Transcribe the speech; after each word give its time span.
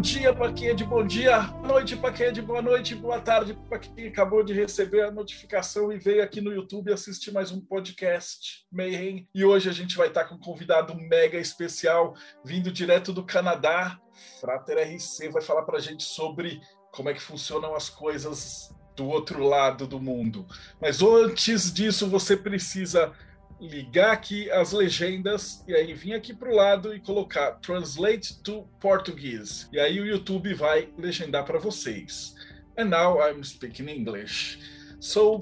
dia 0.00 0.32
para 0.32 0.50
quem 0.50 0.68
é 0.68 0.74
de 0.74 0.82
bom 0.82 1.06
dia, 1.06 1.42
boa 1.42 1.68
noite 1.68 1.94
para 1.94 2.10
quem 2.10 2.26
é 2.26 2.30
de 2.30 2.40
boa 2.40 2.62
noite, 2.62 2.94
boa 2.94 3.20
tarde 3.20 3.52
para 3.68 3.78
quem 3.78 4.08
acabou 4.08 4.42
de 4.42 4.54
receber 4.54 5.02
a 5.02 5.10
notificação 5.10 5.92
e 5.92 5.98
veio 5.98 6.22
aqui 6.22 6.40
no 6.40 6.50
YouTube 6.50 6.90
assistir 6.90 7.30
mais 7.32 7.52
um 7.52 7.60
podcast 7.60 8.64
Mayhem. 8.72 9.28
E 9.34 9.44
hoje 9.44 9.68
a 9.68 9.72
gente 9.72 9.98
vai 9.98 10.08
estar 10.08 10.24
com 10.24 10.36
um 10.36 10.40
convidado 10.40 10.94
mega 10.94 11.36
especial, 11.36 12.14
vindo 12.42 12.72
direto 12.72 13.12
do 13.12 13.22
Canadá. 13.22 14.00
Frater 14.40 14.78
RC 14.78 15.28
vai 15.28 15.42
falar 15.42 15.64
para 15.64 15.76
a 15.76 15.82
gente 15.82 16.02
sobre 16.02 16.62
como 16.90 17.10
é 17.10 17.14
que 17.14 17.20
funcionam 17.20 17.74
as 17.74 17.90
coisas 17.90 18.74
do 18.96 19.06
outro 19.06 19.44
lado 19.44 19.86
do 19.86 20.00
mundo. 20.00 20.46
Mas 20.80 21.02
antes 21.02 21.70
disso, 21.70 22.08
você 22.08 22.38
precisa 22.38 23.12
ligar 23.60 24.12
aqui 24.12 24.50
as 24.50 24.72
legendas 24.72 25.62
e 25.68 25.74
aí 25.74 25.92
vir 25.92 26.14
aqui 26.14 26.34
para 26.34 26.50
o 26.50 26.54
lado 26.54 26.94
e 26.94 27.00
colocar 27.00 27.52
Translate 27.60 28.42
to 28.42 28.66
Portuguese. 28.80 29.68
E 29.72 29.78
aí 29.78 30.00
o 30.00 30.06
YouTube 30.06 30.54
vai 30.54 30.88
legendar 30.96 31.44
para 31.44 31.58
vocês. 31.58 32.34
And 32.78 32.86
now 32.86 33.18
I'm 33.20 33.44
speaking 33.44 33.88
English. 33.88 34.58
So 35.00 35.40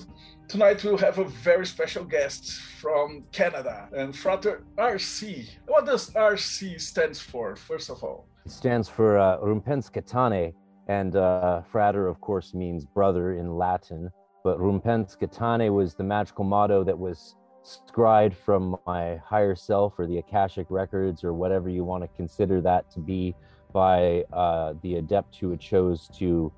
tonight 0.48 0.84
we'll 0.84 0.98
have 0.98 1.20
a 1.20 1.24
very 1.24 1.64
special 1.64 2.04
guest 2.04 2.60
from 2.80 3.24
Canada 3.32 3.88
and 3.92 4.12
Frater 4.12 4.64
RC. 4.76 5.48
What 5.66 5.86
does 5.86 6.10
RC 6.10 6.80
stands 6.80 7.20
for, 7.20 7.54
first 7.54 7.90
of 7.90 8.02
all? 8.02 8.26
It 8.44 8.52
stands 8.52 8.88
for 8.88 9.18
uh, 9.18 9.38
Rumpens 9.38 9.90
Catane, 9.90 10.54
and 10.88 11.16
uh, 11.16 11.62
Frater, 11.70 12.08
of 12.08 12.20
course, 12.20 12.54
means 12.54 12.84
brother 12.84 13.34
in 13.34 13.56
Latin. 13.56 14.10
But 14.42 14.58
Rumpens 14.58 15.16
Catane 15.16 15.70
was 15.72 15.94
the 15.94 16.04
magical 16.04 16.44
motto 16.44 16.82
that 16.84 16.98
was 16.98 17.36
scried 17.68 18.36
from 18.36 18.78
my 18.86 19.16
higher 19.16 19.54
self 19.54 19.98
or 19.98 20.06
the 20.06 20.18
Akashic 20.18 20.66
records 20.70 21.22
or 21.24 21.32
whatever 21.32 21.68
you 21.68 21.84
want 21.84 22.02
to 22.02 22.08
consider 22.16 22.60
that 22.62 22.90
to 22.92 23.00
be 23.00 23.34
by 23.72 24.24
uh, 24.32 24.74
the 24.82 24.96
adept 24.96 25.36
who 25.36 25.56
chose 25.56 26.08
to 26.16 26.52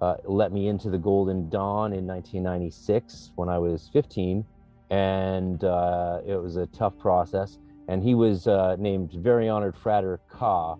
uh, 0.00 0.16
let 0.24 0.52
me 0.52 0.68
into 0.68 0.90
the 0.90 0.98
Golden 0.98 1.48
Dawn 1.48 1.92
in 1.92 2.06
1996 2.06 3.32
when 3.36 3.48
I 3.48 3.58
was 3.58 3.88
15. 3.92 4.44
And 4.90 5.64
uh, 5.64 6.20
it 6.26 6.36
was 6.36 6.56
a 6.56 6.66
tough 6.66 6.98
process. 6.98 7.58
And 7.88 8.02
he 8.02 8.14
was 8.14 8.46
uh, 8.46 8.76
named 8.78 9.12
Very 9.12 9.48
Honored 9.48 9.76
Frater 9.76 10.20
Ka, 10.28 10.76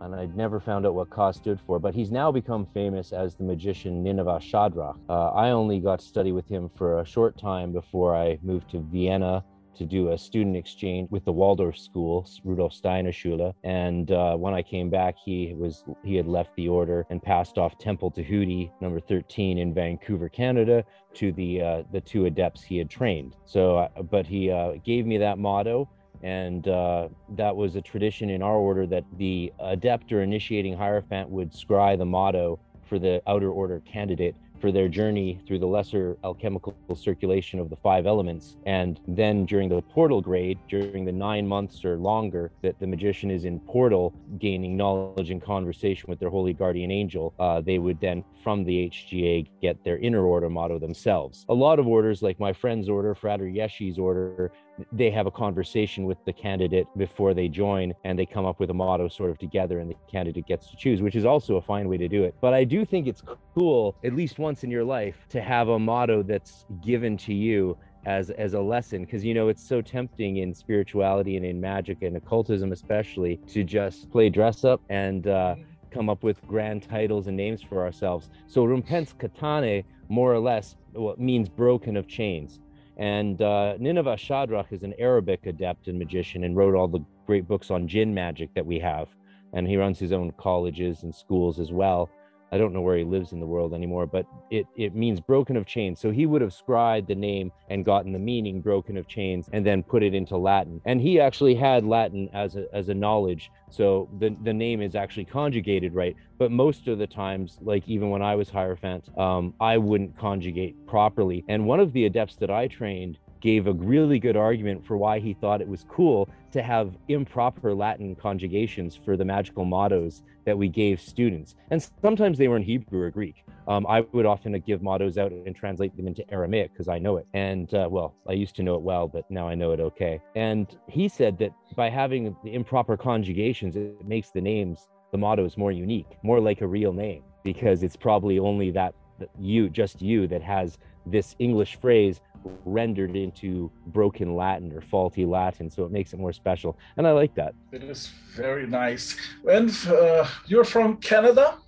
and 0.00 0.14
I'd 0.14 0.36
never 0.36 0.60
found 0.60 0.86
out 0.86 0.94
what 0.94 1.10
Ka 1.10 1.32
stood 1.32 1.60
for, 1.66 1.78
but 1.78 1.94
he's 1.94 2.10
now 2.10 2.30
become 2.30 2.66
famous 2.74 3.12
as 3.12 3.34
the 3.34 3.44
magician 3.44 4.02
Nineveh 4.02 4.40
Shadrach. 4.40 4.96
Uh, 5.08 5.30
I 5.30 5.50
only 5.50 5.80
got 5.80 6.00
to 6.00 6.06
study 6.06 6.32
with 6.32 6.48
him 6.48 6.70
for 6.76 7.00
a 7.00 7.06
short 7.06 7.38
time 7.38 7.72
before 7.72 8.14
I 8.16 8.38
moved 8.42 8.70
to 8.70 8.80
Vienna 8.80 9.44
to 9.76 9.84
do 9.84 10.12
a 10.12 10.18
student 10.18 10.56
exchange 10.56 11.10
with 11.10 11.24
the 11.24 11.32
Waldorf 11.32 11.76
School, 11.76 12.28
Rudolf 12.44 12.72
Steiner 12.72 13.12
Schule. 13.12 13.54
And 13.64 14.10
uh, 14.12 14.36
when 14.36 14.54
I 14.54 14.62
came 14.62 14.90
back, 14.90 15.16
he 15.22 15.54
was 15.56 15.84
he 16.04 16.14
had 16.14 16.26
left 16.26 16.54
the 16.56 16.68
order 16.68 17.06
and 17.10 17.22
passed 17.22 17.58
off 17.58 17.78
Temple 17.78 18.10
Tahuti, 18.10 18.70
number 18.80 19.00
13 19.00 19.58
in 19.58 19.74
Vancouver, 19.74 20.28
Canada, 20.28 20.84
to 21.14 21.32
the 21.32 21.60
uh, 21.60 21.82
the 21.92 22.00
two 22.00 22.26
adepts 22.26 22.62
he 22.62 22.78
had 22.78 22.88
trained. 22.88 23.36
So, 23.44 23.78
uh, 23.78 24.02
but 24.02 24.26
he 24.26 24.50
uh, 24.50 24.74
gave 24.84 25.06
me 25.06 25.18
that 25.18 25.38
motto 25.38 25.88
and 26.24 26.68
uh, 26.68 27.08
that 27.36 27.54
was 27.54 27.76
a 27.76 27.82
tradition 27.82 28.30
in 28.30 28.42
our 28.42 28.56
order 28.56 28.86
that 28.86 29.04
the 29.18 29.52
adept 29.60 30.10
or 30.10 30.22
initiating 30.22 30.74
hierophant 30.74 31.28
would 31.28 31.52
scry 31.52 31.98
the 31.98 32.06
motto 32.06 32.58
for 32.88 32.98
the 32.98 33.22
outer 33.26 33.50
order 33.50 33.80
candidate 33.80 34.34
for 34.64 34.72
their 34.72 34.88
journey 34.88 35.38
through 35.46 35.58
the 35.58 35.66
lesser 35.66 36.16
alchemical 36.24 36.74
circulation 36.94 37.60
of 37.60 37.68
the 37.68 37.76
five 37.76 38.06
elements. 38.06 38.56
And 38.64 38.98
then 39.06 39.44
during 39.44 39.68
the 39.68 39.82
portal 39.82 40.22
grade, 40.22 40.58
during 40.70 41.04
the 41.04 41.12
nine 41.12 41.46
months 41.46 41.84
or 41.84 41.98
longer 41.98 42.50
that 42.62 42.78
the 42.78 42.86
magician 42.86 43.30
is 43.30 43.44
in 43.44 43.60
portal, 43.60 44.14
gaining 44.38 44.74
knowledge 44.74 45.30
and 45.30 45.42
conversation 45.42 46.06
with 46.08 46.18
their 46.18 46.30
holy 46.30 46.54
guardian 46.54 46.90
angel, 46.90 47.34
uh, 47.38 47.60
they 47.60 47.78
would 47.78 48.00
then, 48.00 48.24
from 48.42 48.64
the 48.64 48.88
HGA, 48.88 49.46
get 49.60 49.84
their 49.84 49.98
inner 49.98 50.24
order 50.24 50.48
motto 50.48 50.78
themselves. 50.78 51.44
A 51.50 51.54
lot 51.54 51.78
of 51.78 51.86
orders, 51.86 52.22
like 52.22 52.40
my 52.40 52.54
friend's 52.54 52.88
order, 52.88 53.14
Frater 53.14 53.46
Yeshi's 53.46 53.98
order, 53.98 54.50
they 54.92 55.10
have 55.10 55.26
a 55.26 55.30
conversation 55.30 56.04
with 56.04 56.18
the 56.24 56.32
candidate 56.32 56.86
before 56.96 57.34
they 57.34 57.48
join 57.48 57.94
and 58.04 58.18
they 58.18 58.26
come 58.26 58.44
up 58.44 58.58
with 58.58 58.70
a 58.70 58.74
motto 58.74 59.08
sort 59.08 59.30
of 59.30 59.38
together 59.38 59.78
and 59.78 59.90
the 59.90 59.96
candidate 60.10 60.46
gets 60.46 60.68
to 60.68 60.76
choose 60.76 61.00
which 61.00 61.14
is 61.14 61.24
also 61.24 61.56
a 61.56 61.62
fine 61.62 61.88
way 61.88 61.96
to 61.96 62.08
do 62.08 62.24
it. 62.24 62.34
But 62.40 62.54
i 62.54 62.64
do 62.64 62.84
think 62.84 63.06
it's 63.06 63.22
cool 63.54 63.96
at 64.04 64.14
least 64.14 64.38
once 64.38 64.64
in 64.64 64.70
your 64.70 64.84
life 64.84 65.26
to 65.30 65.40
have 65.40 65.68
a 65.68 65.78
motto 65.78 66.22
that's 66.22 66.66
given 66.82 67.16
to 67.18 67.34
you 67.34 67.76
as 68.06 68.30
as 68.30 68.54
a 68.54 68.60
lesson. 68.60 69.04
Because 69.04 69.24
you 69.24 69.34
know 69.34 69.48
it's 69.48 69.66
so 69.66 69.80
tempting 69.80 70.38
in 70.38 70.54
spirituality 70.54 71.36
and 71.36 71.46
in 71.46 71.60
magic 71.60 72.02
and 72.02 72.16
occultism 72.16 72.72
especially 72.72 73.36
to 73.48 73.64
just 73.64 74.10
play 74.10 74.28
dress 74.28 74.64
up 74.64 74.80
and 74.88 75.26
uh, 75.26 75.54
come 75.90 76.10
up 76.10 76.22
with 76.22 76.44
grand 76.46 76.82
titles 76.82 77.28
and 77.28 77.36
names 77.36 77.62
for 77.62 77.84
ourselves. 77.84 78.28
So 78.46 78.64
rumpens 78.64 79.14
katane 79.14 79.84
more 80.08 80.34
or 80.34 80.40
less 80.40 80.76
well, 80.92 81.14
means 81.16 81.48
broken 81.48 81.96
of 81.96 82.06
chains 82.06 82.60
and 82.96 83.42
uh, 83.42 83.76
Nineveh 83.78 84.16
Shadrach 84.16 84.72
is 84.72 84.82
an 84.82 84.94
Arabic 84.98 85.46
adept 85.46 85.88
and 85.88 85.98
magician 85.98 86.44
and 86.44 86.56
wrote 86.56 86.74
all 86.74 86.88
the 86.88 87.04
great 87.26 87.48
books 87.48 87.70
on 87.70 87.88
jinn 87.88 88.14
magic 88.14 88.54
that 88.54 88.64
we 88.64 88.78
have. 88.78 89.08
And 89.52 89.66
he 89.66 89.76
runs 89.76 89.98
his 89.98 90.12
own 90.12 90.32
colleges 90.32 91.02
and 91.02 91.14
schools 91.14 91.58
as 91.60 91.72
well. 91.72 92.10
I 92.54 92.56
don't 92.56 92.72
know 92.72 92.82
where 92.82 92.96
he 92.96 93.02
lives 93.02 93.32
in 93.32 93.40
the 93.40 93.46
world 93.46 93.74
anymore, 93.74 94.06
but 94.06 94.26
it, 94.48 94.68
it 94.76 94.94
means 94.94 95.18
broken 95.18 95.56
of 95.56 95.66
chains. 95.66 95.98
So 96.00 96.12
he 96.12 96.24
would 96.24 96.40
have 96.40 96.54
scried 96.54 97.08
the 97.08 97.14
name 97.16 97.50
and 97.68 97.84
gotten 97.84 98.12
the 98.12 98.18
meaning 98.20 98.60
broken 98.60 98.96
of 98.96 99.08
chains 99.08 99.48
and 99.52 99.66
then 99.66 99.82
put 99.82 100.04
it 100.04 100.14
into 100.14 100.36
Latin. 100.36 100.80
And 100.84 101.00
he 101.00 101.18
actually 101.18 101.56
had 101.56 101.84
Latin 101.84 102.28
as 102.32 102.54
a, 102.54 102.66
as 102.72 102.90
a 102.90 102.94
knowledge. 102.94 103.50
So 103.70 104.08
the, 104.20 104.36
the 104.44 104.52
name 104.52 104.82
is 104.82 104.94
actually 104.94 105.24
conjugated 105.24 105.96
right. 105.96 106.14
But 106.38 106.52
most 106.52 106.86
of 106.86 106.98
the 106.98 107.08
times, 107.08 107.58
like 107.60 107.88
even 107.88 108.10
when 108.10 108.22
I 108.22 108.36
was 108.36 108.48
Hierophant, 108.50 109.08
um, 109.18 109.52
I 109.60 109.76
wouldn't 109.76 110.16
conjugate 110.16 110.76
properly. 110.86 111.44
And 111.48 111.66
one 111.66 111.80
of 111.80 111.92
the 111.92 112.04
adepts 112.04 112.36
that 112.36 112.52
I 112.52 112.68
trained 112.68 113.18
gave 113.44 113.66
a 113.66 113.72
really 113.74 114.18
good 114.18 114.38
argument 114.38 114.82
for 114.86 114.96
why 114.96 115.20
he 115.20 115.34
thought 115.34 115.60
it 115.60 115.68
was 115.68 115.84
cool 115.86 116.26
to 116.50 116.62
have 116.62 116.96
improper 117.08 117.74
Latin 117.74 118.14
conjugations 118.14 118.96
for 118.96 119.18
the 119.18 119.24
magical 119.24 119.66
mottos 119.66 120.22
that 120.46 120.56
we 120.56 120.66
gave 120.66 120.98
students. 120.98 121.54
And 121.70 121.86
sometimes 122.00 122.38
they 122.38 122.48
were 122.48 122.56
in 122.56 122.62
Hebrew 122.62 123.02
or 123.02 123.10
Greek. 123.10 123.44
Um, 123.68 123.86
I 123.86 124.00
would 124.12 124.24
often 124.24 124.58
give 124.60 124.80
mottos 124.82 125.18
out 125.18 125.30
and 125.30 125.54
translate 125.54 125.94
them 125.94 126.06
into 126.06 126.24
Aramaic 126.32 126.72
because 126.72 126.88
I 126.88 126.98
know 126.98 127.18
it. 127.18 127.26
And 127.34 127.72
uh, 127.74 127.86
well, 127.90 128.14
I 128.26 128.32
used 128.32 128.56
to 128.56 128.62
know 128.62 128.76
it 128.76 128.80
well, 128.80 129.08
but 129.08 129.30
now 129.30 129.46
I 129.46 129.54
know 129.54 129.72
it 129.72 129.80
okay. 129.80 130.22
And 130.34 130.66
he 130.88 131.06
said 131.06 131.36
that 131.38 131.52
by 131.76 131.90
having 131.90 132.34
the 132.44 132.54
improper 132.54 132.96
conjugations, 132.96 133.76
it 133.76 134.06
makes 134.06 134.30
the 134.30 134.40
names, 134.40 134.88
the 135.12 135.18
mottos 135.18 135.58
more 135.58 135.70
unique, 135.70 136.16
more 136.22 136.40
like 136.40 136.62
a 136.62 136.66
real 136.66 136.94
name, 136.94 137.22
because 137.42 137.82
it's 137.82 137.96
probably 137.96 138.38
only 138.38 138.70
that 138.70 138.94
you, 139.38 139.68
just 139.68 140.00
you, 140.00 140.26
that 140.28 140.42
has 140.42 140.78
this 141.06 141.36
English 141.38 141.76
phrase 141.80 142.20
rendered 142.64 143.16
into 143.16 143.70
broken 143.88 144.34
Latin 144.36 144.72
or 144.72 144.80
faulty 144.80 145.24
Latin, 145.24 145.70
so 145.70 145.84
it 145.84 145.90
makes 145.90 146.12
it 146.12 146.18
more 146.18 146.32
special. 146.32 146.78
And 146.96 147.06
I 147.06 147.12
like 147.12 147.34
that. 147.34 147.54
It 147.72 147.82
is 147.84 148.10
very 148.36 148.66
nice. 148.66 149.16
And 149.50 149.70
uh, 149.88 150.26
you're 150.46 150.64
from 150.64 150.96
Canada. 150.98 151.58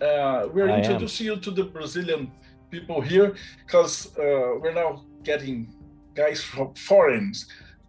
Uh, 0.00 0.48
we're 0.52 0.70
I 0.70 0.78
introducing 0.78 1.26
you 1.26 1.36
to 1.36 1.50
the 1.50 1.64
Brazilian 1.64 2.30
people 2.70 3.00
here 3.00 3.34
because 3.66 4.16
uh, 4.18 4.22
we're 4.60 4.72
now 4.74 5.04
getting 5.24 5.74
guys 6.14 6.42
from 6.42 6.74
foreigners. 6.74 7.46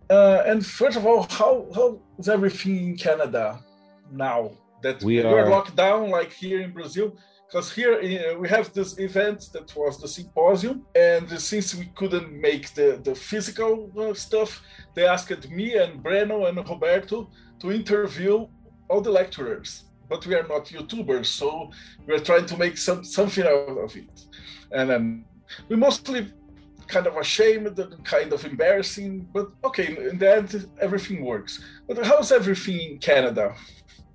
Uh, 0.09 0.44
and 0.45 0.65
first 0.65 0.97
of 0.97 1.05
all, 1.05 1.23
how 1.29 1.67
how 1.73 2.01
is 2.19 2.27
everything 2.27 2.75
in 2.89 2.97
Canada 2.97 3.63
now 4.11 4.51
that 4.83 5.01
We 5.03 5.21
are- 5.21 5.49
locked 5.49 5.75
down 5.75 6.09
like 6.09 6.31
here 6.33 6.59
in 6.61 6.71
Brazil? 6.71 7.15
Because 7.51 7.69
here 7.69 7.95
uh, 7.95 8.39
we 8.39 8.48
have 8.48 8.71
this 8.71 8.98
event 8.98 9.50
that 9.51 9.75
was 9.75 10.00
the 10.00 10.07
symposium, 10.07 10.86
and 10.95 11.30
since 11.38 11.75
we 11.75 11.88
couldn't 11.95 12.31
make 12.31 12.74
the, 12.74 13.01
the 13.03 13.13
physical 13.13 13.92
uh, 14.00 14.13
stuff, 14.13 14.63
they 14.95 15.06
asked 15.06 15.50
me 15.50 15.75
and 15.75 16.01
Breno 16.01 16.48
and 16.48 16.57
Roberto 16.57 17.30
to 17.59 17.71
interview 17.74 18.48
all 18.88 19.01
the 19.01 19.12
lecturers. 19.12 19.83
But 20.07 20.25
we 20.25 20.36
are 20.36 20.48
not 20.48 20.68
YouTubers, 20.68 21.25
so 21.25 21.71
we're 22.07 22.19
trying 22.19 22.45
to 22.45 22.57
make 22.57 22.77
some 22.77 23.03
something 23.03 23.45
out 23.45 23.77
of 23.77 23.97
it. 23.97 24.15
And 24.71 24.89
then 24.89 25.25
we 25.68 25.75
mostly 25.75 26.31
kind 26.88 27.06
of 27.06 27.18
ashamed 27.18 27.77
and 27.77 28.06
kind 28.06 28.31
of 28.31 28.45
embarrassing, 28.45 29.27
but 29.33 29.51
okay, 29.65 29.88
in 30.09 30.18
the 30.18 30.36
end, 30.38 30.69
everything 30.80 31.25
works. 31.25 31.62
But 31.86 32.06
how's 32.06 32.31
everything 32.31 32.80
in 32.92 32.97
Canada? 33.00 33.56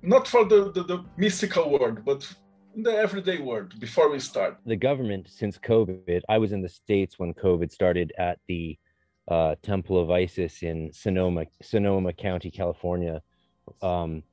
Not 0.01 0.27
for 0.27 0.43
the, 0.43 0.71
the, 0.71 0.83
the 0.83 1.05
mystical 1.17 1.69
world, 1.69 2.03
but 2.03 2.27
in 2.77 2.83
the 2.83 2.95
everyday 2.95 3.39
world 3.39 3.77
before 3.79 4.09
we 4.09 4.19
start. 4.19 4.59
the 4.65 4.75
government 4.75 5.27
since 5.27 5.57
COVID, 5.57 6.21
I 6.29 6.37
was 6.37 6.51
in 6.51 6.61
the 6.61 6.69
States 6.69 7.17
when 7.17 7.33
COVID 7.33 7.71
started 7.71 8.13
at 8.19 8.37
the 8.47 8.77
uh, 9.27 9.55
Temple 9.63 9.99
of 9.99 10.11
Isis 10.11 10.61
in 10.61 10.93
Sonoma, 10.93 11.45
Sonoma 11.61 12.13
County, 12.13 12.51
California. 12.51 13.21
Um, 13.81 14.23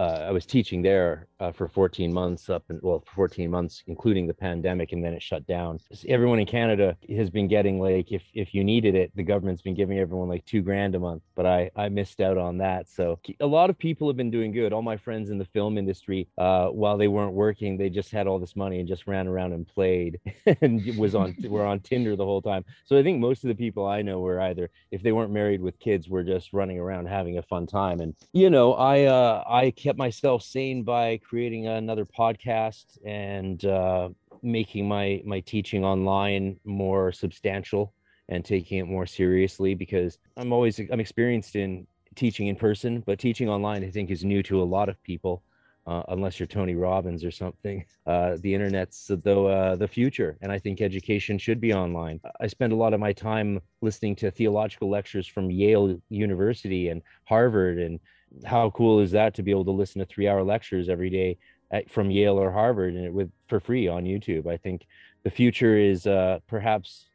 uh, 0.00 0.26
I 0.28 0.32
was 0.32 0.44
teaching 0.44 0.82
there 0.82 1.28
uh, 1.40 1.52
for 1.52 1.68
14 1.68 2.12
months 2.12 2.48
up 2.48 2.64
and 2.68 2.80
well, 2.82 3.02
14 3.14 3.50
months, 3.50 3.82
including 3.86 4.26
the 4.26 4.34
pandemic, 4.34 4.92
and 4.92 5.04
then 5.04 5.12
it 5.12 5.22
shut 5.22 5.46
down. 5.46 5.78
Everyone 6.08 6.38
in 6.38 6.46
Canada 6.46 6.96
has 7.16 7.30
been 7.30 7.48
getting 7.48 7.80
like, 7.80 8.12
if 8.12 8.22
if 8.34 8.54
you 8.54 8.62
needed 8.62 8.94
it, 8.94 9.10
the 9.14 9.22
government's 9.22 9.62
been 9.62 9.74
giving 9.74 9.98
everyone 9.98 10.28
like 10.28 10.44
two 10.44 10.62
grand 10.62 10.94
a 10.94 10.98
month, 10.98 11.22
but 11.34 11.46
I 11.46 11.70
I 11.76 11.88
missed 11.88 12.20
out 12.20 12.38
on 12.38 12.58
that. 12.58 12.88
So 12.88 13.18
a 13.40 13.46
lot 13.46 13.70
of 13.70 13.78
people 13.78 14.08
have 14.08 14.16
been 14.16 14.30
doing 14.30 14.52
good. 14.52 14.72
All 14.72 14.82
my 14.82 14.96
friends 14.96 15.30
in 15.30 15.38
the 15.38 15.44
film 15.44 15.76
industry, 15.76 16.28
uh, 16.38 16.68
while 16.68 16.96
they 16.96 17.08
weren't 17.08 17.34
working, 17.34 17.76
they 17.76 17.90
just 17.90 18.10
had 18.10 18.26
all 18.26 18.38
this 18.38 18.56
money 18.56 18.78
and 18.78 18.88
just 18.88 19.06
ran 19.06 19.26
around 19.26 19.52
and 19.52 19.66
played 19.66 20.20
and 20.60 20.96
was 20.96 21.14
on 21.14 21.34
were 21.48 21.66
on 21.66 21.80
Tinder 21.80 22.16
the 22.16 22.24
whole 22.24 22.42
time. 22.42 22.64
So 22.84 22.98
I 22.98 23.02
think 23.02 23.18
most 23.18 23.44
of 23.44 23.48
the 23.48 23.54
people 23.54 23.86
I 23.86 24.02
know 24.02 24.20
were 24.20 24.40
either 24.40 24.70
if 24.90 25.02
they 25.02 25.12
weren't 25.12 25.32
married 25.32 25.60
with 25.60 25.78
kids, 25.80 26.08
were 26.08 26.22
just 26.22 26.52
running 26.52 26.78
around 26.78 27.06
having 27.06 27.38
a 27.38 27.42
fun 27.42 27.66
time. 27.66 28.00
And 28.00 28.14
you 28.32 28.50
know, 28.50 28.74
I 28.74 29.04
uh, 29.04 29.42
I 29.48 29.70
kept 29.72 29.98
myself 29.98 30.42
sane 30.42 30.84
by 30.84 31.18
creating 31.34 31.66
another 31.66 32.06
podcast 32.06 32.96
and 33.04 33.64
uh, 33.64 34.08
making 34.44 34.86
my 34.86 35.20
my 35.24 35.40
teaching 35.40 35.84
online 35.84 36.56
more 36.64 37.10
substantial 37.10 37.92
and 38.28 38.44
taking 38.44 38.78
it 38.78 38.86
more 38.86 39.04
seriously 39.04 39.74
because 39.74 40.18
I'm 40.36 40.52
always 40.52 40.78
I'm 40.78 41.00
experienced 41.00 41.56
in 41.56 41.88
teaching 42.14 42.46
in 42.46 42.54
person, 42.54 43.02
but 43.04 43.18
teaching 43.18 43.48
online 43.48 43.82
I 43.82 43.90
think 43.90 44.12
is 44.12 44.24
new 44.24 44.44
to 44.44 44.62
a 44.62 44.68
lot 44.76 44.88
of 44.88 45.02
people. 45.02 45.42
Uh, 45.86 46.02
unless 46.08 46.40
you're 46.40 46.46
Tony 46.46 46.76
Robbins 46.76 47.24
or 47.24 47.32
something. 47.32 47.84
Uh, 48.06 48.36
the 48.42 48.52
internet's 48.54 49.10
though 49.24 49.46
uh, 49.46 49.76
the 49.76 49.88
future, 49.88 50.36
and 50.42 50.52
I 50.52 50.58
think 50.58 50.82
education 50.82 51.38
should 51.38 51.58
be 51.58 51.72
online. 51.72 52.20
I 52.38 52.46
spend 52.48 52.72
a 52.74 52.76
lot 52.76 52.92
of 52.92 53.00
my 53.00 53.14
time 53.14 53.60
listening 53.80 54.14
to 54.16 54.30
theological 54.30 54.90
lectures 54.90 55.26
from 55.26 55.50
Yale 55.50 55.98
University 56.10 56.90
and 56.90 57.00
Harvard 57.24 57.78
and 57.78 57.98
how 58.44 58.70
cool 58.70 59.00
is 59.00 59.10
that 59.12 59.34
to 59.34 59.42
be 59.42 59.50
able 59.50 59.64
to 59.64 59.70
listen 59.70 60.00
to 60.00 60.06
three 60.06 60.28
hour 60.28 60.42
lectures 60.42 60.88
every 60.88 61.10
day 61.10 61.38
at, 61.70 61.90
from 61.90 62.10
Yale 62.10 62.38
or 62.38 62.50
Harvard 62.50 62.94
and 62.94 63.14
with 63.14 63.30
for 63.48 63.60
free 63.60 63.88
on 63.88 64.04
YouTube? 64.04 64.46
I 64.46 64.56
think 64.56 64.86
the 65.22 65.30
future 65.30 65.76
is 65.76 66.06
uh, 66.06 66.40
perhaps 66.46 67.06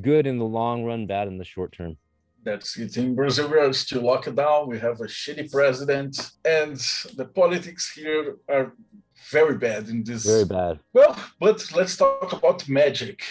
good 0.00 0.26
in 0.26 0.38
the 0.38 0.44
long 0.44 0.84
run, 0.84 1.06
bad 1.06 1.28
in 1.28 1.38
the 1.38 1.44
short 1.44 1.72
term. 1.72 1.96
That's 2.44 2.76
it. 2.76 2.96
In 2.98 3.14
Brazil, 3.14 3.48
we 3.48 3.58
are 3.58 3.72
still 3.72 4.02
locked 4.02 4.34
down. 4.34 4.68
We 4.68 4.78
have 4.78 5.00
a 5.00 5.04
shitty 5.04 5.50
president, 5.50 6.14
and 6.44 6.76
the 7.16 7.24
politics 7.24 7.92
here 7.92 8.36
are 8.48 8.74
very 9.30 9.56
bad 9.56 9.88
in 9.88 10.04
this. 10.04 10.26
Very 10.26 10.44
bad. 10.44 10.78
Well, 10.92 11.16
but 11.40 11.64
let's 11.74 11.96
talk 11.96 12.32
about 12.32 12.68
magic. 12.68 13.22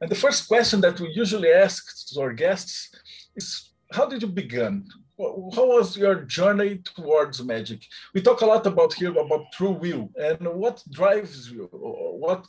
And 0.00 0.10
the 0.10 0.16
first 0.16 0.48
question 0.48 0.80
that 0.80 0.98
we 0.98 1.10
usually 1.12 1.50
ask 1.50 2.08
to 2.08 2.20
our 2.20 2.32
guests 2.32 2.90
is 3.36 3.70
how 3.92 4.06
did 4.06 4.22
you 4.22 4.28
begin? 4.28 4.84
How 5.18 5.66
was 5.66 5.96
your 5.96 6.16
journey 6.16 6.78
towards 6.78 7.42
magic? 7.42 7.84
We 8.14 8.20
talk 8.20 8.40
a 8.42 8.46
lot 8.46 8.66
about 8.66 8.92
here 8.94 9.10
about 9.10 9.52
true 9.52 9.70
will 9.70 10.10
and 10.16 10.46
what 10.54 10.82
drives 10.90 11.50
you. 11.50 11.68
What, 11.72 12.46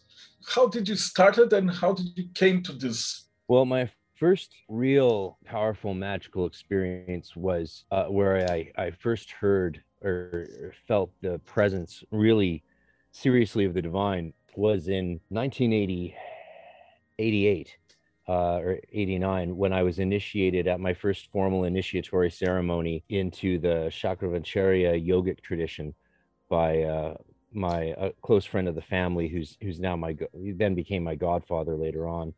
how 0.53 0.67
did 0.67 0.87
you 0.87 0.95
start 0.95 1.37
it, 1.37 1.53
and 1.53 1.71
how 1.71 1.93
did 1.93 2.07
you 2.15 2.25
came 2.33 2.61
to 2.63 2.73
this? 2.73 3.25
Well, 3.47 3.65
my 3.65 3.89
first 4.15 4.53
real 4.67 5.37
powerful 5.45 5.93
magical 5.93 6.45
experience 6.45 7.35
was 7.35 7.85
uh, 7.91 8.05
where 8.05 8.49
I, 8.49 8.71
I 8.77 8.91
first 8.91 9.31
heard 9.31 9.81
or 10.03 10.73
felt 10.87 11.11
the 11.21 11.39
presence 11.39 12.03
really 12.11 12.63
seriously 13.11 13.65
of 13.65 13.73
the 13.73 13.81
divine 13.81 14.33
was 14.55 14.87
in 14.87 15.19
1980 15.29 16.15
88 17.19 17.77
uh, 18.27 18.57
or 18.57 18.79
89 18.91 19.55
when 19.55 19.73
I 19.73 19.83
was 19.83 19.99
initiated 19.99 20.67
at 20.67 20.79
my 20.79 20.93
first 20.93 21.31
formal 21.31 21.63
initiatory 21.63 22.29
ceremony 22.29 23.03
into 23.09 23.59
the 23.59 23.89
Shankaracharya 23.89 25.05
yogic 25.05 25.41
tradition 25.41 25.93
by 26.49 26.83
uh, 26.83 27.15
my 27.53 27.91
uh, 27.93 28.09
close 28.21 28.45
friend 28.45 28.67
of 28.67 28.75
the 28.75 28.81
family, 28.81 29.27
who's 29.27 29.57
who's 29.61 29.79
now 29.79 29.95
my 29.95 30.15
then 30.33 30.75
became 30.75 31.03
my 31.03 31.15
godfather 31.15 31.75
later 31.75 32.07
on, 32.07 32.33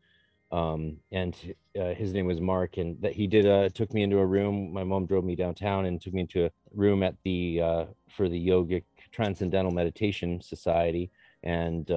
um, 0.52 0.96
and 1.12 1.54
uh, 1.80 1.94
his 1.94 2.12
name 2.12 2.26
was 2.26 2.40
Mark, 2.40 2.76
and 2.76 3.00
that 3.02 3.12
he 3.12 3.26
did 3.26 3.46
uh, 3.46 3.68
took 3.68 3.92
me 3.92 4.02
into 4.02 4.18
a 4.18 4.26
room. 4.26 4.72
My 4.72 4.84
mom 4.84 5.06
drove 5.06 5.24
me 5.24 5.36
downtown 5.36 5.86
and 5.86 6.00
took 6.00 6.14
me 6.14 6.22
into 6.22 6.46
a 6.46 6.50
room 6.74 7.02
at 7.02 7.14
the 7.24 7.60
uh, 7.60 7.84
for 8.16 8.28
the 8.28 8.48
yogic 8.48 8.84
transcendental 9.12 9.72
meditation 9.72 10.40
society, 10.40 11.10
and 11.42 11.90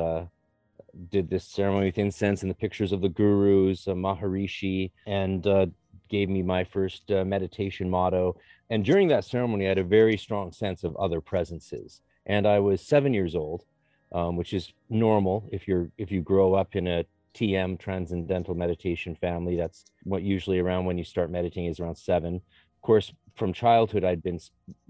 did 1.09 1.29
this 1.29 1.45
ceremony 1.45 1.87
with 1.87 1.97
incense 1.97 2.41
and 2.41 2.51
the 2.51 2.55
pictures 2.55 2.91
of 2.91 3.01
the 3.01 3.09
gurus, 3.09 3.87
uh, 3.87 3.93
Maharishi, 3.93 4.91
and 5.07 5.45
uh, 5.47 5.65
gave 6.09 6.29
me 6.29 6.41
my 6.41 6.63
first 6.63 7.09
uh, 7.11 7.25
meditation 7.25 7.89
motto. 7.89 8.37
And 8.69 8.85
during 8.85 9.07
that 9.09 9.25
ceremony, 9.25 9.65
I 9.65 9.69
had 9.69 9.77
a 9.77 9.83
very 9.83 10.17
strong 10.17 10.51
sense 10.51 10.83
of 10.83 10.95
other 10.95 11.21
presences. 11.21 12.01
And 12.25 12.47
I 12.47 12.59
was 12.59 12.81
seven 12.81 13.13
years 13.13 13.35
old, 13.35 13.65
um, 14.11 14.35
which 14.35 14.53
is 14.53 14.71
normal 14.89 15.49
if 15.51 15.67
you're 15.67 15.89
if 15.97 16.11
you 16.11 16.21
grow 16.21 16.53
up 16.53 16.75
in 16.75 16.87
a 16.87 17.05
TM 17.33 17.79
transcendental 17.79 18.55
meditation 18.55 19.15
family. 19.15 19.55
That's 19.55 19.85
what 20.03 20.21
usually 20.21 20.59
around 20.59 20.85
when 20.85 20.97
you 20.97 21.03
start 21.03 21.31
meditating 21.31 21.69
is 21.69 21.79
around 21.79 21.95
seven. 21.95 22.35
Of 22.35 22.81
course, 22.81 23.11
from 23.35 23.51
childhood, 23.51 24.03
I'd 24.03 24.23
been 24.23 24.39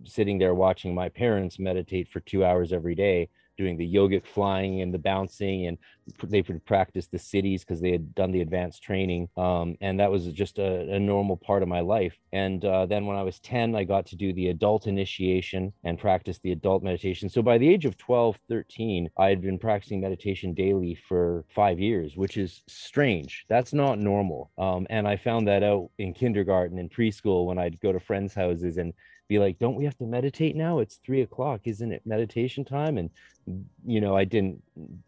sitting 0.03 0.37
there 0.37 0.53
watching 0.53 0.93
my 0.93 1.09
parents 1.09 1.57
meditate 1.59 2.09
for 2.09 2.19
two 2.19 2.43
hours 2.43 2.73
every 2.73 2.95
day 2.95 3.29
doing 3.57 3.77
the 3.77 3.93
yogic 3.93 4.25
flying 4.25 4.81
and 4.81 4.93
the 4.93 4.97
bouncing 4.97 5.67
and 5.67 5.77
they 6.23 6.41
would 6.41 6.65
practice 6.65 7.07
the 7.07 7.17
siddhis 7.17 7.61
because 7.61 7.79
they 7.79 7.91
had 7.91 8.13
done 8.15 8.31
the 8.31 8.41
advanced 8.41 8.83
training. 8.83 9.29
Um, 9.37 9.75
and 9.81 9.99
that 9.99 10.11
was 10.11 10.27
just 10.27 10.59
a, 10.59 10.93
a, 10.93 10.99
normal 10.99 11.37
part 11.37 11.63
of 11.63 11.69
my 11.69 11.79
life. 11.79 12.17
And 12.31 12.63
uh, 12.65 12.85
then 12.85 13.05
when 13.05 13.17
i 13.17 13.23
was 13.23 13.39
10 13.39 13.75
i 13.75 13.83
got 13.83 14.05
to 14.07 14.15
do 14.15 14.33
the 14.33 14.49
adult 14.49 14.87
initiation 14.87 15.71
and 15.83 15.99
practice 15.99 16.39
the 16.39 16.51
adult 16.51 16.83
meditation. 16.83 17.29
So 17.29 17.41
by 17.41 17.57
the 17.57 17.69
age 17.69 17.85
of 17.85 17.97
12 17.97 18.37
13 18.49 19.09
i 19.17 19.27
had 19.27 19.41
been 19.41 19.59
practicing 19.59 20.01
meditation 20.01 20.53
daily 20.53 20.95
for 21.07 21.45
five 21.53 21.79
years 21.79 22.15
which 22.15 22.37
is 22.37 22.63
strange. 22.67 23.45
That's 23.49 23.73
not 23.73 23.99
normal. 23.99 24.51
Um, 24.57 24.87
and 24.89 25.07
i 25.07 25.15
found 25.15 25.47
that 25.47 25.63
out 25.63 25.89
in 25.97 26.13
kindergarten 26.13 26.79
and 26.79 26.91
preschool 26.91 27.45
when 27.45 27.57
i'd 27.57 27.79
go 27.79 27.91
to 27.91 27.99
friends 27.99 28.33
houses 28.33 28.77
and 28.77 28.93
be 29.33 29.39
like, 29.39 29.57
don't 29.57 29.75
we 29.75 29.85
have 29.85 29.97
to 29.97 30.05
meditate 30.05 30.55
now? 30.55 30.79
It's 30.79 30.97
three 30.97 31.21
o'clock. 31.21 31.61
Isn't 31.65 31.91
it 31.91 32.05
meditation 32.05 32.63
time? 32.63 32.97
And, 32.97 33.09
you 33.85 33.99
know, 33.99 34.15
I 34.15 34.25
didn't 34.25 34.61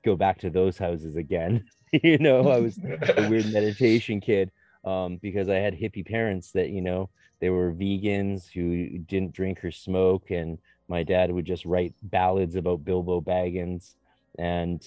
go 0.04 0.16
back 0.16 0.39
to 0.39 0.50
those 0.50 0.77
houses 0.77 1.16
again. 1.16 1.66
you 1.92 2.18
know, 2.18 2.50
I 2.50 2.60
was 2.60 2.80
a 2.80 3.30
weird 3.30 3.51
meditation 3.54 4.19
kid 4.19 4.52
um, 4.83 5.18
because 5.18 5.47
I 5.47 5.57
had 5.57 5.80
hippie 5.80 6.07
parents 6.07 6.52
that, 6.54 6.69
you 6.69 6.81
know, 6.81 7.09
they 7.40 7.50
were 7.52 7.71
vegans 7.71 8.50
who 8.52 8.97
didn't 8.97 9.33
drink 9.33 9.64
or 9.64 9.71
smoke. 9.71 10.31
And 10.31 10.57
my 10.88 11.04
dad 11.04 11.31
would 11.31 11.45
just 11.45 11.66
write 11.66 11.94
ballads 12.02 12.56
about 12.56 12.83
Bilbo 12.83 13.21
Baggins. 13.21 13.94
And 14.40 14.81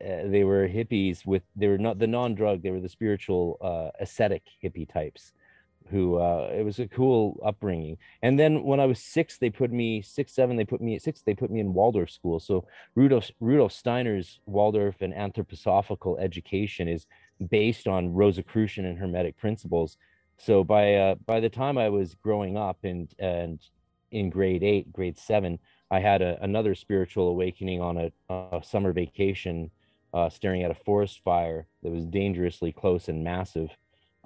uh, 0.00 0.28
they 0.28 0.44
were 0.44 0.68
hippies 0.68 1.26
with, 1.26 1.42
they 1.56 1.66
were 1.66 1.78
not 1.78 1.98
the 1.98 2.06
non 2.06 2.36
drug, 2.36 2.62
they 2.62 2.70
were 2.70 2.80
the 2.80 2.88
spiritual 2.88 3.58
uh, 3.60 3.90
ascetic 4.00 4.44
hippie 4.62 4.88
types 4.88 5.32
who 5.90 6.16
uh, 6.16 6.50
it 6.52 6.64
was 6.64 6.78
a 6.78 6.88
cool 6.88 7.40
upbringing. 7.44 7.96
And 8.22 8.38
then 8.38 8.64
when 8.64 8.80
I 8.80 8.86
was 8.86 8.98
six, 8.98 9.38
they 9.38 9.50
put 9.50 9.72
me 9.72 10.02
six, 10.02 10.32
seven, 10.32 10.56
they 10.56 10.64
put 10.64 10.80
me 10.80 10.94
at 10.94 11.02
six, 11.02 11.22
they 11.22 11.34
put 11.34 11.50
me 11.50 11.60
in 11.60 11.74
Waldorf 11.74 12.10
school. 12.10 12.40
So 12.40 12.66
Rudolf 12.94 13.30
Rudolf 13.40 13.72
Steiner's 13.72 14.40
Waldorf 14.46 15.00
and 15.00 15.14
anthroposophical 15.14 16.20
education 16.20 16.88
is 16.88 17.06
based 17.50 17.86
on 17.86 18.12
Rosicrucian 18.12 18.84
and 18.84 18.98
Hermetic 18.98 19.36
principles. 19.36 19.96
So 20.38 20.64
by 20.64 20.94
uh, 20.94 21.14
by 21.26 21.40
the 21.40 21.48
time 21.48 21.78
I 21.78 21.88
was 21.88 22.14
growing 22.14 22.56
up 22.56 22.78
and 22.82 23.08
and 23.18 23.60
in 24.10 24.30
grade 24.30 24.62
eight, 24.62 24.92
grade 24.92 25.18
seven, 25.18 25.58
I 25.90 26.00
had 26.00 26.22
a, 26.22 26.38
another 26.42 26.74
spiritual 26.74 27.28
awakening 27.28 27.80
on 27.80 27.96
a, 27.98 28.12
a 28.30 28.62
summer 28.62 28.92
vacation, 28.92 29.70
uh, 30.14 30.30
staring 30.30 30.62
at 30.62 30.70
a 30.70 30.74
forest 30.74 31.20
fire 31.24 31.66
that 31.82 31.92
was 31.92 32.06
dangerously 32.06 32.72
close 32.72 33.08
and 33.08 33.24
massive 33.24 33.70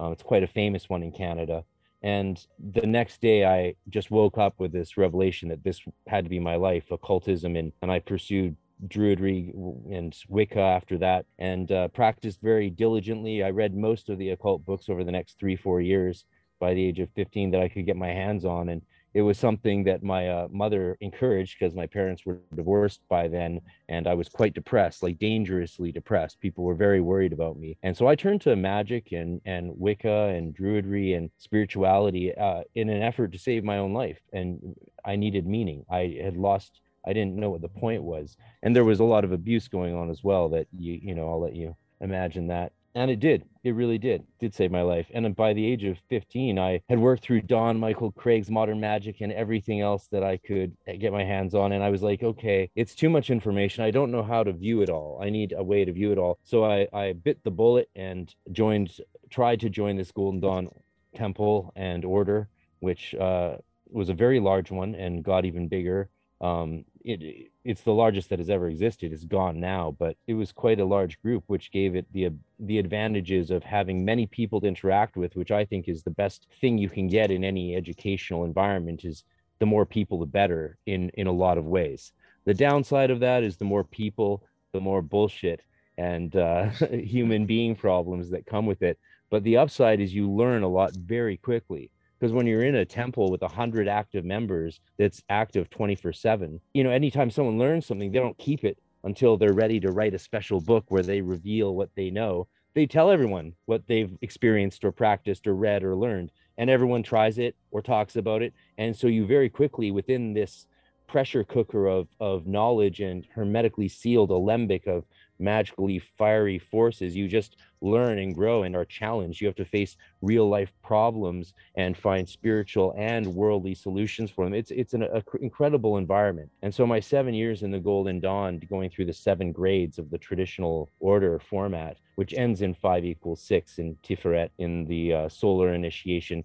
um, 0.01 0.11
it's 0.11 0.23
quite 0.23 0.43
a 0.43 0.47
famous 0.47 0.89
one 0.89 1.03
in 1.03 1.11
Canada. 1.11 1.63
And 2.01 2.43
the 2.73 2.87
next 2.87 3.21
day, 3.21 3.45
I 3.45 3.75
just 3.89 4.09
woke 4.09 4.39
up 4.39 4.55
with 4.57 4.71
this 4.71 4.97
revelation 4.97 5.49
that 5.49 5.63
this 5.63 5.79
had 6.07 6.23
to 6.23 6.29
be 6.29 6.39
my 6.39 6.55
life, 6.55 6.89
occultism, 6.89 7.55
and, 7.55 7.71
and 7.83 7.91
I 7.91 7.99
pursued 7.99 8.57
Druidry 8.87 9.53
and 9.91 10.17
Wicca 10.27 10.59
after 10.59 10.97
that, 10.97 11.27
and 11.37 11.71
uh, 11.71 11.87
practiced 11.89 12.41
very 12.41 12.71
diligently. 12.71 13.43
I 13.43 13.51
read 13.51 13.75
most 13.75 14.09
of 14.09 14.17
the 14.17 14.31
occult 14.31 14.65
books 14.65 14.89
over 14.89 15.03
the 15.03 15.11
next 15.11 15.37
three, 15.39 15.55
four 15.55 15.79
years 15.79 16.25
by 16.59 16.73
the 16.73 16.83
age 16.83 16.99
of 16.99 17.09
15 17.11 17.51
that 17.51 17.61
I 17.61 17.69
could 17.69 17.85
get 17.85 17.95
my 17.95 18.07
hands 18.07 18.43
on. 18.43 18.69
And 18.69 18.81
it 19.13 19.21
was 19.21 19.37
something 19.37 19.83
that 19.83 20.03
my 20.03 20.29
uh, 20.29 20.47
mother 20.51 20.97
encouraged 21.01 21.57
because 21.59 21.75
my 21.75 21.85
parents 21.85 22.25
were 22.25 22.39
divorced 22.55 23.01
by 23.09 23.27
then 23.27 23.59
and 23.89 24.07
i 24.07 24.13
was 24.13 24.29
quite 24.29 24.53
depressed 24.53 25.03
like 25.03 25.17
dangerously 25.19 25.91
depressed. 25.91 26.39
People 26.39 26.63
were 26.63 26.75
very 26.75 27.01
worried 27.01 27.33
about 27.33 27.57
me. 27.57 27.77
And 27.83 27.95
so 27.95 28.07
i 28.07 28.15
turned 28.15 28.41
to 28.41 28.55
magic 28.55 29.11
and 29.11 29.41
and 29.45 29.71
wicca 29.75 30.33
and 30.35 30.55
druidry 30.55 31.17
and 31.17 31.29
spirituality 31.37 32.35
uh, 32.35 32.63
in 32.75 32.89
an 32.89 33.01
effort 33.01 33.31
to 33.31 33.37
save 33.39 33.63
my 33.63 33.77
own 33.77 33.93
life 33.93 34.19
and 34.33 34.75
i 35.05 35.15
needed 35.15 35.45
meaning. 35.45 35.85
I 35.89 36.17
had 36.23 36.37
lost 36.37 36.81
i 37.05 37.13
didn't 37.13 37.35
know 37.35 37.49
what 37.49 37.61
the 37.61 37.69
point 37.83 38.03
was. 38.03 38.37
And 38.63 38.75
there 38.75 38.85
was 38.85 38.99
a 38.99 39.03
lot 39.13 39.23
of 39.23 39.31
abuse 39.31 39.67
going 39.67 39.95
on 39.95 40.09
as 40.09 40.23
well 40.23 40.49
that 40.49 40.67
you 40.77 40.93
you 41.01 41.15
know 41.15 41.29
i'll 41.29 41.41
let 41.41 41.55
you 41.55 41.75
imagine 41.99 42.47
that 42.47 42.71
and 42.95 43.11
it 43.11 43.19
did. 43.19 43.45
It 43.63 43.75
really 43.75 43.97
did. 43.97 44.23
Did 44.39 44.53
save 44.53 44.71
my 44.71 44.81
life. 44.81 45.07
And 45.13 45.35
by 45.35 45.53
the 45.53 45.65
age 45.65 45.83
of 45.83 45.97
15 46.09 46.57
i 46.59 46.81
had 46.89 46.99
worked 46.99 47.23
through 47.23 47.41
Don 47.41 47.79
Michael 47.79 48.11
Kraig's 48.11 48.49
modern 48.49 48.79
magic 48.79 49.21
and 49.21 49.31
everything 49.31 49.81
else 49.81 50.07
that 50.11 50.23
i 50.23 50.37
could 50.37 50.75
get 50.99 51.11
my 51.11 51.23
hands 51.23 51.53
on. 51.55 51.71
And 51.71 51.83
i 51.83 51.89
was 51.89 52.01
like 52.01 52.23
okay 52.23 52.69
it's 52.75 52.95
too 52.95 53.09
much 53.09 53.29
information. 53.29 53.83
I 53.83 53.91
don't 53.91 54.11
know 54.11 54.23
how 54.23 54.43
to 54.43 54.53
view 54.53 54.81
it 54.81 54.89
all. 54.89 55.19
I 55.21 55.29
need 55.29 55.53
a 55.55 55.63
way 55.63 55.85
to 55.85 55.91
view 55.91 56.11
it 56.11 56.17
all. 56.17 56.39
So 56.43 56.65
i 56.65 56.87
i 56.93 57.13
bit 57.13 57.43
the 57.43 57.51
bullet 57.51 57.89
and 57.95 58.33
joined 58.51 58.97
tried 59.29 59.59
to 59.61 59.69
join 59.69 59.95
this 59.95 60.11
golden 60.11 60.39
dawn 60.39 60.69
temple 61.15 61.71
and 61.75 62.05
order 62.05 62.49
which 62.81 63.15
uh, 63.15 63.55
was 63.89 64.09
a 64.09 64.13
very 64.13 64.39
large 64.39 64.69
one 64.69 64.93
and 64.95 65.23
got 65.23 65.45
even 65.45 65.67
bigger. 65.67 66.09
Um, 66.41 66.83
it, 67.03 67.51
it's 67.63 67.81
the 67.81 67.93
largest 67.93 68.29
that 68.29 68.39
has 68.39 68.49
ever 68.49 68.67
existed. 68.67 69.11
It's 69.11 69.25
gone 69.25 69.59
now, 69.59 69.95
but 69.97 70.17
it 70.27 70.33
was 70.33 70.51
quite 70.51 70.79
a 70.79 70.85
large 70.85 71.21
group, 71.21 71.43
which 71.47 71.71
gave 71.71 71.95
it 71.95 72.05
the 72.13 72.31
the 72.59 72.77
advantages 72.77 73.51
of 73.51 73.63
having 73.63 74.05
many 74.05 74.27
people 74.27 74.61
to 74.61 74.67
interact 74.67 75.17
with, 75.17 75.35
which 75.35 75.51
I 75.51 75.65
think 75.65 75.87
is 75.87 76.03
the 76.03 76.11
best 76.11 76.47
thing 76.59 76.77
you 76.77 76.89
can 76.89 77.07
get 77.07 77.31
in 77.31 77.43
any 77.43 77.75
educational 77.75 78.45
environment. 78.45 79.05
Is 79.05 79.23
the 79.59 79.65
more 79.65 79.85
people, 79.85 80.19
the 80.19 80.25
better 80.25 80.77
in 80.85 81.09
in 81.15 81.27
a 81.27 81.31
lot 81.31 81.57
of 81.57 81.65
ways. 81.65 82.11
The 82.45 82.53
downside 82.53 83.11
of 83.11 83.19
that 83.19 83.43
is 83.43 83.57
the 83.57 83.65
more 83.65 83.83
people, 83.83 84.43
the 84.73 84.81
more 84.81 85.01
bullshit 85.01 85.61
and 85.97 86.35
uh, 86.35 86.69
human 86.91 87.45
being 87.45 87.75
problems 87.75 88.29
that 88.31 88.45
come 88.45 88.65
with 88.65 88.81
it. 88.81 88.97
But 89.29 89.43
the 89.43 89.57
upside 89.57 89.99
is 89.99 90.13
you 90.13 90.29
learn 90.29 90.63
a 90.63 90.67
lot 90.67 90.93
very 90.93 91.37
quickly 91.37 91.91
because 92.21 92.33
when 92.33 92.45
you're 92.45 92.63
in 92.63 92.75
a 92.75 92.85
temple 92.85 93.31
with 93.31 93.41
100 93.41 93.87
active 93.87 94.23
members 94.23 94.79
that's 94.99 95.23
active 95.29 95.69
24 95.71 96.13
7 96.13 96.61
you 96.73 96.83
know 96.83 96.91
anytime 96.91 97.31
someone 97.31 97.57
learns 97.57 97.85
something 97.85 98.11
they 98.11 98.19
don't 98.19 98.37
keep 98.37 98.63
it 98.63 98.77
until 99.03 99.37
they're 99.37 99.53
ready 99.53 99.79
to 99.79 99.91
write 99.91 100.13
a 100.13 100.19
special 100.19 100.61
book 100.61 100.85
where 100.89 101.03
they 101.03 101.21
reveal 101.21 101.75
what 101.75 101.89
they 101.95 102.09
know. 102.09 102.47
They 102.73 102.85
tell 102.85 103.11
everyone 103.11 103.53
what 103.65 103.85
they've 103.87 104.15
experienced 104.21 104.85
or 104.85 104.91
practiced 104.91 105.47
or 105.47 105.55
read 105.55 105.83
or 105.83 105.95
learned 105.95 106.31
and 106.57 106.69
everyone 106.69 107.03
tries 107.03 107.37
it 107.37 107.55
or 107.71 107.81
talks 107.81 108.15
about 108.15 108.41
it. 108.41 108.53
And 108.77 108.95
so 108.95 109.07
you 109.07 109.25
very 109.25 109.49
quickly 109.49 109.91
within 109.91 110.33
this 110.33 110.67
pressure 111.07 111.43
cooker 111.43 111.87
of 111.87 112.07
of 112.21 112.47
knowledge 112.47 113.01
and 113.01 113.27
hermetically 113.35 113.89
sealed 113.89 114.31
alembic 114.31 114.87
of 114.87 115.03
magically 115.41 115.99
fiery 116.17 116.59
forces. 116.59 117.15
You 117.15 117.27
just 117.27 117.57
learn 117.81 118.19
and 118.19 118.35
grow 118.35 118.63
and 118.63 118.75
are 118.75 118.85
challenged. 118.85 119.41
You 119.41 119.47
have 119.47 119.55
to 119.55 119.65
face 119.65 119.97
real 120.21 120.47
life 120.47 120.71
problems 120.83 121.53
and 121.75 121.97
find 121.97 122.29
spiritual 122.29 122.93
and 122.97 123.25
worldly 123.27 123.73
solutions 123.73 124.29
for 124.29 124.45
them. 124.45 124.53
It's 124.53 124.71
it's 124.71 124.93
an 124.93 125.03
a, 125.03 125.23
incredible 125.41 125.97
environment. 125.97 126.49
And 126.61 126.73
so 126.73 126.85
my 126.85 126.99
seven 126.99 127.33
years 127.33 127.63
in 127.63 127.71
the 127.71 127.79
Golden 127.79 128.19
Dawn, 128.19 128.61
going 128.69 128.89
through 128.89 129.05
the 129.05 129.13
seven 129.13 129.51
grades 129.51 129.97
of 129.97 130.09
the 130.11 130.17
traditional 130.17 130.91
order 130.99 131.39
format, 131.39 131.97
which 132.15 132.33
ends 132.33 132.61
in 132.61 132.73
five 132.73 133.03
equals 133.03 133.41
six 133.41 133.79
in 133.79 133.97
Tiferet 134.03 134.49
in 134.59 134.85
the 134.85 135.13
uh, 135.13 135.29
solar 135.29 135.73
initiation. 135.73 136.43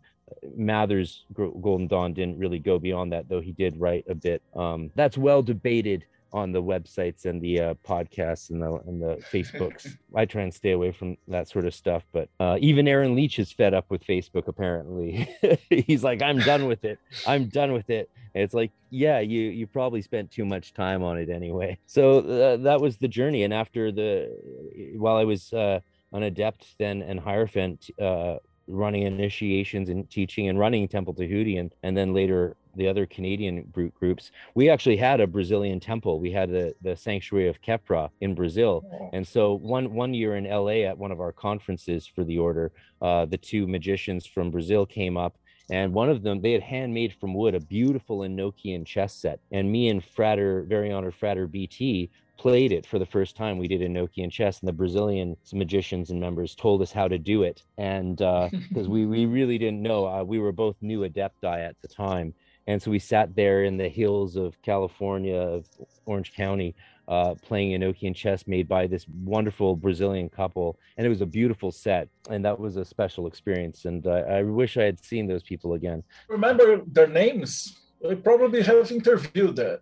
Mathers' 0.56 1.24
Golden 1.34 1.86
Dawn 1.86 2.12
didn't 2.12 2.38
really 2.38 2.58
go 2.58 2.80
beyond 2.80 3.12
that, 3.12 3.28
though 3.28 3.40
he 3.40 3.52
did 3.52 3.78
write 3.78 4.04
a 4.08 4.14
bit. 4.14 4.42
Um, 4.56 4.90
that's 4.96 5.16
well 5.16 5.40
debated 5.40 6.04
on 6.32 6.52
the 6.52 6.62
websites 6.62 7.24
and 7.24 7.40
the 7.40 7.60
uh, 7.60 7.74
podcasts 7.86 8.50
and 8.50 8.62
the 8.62 8.74
and 8.86 9.00
the 9.00 9.22
Facebooks. 9.32 9.96
I 10.14 10.24
try 10.24 10.42
and 10.42 10.52
stay 10.52 10.72
away 10.72 10.92
from 10.92 11.16
that 11.28 11.48
sort 11.48 11.66
of 11.66 11.74
stuff. 11.74 12.04
But 12.12 12.28
uh, 12.40 12.58
even 12.60 12.88
Aaron 12.88 13.14
Leitch 13.14 13.38
is 13.38 13.52
fed 13.52 13.74
up 13.74 13.90
with 13.90 14.04
Facebook. 14.04 14.48
Apparently, 14.48 15.28
he's 15.70 16.04
like, 16.04 16.22
"I'm 16.22 16.38
done 16.38 16.66
with 16.66 16.84
it. 16.84 16.98
I'm 17.26 17.46
done 17.46 17.72
with 17.72 17.90
it." 17.90 18.10
And 18.36 18.42
it's 18.42 18.52
like, 18.52 18.70
yeah, 18.90 19.20
you 19.20 19.44
you 19.44 19.66
probably 19.66 20.02
spent 20.02 20.30
too 20.30 20.44
much 20.44 20.74
time 20.74 21.02
on 21.02 21.16
it 21.16 21.30
anyway. 21.30 21.78
So 21.86 22.18
uh, 22.18 22.56
that 22.58 22.82
was 22.82 22.98
the 22.98 23.08
journey. 23.08 23.44
And 23.44 23.54
after 23.54 23.90
the, 23.90 24.92
while 24.98 25.16
I 25.16 25.24
was 25.24 25.54
uh, 25.54 25.80
an 26.12 26.22
adept 26.22 26.76
then 26.78 27.00
and 27.00 27.18
hierophant, 27.18 27.88
uh, 27.98 28.36
running 28.66 29.02
initiations 29.02 29.88
and 29.88 30.08
teaching 30.10 30.48
and 30.48 30.58
running 30.58 30.88
Temple 30.88 31.14
Tahuti 31.14 31.58
and, 31.58 31.74
and 31.82 31.96
then 31.96 32.12
later 32.12 32.56
the 32.74 32.86
other 32.86 33.06
Canadian 33.06 33.62
group 33.72 33.94
groups. 33.94 34.30
We 34.54 34.68
actually 34.68 34.96
had 34.98 35.20
a 35.20 35.26
Brazilian 35.26 35.80
temple. 35.80 36.20
We 36.20 36.30
had 36.30 36.50
the, 36.50 36.74
the 36.82 36.94
sanctuary 36.94 37.48
of 37.48 37.62
Kepra 37.62 38.10
in 38.20 38.34
Brazil. 38.34 38.84
And 39.14 39.26
so 39.26 39.54
one 39.54 39.94
one 39.94 40.12
year 40.12 40.36
in 40.36 40.44
LA 40.44 40.84
at 40.86 40.98
one 40.98 41.10
of 41.10 41.20
our 41.20 41.32
conferences 41.32 42.06
for 42.06 42.22
the 42.22 42.38
order, 42.38 42.72
uh, 43.00 43.24
the 43.24 43.38
two 43.38 43.66
magicians 43.66 44.26
from 44.26 44.50
Brazil 44.50 44.84
came 44.84 45.16
up 45.16 45.38
and 45.70 45.92
one 45.92 46.08
of 46.08 46.22
them 46.22 46.40
they 46.40 46.52
had 46.52 46.62
handmade 46.62 47.14
from 47.20 47.34
wood 47.34 47.54
a 47.54 47.60
beautiful 47.60 48.18
Enochian 48.20 48.86
chess 48.86 49.14
set. 49.14 49.40
And 49.50 49.70
me 49.70 49.88
and 49.88 50.04
Frater, 50.04 50.62
very 50.62 50.92
honored 50.92 51.14
Frater 51.14 51.46
BT, 51.46 52.10
played 52.36 52.72
it 52.72 52.86
for 52.86 52.98
the 52.98 53.06
first 53.06 53.36
time. 53.36 53.58
We 53.58 53.68
did 53.68 53.80
Enochian 53.80 54.30
chess, 54.30 54.60
and 54.60 54.68
the 54.68 54.72
Brazilian 54.72 55.36
magicians 55.52 56.10
and 56.10 56.20
members 56.20 56.54
told 56.54 56.82
us 56.82 56.92
how 56.92 57.08
to 57.08 57.18
do 57.18 57.42
it. 57.42 57.62
And 57.78 58.16
because 58.16 58.86
uh, 58.86 58.90
we, 58.90 59.06
we 59.06 59.26
really 59.26 59.58
didn't 59.58 59.82
know, 59.82 60.06
uh, 60.06 60.22
we 60.22 60.38
were 60.38 60.52
both 60.52 60.76
new 60.80 61.00
adepti 61.08 61.58
at 61.58 61.76
the 61.82 61.88
time. 61.88 62.34
And 62.66 62.82
so 62.82 62.90
we 62.90 62.98
sat 62.98 63.34
there 63.36 63.64
in 63.64 63.76
the 63.76 63.88
hills 63.88 64.36
of 64.36 64.60
California, 64.62 65.36
of 65.36 65.66
Orange 66.04 66.34
County, 66.34 66.74
uh, 67.06 67.34
playing 67.34 67.80
Enochian 67.80 68.14
chess 68.14 68.46
made 68.48 68.66
by 68.66 68.88
this 68.88 69.06
wonderful 69.24 69.76
Brazilian 69.76 70.28
couple. 70.28 70.76
And 70.96 71.06
it 71.06 71.08
was 71.08 71.20
a 71.20 71.26
beautiful 71.26 71.70
set. 71.70 72.08
And 72.28 72.44
that 72.44 72.58
was 72.58 72.76
a 72.76 72.84
special 72.84 73.28
experience. 73.28 73.84
And 73.84 74.06
uh, 74.06 74.24
I 74.28 74.42
wish 74.42 74.76
I 74.76 74.82
had 74.82 75.04
seen 75.04 75.28
those 75.28 75.44
people 75.44 75.74
again. 75.74 76.02
Remember 76.28 76.82
their 76.86 77.06
names? 77.06 77.78
I 78.08 78.14
probably 78.14 78.62
have 78.62 78.90
interviewed 78.90 79.56
them. 79.56 79.78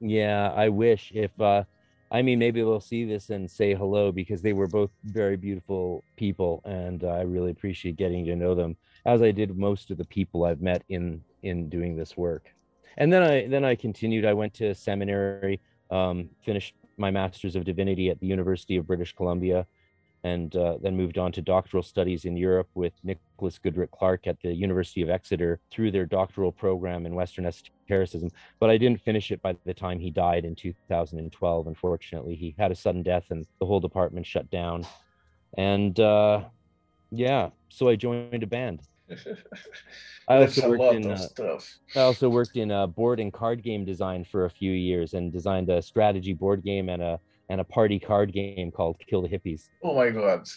Yeah, 0.00 0.52
I 0.54 0.68
wish 0.70 1.12
if 1.14 1.30
uh, 1.40 1.64
I 2.14 2.22
mean, 2.22 2.38
maybe 2.38 2.60
they'll 2.60 2.78
see 2.78 3.04
this 3.04 3.30
and 3.30 3.50
say 3.50 3.74
hello 3.74 4.12
because 4.12 4.40
they 4.40 4.52
were 4.52 4.68
both 4.68 4.90
very 5.02 5.36
beautiful 5.36 6.04
people, 6.14 6.62
and 6.64 7.02
I 7.02 7.22
really 7.22 7.50
appreciate 7.50 7.96
getting 7.96 8.24
to 8.26 8.36
know 8.36 8.54
them, 8.54 8.76
as 9.04 9.20
I 9.20 9.32
did 9.32 9.58
most 9.58 9.90
of 9.90 9.98
the 9.98 10.04
people 10.04 10.44
I've 10.44 10.62
met 10.62 10.84
in 10.88 11.24
in 11.42 11.68
doing 11.68 11.96
this 11.96 12.16
work. 12.16 12.54
And 12.98 13.12
then 13.12 13.24
I 13.24 13.48
then 13.48 13.64
I 13.64 13.74
continued. 13.74 14.24
I 14.24 14.32
went 14.32 14.54
to 14.54 14.76
seminary, 14.76 15.60
um, 15.90 16.30
finished 16.44 16.76
my 16.98 17.10
master's 17.10 17.56
of 17.56 17.64
divinity 17.64 18.10
at 18.10 18.20
the 18.20 18.28
University 18.28 18.76
of 18.76 18.86
British 18.86 19.12
Columbia, 19.12 19.66
and 20.24 20.56
uh, 20.56 20.78
then 20.80 20.96
moved 20.96 21.18
on 21.18 21.30
to 21.32 21.42
doctoral 21.42 21.82
studies 21.82 22.24
in 22.24 22.34
Europe 22.34 22.68
with 22.74 22.94
Nicholas 23.04 23.60
Goodrick-Clarke 23.62 24.26
at 24.26 24.40
the 24.42 24.54
University 24.54 25.02
of 25.02 25.10
Exeter 25.10 25.60
through 25.70 25.90
their 25.90 26.06
doctoral 26.06 26.50
program 26.50 27.04
in 27.04 27.14
Western 27.14 27.44
esotericism. 27.44 28.30
But 28.58 28.70
I 28.70 28.78
didn't 28.78 29.02
finish 29.02 29.30
it 29.30 29.42
by 29.42 29.54
the 29.66 29.74
time 29.74 30.00
he 30.00 30.10
died 30.10 30.46
in 30.46 30.56
2012. 30.56 31.66
Unfortunately, 31.66 32.34
he 32.34 32.54
had 32.58 32.72
a 32.72 32.74
sudden 32.74 33.02
death 33.02 33.26
and 33.28 33.46
the 33.60 33.66
whole 33.66 33.80
department 33.80 34.24
shut 34.24 34.50
down. 34.50 34.86
And 35.58 36.00
uh, 36.00 36.44
yeah, 37.10 37.50
so 37.68 37.90
I 37.90 37.96
joined 37.96 38.42
a 38.42 38.46
band. 38.46 38.80
I 40.28 40.36
also 40.36 40.70
worked 40.70 40.94
in 40.94 41.10
uh, 41.10 41.58
I 41.94 42.00
also 42.00 42.30
worked 42.30 42.56
in 42.56 42.70
uh, 42.70 42.86
board 42.86 43.20
and 43.20 43.30
card 43.30 43.62
game 43.62 43.84
design 43.84 44.24
for 44.24 44.46
a 44.46 44.50
few 44.50 44.72
years 44.72 45.12
and 45.12 45.30
designed 45.30 45.68
a 45.68 45.82
strategy 45.82 46.32
board 46.32 46.64
game 46.64 46.88
and 46.88 47.02
a 47.02 47.20
and 47.48 47.60
a 47.60 47.64
party 47.64 47.98
card 47.98 48.32
game 48.32 48.70
called 48.70 48.96
Kill 49.08 49.22
the 49.22 49.28
Hippies. 49.28 49.68
Oh 49.82 49.94
my 49.94 50.10
God. 50.10 50.48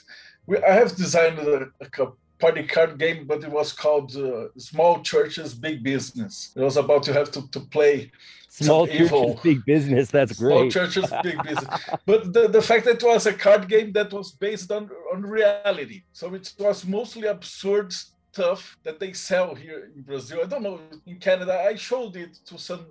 We, 0.46 0.58
I 0.64 0.74
have 0.74 0.96
designed 0.96 1.40
a, 1.40 1.68
a 1.82 2.08
party 2.40 2.64
card 2.64 2.98
game, 2.98 3.26
but 3.26 3.44
it 3.44 3.52
was 3.52 3.74
called 3.74 4.16
uh, 4.16 4.48
Small 4.58 5.02
Churches, 5.02 5.54
Big 5.54 5.84
Business. 5.84 6.54
It 6.56 6.62
was 6.62 6.78
about 6.78 7.04
to 7.04 7.14
have 7.14 7.32
to, 7.32 7.48
to 7.50 7.60
play 7.60 8.12
small 8.50 8.88
churches, 8.88 9.02
evil. 9.02 9.40
big 9.44 9.66
business. 9.66 10.10
That's 10.10 10.38
great. 10.38 10.54
Small 10.54 10.70
churches, 10.70 11.14
big 11.24 11.42
business. 11.44 11.80
But 12.06 12.34
the, 12.34 12.48
the 12.48 12.62
fact 12.62 12.86
that 12.86 13.04
it 13.04 13.04
was 13.04 13.26
a 13.26 13.34
card 13.34 13.68
game 13.68 13.92
that 13.94 14.12
was 14.14 14.32
based 14.32 14.72
on, 14.72 14.90
on 15.14 15.22
reality. 15.22 16.04
So 16.14 16.34
it 16.34 16.54
was 16.60 16.86
mostly 16.86 17.28
absurd 17.28 17.94
stuff 18.38 18.78
that 18.86 19.00
they 19.00 19.14
sell 19.14 19.50
here 19.64 19.80
in 19.96 20.02
Brazil. 20.10 20.40
I 20.44 20.48
don't 20.52 20.66
know 20.68 20.80
in 21.12 21.18
Canada. 21.28 21.54
I 21.72 21.76
showed 21.90 22.16
it 22.16 22.34
to 22.50 22.56
some 22.70 22.86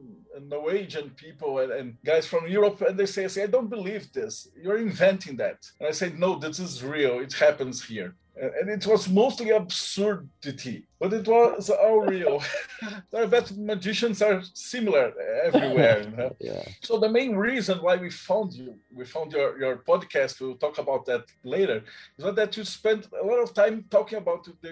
Norwegian 0.55 1.09
people 1.25 1.53
and, 1.63 1.71
and 1.79 1.89
guys 2.11 2.27
from 2.33 2.43
Europe, 2.57 2.79
and 2.89 2.97
they 2.99 3.11
say, 3.15 3.23
"I 3.27 3.47
I 3.47 3.49
don't 3.55 3.75
believe 3.79 4.05
this. 4.19 4.35
You're 4.63 4.83
inventing 4.91 5.37
that." 5.43 5.59
And 5.79 5.87
I 5.91 5.95
say, 6.01 6.09
"No, 6.25 6.31
this 6.45 6.59
is 6.67 6.73
real. 6.97 7.15
It 7.27 7.35
happens 7.45 7.77
here." 7.93 8.11
and 8.39 8.69
it 8.69 8.87
was 8.87 9.09
mostly 9.09 9.51
absurdity, 9.51 10.87
but 11.01 11.13
it 11.13 11.27
was 11.27 11.71
all 11.71 12.01
real. 12.01 12.43
I 13.17 13.27
bet 13.27 13.57
magicians 13.57 14.21
are 14.21 14.43
similar 14.53 15.13
everywhere. 15.45 16.03
You 16.03 16.17
know? 16.17 16.37
yeah. 16.41 16.63
So 16.83 16.99
the 16.99 17.09
main 17.09 17.35
reason 17.35 17.79
why 17.79 17.97
we 17.97 18.11
found 18.11 18.53
you, 18.53 18.75
we 18.95 19.05
found 19.05 19.33
your, 19.33 19.59
your 19.59 19.77
podcast, 19.79 20.41
we'll 20.41 20.57
talk 20.57 20.79
about 20.79 21.07
that 21.07 21.25
later, 21.45 21.83
is 22.19 22.35
that 22.35 22.57
you 22.57 22.65
spent 22.65 23.09
a 23.21 23.25
lot 23.25 23.43
of 23.43 23.55
time 23.55 23.85
talking 23.91 24.19
about 24.19 24.47
the 24.61 24.71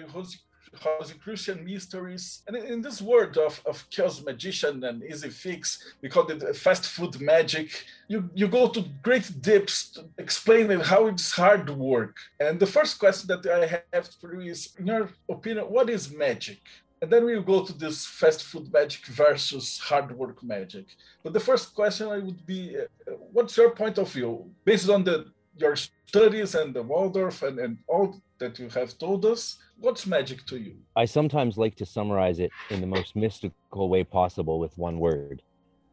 Rosicrucian 0.83 1.63
mysteries. 1.63 2.43
And 2.47 2.55
in 2.55 2.81
this 2.81 3.01
world 3.01 3.37
of, 3.37 3.61
of 3.65 3.85
chaos 3.89 4.23
magician 4.23 4.83
and 4.83 5.03
easy 5.03 5.29
fix, 5.29 5.93
we 6.01 6.09
call 6.09 6.27
it 6.27 6.55
fast 6.55 6.85
food 6.87 7.19
magic, 7.21 7.85
you, 8.07 8.29
you 8.33 8.47
go 8.47 8.67
to 8.67 8.83
great 9.03 9.41
depths 9.41 9.89
to 9.91 10.05
explain 10.17 10.69
how 10.79 11.07
it's 11.07 11.31
hard 11.31 11.69
work. 11.69 12.15
And 12.39 12.59
the 12.59 12.67
first 12.67 12.99
question 12.99 13.27
that 13.27 13.45
I 13.45 13.81
have 13.95 14.09
for 14.19 14.41
you 14.41 14.51
is, 14.51 14.73
in 14.79 14.87
your 14.87 15.09
opinion, 15.29 15.65
what 15.65 15.89
is 15.89 16.11
magic? 16.11 16.59
And 17.01 17.11
then 17.11 17.25
we'll 17.25 17.41
go 17.41 17.63
to 17.63 17.73
this 17.73 18.05
fast 18.05 18.43
food 18.43 18.71
magic 18.71 19.05
versus 19.05 19.77
hard 19.79 20.17
work 20.17 20.41
magic. 20.43 20.85
But 21.23 21.33
the 21.33 21.39
first 21.39 21.75
question 21.75 22.07
I 22.07 22.19
would 22.19 22.45
be, 22.45 22.77
uh, 22.77 23.11
what's 23.33 23.57
your 23.57 23.71
point 23.71 23.97
of 23.97 24.11
view 24.11 24.49
based 24.63 24.89
on 24.89 25.03
the 25.03 25.27
your 25.57 25.75
studies 26.07 26.55
and 26.55 26.73
the 26.73 26.83
Waldorf 26.83 27.43
and, 27.43 27.59
and 27.59 27.77
all 27.87 28.21
that 28.39 28.59
you 28.59 28.69
have 28.69 28.97
told 28.97 29.25
us, 29.25 29.57
what's 29.79 30.05
magic 30.05 30.45
to 30.47 30.57
you? 30.57 30.75
I 30.95 31.05
sometimes 31.05 31.57
like 31.57 31.75
to 31.77 31.85
summarize 31.85 32.39
it 32.39 32.51
in 32.69 32.81
the 32.81 32.87
most 32.87 33.15
mystical 33.15 33.89
way 33.89 34.03
possible 34.03 34.59
with 34.59 34.77
one 34.77 34.99
word. 34.99 35.41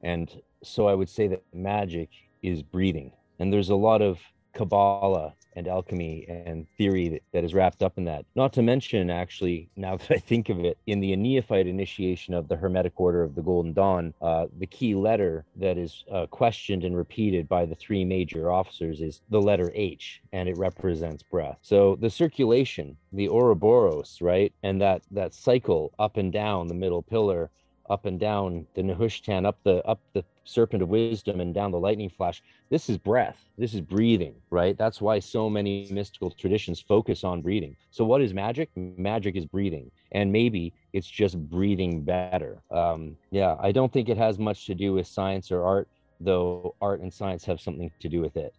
And 0.03 0.31
so 0.63 0.89
I 0.89 0.95
would 0.95 1.09
say 1.09 1.29
that 1.29 1.43
magic 1.53 2.11
is 2.43 2.63
breathing. 2.63 3.13
And 3.39 3.53
there's 3.53 3.71
a 3.71 3.77
lot 3.77 4.03
of 4.03 4.19
Kabbalah 4.53 5.35
and 5.55 5.69
alchemy 5.69 6.27
and 6.29 6.67
theory 6.79 7.09
that, 7.09 7.23
that 7.33 7.45
is 7.45 7.55
wrapped 7.55 7.83
up 7.83 7.99
in 7.99 8.05
that. 8.05 8.25
Not 8.35 8.53
to 8.55 8.63
mention, 8.63 9.11
actually, 9.11 9.69
now 9.77 9.97
that 9.97 10.11
I 10.11 10.19
think 10.19 10.49
of 10.49 10.65
it, 10.65 10.79
in 10.87 11.01
the 11.01 11.15
neophyte 11.17 11.67
initiation 11.67 12.35
of 12.35 12.49
the 12.49 12.57
Hermetic 12.57 12.93
Order 12.97 13.23
of 13.23 13.35
the 13.35 13.43
Golden 13.43 13.73
Dawn, 13.73 14.15
uh, 14.23 14.47
the 14.59 14.67
key 14.67 14.95
letter 14.95 15.45
that 15.57 15.77
is 15.79 16.05
uh, 16.11 16.27
questioned 16.27 16.85
and 16.85 16.97
repeated 16.97 17.49
by 17.49 17.67
the 17.67 17.75
three 17.75 18.05
major 18.05 18.51
officers 18.51 19.01
is 19.01 19.21
the 19.31 19.41
letter 19.41 19.71
H, 19.75 20.23
and 20.33 20.49
it 20.49 20.57
represents 20.57 21.23
breath. 21.23 21.59
So 21.63 21.97
the 22.01 22.11
circulation, 22.11 22.97
the 23.13 23.29
Ouroboros, 23.29 24.19
right, 24.21 24.53
and 24.63 24.81
that 24.81 25.03
that 25.11 25.35
cycle 25.35 25.93
up 25.99 26.17
and 26.17 26.33
down 26.33 26.69
the 26.69 26.75
middle 26.75 27.03
pillar 27.03 27.51
up 27.91 28.07
and 28.07 28.19
down 28.19 28.67
the 28.75 28.83
Nehushtan, 28.83 29.47
up 29.47 29.59
the 29.65 29.85
up 29.87 30.01
the 30.13 30.25
serpent 30.45 30.83
of 30.83 30.89
wisdom 30.89 31.41
and 31.41 31.55
down 31.55 31.71
the 31.71 31.79
lightning 31.79 32.11
flash. 32.11 32.43
This 32.71 32.89
is 32.89 32.99
breath. 32.99 33.45
This 33.59 33.75
is 33.75 33.81
breathing, 33.81 34.35
right? 34.51 34.77
That's 34.77 35.01
why 35.01 35.19
so 35.19 35.49
many 35.49 35.89
mystical 35.91 36.31
traditions 36.31 36.81
focus 36.81 37.25
on 37.25 37.43
breathing. 37.43 37.77
So 37.91 38.05
what 38.05 38.23
is 38.23 38.35
magic? 38.35 38.71
Magic 38.77 39.37
is 39.37 39.47
breathing. 39.47 39.91
And 40.13 40.33
maybe 40.33 40.73
it's 40.93 41.07
just 41.07 41.39
breathing 41.49 42.03
better. 42.03 42.61
Um, 42.71 43.17
yeah, 43.31 43.57
I 43.61 43.73
don't 43.73 43.93
think 43.93 44.09
it 44.09 44.17
has 44.17 44.39
much 44.39 44.67
to 44.67 44.75
do 44.75 44.95
with 44.95 45.07
science 45.07 45.53
or 45.53 45.63
art, 45.65 45.89
though 46.21 46.75
art 46.81 47.01
and 47.01 47.13
science 47.13 47.45
have 47.45 47.61
something 47.61 47.91
to 48.01 48.09
do 48.09 48.21
with 48.21 48.37
it 48.37 48.55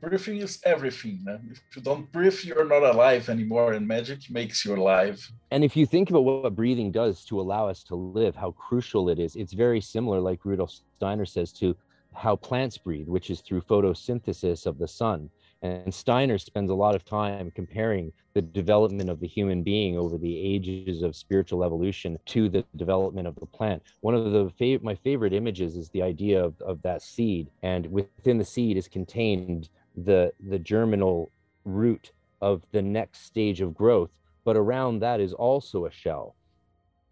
breathing 0.00 0.38
is 0.38 0.60
everything. 0.64 1.20
Man. 1.24 1.48
If 1.50 1.76
you 1.76 1.82
don't 1.82 2.10
breathe, 2.12 2.38
you're 2.44 2.66
not 2.66 2.82
alive 2.82 3.28
anymore, 3.28 3.72
and 3.72 3.86
magic 3.86 4.30
makes 4.30 4.64
you 4.64 4.74
alive. 4.76 5.30
And 5.50 5.64
if 5.64 5.76
you 5.76 5.86
think 5.86 6.10
about 6.10 6.24
what 6.24 6.54
breathing 6.54 6.90
does 6.90 7.24
to 7.26 7.40
allow 7.40 7.68
us 7.68 7.82
to 7.84 7.94
live, 7.94 8.36
how 8.36 8.52
crucial 8.52 9.08
it 9.08 9.18
is, 9.18 9.36
it's 9.36 9.52
very 9.52 9.80
similar, 9.80 10.20
like 10.20 10.44
Rudolf 10.44 10.72
Steiner 10.96 11.26
says, 11.26 11.52
to 11.54 11.76
how 12.14 12.36
plants 12.36 12.78
breathe, 12.78 13.08
which 13.08 13.30
is 13.30 13.40
through 13.40 13.60
photosynthesis 13.62 14.66
of 14.66 14.78
the 14.78 14.88
sun. 14.88 15.30
And 15.66 15.92
Steiner 15.92 16.38
spends 16.38 16.70
a 16.70 16.74
lot 16.74 16.94
of 16.94 17.04
time 17.04 17.50
comparing 17.50 18.12
the 18.34 18.42
development 18.42 19.10
of 19.10 19.18
the 19.18 19.26
human 19.26 19.62
being 19.62 19.98
over 19.98 20.16
the 20.16 20.38
ages 20.38 21.02
of 21.02 21.16
spiritual 21.16 21.64
evolution 21.64 22.18
to 22.26 22.48
the 22.48 22.64
development 22.76 23.26
of 23.26 23.34
the 23.36 23.46
plant. 23.46 23.82
One 24.00 24.14
of 24.14 24.30
the 24.30 24.46
fav- 24.60 24.82
my 24.82 24.94
favorite 24.94 25.32
images 25.32 25.76
is 25.76 25.88
the 25.90 26.02
idea 26.02 26.44
of, 26.44 26.60
of 26.60 26.82
that 26.82 27.02
seed, 27.02 27.50
and 27.62 27.90
within 27.90 28.38
the 28.38 28.44
seed 28.44 28.76
is 28.76 28.88
contained 28.88 29.68
the 29.96 30.32
the 30.48 30.58
germinal 30.58 31.30
root 31.64 32.12
of 32.40 32.62
the 32.70 32.82
next 32.82 33.24
stage 33.24 33.60
of 33.60 33.74
growth, 33.74 34.10
but 34.44 34.56
around 34.56 35.00
that 35.00 35.20
is 35.20 35.32
also 35.32 35.86
a 35.86 35.90
shell 35.90 36.36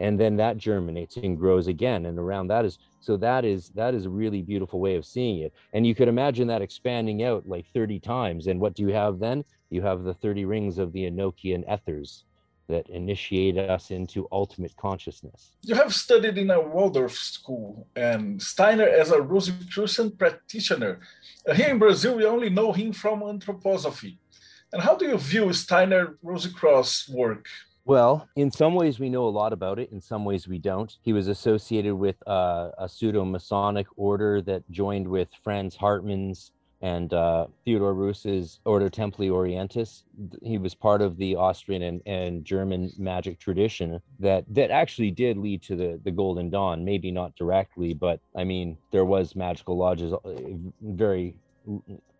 and 0.04 0.20
then 0.20 0.36
that 0.36 0.58
germinates 0.58 1.16
and 1.16 1.38
grows 1.38 1.66
again 1.66 2.06
and 2.06 2.18
around 2.18 2.46
that 2.48 2.64
is 2.64 2.78
so 3.00 3.16
that 3.16 3.44
is 3.44 3.70
that 3.70 3.94
is 3.94 4.04
a 4.04 4.10
really 4.10 4.42
beautiful 4.42 4.78
way 4.78 4.96
of 4.96 5.04
seeing 5.04 5.38
it 5.38 5.52
and 5.72 5.86
you 5.86 5.94
could 5.94 6.08
imagine 6.08 6.46
that 6.48 6.62
expanding 6.62 7.22
out 7.22 7.48
like 7.48 7.66
30 7.72 7.98
times 8.00 8.46
and 8.46 8.60
what 8.60 8.74
do 8.74 8.82
you 8.82 8.92
have 8.92 9.18
then 9.18 9.44
you 9.70 9.80
have 9.82 10.04
the 10.04 10.14
30 10.14 10.44
rings 10.44 10.78
of 10.78 10.92
the 10.92 11.04
enochian 11.10 11.64
ethers 11.72 12.24
that 12.66 12.88
initiate 12.88 13.58
us 13.58 13.90
into 13.90 14.26
ultimate 14.32 14.74
consciousness. 14.76 15.52
You 15.62 15.74
have 15.74 15.92
studied 15.92 16.38
in 16.38 16.50
a 16.50 16.58
Waldorf 16.60 17.12
school 17.12 17.86
and 17.94 18.40
Steiner 18.40 18.88
as 18.88 19.10
a 19.10 19.20
Rosicrucian 19.20 20.12
practitioner. 20.12 21.00
Uh, 21.46 21.52
here 21.52 21.68
in 21.68 21.78
Brazil, 21.78 22.16
we 22.16 22.24
only 22.24 22.48
know 22.48 22.72
him 22.72 22.94
from 22.94 23.20
anthroposophy. 23.20 24.16
And 24.72 24.80
how 24.80 24.96
do 24.96 25.04
you 25.06 25.18
view 25.18 25.52
Steiner 25.52 26.16
Rosicrucian 26.22 27.14
work? 27.14 27.46
Well, 27.86 28.26
in 28.36 28.50
some 28.50 28.74
ways, 28.74 28.98
we 28.98 29.10
know 29.10 29.26
a 29.26 29.28
lot 29.28 29.52
about 29.52 29.78
it. 29.78 29.92
In 29.92 30.00
some 30.00 30.24
ways, 30.24 30.48
we 30.48 30.58
don't. 30.58 30.96
He 31.02 31.12
was 31.12 31.28
associated 31.28 31.94
with 31.94 32.16
uh, 32.26 32.70
a 32.78 32.88
pseudo 32.88 33.24
Masonic 33.26 33.86
order 33.96 34.40
that 34.42 34.68
joined 34.70 35.06
with 35.06 35.28
Franz 35.42 35.76
Hartmann's 35.76 36.52
and 36.80 37.14
uh, 37.14 37.46
Theodor 37.64 37.94
Reuss's 37.94 38.60
Ordo 38.66 38.88
Templi 38.90 39.30
Orientis. 39.30 40.02
He 40.42 40.58
was 40.58 40.74
part 40.74 41.00
of 41.00 41.16
the 41.16 41.34
Austrian 41.34 41.82
and, 41.82 42.02
and 42.04 42.44
German 42.44 42.92
magic 42.98 43.38
tradition 43.38 44.00
that 44.18 44.44
that 44.50 44.70
actually 44.70 45.10
did 45.10 45.38
lead 45.38 45.62
to 45.62 45.76
the, 45.76 45.98
the 46.04 46.10
Golden 46.10 46.50
Dawn. 46.50 46.84
Maybe 46.84 47.10
not 47.10 47.36
directly, 47.36 47.94
but 47.94 48.20
I 48.36 48.44
mean, 48.44 48.76
there 48.92 49.06
was 49.06 49.34
magical 49.34 49.78
lodges, 49.78 50.12
uh, 50.12 50.18
very 50.82 51.34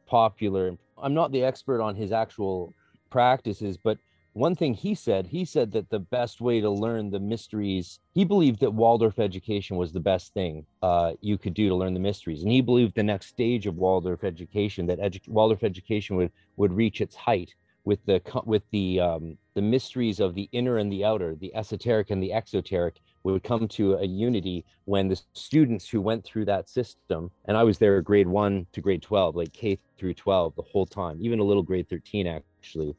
popular. 0.06 0.78
I'm 0.96 1.14
not 1.14 1.30
the 1.32 1.44
expert 1.44 1.82
on 1.82 1.94
his 1.94 2.10
actual 2.10 2.72
practices, 3.10 3.76
but 3.76 3.98
one 4.34 4.56
thing 4.56 4.74
he 4.74 4.94
said 4.94 5.26
he 5.28 5.44
said 5.44 5.72
that 5.72 5.88
the 5.90 5.98
best 5.98 6.40
way 6.40 6.60
to 6.60 6.68
learn 6.68 7.10
the 7.10 7.20
mysteries 7.20 8.00
he 8.14 8.24
believed 8.24 8.60
that 8.60 8.72
waldorf 8.72 9.18
education 9.18 9.76
was 9.76 9.92
the 9.92 10.00
best 10.00 10.34
thing 10.34 10.66
uh, 10.82 11.12
you 11.20 11.38
could 11.38 11.54
do 11.54 11.68
to 11.68 11.74
learn 11.74 11.94
the 11.94 12.00
mysteries. 12.00 12.42
And 12.42 12.50
he 12.50 12.60
believed 12.60 12.94
the 12.94 13.02
next 13.02 13.28
stage 13.28 13.66
of 13.66 13.76
waldorf 13.76 14.24
education 14.24 14.86
that 14.86 14.98
edu- 14.98 15.28
waldorf 15.28 15.62
education 15.64 16.16
would 16.16 16.32
would 16.56 16.72
reach 16.72 17.00
its 17.00 17.14
height 17.14 17.54
with 17.84 18.04
the 18.06 18.20
with 18.44 18.62
the 18.72 18.98
um, 19.00 19.38
the 19.54 19.62
mysteries 19.62 20.18
of 20.18 20.34
the 20.34 20.48
inner 20.52 20.78
and 20.78 20.90
the 20.90 21.04
outer 21.04 21.36
the 21.36 21.54
esoteric 21.54 22.10
and 22.10 22.22
the 22.22 22.32
exoteric 22.32 22.96
would 23.22 23.42
come 23.42 23.68
to 23.68 23.94
a 23.94 24.04
unity 24.04 24.64
when 24.84 25.08
the 25.08 25.20
students 25.32 25.88
who 25.88 26.00
went 26.00 26.24
through 26.24 26.44
that 26.44 26.68
system 26.68 27.30
and 27.46 27.56
i 27.56 27.62
was 27.62 27.78
there 27.78 28.00
grade 28.00 28.26
1 28.26 28.66
to 28.72 28.80
grade 28.80 29.02
12 29.02 29.36
like 29.36 29.52
k 29.52 29.78
through 29.98 30.14
12 30.14 30.54
the 30.56 30.62
whole 30.62 30.86
time 30.86 31.18
even 31.20 31.38
a 31.38 31.44
little 31.44 31.62
grade 31.62 31.88
13 31.88 32.26
actually 32.26 32.53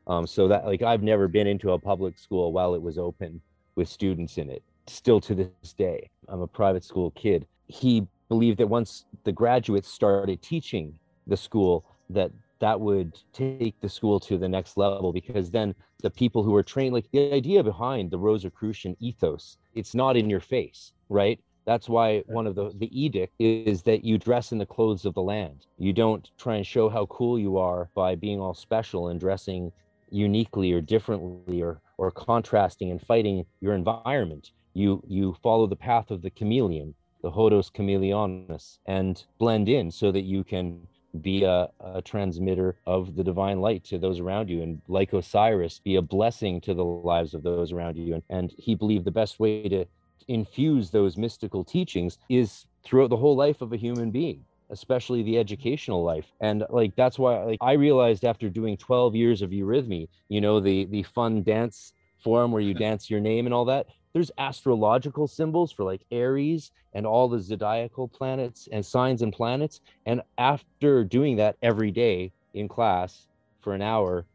um, 0.08 0.28
so 0.28 0.48
that 0.48 0.66
like 0.66 0.82
i've 0.82 1.04
never 1.04 1.28
been 1.28 1.48
into 1.48 1.72
a 1.72 1.80
public 1.80 2.18
school 2.18 2.52
while 2.52 2.76
it 2.76 2.82
was 2.82 2.98
open 2.98 3.42
with 3.76 3.88
students 3.88 4.38
in 4.38 4.50
it 4.50 4.64
still 4.88 5.20
to 5.22 5.36
this 5.36 5.74
day. 5.74 6.10
I'm 6.28 6.42
a 6.42 6.48
private 6.48 6.84
school 6.84 7.12
kid. 7.12 7.46
He 7.68 8.08
believed 8.30 8.60
that 8.60 8.68
once 8.68 9.06
the 9.24 9.32
graduates 9.32 9.90
started 9.90 10.42
teaching 10.42 10.98
the 11.28 11.38
school 11.38 11.86
that 12.10 12.32
that 12.60 12.80
would 12.80 13.18
take 13.34 13.80
the 13.82 13.90
school 13.90 14.20
to 14.22 14.38
the 14.38 14.48
next 14.48 14.78
level 14.78 15.12
because 15.12 15.52
then 15.52 15.76
the 16.02 16.10
people 16.10 16.42
who 16.42 16.56
are 16.56 16.64
trained 16.64 16.94
like 16.94 17.10
the 17.12 17.34
idea 17.34 17.64
behind 17.64 18.10
the 18.10 18.18
rosicrucian 18.18 18.96
ethos 19.00 19.58
it's 19.74 19.94
not 19.94 20.16
in 20.16 20.30
your 20.30 20.40
face 20.40 20.94
right 21.10 21.40
that's 21.66 21.90
why 21.90 22.20
one 22.28 22.48
of 22.48 22.56
the 22.56 22.72
the 22.78 22.90
edict 23.00 23.34
is 23.40 23.84
that 23.84 24.04
you 24.04 24.18
dress 24.18 24.52
in 24.52 24.58
the 24.58 24.66
clothes 24.66 25.06
of 25.06 25.14
the 25.14 25.22
land. 25.22 25.66
You 25.78 25.94
don't 25.94 26.30
try 26.38 26.56
and 26.56 26.66
show 26.66 26.90
how 26.90 27.06
cool 27.08 27.40
you 27.40 27.58
are 27.58 27.90
by 27.96 28.16
being 28.16 28.40
all 28.40 28.54
special 28.54 29.08
and 29.10 29.20
dressing 29.20 29.72
uniquely 30.12 30.72
or 30.72 30.82
differently 30.82 31.62
or 31.62 31.82
or 31.98 32.12
contrasting 32.12 32.92
and 32.92 33.02
fighting 33.02 33.46
your 33.62 33.74
environment. 33.74 34.52
You 34.74 35.02
you 35.08 35.36
follow 35.42 35.68
the 35.68 35.76
path 35.76 36.12
of 36.12 36.22
the 36.22 36.30
chameleon 36.30 36.94
the 37.26 37.32
hodos 37.32 37.72
chamelionis 37.72 38.78
and 38.86 39.26
blend 39.40 39.68
in 39.68 39.90
so 39.90 40.12
that 40.12 40.22
you 40.22 40.44
can 40.44 40.88
be 41.22 41.44
a, 41.44 41.68
a, 41.80 42.00
transmitter 42.00 42.78
of 42.86 43.16
the 43.16 43.24
divine 43.24 43.60
light 43.62 43.84
to 43.84 43.98
those 43.98 44.20
around 44.20 44.48
you 44.48 44.62
and 44.62 44.80
like 44.88 45.12
osiris 45.12 45.80
be 45.80 45.96
a 45.96 46.02
blessing 46.04 46.62
to 46.62 46.76
the 46.76 46.84
lives 46.84 47.34
of 47.34 47.42
those 47.42 47.72
around 47.72 47.98
you. 47.98 48.14
And, 48.14 48.24
and 48.30 48.54
he 48.60 48.76
believed 48.76 49.06
the 49.06 49.12
best 49.12 49.40
way 49.40 49.68
to 49.70 49.86
infuse 50.28 50.90
those 50.90 51.18
mystical 51.18 51.64
teachings 51.64 52.18
is 52.30 52.66
throughout 52.84 53.10
the 53.10 53.18
whole 53.18 53.36
life 53.36 53.62
of 53.62 53.74
a 53.74 53.78
human 53.78 54.12
being 54.12 54.44
especially 54.72 55.22
the 55.22 55.38
educational 55.38 56.04
life 56.04 56.26
and 56.42 56.64
like 56.70 56.96
that's 56.96 57.20
why 57.20 57.44
like 57.44 57.60
i 57.62 57.74
realized 57.74 58.26
after 58.26 58.50
doing 58.50 58.76
12 58.78 59.16
years 59.16 59.42
of 59.44 59.52
eurythmy 59.52 60.08
you 60.28 60.42
know 60.42 60.60
the 60.60 60.86
the 60.86 61.04
fun 61.04 61.44
dance 61.44 61.94
form 62.18 62.52
where 62.52 62.62
you 62.62 62.74
dance 62.86 63.10
your 63.10 63.20
name 63.20 63.46
and 63.46 63.54
all 63.54 63.66
that 63.66 63.86
there's 64.16 64.32
astrological 64.38 65.28
symbols 65.28 65.74
for 65.74 65.84
like 65.84 66.06
Aries 66.10 66.72
and 66.94 67.06
all 67.06 67.28
the 67.28 67.38
zodiacal 67.38 68.08
planets 68.08 68.70
and 68.72 68.84
signs 68.86 69.22
and 69.22 69.34
planets. 69.34 69.82
And 70.06 70.22
after 70.38 71.04
doing 71.04 71.36
that 71.36 71.58
every 71.62 71.92
day 71.92 72.32
in 72.54 72.70
class 72.70 73.28
for 73.60 73.74
an 73.74 73.82
hour 73.82 74.26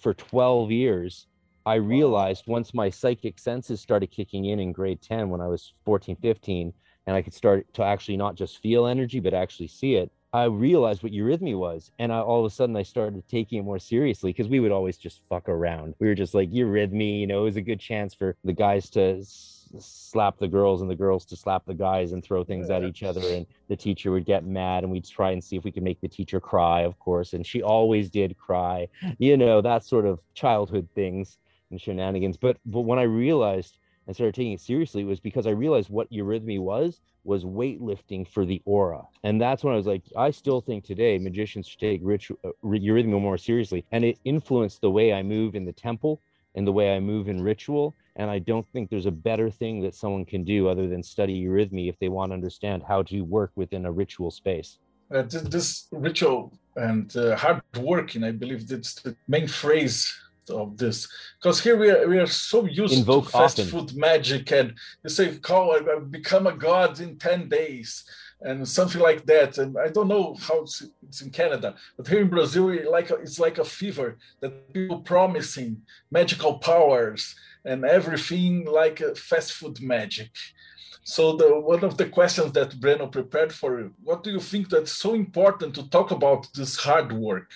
for 0.00 0.14
12 0.14 0.70
years, 0.70 1.26
I 1.66 1.74
realized 1.74 2.44
once 2.46 2.72
my 2.72 2.88
psychic 2.90 3.40
senses 3.40 3.80
started 3.80 4.12
kicking 4.12 4.44
in 4.44 4.60
in 4.60 4.70
grade 4.72 5.02
10 5.02 5.28
when 5.30 5.40
I 5.40 5.48
was 5.48 5.72
14, 5.84 6.14
15, 6.22 6.72
and 7.08 7.16
I 7.16 7.22
could 7.22 7.34
start 7.34 7.66
to 7.74 7.82
actually 7.82 8.16
not 8.16 8.36
just 8.36 8.62
feel 8.62 8.86
energy, 8.86 9.18
but 9.18 9.34
actually 9.34 9.66
see 9.66 9.96
it, 9.96 10.12
I 10.32 10.44
realized 10.44 11.02
what 11.02 11.10
eurythmy 11.10 11.58
was, 11.58 11.90
and 11.98 12.12
I, 12.12 12.20
all 12.20 12.38
of 12.38 12.46
a 12.46 12.54
sudden 12.54 12.76
I 12.76 12.84
started 12.84 13.26
taking 13.26 13.58
it 13.58 13.62
more 13.64 13.80
seriously 13.80 14.30
because 14.32 14.48
we 14.48 14.60
would 14.60 14.70
always 14.70 14.96
just 14.96 15.22
fuck 15.28 15.48
around. 15.48 15.94
We 15.98 16.06
were 16.06 16.14
just 16.14 16.34
like 16.34 16.52
eurythmy, 16.52 17.18
you 17.20 17.26
know, 17.26 17.40
it 17.40 17.44
was 17.46 17.56
a 17.56 17.62
good 17.62 17.80
chance 17.80 18.14
for 18.14 18.36
the 18.44 18.52
guys 18.52 18.88
to 18.90 19.18
s- 19.18 19.72
slap 19.80 20.38
the 20.38 20.46
girls 20.46 20.82
and 20.82 20.90
the 20.90 20.94
girls 20.94 21.24
to 21.26 21.36
slap 21.36 21.64
the 21.66 21.74
guys 21.74 22.12
and 22.12 22.22
throw 22.22 22.44
things 22.44 22.70
at 22.70 22.84
each 22.84 23.02
other, 23.02 23.22
and 23.22 23.44
the 23.66 23.76
teacher 23.76 24.12
would 24.12 24.24
get 24.24 24.44
mad, 24.44 24.84
and 24.84 24.92
we'd 24.92 25.04
try 25.04 25.32
and 25.32 25.42
see 25.42 25.56
if 25.56 25.64
we 25.64 25.72
could 25.72 25.82
make 25.82 26.00
the 26.00 26.08
teacher 26.08 26.38
cry, 26.38 26.82
of 26.82 26.96
course, 27.00 27.32
and 27.32 27.44
she 27.44 27.60
always 27.60 28.08
did 28.08 28.36
cry, 28.36 28.86
you 29.18 29.36
know, 29.36 29.60
that 29.60 29.84
sort 29.84 30.06
of 30.06 30.20
childhood 30.34 30.88
things 30.94 31.38
and 31.70 31.80
shenanigans. 31.80 32.36
But 32.36 32.58
but 32.66 32.82
when 32.82 32.98
I 32.98 33.04
realized 33.04 33.78
and 34.06 34.14
started 34.14 34.34
taking 34.34 34.52
it 34.52 34.60
seriously 34.60 35.04
was 35.04 35.20
because 35.20 35.46
I 35.46 35.50
realized 35.50 35.90
what 35.90 36.10
eurythmy 36.10 36.60
was 36.60 37.00
was 37.24 37.44
weightlifting 37.44 38.26
for 38.26 38.44
the 38.44 38.62
aura. 38.64 39.02
And 39.24 39.40
that's 39.40 39.64
when 39.64 39.74
I 39.74 39.76
was 39.76 39.86
like, 39.86 40.02
I 40.16 40.30
still 40.30 40.60
think 40.60 40.84
today 40.84 41.18
magicians 41.18 41.66
should 41.66 41.80
take 41.80 42.00
ritual, 42.04 42.38
uh, 42.44 42.50
eurythmy 42.64 43.20
more 43.20 43.36
seriously. 43.36 43.84
And 43.90 44.04
it 44.04 44.18
influenced 44.24 44.80
the 44.80 44.90
way 44.90 45.12
I 45.12 45.22
move 45.24 45.56
in 45.56 45.64
the 45.64 45.72
temple 45.72 46.20
and 46.54 46.66
the 46.66 46.72
way 46.72 46.94
I 46.94 47.00
move 47.00 47.28
in 47.28 47.42
ritual. 47.42 47.96
And 48.14 48.30
I 48.30 48.38
don't 48.38 48.66
think 48.72 48.90
there's 48.90 49.06
a 49.06 49.10
better 49.10 49.50
thing 49.50 49.82
that 49.82 49.94
someone 49.94 50.24
can 50.24 50.44
do 50.44 50.68
other 50.68 50.86
than 50.86 51.02
study 51.02 51.44
eurythmy 51.44 51.88
if 51.88 51.98
they 51.98 52.08
want 52.08 52.30
to 52.30 52.34
understand 52.34 52.84
how 52.86 53.02
to 53.04 53.22
work 53.22 53.50
within 53.56 53.86
a 53.86 53.92
ritual 53.92 54.30
space. 54.30 54.78
Uh, 55.12 55.22
this, 55.22 55.42
this, 55.42 55.88
ritual 55.92 56.52
and 56.76 57.16
uh, 57.16 57.36
hard 57.36 57.60
working, 57.78 58.24
I 58.24 58.32
believe 58.32 58.66
that's 58.66 58.94
the 58.94 59.16
main 59.28 59.46
phrase 59.46 60.12
of 60.50 60.76
this. 60.76 61.08
Because 61.40 61.60
here 61.60 61.76
we 61.76 61.90
are, 61.90 62.08
we 62.08 62.18
are 62.18 62.26
so 62.26 62.64
used 62.66 62.94
Invoke 62.94 63.26
to 63.26 63.30
fast 63.30 63.58
often. 63.58 63.70
food 63.70 63.96
magic 63.96 64.50
and 64.52 64.74
you 65.02 65.10
say 65.10 65.36
call 65.38 65.72
I 65.72 65.98
become 65.98 66.46
a 66.46 66.52
god 66.52 67.00
in 67.00 67.18
10 67.18 67.48
days 67.48 68.04
and 68.40 68.68
something 68.68 69.00
like 69.00 69.24
that. 69.26 69.58
And 69.58 69.76
i 69.78 69.88
don't 69.88 70.08
know 70.08 70.34
how 70.34 70.62
it's, 70.62 70.82
it's 71.06 71.22
in 71.22 71.30
canada 71.30 71.74
but 71.96 72.06
here 72.06 72.20
in 72.20 72.28
brazil 72.28 72.68
it 72.68 72.90
like 72.90 73.10
a, 73.10 73.14
it's 73.16 73.38
like 73.38 73.58
a 73.58 73.64
fever 73.64 74.18
that 74.40 74.72
people 74.72 75.00
promising 75.00 75.82
magical 76.10 76.58
powers 76.58 77.34
and 77.66 77.84
everything 77.84 78.64
like 78.64 79.00
a 79.00 79.14
fast 79.14 79.52
food 79.52 79.80
magic. 79.82 80.30
So 81.02 81.36
the 81.36 81.60
one 81.60 81.84
of 81.84 81.96
the 81.96 82.06
questions 82.06 82.52
that 82.52 82.80
Breno 82.80 83.10
prepared 83.10 83.52
for 83.52 83.80
you, 83.80 83.92
what 84.02 84.22
do 84.22 84.30
you 84.30 84.40
think 84.40 84.68
that's 84.68 84.92
so 84.92 85.14
important 85.14 85.74
to 85.74 85.88
talk 85.90 86.10
about 86.10 86.48
this 86.54 86.76
hard 86.76 87.12
work 87.12 87.50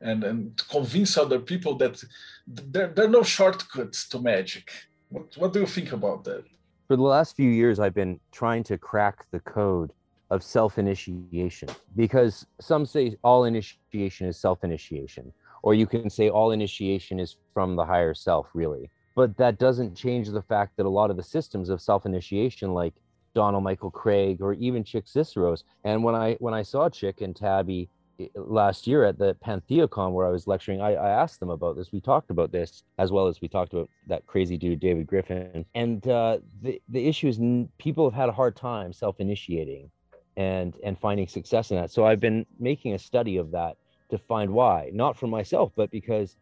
and, 0.00 0.24
and 0.24 0.56
to 0.58 0.64
convince 0.66 1.16
other 1.16 1.38
people 1.38 1.74
that 1.76 2.02
there, 2.46 2.88
there 2.88 3.04
are 3.06 3.08
no 3.08 3.22
shortcuts 3.22 4.08
to 4.08 4.20
magic. 4.20 4.70
What, 5.08 5.36
what 5.36 5.52
do 5.52 5.60
you 5.60 5.66
think 5.66 5.92
about 5.92 6.24
that? 6.24 6.44
For 6.88 6.96
the 6.96 7.02
last 7.02 7.36
few 7.36 7.48
years, 7.48 7.78
I've 7.78 7.94
been 7.94 8.20
trying 8.32 8.64
to 8.64 8.78
crack 8.78 9.26
the 9.30 9.40
code 9.40 9.92
of 10.30 10.42
self 10.42 10.78
initiation 10.78 11.68
because 11.96 12.46
some 12.60 12.86
say 12.86 13.16
all 13.22 13.44
initiation 13.44 14.26
is 14.26 14.38
self 14.38 14.64
initiation, 14.64 15.32
or 15.62 15.74
you 15.74 15.86
can 15.86 16.10
say 16.10 16.28
all 16.28 16.52
initiation 16.52 17.20
is 17.20 17.36
from 17.54 17.76
the 17.76 17.84
higher 17.84 18.14
self, 18.14 18.48
really. 18.54 18.90
But 19.14 19.36
that 19.36 19.58
doesn't 19.58 19.94
change 19.94 20.30
the 20.30 20.42
fact 20.42 20.76
that 20.76 20.86
a 20.86 20.88
lot 20.88 21.10
of 21.10 21.16
the 21.16 21.22
systems 21.22 21.68
of 21.68 21.80
self 21.80 22.06
initiation, 22.06 22.72
like 22.72 22.94
Donald 23.34 23.64
Michael 23.64 23.90
Kraig 23.90 24.40
or 24.40 24.54
even 24.54 24.84
Chic 24.84 25.06
Cicero's, 25.06 25.64
and 25.84 26.02
when 26.02 26.14
I 26.14 26.34
when 26.40 26.54
I 26.54 26.62
saw 26.62 26.88
Chick 26.88 27.20
and 27.20 27.36
Tabby 27.36 27.88
last 28.34 28.86
year 28.86 29.04
at 29.04 29.18
the 29.18 29.34
Pantheacon 29.34 30.12
where 30.12 30.26
I 30.26 30.30
was 30.30 30.46
lecturing, 30.46 30.80
I, 30.80 30.94
I, 30.94 31.10
asked 31.10 31.40
them 31.40 31.50
about 31.50 31.76
this. 31.76 31.92
We 31.92 32.00
talked 32.00 32.30
about 32.30 32.52
this 32.52 32.82
as 32.98 33.10
well 33.12 33.26
as 33.26 33.40
we 33.40 33.48
talked 33.48 33.72
about 33.72 33.88
that 34.08 34.26
crazy 34.26 34.56
dude 34.56 34.80
David 34.80 35.06
Griffin. 35.06 35.64
And 35.74 36.06
uh, 36.08 36.38
the 36.62 36.80
the 36.88 37.06
issue 37.06 37.28
is 37.28 37.38
people 37.78 38.04
have 38.08 38.14
had 38.14 38.28
a 38.28 38.32
hard 38.32 38.56
time 38.56 38.92
self 38.92 39.20
initiating 39.20 39.90
and 40.36 40.76
and 40.84 40.98
finding 40.98 41.26
success 41.28 41.70
in 41.70 41.76
that. 41.76 41.90
So 41.90 42.06
I've 42.06 42.20
been 42.20 42.46
making 42.58 42.94
a 42.94 42.98
study 42.98 43.36
of 43.36 43.50
that 43.52 43.76
to 44.10 44.18
find 44.18 44.52
why, 44.52 44.90
not 44.92 45.16
for 45.16 45.26
myself, 45.26 45.72
but 45.74 45.90
because 45.90 46.36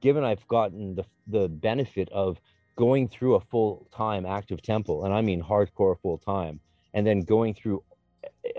given 0.00 0.24
I've 0.24 0.46
gotten 0.48 0.94
the 0.94 1.04
the 1.26 1.48
benefit 1.48 2.08
of 2.10 2.40
going 2.76 3.08
through 3.08 3.34
a 3.34 3.40
full 3.40 3.88
time 3.92 4.24
active 4.24 4.62
temple, 4.62 5.04
and 5.04 5.12
I 5.12 5.20
mean 5.20 5.42
hardcore 5.42 5.98
full 6.00 6.18
time, 6.18 6.60
and 6.94 7.06
then 7.06 7.20
going 7.22 7.54
through 7.54 7.82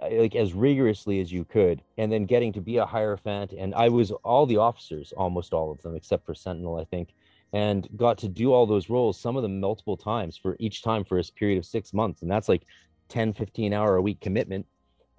like 0.02 0.36
as 0.36 0.54
rigorously 0.54 1.20
as 1.20 1.32
you 1.32 1.44
could 1.46 1.82
and 1.98 2.12
then 2.12 2.26
getting 2.26 2.54
to 2.54 2.62
be 2.62 2.78
a 2.78 2.86
hierophant 2.86 3.54
and 3.54 3.74
i 3.76 3.90
was 3.90 4.12
all 4.24 4.46
the 4.46 4.58
officers 4.58 5.14
almost 5.18 5.54
all 5.54 5.72
of 5.72 5.82
them 5.82 5.96
except 5.96 6.26
for 6.26 6.34
sentinel 6.34 6.78
i 6.78 6.84
think 6.86 7.10
and 7.54 7.88
got 7.98 8.18
to 8.18 8.28
do 8.28 8.54
all 8.54 8.66
those 8.66 8.90
roles 8.90 9.20
some 9.20 9.36
of 9.36 9.44
them 9.44 9.60
multiple 9.60 9.98
times 9.98 10.38
for 10.38 10.56
each 10.60 10.84
time 10.84 11.04
for 11.04 11.20
a 11.20 11.24
period 11.36 11.58
of 11.58 11.66
six 11.66 11.94
months 11.94 12.22
and 12.22 12.32
that's 12.32 12.50
like 12.50 12.64
10 13.10 13.34
15 13.34 13.74
hour 13.74 13.96
a 13.96 14.02
week 14.02 14.20
commitment 14.22 14.66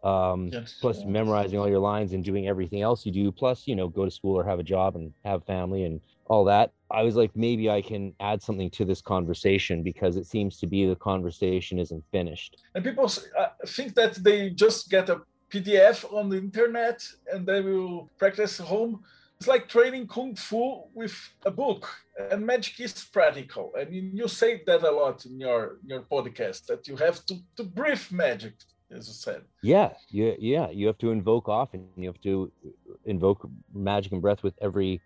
um 0.04 0.48
yes. 0.52 0.78
plus 0.80 1.04
memorizing 1.04 1.58
all 1.58 1.68
your 1.68 1.78
lines 1.78 2.12
and 2.12 2.24
doing 2.24 2.48
everything 2.48 2.80
else 2.80 3.04
you 3.04 3.12
do 3.12 3.30
plus 3.30 3.66
you 3.66 3.76
know 3.76 3.88
go 3.88 4.04
to 4.04 4.10
school 4.10 4.34
or 4.38 4.44
have 4.44 4.58
a 4.58 4.62
job 4.62 4.96
and 4.96 5.12
have 5.24 5.44
family 5.44 5.84
and 5.84 6.00
all 6.30 6.44
that 6.44 6.70
i 6.90 7.02
was 7.02 7.16
like 7.16 7.32
maybe 7.34 7.68
i 7.68 7.82
can 7.82 8.14
add 8.20 8.40
something 8.40 8.70
to 8.70 8.84
this 8.84 9.02
conversation 9.02 9.82
because 9.82 10.16
it 10.16 10.26
seems 10.26 10.56
to 10.58 10.66
be 10.66 10.86
the 10.86 10.96
conversation 10.96 11.78
isn't 11.78 12.04
finished. 12.10 12.62
And 12.74 12.84
people 12.84 13.10
uh, 13.38 13.48
think 13.66 13.94
that 13.94 14.14
they 14.26 14.50
just 14.50 14.90
get 14.90 15.08
a 15.08 15.16
pdf 15.50 15.96
on 16.12 16.28
the 16.28 16.38
internet 16.38 16.98
and 17.32 17.46
they 17.46 17.60
will 17.60 18.08
practice 18.18 18.60
at 18.60 18.66
home. 18.66 19.02
It's 19.38 19.48
like 19.48 19.68
training 19.68 20.06
kung 20.06 20.34
fu 20.36 20.84
with 20.94 21.16
a 21.46 21.50
book 21.50 21.82
and 22.30 22.46
magic 22.46 22.78
is 22.80 22.92
practical. 23.18 23.72
And 23.78 23.88
you 24.18 24.28
say 24.28 24.62
that 24.66 24.82
a 24.82 24.90
lot 24.90 25.24
in 25.24 25.40
your 25.40 25.78
your 25.90 26.02
podcast 26.14 26.66
that 26.66 26.86
you 26.88 26.96
have 26.96 27.24
to 27.26 27.34
to 27.56 27.64
breathe 27.64 28.06
magic 28.26 28.54
as 28.90 29.08
I 29.08 29.12
said. 29.12 29.42
Yeah, 29.62 29.90
yeah, 30.10 30.32
yeah. 30.38 30.70
You 30.70 30.86
have 30.86 30.98
to 30.98 31.10
invoke 31.10 31.48
often. 31.48 31.88
You 31.96 32.08
have 32.08 32.20
to 32.22 32.50
invoke 33.04 33.48
magic 33.74 34.12
and 34.12 34.22
breath 34.22 34.42
with 34.42 34.54
every 34.60 35.00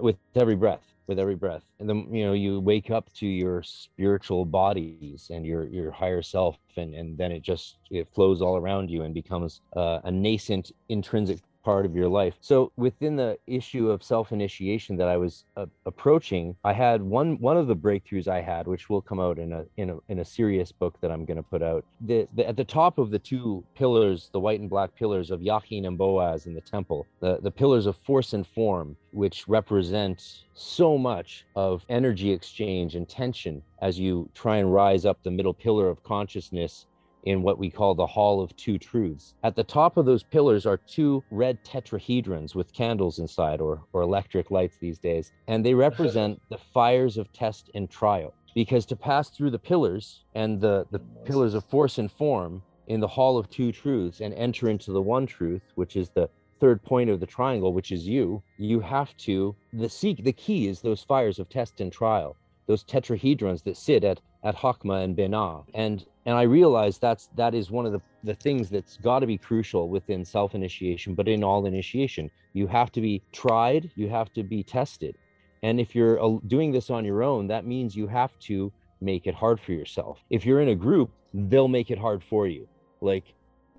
with 0.00 0.16
every 0.34 0.56
breath, 0.56 0.84
with 1.06 1.18
every 1.18 1.34
breath, 1.34 1.64
and 1.78 1.88
then 1.88 2.12
you 2.12 2.24
know 2.24 2.32
you 2.32 2.60
wake 2.60 2.90
up 2.90 3.12
to 3.14 3.26
your 3.26 3.62
spiritual 3.62 4.44
bodies 4.44 5.30
and 5.32 5.44
your 5.44 5.64
your 5.68 5.90
higher 5.90 6.22
self, 6.22 6.56
and 6.76 6.94
and 6.94 7.18
then 7.18 7.32
it 7.32 7.42
just 7.42 7.76
it 7.90 8.08
flows 8.08 8.40
all 8.40 8.56
around 8.56 8.90
you 8.90 9.02
and 9.02 9.14
becomes 9.14 9.60
uh, 9.76 10.00
a 10.04 10.10
nascent 10.10 10.72
intrinsic 10.88 11.40
part 11.62 11.86
of 11.86 11.94
your 11.94 12.08
life. 12.08 12.34
So 12.40 12.72
within 12.76 13.16
the 13.16 13.38
issue 13.46 13.90
of 13.90 14.02
self-initiation 14.02 14.96
that 14.96 15.08
I 15.08 15.16
was 15.16 15.44
uh, 15.56 15.66
approaching, 15.86 16.56
I 16.64 16.72
had 16.72 17.02
one 17.02 17.38
one 17.40 17.56
of 17.56 17.66
the 17.66 17.76
breakthroughs 17.76 18.28
I 18.28 18.40
had, 18.40 18.66
which 18.66 18.88
will 18.88 19.02
come 19.02 19.20
out 19.20 19.38
in 19.38 19.52
a 19.52 19.64
in 19.76 19.90
a 19.90 19.96
in 20.08 20.18
a 20.20 20.24
serious 20.24 20.72
book 20.72 20.94
that 21.00 21.10
I'm 21.10 21.24
going 21.24 21.36
to 21.36 21.42
put 21.42 21.62
out. 21.62 21.84
The, 22.00 22.28
the, 22.34 22.48
at 22.48 22.56
the 22.56 22.64
top 22.64 22.98
of 22.98 23.10
the 23.10 23.18
two 23.18 23.64
pillars, 23.74 24.30
the 24.32 24.40
white 24.40 24.60
and 24.60 24.70
black 24.70 24.94
pillars 24.94 25.30
of 25.30 25.40
Jachin 25.40 25.86
and 25.86 25.98
Boaz 25.98 26.46
in 26.46 26.54
the 26.54 26.60
temple, 26.60 27.06
the 27.20 27.38
the 27.42 27.50
pillars 27.50 27.86
of 27.86 27.96
force 27.96 28.32
and 28.32 28.46
form, 28.46 28.96
which 29.12 29.46
represent 29.48 30.44
so 30.54 30.98
much 30.98 31.46
of 31.56 31.84
energy 31.88 32.30
exchange 32.30 32.94
and 32.94 33.08
tension 33.08 33.62
as 33.80 33.98
you 33.98 34.28
try 34.34 34.58
and 34.58 34.72
rise 34.72 35.04
up 35.06 35.22
the 35.22 35.30
middle 35.30 35.54
pillar 35.54 35.88
of 35.88 36.02
consciousness 36.02 36.86
in 37.24 37.42
what 37.42 37.58
we 37.58 37.70
call 37.70 37.94
the 37.94 38.06
Hall 38.06 38.40
of 38.40 38.54
Two 38.56 38.78
Truths. 38.78 39.34
At 39.42 39.56
the 39.56 39.64
top 39.64 39.96
of 39.96 40.06
those 40.06 40.22
pillars 40.22 40.66
are 40.66 40.76
two 40.76 41.22
red 41.30 41.62
tetrahedrons 41.64 42.54
with 42.54 42.72
candles 42.72 43.18
inside, 43.18 43.60
or, 43.60 43.82
or 43.92 44.02
electric 44.02 44.50
lights 44.50 44.76
these 44.78 44.98
days, 44.98 45.32
and 45.46 45.64
they 45.64 45.74
represent 45.74 46.40
the 46.50 46.58
fires 46.58 47.16
of 47.18 47.32
test 47.32 47.70
and 47.74 47.90
trial. 47.90 48.34
Because 48.54 48.84
to 48.86 48.96
pass 48.96 49.30
through 49.30 49.50
the 49.50 49.58
pillars 49.58 50.24
and 50.34 50.60
the, 50.60 50.86
the 50.90 50.98
pillars 51.24 51.54
of 51.54 51.64
force 51.64 51.98
and 51.98 52.10
form 52.10 52.62
in 52.88 52.98
the 52.98 53.06
Hall 53.06 53.38
of 53.38 53.48
Two 53.48 53.70
Truths 53.70 54.20
and 54.20 54.34
enter 54.34 54.68
into 54.68 54.90
the 54.90 55.02
one 55.02 55.26
truth, 55.26 55.62
which 55.76 55.94
is 55.96 56.08
the 56.10 56.28
third 56.60 56.82
point 56.82 57.08
of 57.10 57.20
the 57.20 57.26
triangle, 57.26 57.72
which 57.72 57.90
is 57.90 58.06
you, 58.06 58.42
you 58.58 58.80
have 58.80 59.16
to 59.16 59.56
the 59.72 59.88
seek 59.88 60.22
the 60.22 60.32
key 60.32 60.68
is 60.68 60.80
those 60.80 61.02
fires 61.02 61.38
of 61.38 61.48
test 61.48 61.80
and 61.80 61.90
trial, 61.90 62.36
those 62.70 62.84
tetrahedrons 62.84 63.64
that 63.64 63.76
sit 63.76 64.04
at 64.04 64.20
at 64.44 64.54
Chokmah 64.56 65.02
and 65.04 65.16
Binah. 65.16 65.64
And 65.74 66.06
and 66.26 66.34
I 66.36 66.42
realize 66.42 66.98
that's 66.98 67.28
that 67.34 67.52
is 67.54 67.70
one 67.70 67.84
of 67.84 67.92
the, 67.92 68.00
the 68.22 68.36
things 68.46 68.70
that's 68.70 68.96
got 68.96 69.18
to 69.20 69.26
be 69.26 69.38
crucial 69.48 69.88
within 69.88 70.24
self-initiation, 70.24 71.14
but 71.14 71.26
in 71.26 71.42
all 71.42 71.66
initiation. 71.66 72.30
You 72.52 72.66
have 72.68 72.90
to 72.92 73.00
be 73.00 73.22
tried, 73.32 73.90
you 73.96 74.08
have 74.08 74.32
to 74.34 74.42
be 74.42 74.62
tested. 74.62 75.14
And 75.62 75.80
if 75.84 75.94
you're 75.96 76.22
uh, 76.24 76.38
doing 76.46 76.70
this 76.70 76.88
on 76.90 77.04
your 77.04 77.22
own, 77.30 77.48
that 77.48 77.66
means 77.66 77.96
you 77.96 78.06
have 78.06 78.38
to 78.50 78.72
make 79.00 79.26
it 79.26 79.34
hard 79.34 79.58
for 79.60 79.72
yourself. 79.72 80.22
If 80.30 80.46
you're 80.46 80.60
in 80.60 80.68
a 80.68 80.74
group, 80.86 81.10
they'll 81.34 81.74
make 81.78 81.90
it 81.90 81.98
hard 81.98 82.22
for 82.22 82.46
you. 82.46 82.68
Like, 83.00 83.26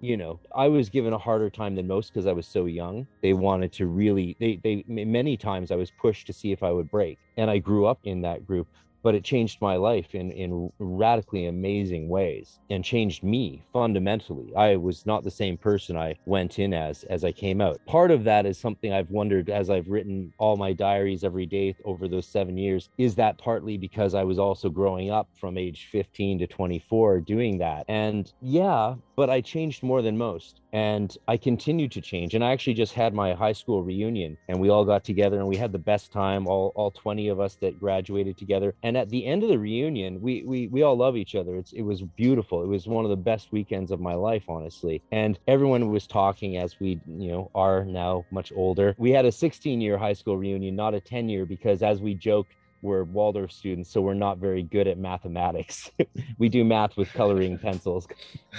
you 0.01 0.17
know, 0.17 0.39
I 0.55 0.67
was 0.67 0.89
given 0.89 1.13
a 1.13 1.17
harder 1.17 1.49
time 1.49 1.75
than 1.75 1.87
most 1.87 2.11
because 2.11 2.25
I 2.25 2.33
was 2.33 2.47
so 2.47 2.65
young. 2.65 3.07
They 3.21 3.33
wanted 3.33 3.71
to 3.73 3.85
really, 3.85 4.35
they, 4.39 4.59
they, 4.63 4.83
many 4.87 5.37
times 5.37 5.71
I 5.71 5.75
was 5.75 5.91
pushed 5.91 6.27
to 6.27 6.33
see 6.33 6.51
if 6.51 6.63
I 6.63 6.71
would 6.71 6.89
break. 6.89 7.19
And 7.37 7.49
I 7.49 7.59
grew 7.59 7.85
up 7.85 7.99
in 8.03 8.21
that 8.21 8.45
group 8.45 8.67
but 9.03 9.15
it 9.15 9.23
changed 9.23 9.61
my 9.61 9.75
life 9.75 10.13
in 10.15 10.31
in 10.31 10.71
radically 10.79 11.45
amazing 11.45 12.09
ways 12.09 12.59
and 12.69 12.83
changed 12.83 13.23
me 13.23 13.63
fundamentally. 13.73 14.53
I 14.55 14.75
was 14.75 15.05
not 15.05 15.23
the 15.23 15.31
same 15.31 15.57
person 15.57 15.97
i 15.97 16.15
went 16.25 16.59
in 16.59 16.73
as 16.73 17.03
as 17.05 17.23
i 17.23 17.31
came 17.31 17.61
out. 17.61 17.79
Part 17.85 18.11
of 18.11 18.23
that 18.25 18.45
is 18.45 18.57
something 18.57 18.93
i've 18.93 19.09
wondered 19.09 19.49
as 19.49 19.69
i've 19.69 19.87
written 19.87 20.33
all 20.37 20.57
my 20.57 20.73
diaries 20.73 21.23
every 21.23 21.45
day 21.45 21.75
over 21.85 22.07
those 22.07 22.27
7 22.27 22.57
years 22.57 22.89
is 22.97 23.15
that 23.15 23.37
partly 23.37 23.77
because 23.77 24.13
i 24.15 24.23
was 24.23 24.39
also 24.39 24.69
growing 24.69 25.09
up 25.11 25.27
from 25.39 25.57
age 25.57 25.89
15 25.91 26.39
to 26.39 26.47
24 26.47 27.21
doing 27.21 27.57
that. 27.59 27.85
And 27.87 28.31
yeah 28.41 28.95
but 29.15 29.29
i 29.29 29.41
changed 29.41 29.83
more 29.83 30.01
than 30.01 30.17
most 30.17 30.61
and 30.73 31.17
I 31.27 31.38
continued 31.38 31.91
to 31.93 32.01
change. 32.01 32.34
And 32.34 32.43
I 32.43 32.51
actually 32.51 32.73
just 32.73 32.93
had 32.93 33.13
my 33.13 33.34
high 33.34 33.51
school 33.53 33.84
reunion, 33.84 34.38
and 34.47 34.60
we 34.60 34.69
all 34.69 34.86
got 34.86 35.03
together 35.03 35.38
and 35.38 35.47
we 35.47 35.57
had 35.57 35.71
the 35.71 35.79
best 35.79 36.12
time. 36.12 36.47
All 36.47 36.71
all 36.75 36.91
twenty 36.91 37.27
of 37.27 37.39
us 37.39 37.55
that 37.62 37.79
graduated 37.79 38.38
together. 38.38 38.73
And 38.84 38.97
at 38.97 39.10
the 39.10 39.25
end 39.25 39.43
of 39.43 39.49
the 39.49 39.60
reunion, 39.60 40.21
we 40.21 40.43
we 40.43 40.67
we 40.67 40.84
all 40.84 40.95
love 40.95 41.17
each 41.17 41.36
other. 41.36 41.55
It's 41.55 41.73
it 41.73 41.81
was 41.81 42.01
beautiful. 42.01 42.63
It 42.63 42.67
was 42.67 42.88
one 42.88 43.05
of 43.05 43.10
the 43.12 43.17
best 43.17 43.51
weekends 43.51 43.91
of 43.91 43.99
my 43.99 44.13
life, 44.13 44.43
honestly. 44.47 45.03
And 45.12 45.39
everyone 45.47 45.89
was 45.89 46.07
talking 46.07 46.57
as 46.57 46.79
we 46.79 47.01
you 47.05 47.31
know 47.31 47.51
are 47.55 47.86
now 47.86 48.25
much 48.31 48.51
older. 48.55 48.95
We 48.97 49.12
had 49.12 49.25
a 49.25 49.31
16 49.31 49.81
year 49.81 49.97
high 49.97 50.13
school 50.13 50.38
reunion, 50.38 50.75
not 50.75 50.93
a 50.93 51.01
10 51.01 51.29
year, 51.29 51.45
because 51.45 51.84
as 51.84 52.01
we 52.01 52.15
joke 52.15 52.47
we're 52.81 53.03
Waldorf 53.03 53.51
students, 53.51 53.91
so 53.91 54.01
we're 54.01 54.13
not 54.13 54.37
very 54.37 54.63
good 54.63 54.87
at 54.87 54.97
mathematics. 54.97 55.91
we 56.37 56.49
do 56.49 56.63
math 56.63 56.97
with 56.97 57.11
coloring 57.13 57.57
pencils. 57.57 58.07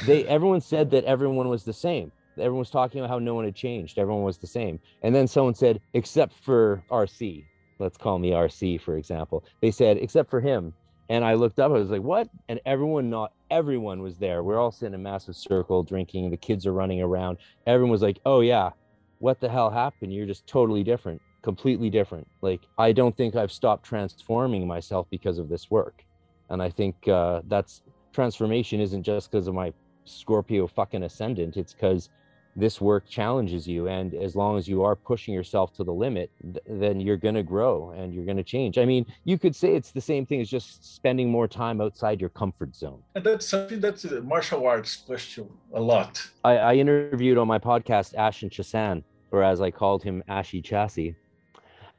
They 0.06 0.24
everyone 0.26 0.61
said 0.61 0.90
that 0.90 1.04
everyone 1.04 1.48
was 1.48 1.64
the 1.64 1.72
same. 1.72 2.12
Everyone 2.38 2.61
was 2.61 2.70
talking 2.70 3.00
about 3.00 3.11
how 3.11 3.18
no 3.18 3.35
one 3.35 3.44
had 3.44 3.54
changed. 3.54 3.98
Everyone 3.98 4.22
was 4.22 4.38
the 4.38 4.46
same. 4.46 4.80
And 5.02 5.14
then 5.14 5.28
someone 5.28 5.54
said, 5.54 5.80
except 5.92 6.32
for 6.42 6.82
RC. 6.90 7.44
Let's 7.78 7.98
call 7.98 8.18
me 8.18 8.30
RC, 8.30 8.80
for 8.80 8.96
example. 8.96 9.44
They 9.61 9.70
said, 9.70 9.98
except 9.98 10.30
for 10.30 10.40
him. 10.40 10.72
And 11.11 11.24
I 11.24 11.35
looked 11.35 11.58
up, 11.58 11.72
I 11.72 11.74
was 11.74 11.90
like, 11.90 12.02
what? 12.02 12.28
And 12.48 12.58
everyone, 12.64 13.11
not 13.11 13.32
everyone 13.50 14.00
was 14.00 14.16
there. 14.16 14.42
We're 14.42 14.58
all 14.58 14.72
sitting 14.72 14.94
in 14.94 15.00
a 15.00 15.02
massive 15.02 15.37
circle 15.37 15.82
drinking. 15.82 16.30
The 16.30 16.37
kids 16.38 16.66
are 16.66 16.72
running 16.72 17.02
around. 17.02 17.37
Everyone 17.66 17.90
was 17.90 18.00
like, 18.00 18.18
oh, 18.24 18.40
yeah, 18.40 18.70
what 19.18 19.40
the 19.40 19.48
hell 19.48 19.68
happened? 19.68 20.14
You're 20.14 20.26
just 20.26 20.46
totally 20.46 20.82
different 20.82 21.20
completely 21.42 21.90
different. 21.90 22.26
Like 22.40 22.61
I 22.78 22.92
don't 22.92 23.16
think 23.16 23.37
I've 23.37 23.52
stopped 23.52 23.85
transforming 23.85 24.66
myself 24.66 25.07
because 25.11 25.38
of 25.38 25.48
this 25.48 25.70
work, 25.70 26.05
and 26.50 26.62
I 26.62 26.70
think 26.70 27.09
uh, 27.09 27.42
that's 27.48 27.83
transformation 28.12 28.81
isn't 28.81 29.02
just 29.02 29.31
because 29.31 29.46
of 29.46 29.55
my 29.55 29.72
Scorpio 30.05 30.66
fucking 30.66 31.02
ascendant. 31.02 31.57
It's 31.57 31.72
because 31.72 32.11
this 32.55 32.81
work 32.81 33.09
challenges 33.09 33.66
you. 33.66 33.88
And 33.88 34.14
as 34.14 34.37
long 34.37 34.59
as 34.59 34.68
you 34.68 34.83
are 34.83 34.94
pushing 34.94 35.33
yourself 35.33 35.72
to 35.74 35.85
the 35.85 35.92
limit 35.92 36.31
th- 36.42 36.59
then 36.66 37.00
you're 37.00 37.16
going 37.16 37.35
to 37.35 37.42
grow 37.42 37.90
and 37.96 38.12
you're 38.12 38.26
going 38.26 38.37
to 38.37 38.44
change. 38.44 38.76
I 38.76 38.85
mean 38.85 39.07
you 39.24 39.38
could 39.38 39.57
say 39.57 39.74
it's 39.74 39.92
the 39.92 40.02
same 40.02 40.26
thing 40.26 40.40
as 40.40 40.50
just 40.50 40.94
spending 40.94 41.31
more 41.31 41.48
time 41.48 41.81
outside 41.81 42.20
your 42.20 42.31
comfort 42.31 42.76
zone. 42.76 43.02
And 43.14 43.24
that's 43.24 43.48
something 43.48 43.81
that 43.81 44.05
uh, 44.05 44.20
martial 44.20 44.66
arts 44.66 44.96
pushed 44.96 45.38
you 45.38 45.50
a 45.72 45.81
lot. 45.81 46.22
I, 46.44 46.57
I 46.59 46.74
interviewed 46.74 47.38
on 47.38 47.48
my 47.48 47.59
podcast 47.59 48.14
Ashen 48.16 48.50
Chassan 48.50 49.02
or 49.33 49.42
as 49.42 49.61
i 49.61 49.70
called 49.70 50.02
him 50.02 50.22
ashy 50.28 50.62
chassis 50.62 51.16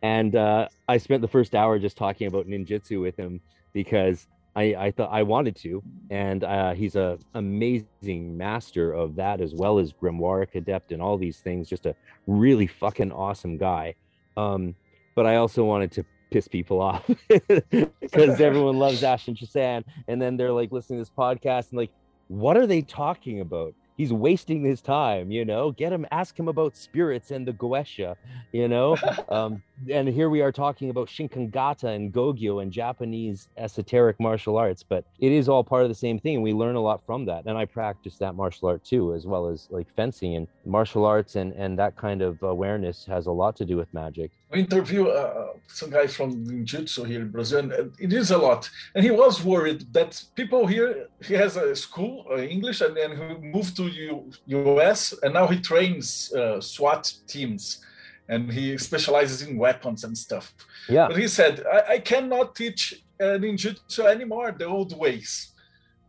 and 0.03 0.35
uh, 0.35 0.67
I 0.89 0.97
spent 0.97 1.21
the 1.21 1.29
first 1.29 1.55
hour 1.55 1.79
just 1.79 1.97
talking 1.97 2.27
about 2.27 2.45
ninjutsu 2.45 3.01
with 3.01 3.15
him 3.15 3.39
because 3.71 4.27
I, 4.55 4.75
I 4.75 4.91
thought 4.91 5.09
I 5.11 5.23
wanted 5.23 5.55
to, 5.57 5.81
and 6.11 6.43
uh, 6.43 6.73
he's 6.73 6.97
a 6.97 7.17
amazing 7.33 8.37
master 8.37 8.91
of 8.91 9.15
that 9.15 9.39
as 9.39 9.55
well 9.55 9.79
as 9.79 9.93
grimoire 9.93 10.53
adept 10.53 10.91
and 10.91 11.01
all 11.01 11.17
these 11.17 11.39
things. 11.39 11.69
Just 11.69 11.85
a 11.85 11.95
really 12.27 12.67
fucking 12.67 13.13
awesome 13.13 13.57
guy. 13.57 13.95
Um, 14.35 14.75
but 15.15 15.25
I 15.25 15.37
also 15.37 15.63
wanted 15.63 15.91
to 15.93 16.05
piss 16.31 16.49
people 16.49 16.81
off 16.81 17.09
because 17.29 18.41
everyone 18.41 18.77
loves 18.77 19.03
Ashen 19.03 19.35
Chassan, 19.35 19.85
and 20.09 20.21
then 20.21 20.35
they're 20.35 20.51
like 20.51 20.73
listening 20.73 20.99
to 20.99 21.01
this 21.03 21.17
podcast 21.17 21.69
and 21.69 21.77
like, 21.77 21.91
what 22.27 22.57
are 22.57 22.67
they 22.67 22.81
talking 22.81 23.39
about? 23.39 23.73
he's 23.97 24.11
wasting 24.11 24.63
his 24.63 24.81
time 24.81 25.31
you 25.31 25.45
know 25.45 25.71
get 25.71 25.91
him 25.91 26.05
ask 26.11 26.37
him 26.37 26.47
about 26.47 26.75
spirits 26.75 27.31
and 27.31 27.47
the 27.47 27.53
goetia 27.53 28.15
you 28.51 28.67
know 28.67 28.97
um, 29.29 29.61
and 29.89 30.07
here 30.07 30.29
we 30.29 30.41
are 30.41 30.51
talking 30.51 30.89
about 30.89 31.07
shinkangata 31.07 31.85
and 31.95 32.13
gogyo 32.13 32.61
and 32.61 32.71
japanese 32.71 33.47
esoteric 33.57 34.19
martial 34.19 34.57
arts 34.57 34.83
but 34.83 35.03
it 35.19 35.31
is 35.31 35.49
all 35.49 35.63
part 35.63 35.83
of 35.83 35.89
the 35.89 35.95
same 35.95 36.19
thing 36.19 36.35
and 36.35 36.43
we 36.43 36.53
learn 36.53 36.75
a 36.75 36.81
lot 36.81 37.01
from 37.05 37.25
that. 37.25 37.45
And 37.45 37.57
i 37.57 37.65
practice 37.65 38.17
that 38.17 38.35
martial 38.35 38.67
art 38.69 38.83
too 38.83 39.13
as 39.13 39.25
well 39.25 39.47
as 39.47 39.67
like 39.69 39.87
fencing 39.95 40.35
and 40.35 40.47
martial 40.65 41.05
arts 41.05 41.35
and 41.35 41.53
and 41.53 41.77
that 41.79 41.95
kind 41.95 42.21
of 42.21 42.41
awareness 42.43 43.05
has 43.05 43.25
a 43.27 43.31
lot 43.31 43.55
to 43.57 43.65
do 43.65 43.77
with 43.77 43.93
magic. 43.93 44.31
We 44.51 44.59
interview 44.59 45.07
uh, 45.07 45.53
some 45.67 45.89
guy 45.89 46.07
from 46.07 46.45
ninjutsu 46.45 47.07
here 47.07 47.21
in 47.21 47.29
brazil 47.29 47.59
and 47.59 47.71
it 47.99 48.13
is 48.13 48.31
a 48.31 48.37
lot. 48.37 48.69
And 48.95 49.03
he 49.03 49.11
was 49.11 49.43
worried 49.43 49.81
that 49.93 50.23
people 50.35 50.67
here 50.67 51.07
he 51.21 51.33
has 51.33 51.57
a 51.57 51.75
school 51.75 52.25
uh, 52.31 52.37
english 52.37 52.81
and 52.81 52.95
then 52.95 53.09
he 53.17 53.47
moved 53.55 53.75
to 53.77 53.85
U- 53.87 54.79
us 54.91 55.13
and 55.23 55.33
now 55.33 55.47
he 55.47 55.59
trains 55.59 56.31
uh, 56.33 56.59
swat 56.61 57.11
teams 57.27 57.83
and 58.29 58.51
he 58.51 58.77
specializes 58.77 59.41
in 59.41 59.57
weapons 59.57 60.03
and 60.03 60.17
stuff. 60.17 60.53
Yeah. 60.89 61.07
But 61.07 61.17
he 61.17 61.27
said, 61.27 61.63
I, 61.71 61.93
I 61.93 61.99
cannot 61.99 62.55
teach 62.55 63.03
uh, 63.19 63.37
ninjutsu 63.43 64.05
anymore 64.05 64.55
the 64.57 64.65
old 64.65 64.97
ways. 64.97 65.51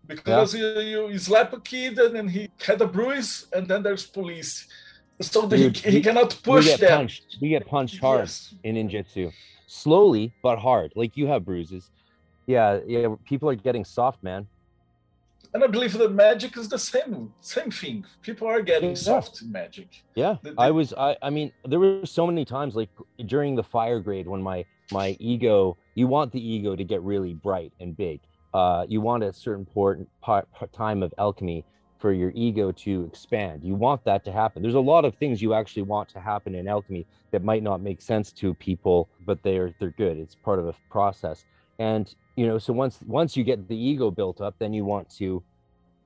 Because 0.07 0.55
yeah. 0.55 0.81
you, 0.81 1.09
you 1.09 1.19
slap 1.19 1.53
a 1.53 1.61
kid 1.61 1.99
and 1.99 2.15
then 2.15 2.29
he 2.29 2.51
had 2.65 2.81
a 2.81 2.87
bruise 2.87 3.47
and 3.53 3.67
then 3.67 3.83
there's 3.83 4.07
police. 4.07 4.67
So 5.21 5.49
Dude, 5.49 5.77
he, 5.79 5.93
he, 5.93 6.03
cannot 6.03 6.39
push 6.43 6.65
we 6.65 6.71
get 6.73 6.81
them. 6.81 6.99
Punched. 6.99 7.39
We 7.41 7.49
get 7.49 7.67
punched 7.67 7.99
hard 8.01 8.21
yes. 8.21 8.55
in 8.65 8.75
ninjutsu. 8.77 9.33
Slowly 9.67 10.33
but 10.43 10.59
hard. 10.59 10.93
Like 10.95 11.17
you 11.17 11.27
have 11.27 11.45
bruises. 11.45 11.91
Yeah, 12.47 12.81
yeah. 12.87 13.15
People 13.25 13.49
are 13.49 13.55
getting 13.55 13.85
soft, 13.85 14.23
man 14.23 14.47
and 15.55 15.63
I 15.63 15.69
believe 15.69 15.93
that 15.93 16.13
magic 16.13 16.57
is 16.57 16.69
the 16.69 16.79
same 16.79 17.33
same 17.41 17.71
thing. 17.71 18.05
People 18.23 18.49
are 18.49 18.61
getting 18.61 18.91
yeah. 18.91 18.97
soft 18.97 19.41
in 19.41 19.53
magic. 19.53 19.89
Yeah, 20.17 20.37
I 20.59 20.73
was. 20.73 20.93
I. 20.95 21.17
I 21.23 21.31
mean, 21.31 21.53
there 21.65 21.79
were 21.79 22.05
so 22.05 22.27
many 22.27 22.45
times, 22.45 22.75
like 22.75 22.91
during 23.27 23.55
the 23.55 23.63
fire 23.63 24.01
grade, 24.01 24.27
when 24.27 24.43
my 24.43 24.65
my 24.91 25.17
ego. 25.21 25.77
You 25.95 26.09
want 26.09 26.33
the 26.33 26.45
ego 26.45 26.75
to 26.75 26.83
get 26.83 27.03
really 27.03 27.35
bright 27.35 27.73
and 27.79 27.97
big. 27.97 28.21
Uh, 28.53 28.85
you 28.89 29.01
want 29.01 29.23
a 29.23 29.33
certain 29.33 29.65
part, 29.65 30.01
part, 30.21 30.51
part 30.53 30.73
time 30.73 31.05
of 31.05 31.15
alchemy 31.19 31.65
for 31.99 32.13
your 32.13 32.33
ego 32.35 32.73
to 32.73 33.05
expand. 33.05 33.63
You 33.63 33.75
want 33.75 34.05
that 34.05 34.25
to 34.25 34.33
happen. 34.33 34.61
There's 34.61 34.75
a 34.75 34.81
lot 34.81 35.05
of 35.05 35.15
things 35.15 35.41
you 35.41 35.55
actually 35.55 35.83
want 35.83 36.09
to 36.11 36.21
happen 36.21 36.55
in 36.55 36.69
alchemy 36.69 37.07
that 37.31 37.45
might 37.45 37.63
not 37.63 37.81
make 37.81 38.03
sense 38.03 38.33
to 38.33 38.55
people, 38.55 39.09
but 39.25 39.43
they're 39.43 39.73
they're 39.79 39.91
good. 39.91 40.19
It's 40.19 40.35
part 40.35 40.59
of 40.59 40.67
a 40.67 40.75
process. 40.91 41.45
And 41.79 42.13
you 42.37 42.47
know 42.47 42.59
so 42.59 42.73
once 42.73 42.99
once 43.07 43.37
you 43.37 43.45
get 43.45 43.69
the 43.69 43.77
ego 43.77 44.11
built 44.11 44.41
up 44.41 44.57
then 44.59 44.73
you 44.73 44.85
want 44.85 45.09
to 45.19 45.43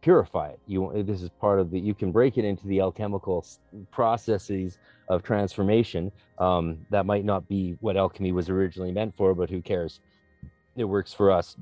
purify 0.00 0.48
it. 0.48 0.60
You 0.66 1.02
this 1.04 1.22
is 1.22 1.30
part 1.40 1.58
of 1.58 1.70
the 1.70 1.80
you 1.80 1.94
can 1.94 2.12
break 2.12 2.38
it 2.38 2.44
into 2.44 2.66
the 2.66 2.80
alchemical 2.80 3.44
processes 3.90 4.78
of 5.08 5.22
transformation. 5.22 6.12
Um, 6.38 6.78
that 6.90 7.06
might 7.06 7.24
not 7.24 7.48
be 7.48 7.76
what 7.80 7.96
alchemy 7.96 8.32
was 8.32 8.48
originally 8.48 8.92
meant 8.92 9.14
for 9.16 9.34
but 9.34 9.50
who 9.50 9.60
cares? 9.60 10.00
It 10.76 10.84
works 10.84 11.12
for 11.12 11.30
us. 11.30 11.56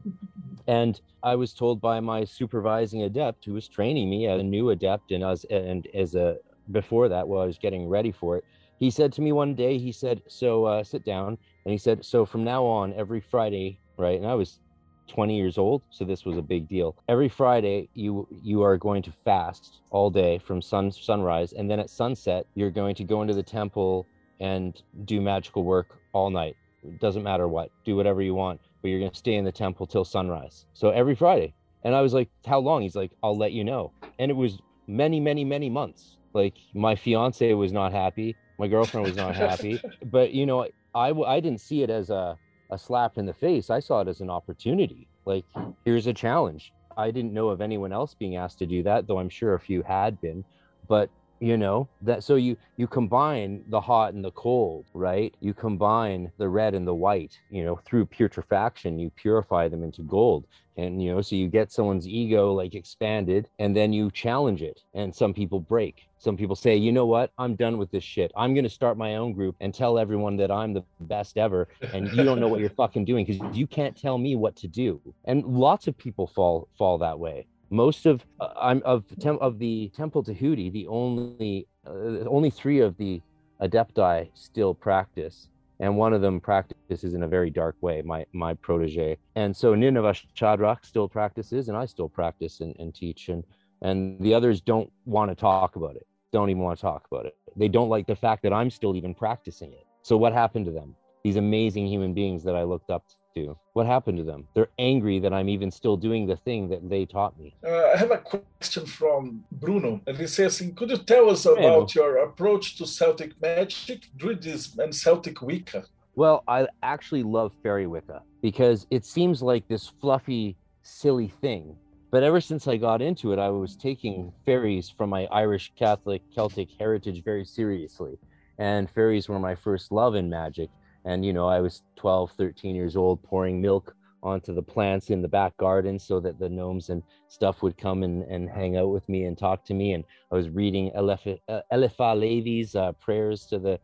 And 0.67 1.01
i 1.23 1.35
was 1.35 1.53
told 1.53 1.81
by 1.81 1.99
my 1.99 2.25
supervising 2.25 3.03
adept 3.03 3.45
who 3.45 3.55
was 3.55 3.67
training 3.69 4.09
me 4.09 4.29
as 4.29 4.41
a 4.41 4.45
new 4.45 4.71
adept 4.71 5.11
and 5.11 5.25
as 5.25 5.45
and 5.51 5.89
as 5.95 6.15
a 6.15 6.37
before 6.71 7.09
that 7.09 7.27
while 7.27 7.41
i 7.41 7.47
was 7.47 7.59
getting 7.59 7.89
ready 7.89 8.13
for 8.13 8.37
it 8.37 8.45
he 8.79 8.91
said 8.91 9.13
to 9.15 9.23
me 9.23 9.33
one 9.33 9.55
day 9.55 9.79
he 9.79 9.93
said 9.93 10.23
so 10.29 10.65
uh, 10.65 10.85
sit 10.85 11.05
down. 11.05 11.39
And 11.65 11.73
he 11.73 11.79
said 11.79 12.05
so 12.05 12.25
from 12.25 12.45
now 12.45 12.65
on 12.65 12.93
every 12.95 13.21
friday 13.21 13.79
right? 13.99 14.19
And 14.19 14.27
I 14.27 14.35
was 14.35 14.61
20 15.09 15.37
years 15.37 15.59
old, 15.59 15.83
so 15.91 16.05
this 16.05 16.25
was 16.25 16.37
a 16.37 16.43
big 16.43 16.69
deal. 16.69 16.97
Every 17.09 17.29
Friday, 17.29 17.89
you 17.95 18.27
you 18.31 18.63
are 18.63 18.77
going 18.77 19.03
to 19.05 19.13
fast 19.25 19.83
all 19.91 20.11
day 20.11 20.39
from 20.39 20.63
sun 20.63 20.91
sunrise, 20.93 21.53
and 21.53 21.71
then 21.71 21.81
at 21.81 21.91
sunset, 21.91 22.47
you're 22.55 22.71
going 22.71 22.95
to 22.97 23.05
go 23.05 23.23
into 23.23 23.35
the 23.35 23.43
temple 23.43 24.09
and 24.41 24.81
do 25.05 25.21
magical 25.21 25.65
work 25.65 26.01
all 26.13 26.31
night. 26.31 26.57
It 26.83 26.99
doesn't 26.99 27.23
matter 27.23 27.49
what, 27.49 27.71
do 27.85 27.97
whatever 27.97 28.23
you 28.23 28.35
want, 28.35 28.61
but 28.83 28.89
you're 28.91 29.01
going 29.01 29.11
to 29.13 29.17
stay 29.19 29.35
in 29.35 29.45
the 29.45 29.53
temple 29.53 29.87
till 29.87 30.05
sunrise. 30.05 30.67
So 30.73 30.91
every 30.91 31.15
Friday. 31.15 31.55
And 31.85 31.95
I 31.95 32.01
was 32.01 32.13
like, 32.15 32.31
"How 32.47 32.59
long?" 32.59 32.83
He's 32.83 32.97
like, 32.97 33.13
"I'll 33.23 33.39
let 33.39 33.53
you 33.53 33.63
know." 33.63 33.93
And 34.19 34.31
it 34.31 34.35
was 34.35 34.61
many, 34.89 35.21
many, 35.21 35.45
many 35.45 35.71
months. 35.71 36.19
Like 36.35 36.57
my 36.75 36.97
fiance 36.97 37.53
was 37.53 37.73
not 37.73 37.93
happy, 37.93 38.39
my 38.59 38.67
girlfriend 38.69 39.07
was 39.07 39.17
not 39.17 39.37
happy, 39.37 39.81
but 40.05 40.33
you 40.33 40.47
know, 40.47 40.67
I 40.95 41.11
I 41.11 41.41
didn't 41.41 41.61
see 41.61 41.83
it 41.83 41.91
as 41.91 42.11
a 42.11 42.39
a 42.71 42.79
slap 42.79 43.19
in 43.19 43.27
the 43.27 43.35
face. 43.35 43.71
I 43.71 43.81
saw 43.81 44.01
it 44.01 44.09
as 44.09 44.21
an 44.21 44.31
opportunity. 44.31 45.09
Like, 45.25 45.45
here's 45.85 46.07
a 46.07 46.13
challenge. 46.13 46.73
I 46.97 47.11
didn't 47.11 47.35
know 47.35 47.49
of 47.49 47.61
anyone 47.61 47.93
else 47.93 48.15
being 48.15 48.37
asked 48.37 48.59
to 48.61 48.67
do 48.67 48.83
that, 48.85 49.07
though 49.07 49.19
I'm 49.19 49.29
sure 49.29 49.55
a 49.55 49.61
few 49.61 49.83
had 49.83 50.21
been. 50.21 50.45
But 50.89 51.11
you 51.41 51.57
know 51.57 51.89
that 52.01 52.25
so 52.25 52.37
you 52.37 52.57
you 52.77 52.87
combine 52.87 53.63
the 53.69 53.81
hot 53.81 54.15
and 54.15 54.25
the 54.25 54.31
cold 54.31 54.87
right 54.95 55.35
you 55.41 55.53
combine 55.53 56.33
the 56.39 56.49
red 56.49 56.75
and 56.75 56.87
the 56.87 56.95
white 56.95 57.39
you 57.51 57.63
know 57.63 57.77
through 57.85 58.07
putrefaction 58.07 58.99
you 58.99 59.11
purify 59.11 59.69
them 59.69 59.83
into 59.83 60.03
gold 60.03 60.47
and 60.77 61.03
you 61.03 61.13
know 61.13 61.21
so 61.21 61.37
you 61.37 61.49
get 61.49 61.73
someone's 61.73 62.07
ego 62.07 62.53
like 62.53 62.75
expanded 62.75 63.49
and 63.59 63.77
then 63.77 63.93
you 63.93 64.11
challenge 64.11 64.63
it 64.63 64.81
and 64.95 65.15
some 65.15 65.33
people 65.33 65.61
break. 65.61 66.03
Some 66.19 66.37
people 66.37 66.57
say 66.57 66.77
you 66.77 66.93
know 66.93 67.07
what? 67.07 67.31
I'm 67.39 67.57
done 67.57 67.79
with 67.79 67.91
this 67.91 68.05
shit. 68.05 68.33
I'm 68.37 68.55
going 68.55 68.65
to 68.65 68.71
start 68.71 68.97
my 68.97 69.17
own 69.17 69.33
group 69.33 69.57
and 69.61 69.73
tell 69.75 69.99
everyone 69.99 70.37
that 70.37 70.51
i'm 70.51 70.73
the 70.73 70.85
best 71.01 71.37
ever 71.37 71.69
and 71.93 72.11
you 72.13 72.25
don't 72.25 72.41
know 72.41 72.49
what 72.49 72.61
you're 72.61 72.71
fucking 72.71 73.05
doing 73.05 73.25
because 73.25 73.57
you 73.57 73.67
can't 73.67 73.97
tell 73.97 74.19
me 74.19 74.37
what 74.37 74.57
to 74.57 74.69
do. 74.69 75.01
And 75.25 75.45
lots 75.45 75.87
of 75.87 75.97
people 75.97 76.27
fall 76.27 76.69
fall 76.79 76.99
that 76.99 77.19
way. 77.19 77.47
Most 77.71 78.07
of 78.07 78.25
uh, 78.41 78.49
I'm 78.61 78.83
of 78.85 79.05
tem- 79.21 79.39
of 79.41 79.59
the 79.59 79.91
Temple 79.95 80.23
Tahuti, 80.23 80.71
the 80.71 80.87
only 80.87 81.67
uh, 81.87 82.25
only 82.29 82.51
three 82.51 82.81
of 82.81 82.97
the 82.97 83.21
adepti 83.61 84.31
still 84.35 84.75
practice, 84.75 85.49
and 85.81 85.97
one 85.97 86.13
of 86.13 86.21
them 86.21 86.41
practices 86.41 87.15
in 87.15 87.23
a 87.23 87.29
very 87.29 87.51
dark 87.51 87.77
way. 87.81 88.03
My 88.03 88.27
my 88.33 88.55
protege, 88.55 89.19
and 89.35 89.57
so 89.57 89.75
Nineveh 89.75 90.15
Shadrach 90.35 90.85
still 90.85 91.09
practices, 91.09 91.69
and 91.69 91.77
I 91.77 91.87
still 91.87 92.09
practice 92.09 92.61
and, 92.61 92.75
and 92.79 92.95
teach, 92.95 93.29
and 93.29 93.45
and 93.83 94.21
the 94.21 94.35
others 94.35 94.61
don't 94.61 94.91
want 95.05 95.31
to 95.31 95.35
talk 95.35 95.77
about 95.77 95.97
it. 95.97 96.07
Don't 96.33 96.51
even 96.51 96.63
want 96.63 96.79
to 96.79 96.83
talk 96.83 97.07
about 97.11 97.27
it. 97.27 97.37
They 97.57 97.69
don't 97.69 97.89
like 97.89 98.07
the 98.07 98.17
fact 98.17 98.43
that 98.43 98.53
I'm 98.53 98.71
still 98.71 98.97
even 98.97 99.15
practicing 99.15 99.73
it. 99.73 99.87
So 100.03 100.17
what 100.17 100.33
happened 100.33 100.67
to 100.67 100.73
them? 100.73 100.95
These 101.25 101.37
amazing 101.37 101.87
human 101.87 102.15
beings 102.15 102.43
that 102.45 102.55
I 102.55 102.63
looked 102.63 102.91
up 102.91 103.05
to? 103.37 103.57
What 103.75 103.87
happened 103.87 104.19
to 104.19 104.25
them? 104.25 104.49
They're 104.55 104.69
angry 104.79 105.19
that 105.21 105.33
I'm 105.33 105.49
even 105.49 105.71
still 105.71 105.97
doing 105.97 106.27
the 106.27 106.37
thing 106.37 106.69
that 106.71 106.89
they 106.89 107.05
taught 107.05 107.39
me. 107.39 107.55
Uh, 107.65 107.93
I 107.95 107.97
have 107.97 108.11
a 108.11 108.19
question 108.19 108.87
from 108.87 109.45
Bruno, 109.53 110.01
and 110.07 110.17
he 110.17 110.27
says, 110.27 110.63
"Could 110.75 110.91
you 110.91 110.99
tell 110.99 111.31
us 111.31 111.45
about 111.47 111.95
your 111.95 112.17
approach 112.19 112.77
to 112.79 112.87
Celtic 112.87 113.41
magic, 113.41 114.09
Druidism, 114.17 114.79
and 114.79 114.95
Celtic 114.95 115.43
Wicca?" 115.43 115.85
Well, 116.15 116.43
I 116.49 116.67
actually 116.83 117.23
love 117.23 117.53
fairy 117.63 117.87
Wicca 117.87 118.23
because 118.41 118.87
it 118.91 119.05
seems 119.05 119.43
like 119.43 119.69
this 119.69 119.93
fluffy, 120.01 120.57
silly 120.83 121.29
thing. 121.43 121.77
But 122.11 122.23
ever 122.23 122.41
since 122.41 122.67
I 122.67 122.79
got 122.79 123.03
into 123.03 123.33
it, 123.35 123.39
I 123.39 123.51
was 123.51 123.77
taking 123.77 124.33
fairies 124.47 124.89
from 124.89 125.11
my 125.11 125.27
Irish 125.27 125.73
Catholic 125.77 126.23
Celtic 126.35 126.69
heritage 126.79 127.23
very 127.23 127.45
seriously. 127.45 128.17
And 128.59 128.89
fairies 128.89 129.29
were 129.29 129.39
my 129.39 129.55
first 129.55 129.93
love 129.93 130.15
in 130.15 130.31
magic. 130.31 130.71
And, 131.07 131.25
you 131.25 131.33
know, 131.33 131.49
I 131.49 131.61
was 131.61 131.83
12, 131.97 132.33
13 132.37 132.75
years 132.75 132.97
old 132.97 133.23
pouring 133.23 133.61
milk 133.61 133.95
onto 134.23 134.53
the 134.53 134.63
plants 134.63 135.11
in 135.11 135.23
the 135.23 135.29
back 135.29 135.57
garden 135.57 135.99
so 135.99 136.19
that 136.19 136.39
the 136.39 136.49
gnomes 136.49 136.91
and 136.91 137.03
stuff 137.29 137.63
would 137.63 137.79
come 137.79 138.03
and, 138.03 138.25
and 138.25 138.51
hang 138.51 138.77
out 138.77 138.91
with 138.91 139.09
me 139.09 139.25
and 139.25 139.39
talk 139.39 139.65
to 139.65 139.75
me. 139.75 139.93
And 139.93 140.05
I 140.33 140.35
was 140.35 140.51
reading 140.51 140.91
Eliphas 140.95 141.39
Levi's 141.71 142.75
uh, 142.75 142.93
prayers 142.93 143.47
to 143.47 143.59
the 143.59 143.81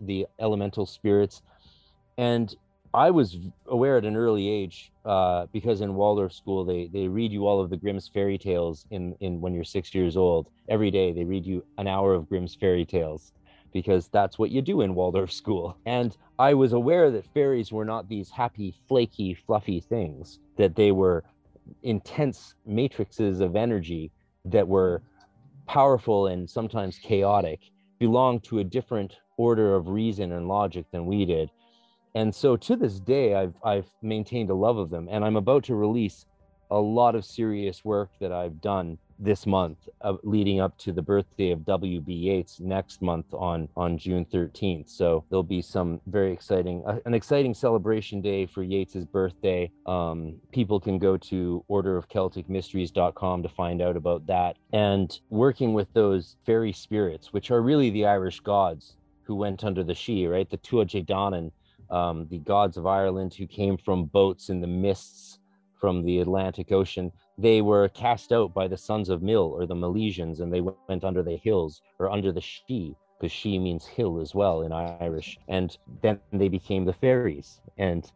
the 0.00 0.26
elemental 0.38 0.84
spirits. 0.84 1.40
And 2.18 2.54
I 2.92 3.10
was 3.10 3.38
aware 3.66 3.96
at 3.96 4.04
an 4.04 4.16
early 4.16 4.48
age 4.48 4.92
uh, 5.06 5.46
because 5.52 5.80
in 5.80 5.94
Waldorf 5.94 6.32
school 6.32 6.64
they 6.64 6.88
they 6.92 7.08
read 7.08 7.32
you 7.32 7.46
all 7.46 7.60
of 7.60 7.70
the 7.70 7.76
Grimm's 7.76 8.08
fairy 8.08 8.36
tales 8.36 8.84
in 8.90 9.14
in 9.20 9.40
when 9.40 9.54
you're 9.54 9.64
six 9.64 9.94
years 9.94 10.16
old 10.16 10.48
every 10.68 10.90
day 10.90 11.12
they 11.12 11.24
read 11.24 11.46
you 11.46 11.64
an 11.78 11.86
hour 11.86 12.14
of 12.14 12.28
Grimm's 12.28 12.54
fairy 12.54 12.84
tales 12.84 13.32
because 13.72 14.08
that's 14.08 14.38
what 14.38 14.50
you 14.50 14.62
do 14.62 14.80
in 14.80 14.94
Waldorf 14.94 15.32
school. 15.32 15.76
And 15.86 16.16
I 16.38 16.54
was 16.54 16.72
aware 16.72 17.10
that 17.10 17.32
fairies 17.32 17.72
were 17.72 17.84
not 17.84 18.08
these 18.08 18.30
happy 18.30 18.74
flaky 18.88 19.34
fluffy 19.34 19.80
things 19.80 20.38
that 20.56 20.74
they 20.74 20.92
were 20.92 21.24
intense 21.82 22.54
matrices 22.66 23.40
of 23.40 23.56
energy 23.56 24.10
that 24.44 24.66
were 24.66 25.02
powerful 25.66 26.26
and 26.26 26.48
sometimes 26.48 26.98
chaotic 26.98 27.60
belonged 27.98 28.42
to 28.44 28.58
a 28.58 28.64
different 28.64 29.16
order 29.36 29.74
of 29.74 29.88
reason 29.88 30.32
and 30.32 30.48
logic 30.48 30.84
than 30.90 31.06
we 31.06 31.24
did. 31.24 31.50
And 32.14 32.34
so 32.34 32.56
to 32.56 32.74
this 32.76 32.98
day 32.98 33.34
i've 33.34 33.54
i've 33.62 33.86
maintained 34.02 34.50
a 34.50 34.54
love 34.54 34.78
of 34.78 34.90
them 34.90 35.08
and 35.10 35.24
i'm 35.24 35.36
about 35.36 35.62
to 35.64 35.76
release 35.76 36.26
a 36.70 36.78
lot 36.78 37.14
of 37.14 37.24
serious 37.24 37.84
work 37.84 38.10
that 38.20 38.32
i've 38.32 38.60
done 38.60 38.98
this 39.20 39.46
month 39.46 39.88
uh, 40.00 40.14
leading 40.22 40.60
up 40.60 40.76
to 40.78 40.92
the 40.92 41.02
birthday 41.02 41.50
of 41.50 41.60
wb 41.60 42.04
yeats 42.08 42.58
next 42.60 43.02
month 43.02 43.26
on 43.32 43.68
on 43.76 43.98
june 43.98 44.24
13th 44.24 44.88
so 44.88 45.24
there'll 45.28 45.42
be 45.42 45.62
some 45.62 46.00
very 46.06 46.32
exciting 46.32 46.82
uh, 46.86 46.98
an 47.04 47.14
exciting 47.14 47.54
celebration 47.54 48.20
day 48.20 48.46
for 48.46 48.62
yeats's 48.62 49.04
birthday. 49.04 49.70
Um, 49.86 50.36
people 50.52 50.80
can 50.80 50.98
go 50.98 51.16
to 51.16 51.64
orderofcelticmysteries.com 51.70 53.42
to 53.42 53.48
find 53.48 53.82
out 53.82 53.96
about 53.96 54.26
that. 54.26 54.56
And 54.72 55.18
working 55.30 55.74
with 55.74 55.92
those 55.92 56.36
fairy 56.46 56.72
spirits 56.72 57.32
which 57.32 57.50
are 57.50 57.62
really 57.62 57.90
the 57.90 58.06
irish 58.06 58.40
gods 58.40 58.96
who 59.22 59.34
went 59.34 59.64
under 59.64 59.84
the 59.84 59.92
Sídhe 59.92 60.30
right? 60.30 60.50
The 60.50 60.58
tuatha 60.58 61.04
Danann 61.04 61.50
um, 61.90 62.26
the 62.30 62.38
gods 62.38 62.76
of 62.76 62.86
Ireland 62.86 63.34
who 63.34 63.46
came 63.46 63.76
from 63.76 64.04
boats 64.04 64.48
in 64.48 64.60
the 64.60 64.66
mists 64.66 65.38
from 65.80 66.04
the 66.04 66.20
Atlantic 66.20 66.70
Ocean, 66.72 67.10
they 67.40 67.62
were 67.62 67.88
cast 67.88 68.32
out 68.32 68.52
by 68.52 68.68
the 68.68 68.76
sons 68.76 69.08
of 69.08 69.22
Mil 69.22 69.52
or 69.56 69.66
the 69.66 69.74
Milesians, 69.74 70.40
and 70.40 70.52
they 70.52 70.60
went 70.60 71.04
under 71.04 71.22
the 71.22 71.36
hills 71.36 71.82
or 71.98 72.10
under 72.10 72.32
the 72.32 72.40
She, 72.40 72.94
because 73.18 73.32
She 73.32 73.58
means 73.58 73.86
hill 73.86 74.20
as 74.20 74.34
well 74.34 74.62
in 74.62 74.72
Irish. 74.72 75.38
And 75.48 75.76
then 76.02 76.20
they 76.32 76.48
became 76.48 76.84
the 76.84 76.92
fairies 76.92 77.60
and 77.78 78.10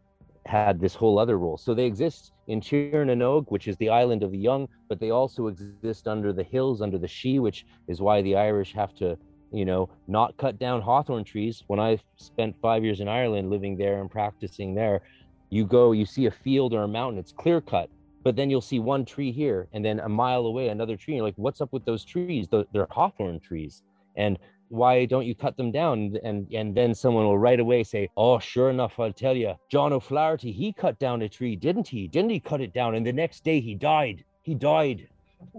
had 0.46 0.78
this 0.78 0.94
whole 0.94 1.18
other 1.18 1.38
role. 1.38 1.56
So 1.56 1.72
they 1.72 1.86
exist 1.86 2.32
in 2.48 2.60
Tír 2.60 3.06
na 3.06 3.14
nÓg, 3.14 3.50
which 3.50 3.66
is 3.66 3.76
the 3.78 3.88
island 3.88 4.22
of 4.22 4.30
the 4.30 4.38
young, 4.38 4.68
but 4.88 5.00
they 5.00 5.10
also 5.10 5.46
exist 5.46 6.06
under 6.06 6.32
the 6.32 6.42
hills, 6.42 6.82
under 6.82 6.98
the 6.98 7.08
She, 7.08 7.38
which 7.38 7.64
is 7.88 8.02
why 8.02 8.20
the 8.20 8.36
Irish 8.36 8.72
have 8.74 8.94
to 8.96 9.16
you 9.54 9.64
know, 9.64 9.88
not 10.08 10.36
cut 10.36 10.58
down 10.58 10.82
hawthorn 10.82 11.22
trees. 11.22 11.62
When 11.68 11.78
I 11.78 11.98
spent 12.16 12.56
five 12.60 12.82
years 12.82 13.00
in 13.00 13.06
Ireland 13.06 13.50
living 13.50 13.76
there 13.76 14.00
and 14.00 14.10
practicing 14.10 14.74
there, 14.74 15.02
you 15.48 15.64
go, 15.64 15.92
you 15.92 16.04
see 16.04 16.26
a 16.26 16.30
field 16.30 16.74
or 16.74 16.82
a 16.82 16.88
mountain, 16.88 17.20
it's 17.20 17.30
clear 17.30 17.60
cut, 17.60 17.88
but 18.24 18.34
then 18.34 18.50
you'll 18.50 18.60
see 18.60 18.80
one 18.80 19.04
tree 19.04 19.30
here 19.30 19.68
and 19.72 19.84
then 19.84 20.00
a 20.00 20.08
mile 20.08 20.46
away, 20.46 20.68
another 20.68 20.96
tree. 20.96 21.12
And 21.12 21.18
you're 21.18 21.26
like, 21.26 21.34
what's 21.36 21.60
up 21.60 21.72
with 21.72 21.84
those 21.84 22.04
trees? 22.04 22.48
They're 22.50 22.88
hawthorn 22.90 23.38
trees. 23.38 23.82
And 24.16 24.38
why 24.68 25.04
don't 25.04 25.26
you 25.26 25.34
cut 25.34 25.56
them 25.56 25.70
down? 25.70 26.16
And 26.24 26.50
and 26.52 26.74
then 26.74 26.94
someone 26.94 27.24
will 27.24 27.38
right 27.38 27.60
away 27.60 27.84
say, 27.84 28.08
Oh, 28.16 28.38
sure 28.38 28.70
enough, 28.70 28.98
I'll 28.98 29.12
tell 29.12 29.36
you, 29.36 29.54
John 29.70 29.92
O'Flaherty, 29.92 30.52
he 30.52 30.72
cut 30.72 30.98
down 30.98 31.22
a 31.22 31.28
tree, 31.28 31.54
didn't 31.54 31.86
he? 31.86 32.08
Didn't 32.08 32.30
he 32.30 32.40
cut 32.40 32.60
it 32.60 32.72
down? 32.72 32.94
And 32.94 33.06
the 33.06 33.12
next 33.12 33.44
day 33.44 33.60
he 33.60 33.74
died. 33.74 34.24
He 34.42 34.54
died. 34.54 35.08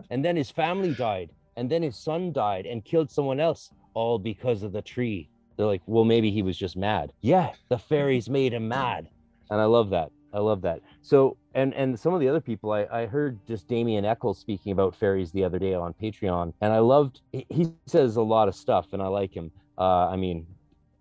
And 0.09 0.25
then 0.25 0.35
his 0.35 0.49
family 0.49 0.93
died. 0.93 1.29
And 1.55 1.69
then 1.69 1.83
his 1.83 1.95
son 1.95 2.33
died 2.33 2.65
and 2.65 2.83
killed 2.83 3.09
someone 3.11 3.39
else 3.39 3.71
all 3.93 4.17
because 4.19 4.63
of 4.63 4.73
the 4.73 4.81
tree. 4.81 5.29
They're 5.55 5.65
like, 5.65 5.83
well, 5.85 6.03
maybe 6.03 6.31
he 6.31 6.41
was 6.41 6.57
just 6.57 6.75
mad. 6.75 7.13
Yeah, 7.21 7.51
the 7.69 7.77
fairies 7.77 8.29
made 8.29 8.53
him 8.53 8.67
mad. 8.67 9.07
And 9.49 9.61
I 9.61 9.65
love 9.65 9.89
that. 9.91 10.11
I 10.33 10.39
love 10.39 10.61
that. 10.63 10.81
So, 11.01 11.37
and 11.55 11.73
and 11.73 11.99
some 11.99 12.13
of 12.13 12.19
the 12.19 12.27
other 12.27 12.41
people, 12.41 12.71
I, 12.71 12.85
I 12.91 13.05
heard 13.05 13.39
just 13.47 13.67
Damien 13.67 14.05
Echols 14.05 14.37
speaking 14.37 14.71
about 14.71 14.95
fairies 14.95 15.31
the 15.31 15.43
other 15.43 15.57
day 15.57 15.73
on 15.73 15.93
Patreon, 15.93 16.53
and 16.61 16.73
I 16.73 16.79
loved. 16.79 17.21
He 17.31 17.73
says 17.87 18.17
a 18.17 18.21
lot 18.21 18.47
of 18.47 18.55
stuff, 18.55 18.87
and 18.91 19.01
I 19.01 19.07
like 19.07 19.33
him. 19.33 19.51
Uh, 19.77 20.07
I 20.07 20.17
mean, 20.17 20.45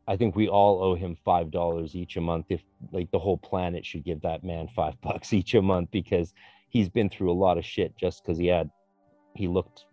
I 0.06 0.16
think 0.16 0.36
we 0.36 0.48
all 0.48 0.82
owe 0.82 0.94
him 0.94 1.16
five 1.24 1.50
dollars 1.50 1.94
each 1.94 2.16
a 2.16 2.20
month. 2.20 2.46
If 2.48 2.62
like 2.92 3.10
the 3.10 3.18
whole 3.18 3.36
planet 3.36 3.84
should 3.84 4.04
give 4.04 4.22
that 4.22 4.44
man 4.44 4.68
five 4.74 4.98
bucks 5.02 5.32
each 5.32 5.54
a 5.54 5.60
month 5.60 5.90
because 5.90 6.32
he's 6.70 6.88
been 6.88 7.10
through 7.10 7.30
a 7.30 7.34
lot 7.34 7.58
of 7.58 7.64
shit 7.64 7.96
just 7.96 8.22
because 8.22 8.38
he 8.38 8.46
had 8.46 8.70
he 9.34 9.48
looked, 9.48 9.86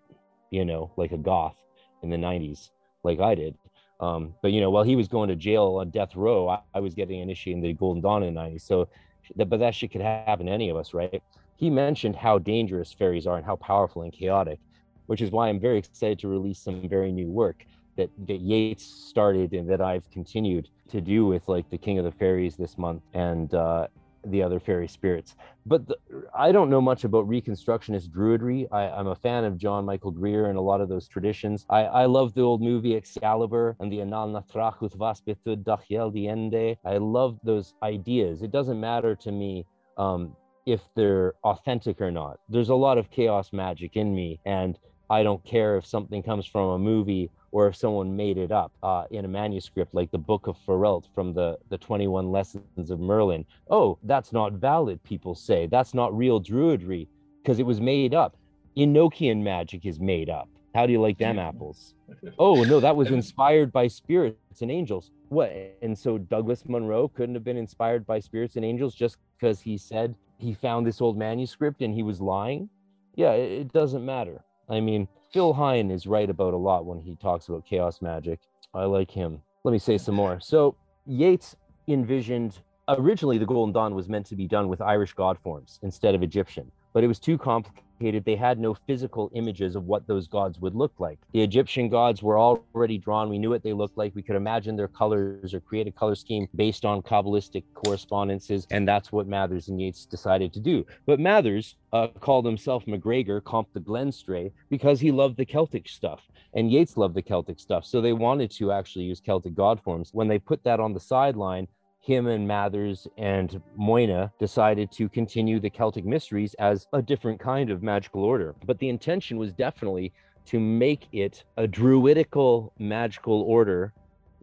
you 0.52 0.64
know, 0.64 0.92
like 0.96 1.12
a 1.12 1.18
goth 1.18 1.58
in 2.04 2.10
the 2.10 2.18
'90s 2.18 2.70
like 3.04 3.20
I 3.20 3.36
did. 3.36 3.56
Um, 4.00 4.34
but 4.42 4.52
you 4.52 4.62
know, 4.62 4.70
while 4.70 4.84
he 4.84 4.96
was 4.96 5.08
going 5.08 5.30
to 5.30 5.36
jail 5.36 5.78
on 5.80 5.92
death 5.92 6.16
row, 6.16 6.50
I, 6.50 6.60
I 6.74 6.80
was 6.80 6.94
getting 6.96 7.20
initiated 7.20 7.64
in 7.64 7.70
the 7.70 7.74
Golden 7.74 8.02
Dawn 8.02 8.24
in 8.24 8.34
the 8.34 8.40
90s. 8.40 8.62
So, 8.62 8.90
that, 9.36 9.50
but 9.50 9.60
that 9.60 9.76
shit 9.76 9.92
could 9.92 10.02
happen 10.02 10.46
to 10.46 10.52
any 10.52 10.70
of 10.70 10.78
us, 10.78 10.94
right? 10.94 11.22
He 11.56 11.70
mentioned 11.70 12.16
how 12.16 12.40
dangerous 12.40 12.92
fairies 12.92 13.28
are 13.28 13.38
and 13.38 13.46
how 13.46 13.56
powerful 13.58 14.02
and 14.02 14.12
chaotic, 14.12 14.60
which 15.06 15.22
is 15.22 15.32
why 15.32 15.50
I'm 15.50 15.60
very 15.60 15.78
excited 15.78 16.20
to 16.20 16.28
release 16.28 16.60
some 16.60 16.88
very 16.88 17.12
new 17.12 17.28
work 17.28 17.66
that, 17.98 18.10
that 18.28 18.40
Yeats 18.40 18.84
started 18.84 19.54
and 19.54 19.70
that 19.70 19.82
I've 19.82 20.10
continued 20.12 20.70
to 20.90 21.02
do 21.02 21.26
with 21.26 21.48
like 21.48 21.70
the 21.70 21.78
King 21.78 22.00
of 22.00 22.06
the 22.06 22.12
Fairies 22.12 22.56
this 22.56 22.78
month 22.78 23.04
and 23.14 23.54
uh, 23.54 23.88
the 24.26 24.42
other 24.44 24.60
fairy 24.60 24.88
spirits. 24.88 25.36
But 25.66 25.88
the, 25.88 25.98
I 26.34 26.52
don't 26.52 26.70
know 26.70 26.82
much 26.82 27.04
about 27.04 27.28
Reconstructionist 27.28 28.10
Druidry. 28.10 28.68
I, 28.72 29.00
am 29.00 29.08
a 29.08 29.16
fan 29.16 29.44
of 29.44 29.58
John 29.58 29.86
Michael 29.86 30.12
Greer 30.12 30.48
and 30.48 30.58
a 30.58 30.62
lot 30.62 30.82
of 30.82 30.90
those 30.90 31.08
traditions. 31.08 31.66
I, 31.70 31.82
I 31.82 32.06
love 32.06 32.34
the 32.34 32.42
old 32.42 32.62
movie 32.62 32.96
Excalibur 32.96 33.76
and 33.80 33.92
the 33.92 34.02
Anal 34.02 34.30
Natrachut 34.30 34.96
Vaspitud 34.98 35.64
Dachiel 35.64 36.14
Diende. 36.14 36.78
I 36.86 36.98
love 36.98 37.40
those 37.44 37.74
ideas. 37.84 38.42
It 38.42 38.52
doesn't 38.52 38.80
matter 38.80 39.16
to 39.16 39.32
me 39.32 39.66
um, 39.98 40.36
if 40.66 40.82
they're 40.96 41.34
authentic 41.44 42.02
or 42.02 42.12
not. 42.12 42.40
There's 42.50 42.70
a 42.70 42.76
lot 42.76 42.98
of 42.98 43.10
chaos 43.12 43.52
magic 43.52 43.96
in 43.96 44.14
me, 44.14 44.40
and 44.46 44.78
I 45.10 45.24
don't 45.24 45.44
care 45.44 45.78
if 45.78 45.86
something 45.86 46.24
comes 46.24 46.46
from 46.46 46.70
a 46.70 46.80
movie 46.80 47.30
or 47.52 47.68
if 47.68 47.76
someone 47.76 48.16
made 48.16 48.38
it 48.38 48.52
up 48.52 48.72
uh, 48.82 49.06
in 49.12 49.26
a 49.26 49.28
manuscript 49.28 49.94
like 49.94 50.12
the 50.12 50.18
Book 50.18 50.48
of 50.48 50.58
Pheryllt 50.66 51.06
from 51.14 51.34
the, 51.34 51.58
the 51.70 51.78
21 51.78 52.32
Lessons 52.32 52.90
of 52.90 53.00
Merlin. 53.00 53.46
Oh, 53.70 53.98
that's 54.04 54.32
not 54.32 54.54
valid, 54.54 55.04
people 55.04 55.36
say. 55.36 55.68
That's 55.68 55.94
not 55.94 56.16
real 56.16 56.42
druidry 56.42 57.08
because 57.42 57.60
it 57.60 57.66
was 57.66 57.82
made 57.82 58.14
up. 58.14 58.38
Enochian 58.78 59.42
magic 59.44 59.86
is 59.86 60.00
made 60.00 60.30
up. 60.30 60.48
How 60.74 60.86
do 60.86 60.94
you 60.94 61.02
like 61.02 61.18
them 61.18 61.40
apples? 61.50 61.96
Oh, 62.40 62.64
no, 62.64 62.80
that 62.80 62.96
was 62.96 63.12
inspired 63.12 63.72
by 63.72 63.88
spirits 63.88 64.62
and 64.62 64.72
angels. 64.72 65.12
What? 65.30 65.52
And 65.82 65.98
so 65.98 66.18
Douglas 66.18 66.64
Monroe 66.68 67.10
couldn't 67.10 67.36
have 67.36 67.44
been 67.44 67.58
inspired 67.58 68.06
by 68.06 68.20
spirits 68.20 68.56
and 68.56 68.66
angels 68.66 68.96
just 68.96 69.18
because 69.38 69.60
he 69.60 69.78
said 69.78 70.16
he 70.38 70.54
found 70.54 70.86
this 70.88 71.02
old 71.02 71.18
manuscript 71.18 71.82
and 71.82 71.94
he 71.94 72.04
was 72.04 72.22
lying? 72.22 72.70
Yeah, 73.16 73.32
it, 73.34 73.52
it 73.52 73.74
doesn't 73.74 74.06
matter. 74.06 74.42
I 74.70 74.80
mean, 74.80 75.08
Phil 75.32 75.54
Hine 75.54 75.92
is 75.92 76.08
right 76.08 76.30
about 76.30 76.54
a 76.54 76.58
lot 76.58 76.86
when 76.86 77.00
he 77.00 77.16
talks 77.16 77.48
about 77.48 77.66
chaos 77.66 78.02
magic. 78.02 78.42
I 78.74 78.84
like 78.84 79.10
him. 79.10 79.42
Let 79.64 79.72
me 79.72 79.80
say 79.80 79.98
some 79.98 80.16
more. 80.16 80.42
So 80.42 80.76
Yeats 81.06 81.56
envisioned 81.88 82.60
originally 82.90 83.38
the 83.38 83.46
Golden 83.46 83.72
Dawn 83.72 83.96
was 83.96 84.10
meant 84.10 84.26
to 84.26 84.36
be 84.36 84.46
done 84.46 84.68
with 84.68 84.82
Irish 84.82 85.14
god 85.14 85.38
forms 85.40 85.80
instead 85.84 86.16
of 86.16 86.24
Egyptian, 86.24 86.70
but 86.94 87.04
it 87.04 87.08
was 87.08 87.20
too 87.20 87.38
complicated 87.38 87.86
they 88.02 88.36
had 88.36 88.60
no 88.60 88.74
physical 88.74 89.32
images 89.36 89.76
of 89.76 89.86
what 89.86 90.08
those 90.08 90.28
gods 90.28 90.60
would 90.60 90.76
look 90.76 90.94
like. 91.00 91.20
The 91.34 91.42
Egyptian 91.42 91.90
gods 91.90 92.24
were 92.24 92.40
already 92.40 92.98
drawn. 92.98 93.30
We 93.30 93.38
knew 93.38 93.50
what 93.50 93.64
they 93.64 93.74
looked 93.74 93.98
like. 93.98 94.16
We 94.16 94.24
could 94.24 94.36
imagine 94.36 94.76
their 94.76 94.88
colors 94.88 95.54
or 95.54 95.60
create 95.60 95.88
a 95.88 95.92
color 95.92 96.16
scheme 96.16 96.48
based 96.56 96.86
on 96.86 97.02
Kabbalistic 97.02 97.64
correspondences. 97.74 98.66
And 98.72 98.88
that's 98.88 99.12
what 99.12 99.28
Mathers 99.28 99.68
and 99.68 99.80
Yeats 99.80 100.06
decided 100.06 100.54
to 100.54 100.60
do. 100.60 100.86
But 101.06 101.20
Mathers 101.20 101.76
uh, 101.94 102.08
called 102.20 102.46
himself 102.46 102.88
MacGregor, 102.88 103.42
Comte 103.42 103.74
de 103.74 103.80
Glenstrae, 103.80 104.52
because 104.70 105.00
he 105.00 105.12
loved 105.12 105.38
the 105.38 105.46
Celtic 105.46 105.88
stuff. 105.88 106.22
And 106.54 106.72
Yeats 106.72 106.98
loved 106.98 107.16
the 107.16 107.22
Celtic 107.22 107.60
stuff. 107.60 107.86
So 107.86 108.02
they 108.02 108.14
wanted 108.14 108.52
to 108.52 108.72
actually 108.72 109.06
use 109.06 109.22
Celtic 109.22 109.54
god 109.54 109.82
forms. 109.82 110.10
When 110.12 110.28
they 110.28 110.40
put 110.40 110.64
that 110.64 110.80
on 110.80 110.94
the 110.94 111.00
sideline, 111.00 111.68
him 112.02 112.28
and 112.28 112.48
Mathers 112.48 113.08
and 113.18 113.62
Moina 113.78 114.32
decided 114.40 114.92
to 114.94 115.08
continue 115.08 115.60
the 115.60 115.70
Celtic 115.70 116.04
Mysteries 116.04 116.56
as 116.56 116.88
a 116.94 117.02
different 117.02 117.40
kind 117.40 117.70
of 117.70 117.84
magical 117.84 118.24
order. 118.24 118.56
But 118.66 118.80
the 118.80 118.90
intention 118.90 119.38
was 119.38 119.54
definitely 119.54 120.12
to 120.48 120.60
make 120.60 121.08
it 121.12 121.44
a 121.58 121.68
druidical 121.68 122.74
magical 122.80 123.42
order 123.44 123.94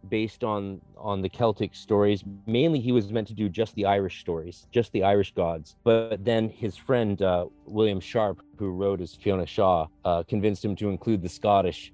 based 0.09 0.45
on 0.45 0.81
on 0.97 1.21
the 1.21 1.29
Celtic 1.29 1.75
stories. 1.75 2.23
Mainly, 2.47 2.79
he 2.79 2.93
was 2.93 3.11
meant 3.11 3.27
to 3.29 3.35
do 3.35 3.49
just 3.49 3.75
the 3.75 3.87
Irish 3.87 4.21
stories, 4.21 4.69
just 4.71 4.93
the 4.93 5.03
Irish 5.03 5.35
gods. 5.35 5.75
But 5.83 6.25
then 6.25 6.49
his 6.49 6.77
friend 6.77 7.21
uh, 7.21 7.47
William 7.67 7.99
Sharp, 7.99 8.41
who 8.57 8.71
wrote 8.71 9.01
as 9.01 9.15
Fiona 9.15 9.47
Shaw, 9.47 9.89
uh, 10.05 10.23
convinced 10.23 10.65
him 10.65 10.77
to 10.77 10.89
include 10.89 11.23
the 11.23 11.29
Scottish 11.29 11.93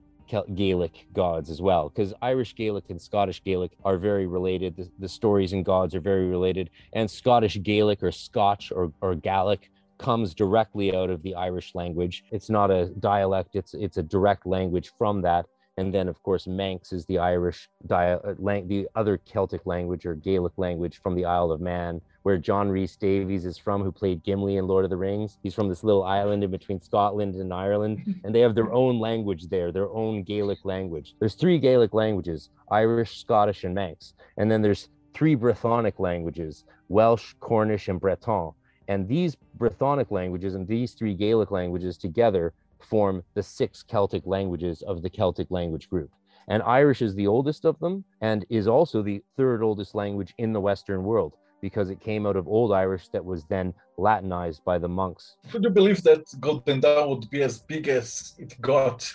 Gaelic 0.54 1.06
gods 1.12 1.50
as 1.50 1.60
well, 1.60 1.88
because 1.88 2.14
Irish 2.22 2.54
Gaelic 2.54 2.90
and 2.90 3.00
Scottish 3.00 3.42
Gaelic 3.42 3.72
are 3.84 3.98
very 3.98 4.26
related. 4.26 4.76
The, 4.76 4.90
the, 4.98 5.08
stories 5.08 5.52
and 5.52 5.64
gods 5.64 5.94
are 5.94 6.00
very 6.00 6.26
related, 6.26 6.70
and 6.92 7.10
Scottish 7.10 7.62
Gaelic 7.62 8.02
or 8.02 8.12
Scotch 8.12 8.72
or, 8.72 8.92
or 9.00 9.14
Gaelic 9.14 9.70
comes 9.98 10.34
directly 10.34 10.94
out 10.94 11.10
of 11.10 11.22
the 11.22 11.34
Irish 11.34 11.74
language. 11.74 12.24
It's 12.30 12.50
not 12.50 12.70
a 12.70 12.86
dialect; 13.00 13.54
it's 13.54 13.74
it's 13.74 13.96
a 13.96 14.02
direct 14.02 14.46
language 14.46 14.92
from 14.98 15.22
that. 15.22 15.46
And 15.76 15.92
then, 15.92 16.08
of 16.08 16.22
course, 16.22 16.46
Manx 16.46 16.92
is 16.92 17.04
the 17.06 17.18
Irish, 17.18 17.68
dia- 17.86 18.20
uh, 18.22 18.34
the 18.38 18.88
other 18.94 19.18
Celtic 19.18 19.66
language 19.66 20.06
or 20.06 20.14
Gaelic 20.14 20.52
language 20.56 21.00
from 21.02 21.16
the 21.16 21.24
Isle 21.24 21.50
of 21.50 21.60
Man, 21.60 22.00
where 22.22 22.38
John 22.38 22.70
Rhys 22.70 22.96
Davies 22.96 23.44
is 23.44 23.58
from, 23.58 23.82
who 23.82 23.90
played 23.90 24.22
Gimli 24.22 24.56
in 24.56 24.68
Lord 24.68 24.84
of 24.84 24.90
the 24.90 24.96
Rings. 24.96 25.36
He's 25.42 25.54
from 25.54 25.68
this 25.68 25.82
little 25.82 26.04
island 26.04 26.44
in 26.44 26.50
between 26.50 26.80
Scotland 26.80 27.34
and 27.34 27.52
Ireland, 27.52 28.20
and 28.24 28.32
they 28.32 28.40
have 28.40 28.54
their 28.54 28.72
own 28.72 29.00
language 29.00 29.48
there, 29.48 29.72
their 29.72 29.90
own 29.90 30.22
Gaelic 30.22 30.64
language. 30.64 31.16
There's 31.18 31.34
three 31.34 31.58
Gaelic 31.58 31.92
languages 31.92 32.50
Irish, 32.70 33.18
Scottish, 33.18 33.64
and 33.64 33.74
Manx. 33.74 34.14
And 34.36 34.48
then 34.50 34.62
there's 34.62 34.88
three 35.12 35.34
Brythonic 35.34 35.98
languages 35.98 36.64
Welsh, 36.88 37.34
Cornish, 37.40 37.88
and 37.88 38.00
Breton. 38.00 38.52
And 38.86 39.08
these 39.08 39.36
Brythonic 39.58 40.10
languages 40.10 40.54
and 40.54 40.68
these 40.68 40.92
three 40.92 41.14
Gaelic 41.14 41.50
languages 41.50 41.96
together 41.96 42.52
form 42.82 43.22
the 43.34 43.42
six 43.42 43.82
Celtic 43.82 44.26
languages 44.26 44.82
of 44.82 45.02
the 45.02 45.10
Celtic 45.10 45.50
language 45.50 45.88
group. 45.88 46.10
And 46.48 46.62
Irish 46.62 47.00
is 47.02 47.14
the 47.14 47.26
oldest 47.26 47.64
of 47.64 47.78
them 47.80 48.04
and 48.20 48.44
is 48.50 48.68
also 48.68 49.02
the 49.02 49.22
third 49.36 49.62
oldest 49.62 49.94
language 49.94 50.34
in 50.38 50.52
the 50.52 50.60
Western 50.60 51.04
world 51.04 51.34
because 51.60 51.88
it 51.88 51.98
came 52.00 52.26
out 52.26 52.36
of 52.36 52.46
Old 52.46 52.72
Irish 52.72 53.08
that 53.08 53.24
was 53.24 53.44
then 53.46 53.72
Latinized 53.96 54.64
by 54.64 54.76
the 54.76 54.88
monks. 54.88 55.36
Would 55.52 55.62
you 55.62 55.70
believe 55.70 56.02
that 56.02 56.24
Golden 56.40 56.80
Dawn 56.80 57.08
would 57.10 57.30
be 57.30 57.42
as 57.42 57.60
big 57.60 57.86
as 57.86 58.34
it 58.38 58.60
got 58.60 59.10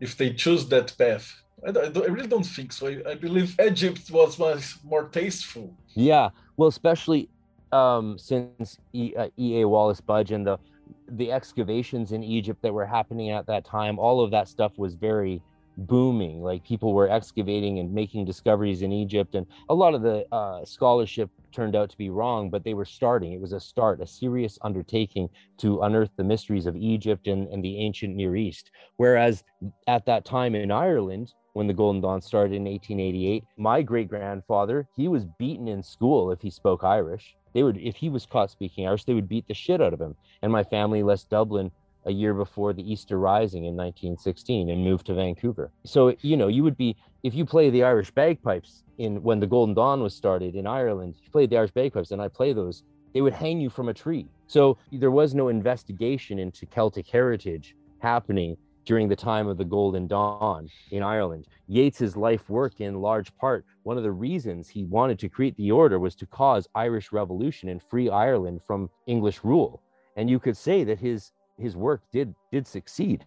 if 0.00 0.16
they 0.16 0.32
choose 0.32 0.66
that 0.68 0.96
path? 0.96 1.26
I, 1.66 1.70
I, 1.70 1.84
I 1.84 2.08
really 2.08 2.26
don't 2.26 2.50
think 2.56 2.72
so. 2.72 2.88
I, 2.88 3.10
I, 3.10 3.14
believe 3.14 3.54
Egypt 3.60 4.10
was 4.10 4.38
much 4.38 4.78
more 4.82 5.04
tasteful. 5.08 5.76
Yeah, 5.94 6.30
well, 6.56 6.70
especially 6.70 7.28
um, 7.72 8.18
since 8.18 8.78
E. 8.92 9.14
Uh, 9.16 9.28
e. 9.36 9.60
A. 9.60 9.68
Wallis 9.68 10.00
Budge 10.00 10.32
and 10.32 10.46
the 10.46 10.58
the 11.16 11.32
excavations 11.32 12.12
in 12.12 12.22
Egypt 12.22 12.62
that 12.62 12.72
were 12.72 12.86
happening 12.86 13.30
at 13.30 13.46
that 13.46 13.64
time, 13.64 13.98
all 13.98 14.22
of 14.22 14.30
that 14.30 14.48
stuff 14.48 14.78
was 14.78 14.94
very 14.94 15.42
booming. 15.76 16.42
Like 16.42 16.64
people 16.64 16.92
were 16.92 17.08
excavating 17.08 17.78
and 17.78 17.92
making 17.92 18.24
discoveries 18.24 18.82
in 18.82 18.92
Egypt, 18.92 19.34
and 19.34 19.46
a 19.68 19.74
lot 19.74 19.94
of 19.94 20.02
the 20.02 20.26
uh, 20.32 20.64
scholarship 20.64 21.30
turned 21.52 21.76
out 21.76 21.90
to 21.90 21.98
be 21.98 22.10
wrong, 22.10 22.50
but 22.50 22.64
they 22.64 22.74
were 22.74 22.84
starting. 22.84 23.32
It 23.32 23.40
was 23.40 23.52
a 23.52 23.60
start, 23.60 24.00
a 24.00 24.06
serious 24.06 24.58
undertaking 24.62 25.28
to 25.58 25.82
unearth 25.82 26.10
the 26.16 26.24
mysteries 26.24 26.66
of 26.66 26.76
Egypt 26.76 27.26
and, 27.26 27.48
and 27.48 27.62
the 27.62 27.78
ancient 27.78 28.16
Near 28.16 28.36
East. 28.36 28.70
Whereas 28.96 29.44
at 29.86 30.06
that 30.06 30.24
time 30.24 30.54
in 30.54 30.70
Ireland, 30.70 31.34
when 31.52 31.66
the 31.66 31.74
Golden 31.74 32.00
Dawn 32.00 32.20
started 32.20 32.54
in 32.54 32.64
1888, 32.64 33.44
my 33.56 33.82
great 33.82 34.08
grandfather, 34.08 34.88
he 34.96 35.08
was 35.08 35.24
beaten 35.38 35.68
in 35.68 35.82
school 35.82 36.30
if 36.30 36.40
he 36.40 36.50
spoke 36.50 36.82
Irish 36.82 37.36
they 37.52 37.62
would 37.62 37.76
if 37.78 37.96
he 37.96 38.08
was 38.08 38.26
caught 38.26 38.50
speaking 38.50 38.86
Irish, 38.86 39.04
they 39.04 39.14
would 39.14 39.28
beat 39.28 39.46
the 39.46 39.54
shit 39.54 39.80
out 39.80 39.92
of 39.92 40.00
him. 40.00 40.14
And 40.42 40.50
my 40.50 40.64
family 40.64 41.02
left 41.02 41.28
Dublin 41.28 41.70
a 42.04 42.12
year 42.12 42.34
before 42.34 42.72
the 42.72 42.90
Easter 42.90 43.18
Rising 43.18 43.64
in 43.64 43.76
1916 43.76 44.70
and 44.70 44.82
moved 44.82 45.06
to 45.06 45.14
Vancouver. 45.14 45.70
So 45.84 46.14
you 46.22 46.36
know, 46.36 46.48
you 46.48 46.62
would 46.64 46.76
be 46.76 46.96
if 47.22 47.34
you 47.34 47.44
play 47.44 47.70
the 47.70 47.84
Irish 47.84 48.10
bagpipes 48.10 48.82
in 48.98 49.22
when 49.22 49.40
the 49.40 49.46
Golden 49.46 49.74
Dawn 49.74 50.02
was 50.02 50.14
started 50.14 50.54
in 50.54 50.66
Ireland, 50.66 51.14
you 51.22 51.30
played 51.30 51.50
the 51.50 51.58
Irish 51.58 51.72
bagpipes, 51.72 52.10
and 52.10 52.20
I 52.20 52.28
play 52.28 52.52
those. 52.52 52.82
They 53.14 53.20
would 53.20 53.34
hang 53.34 53.60
you 53.60 53.68
from 53.68 53.90
a 53.90 53.94
tree. 53.94 54.26
So 54.46 54.78
there 54.90 55.10
was 55.10 55.34
no 55.34 55.48
investigation 55.48 56.38
into 56.38 56.64
Celtic 56.64 57.06
heritage 57.06 57.76
happening 57.98 58.56
during 58.84 59.08
the 59.08 59.16
time 59.16 59.46
of 59.46 59.58
the 59.58 59.64
Golden 59.64 60.06
Dawn 60.06 60.68
in 60.90 61.02
Ireland. 61.02 61.46
Yeats's 61.68 62.16
life 62.16 62.48
work, 62.50 62.80
in 62.80 63.00
large 63.00 63.34
part, 63.36 63.64
one 63.84 63.96
of 63.96 64.02
the 64.02 64.10
reasons 64.10 64.68
he 64.68 64.84
wanted 64.84 65.18
to 65.20 65.28
create 65.28 65.56
the 65.56 65.70
order 65.70 65.98
was 65.98 66.14
to 66.16 66.26
cause 66.26 66.68
Irish 66.74 67.12
revolution 67.12 67.68
and 67.68 67.82
free 67.82 68.08
Ireland 68.08 68.60
from 68.66 68.90
English 69.06 69.44
rule. 69.44 69.80
And 70.16 70.28
you 70.28 70.38
could 70.38 70.56
say 70.56 70.84
that 70.84 70.98
his 70.98 71.32
his 71.58 71.76
work 71.76 72.02
did 72.12 72.34
did 72.50 72.66
succeed 72.66 73.24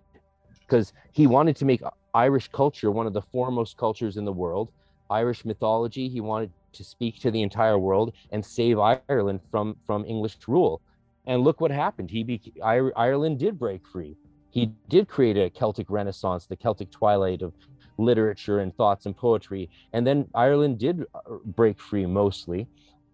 because 0.62 0.94
he 1.14 1.28
wanted 1.28 1.56
to 1.58 1.66
make 1.66 1.82
Irish 2.14 2.48
culture 2.50 2.92
one 2.92 3.08
of 3.08 3.14
the 3.14 3.22
foremost 3.22 3.78
cultures 3.78 4.18
in 4.18 4.26
the 4.26 4.34
world. 4.34 4.72
Irish 5.10 5.46
mythology, 5.46 6.10
he 6.10 6.22
wanted 6.22 6.52
to 6.74 6.84
speak 6.84 7.20
to 7.20 7.32
the 7.32 7.42
entire 7.42 7.80
world 7.80 8.14
and 8.32 8.44
save 8.44 8.78
Ireland 8.80 9.40
from 9.50 9.78
from 9.86 10.04
English 10.06 10.38
rule. 10.48 10.82
And 11.28 11.44
look 11.44 11.60
what 11.62 11.72
happened. 11.72 12.12
He 12.12 12.24
be, 12.24 12.40
Ireland 12.62 13.40
did 13.40 13.58
break 13.58 13.88
free 13.88 14.16
he 14.56 14.72
did 14.88 15.10
create 15.10 15.36
a 15.36 15.50
Celtic 15.50 15.90
Renaissance, 15.90 16.46
the 16.46 16.56
Celtic 16.56 16.90
twilight 16.90 17.42
of 17.42 17.54
literature 17.98 18.60
and 18.60 18.74
thoughts 18.74 19.06
and 19.06 19.16
poetry. 19.16 19.70
And 19.92 20.08
then 20.08 20.30
Ireland 20.34 20.80
did 20.80 21.04
uh, 21.14 21.20
break 21.44 21.78
free 21.78 22.06
mostly, 22.06 22.66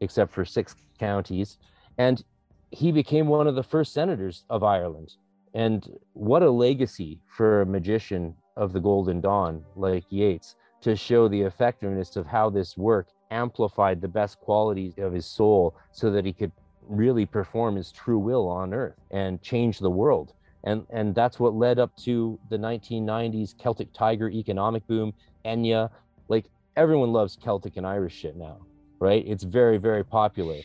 except 0.01 0.31
for 0.31 0.45
six 0.45 0.75
counties. 0.99 1.57
And 1.97 2.23
he 2.69 2.91
became 2.91 3.25
one 3.25 3.47
of 3.47 3.55
the 3.55 3.63
first 3.63 3.91
senators 3.91 4.45
of 4.51 4.63
Ireland. 4.63 5.15
And 5.55 5.97
what 6.13 6.43
a 6.43 6.51
legacy 6.51 7.19
for 7.25 7.61
a 7.61 7.65
magician 7.65 8.35
of 8.55 8.71
the 8.71 8.79
Golden 8.79 9.19
Dawn 9.19 9.65
like 9.75 10.05
Yeats 10.11 10.55
to 10.81 10.95
show 10.95 11.27
the 11.27 11.41
effectiveness 11.41 12.17
of 12.17 12.27
how 12.27 12.51
this 12.51 12.77
work 12.77 13.07
amplified 13.31 13.99
the 13.99 14.07
best 14.07 14.39
qualities 14.41 14.93
of 14.99 15.11
his 15.11 15.25
soul 15.25 15.75
so 15.91 16.11
that 16.11 16.23
he 16.23 16.33
could 16.33 16.51
really 16.87 17.25
perform 17.25 17.77
his 17.77 17.91
true 17.91 18.19
will 18.19 18.47
on 18.47 18.75
earth 18.75 18.99
and 19.09 19.41
change 19.41 19.79
the 19.79 19.89
world 19.89 20.33
and 20.63 20.85
and 20.89 21.15
that's 21.15 21.39
what 21.39 21.53
led 21.53 21.79
up 21.79 21.95
to 21.97 22.39
the 22.49 22.57
1990s 22.57 23.57
Celtic 23.57 23.91
Tiger 23.93 24.29
economic 24.29 24.85
boom. 24.87 25.13
Enya, 25.45 25.89
like 26.27 26.45
everyone 26.75 27.11
loves 27.11 27.37
Celtic 27.41 27.77
and 27.77 27.85
Irish 27.85 28.15
shit 28.15 28.35
now, 28.35 28.57
right? 28.99 29.23
It's 29.27 29.43
very 29.43 29.77
very 29.77 30.03
popular, 30.03 30.61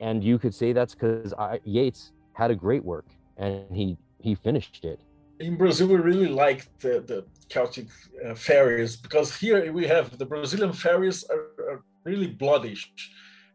and 0.00 0.22
you 0.22 0.38
could 0.38 0.54
say 0.54 0.72
that's 0.72 0.94
because 0.94 1.34
Yeats 1.64 2.12
had 2.34 2.50
a 2.50 2.54
great 2.54 2.84
work 2.84 3.06
and 3.36 3.64
he 3.74 3.96
he 4.20 4.34
finished 4.34 4.84
it. 4.84 5.00
In 5.40 5.56
Brazil, 5.56 5.88
we 5.88 5.96
really 5.96 6.28
like 6.28 6.66
the, 6.80 7.00
the 7.00 7.24
Celtic 7.48 7.86
uh, 8.26 8.34
fairies 8.34 8.96
because 8.96 9.34
here 9.34 9.72
we 9.72 9.86
have 9.86 10.18
the 10.18 10.26
Brazilian 10.26 10.72
fairies 10.72 11.24
are, 11.24 11.46
are 11.70 11.82
really 12.04 12.28
bloodish 12.28 12.90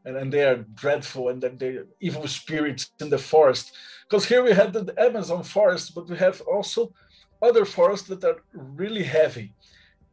and, 0.05 0.15
and 0.17 0.31
they 0.31 0.43
are 0.43 0.65
dreadful 0.75 1.29
and 1.29 1.41
then 1.41 1.57
they 1.57 1.79
evil 1.99 2.27
spirits 2.27 2.91
in 2.99 3.09
the 3.09 3.17
forest. 3.17 3.73
Because 4.07 4.25
here 4.25 4.43
we 4.43 4.51
have 4.51 4.71
the 4.71 4.93
Amazon 4.97 5.43
forest, 5.43 5.93
but 5.95 6.07
we 6.07 6.17
have 6.17 6.41
also 6.41 6.93
other 7.41 7.65
forests 7.65 8.07
that 8.07 8.23
are 8.23 8.37
really 8.53 9.03
heavy. 9.03 9.53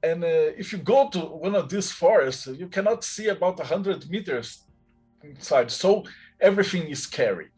And 0.02 0.24
uh, 0.24 0.50
if 0.62 0.72
you 0.72 0.78
go 0.78 1.08
to 1.10 1.20
one 1.20 1.54
of 1.54 1.68
these 1.68 1.92
forests, 1.92 2.46
you 2.46 2.68
cannot 2.68 3.04
see 3.04 3.28
about 3.28 3.58
100 3.58 4.10
meters 4.10 4.64
inside. 5.22 5.70
So 5.70 6.04
everything 6.40 6.88
is 6.88 7.02
scary. 7.02 7.48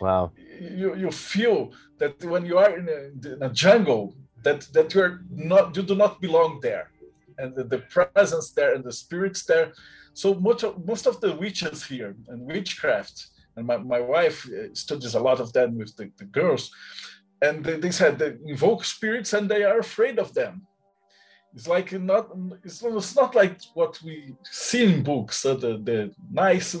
Wow. 0.00 0.32
You, 0.60 0.96
you 0.96 1.10
feel 1.10 1.72
that 1.98 2.24
when 2.24 2.46
you 2.46 2.58
are 2.58 2.76
in 2.78 2.88
a, 2.88 3.34
in 3.34 3.42
a 3.42 3.50
jungle, 3.50 4.14
that, 4.42 4.62
that 4.72 4.94
you're 4.94 5.20
not, 5.30 5.76
you 5.76 5.82
do 5.82 5.94
not 5.94 6.20
belong 6.20 6.60
there. 6.60 6.90
And 7.38 7.54
the, 7.54 7.64
the 7.64 7.78
presence 7.78 8.50
there 8.50 8.74
and 8.74 8.84
the 8.84 8.92
spirits 8.92 9.44
there 9.44 9.72
so 10.14 10.34
much 10.34 10.62
of, 10.62 10.84
most 10.86 11.06
of 11.06 11.20
the 11.20 11.34
witches 11.34 11.84
here 11.84 12.14
and 12.28 12.40
witchcraft, 12.42 13.28
and 13.56 13.66
my, 13.66 13.76
my 13.76 14.00
wife 14.00 14.48
uh, 14.48 14.74
studies 14.74 15.14
a 15.14 15.20
lot 15.20 15.40
of 15.40 15.52
that 15.52 15.72
with 15.72 15.94
the, 15.96 16.10
the 16.18 16.24
girls, 16.24 16.70
and 17.40 17.64
they, 17.64 17.76
they 17.76 17.90
said 17.90 18.18
they 18.18 18.34
invoke 18.46 18.84
spirits 18.84 19.32
and 19.32 19.48
they 19.48 19.64
are 19.64 19.78
afraid 19.78 20.18
of 20.18 20.32
them. 20.34 20.66
It's 21.54 21.68
like 21.68 21.92
not 21.92 22.30
it's, 22.64 22.82
it's 22.82 23.16
not 23.16 23.34
like 23.34 23.60
what 23.74 24.00
we 24.02 24.34
see 24.42 24.84
in 24.84 25.02
books, 25.02 25.44
uh, 25.44 25.54
the, 25.54 25.76
the 25.76 26.14
nice, 26.30 26.74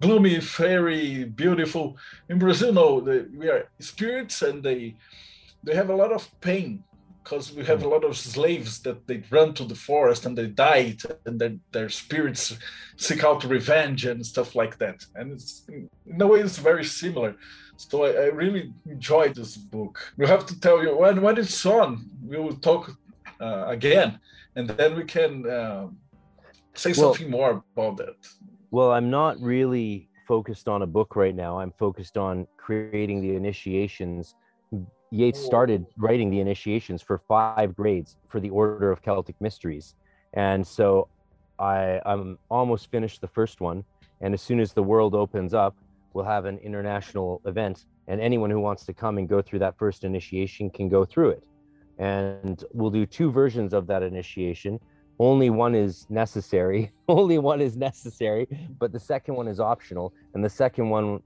gloomy, 0.00 0.40
fairy, 0.40 1.24
beautiful. 1.24 1.96
In 2.28 2.38
Brazil, 2.38 2.72
no, 2.72 3.00
the, 3.00 3.30
we 3.34 3.48
are 3.48 3.70
spirits 3.80 4.42
and 4.42 4.62
they 4.62 4.96
they 5.62 5.74
have 5.74 5.88
a 5.88 5.96
lot 5.96 6.12
of 6.12 6.28
pain 6.40 6.84
because 7.28 7.52
we 7.52 7.64
have 7.64 7.82
a 7.82 7.88
lot 7.88 8.04
of 8.04 8.16
slaves 8.16 8.80
that 8.80 9.06
they 9.06 9.22
run 9.30 9.52
to 9.52 9.64
the 9.64 9.74
forest 9.74 10.24
and 10.24 10.36
they 10.36 10.46
died 10.46 11.00
and 11.26 11.38
their, 11.38 11.56
their 11.72 11.88
spirits 11.90 12.56
seek 12.96 13.22
out 13.22 13.44
revenge 13.44 14.06
and 14.06 14.24
stuff 14.24 14.54
like 14.54 14.78
that. 14.78 15.04
And 15.14 15.32
it's 15.32 15.66
in 16.06 16.22
a 16.22 16.26
way 16.26 16.40
it's 16.40 16.56
very 16.56 16.84
similar. 16.84 17.36
So 17.76 18.04
I, 18.04 18.10
I 18.12 18.26
really 18.42 18.72
enjoyed 18.86 19.34
this 19.34 19.56
book. 19.58 19.98
We 20.16 20.26
have 20.26 20.46
to 20.46 20.58
tell 20.58 20.82
you 20.82 20.96
when 20.96 21.20
when 21.20 21.36
it's 21.36 21.66
on 21.66 22.08
we 22.26 22.38
will 22.38 22.56
talk 22.56 22.96
uh, 23.40 23.64
again 23.66 24.18
and 24.56 24.66
then 24.68 24.96
we 24.96 25.04
can 25.04 25.32
uh, 25.48 25.88
say 26.74 26.92
well, 26.92 27.12
something 27.12 27.30
more 27.30 27.62
about 27.76 27.98
that. 27.98 28.20
Well 28.70 28.90
i'm 28.92 29.10
not 29.10 29.34
really 29.40 30.08
focused 30.26 30.68
on 30.68 30.82
a 30.82 30.86
book 30.86 31.16
right 31.16 31.34
now. 31.34 31.58
I'm 31.60 31.72
focused 31.78 32.16
on 32.18 32.46
creating 32.58 33.22
the 33.22 33.34
initiations 33.34 34.34
Yeats 35.10 35.40
started 35.40 35.86
writing 35.96 36.30
the 36.30 36.40
initiations 36.40 37.00
for 37.00 37.18
five 37.18 37.74
grades 37.74 38.16
for 38.28 38.40
the 38.40 38.50
Order 38.50 38.90
of 38.90 39.02
Celtic 39.02 39.40
Mysteries. 39.40 39.94
And 40.34 40.66
so 40.66 41.08
I, 41.58 42.00
I'm 42.04 42.38
almost 42.50 42.90
finished 42.90 43.20
the 43.20 43.28
first 43.28 43.60
one. 43.60 43.84
And 44.20 44.34
as 44.34 44.42
soon 44.42 44.60
as 44.60 44.72
the 44.72 44.82
world 44.82 45.14
opens 45.14 45.54
up, 45.54 45.74
we'll 46.12 46.26
have 46.26 46.44
an 46.44 46.58
international 46.58 47.40
event. 47.46 47.86
And 48.06 48.20
anyone 48.20 48.50
who 48.50 48.60
wants 48.60 48.84
to 48.86 48.92
come 48.92 49.18
and 49.18 49.28
go 49.28 49.40
through 49.40 49.60
that 49.60 49.78
first 49.78 50.04
initiation 50.04 50.68
can 50.70 50.88
go 50.88 51.04
through 51.04 51.30
it. 51.30 51.44
And 51.98 52.62
we'll 52.72 52.90
do 52.90 53.06
two 53.06 53.30
versions 53.30 53.72
of 53.72 53.86
that 53.86 54.02
initiation. 54.02 54.78
Only 55.18 55.50
one 55.50 55.74
is 55.74 56.06
necessary. 56.10 56.92
Only 57.08 57.38
one 57.38 57.60
is 57.60 57.76
necessary, 57.76 58.46
but 58.78 58.92
the 58.92 59.00
second 59.00 59.34
one 59.34 59.48
is 59.48 59.58
optional. 59.58 60.12
And 60.34 60.44
the 60.44 60.50
second 60.50 60.90
one, 60.90 61.22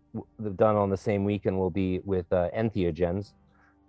done 0.57 0.77
on 0.77 0.89
the 0.89 0.97
same 0.97 1.25
weekend, 1.25 1.59
will 1.59 1.71
be 1.71 2.01
with 2.05 2.33
uh, 2.33 2.49
entheogens, 2.57 3.33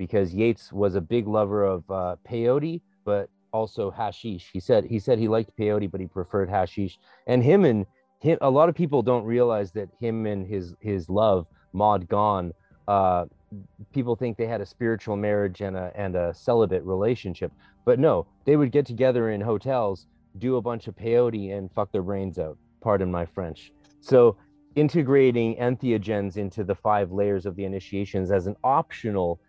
because 0.03 0.33
Yeats 0.33 0.73
was 0.73 0.95
a 0.95 1.01
big 1.01 1.27
lover 1.27 1.63
of 1.63 1.89
uh, 1.89 2.17
peyote, 2.29 2.81
but 3.05 3.29
also 3.53 3.89
hashish. 3.89 4.49
He 4.51 4.59
said 4.59 4.83
he 4.83 4.99
said 4.99 5.17
he 5.17 5.29
liked 5.29 5.55
peyote, 5.57 5.89
but 5.89 6.01
he 6.01 6.07
preferred 6.07 6.49
hashish. 6.49 6.99
And 7.25 7.41
him 7.41 7.63
and 7.63 7.85
him, 8.19 8.37
a 8.41 8.49
lot 8.49 8.67
of 8.67 8.75
people 8.75 9.01
don't 9.01 9.23
realize 9.23 9.71
that 9.71 9.87
him 9.97 10.25
and 10.25 10.45
his 10.45 10.75
his 10.81 11.09
love, 11.09 11.47
Maud 11.71 12.09
Gonne, 12.09 12.51
uh, 12.89 13.25
people 13.93 14.17
think 14.17 14.35
they 14.35 14.45
had 14.45 14.59
a 14.59 14.65
spiritual 14.65 15.15
marriage 15.15 15.61
and 15.61 15.77
a 15.77 15.93
and 15.95 16.17
a 16.17 16.33
celibate 16.33 16.83
relationship, 16.83 17.53
but 17.85 17.97
no, 17.97 18.27
they 18.43 18.57
would 18.57 18.71
get 18.71 18.85
together 18.85 19.29
in 19.29 19.39
hotels, 19.39 20.07
do 20.37 20.57
a 20.57 20.61
bunch 20.61 20.87
of 20.89 20.95
peyote, 20.97 21.55
and 21.57 21.71
fuck 21.71 21.93
their 21.93 22.03
brains 22.03 22.37
out. 22.37 22.57
Pardon 22.81 23.09
my 23.09 23.25
French. 23.25 23.71
So 24.01 24.35
integrating 24.75 25.55
entheogens 25.57 26.37
into 26.37 26.63
the 26.63 26.75
five 26.75 27.11
layers 27.11 27.45
of 27.45 27.55
the 27.55 27.63
initiations 27.63 28.31
as 28.31 28.47
an 28.47 28.55
optional 28.63 29.39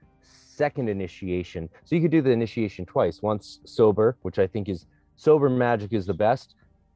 second 0.56 0.88
initiation. 0.88 1.68
So 1.84 1.94
you 1.94 2.02
could 2.02 2.10
do 2.10 2.22
the 2.22 2.30
initiation 2.30 2.86
twice. 2.86 3.22
Once 3.22 3.60
sober, 3.64 4.16
which 4.22 4.38
I 4.38 4.46
think 4.46 4.68
is 4.68 4.86
sober 5.16 5.48
magic 5.48 5.92
is 5.92 6.06
the 6.06 6.14
best, 6.14 6.54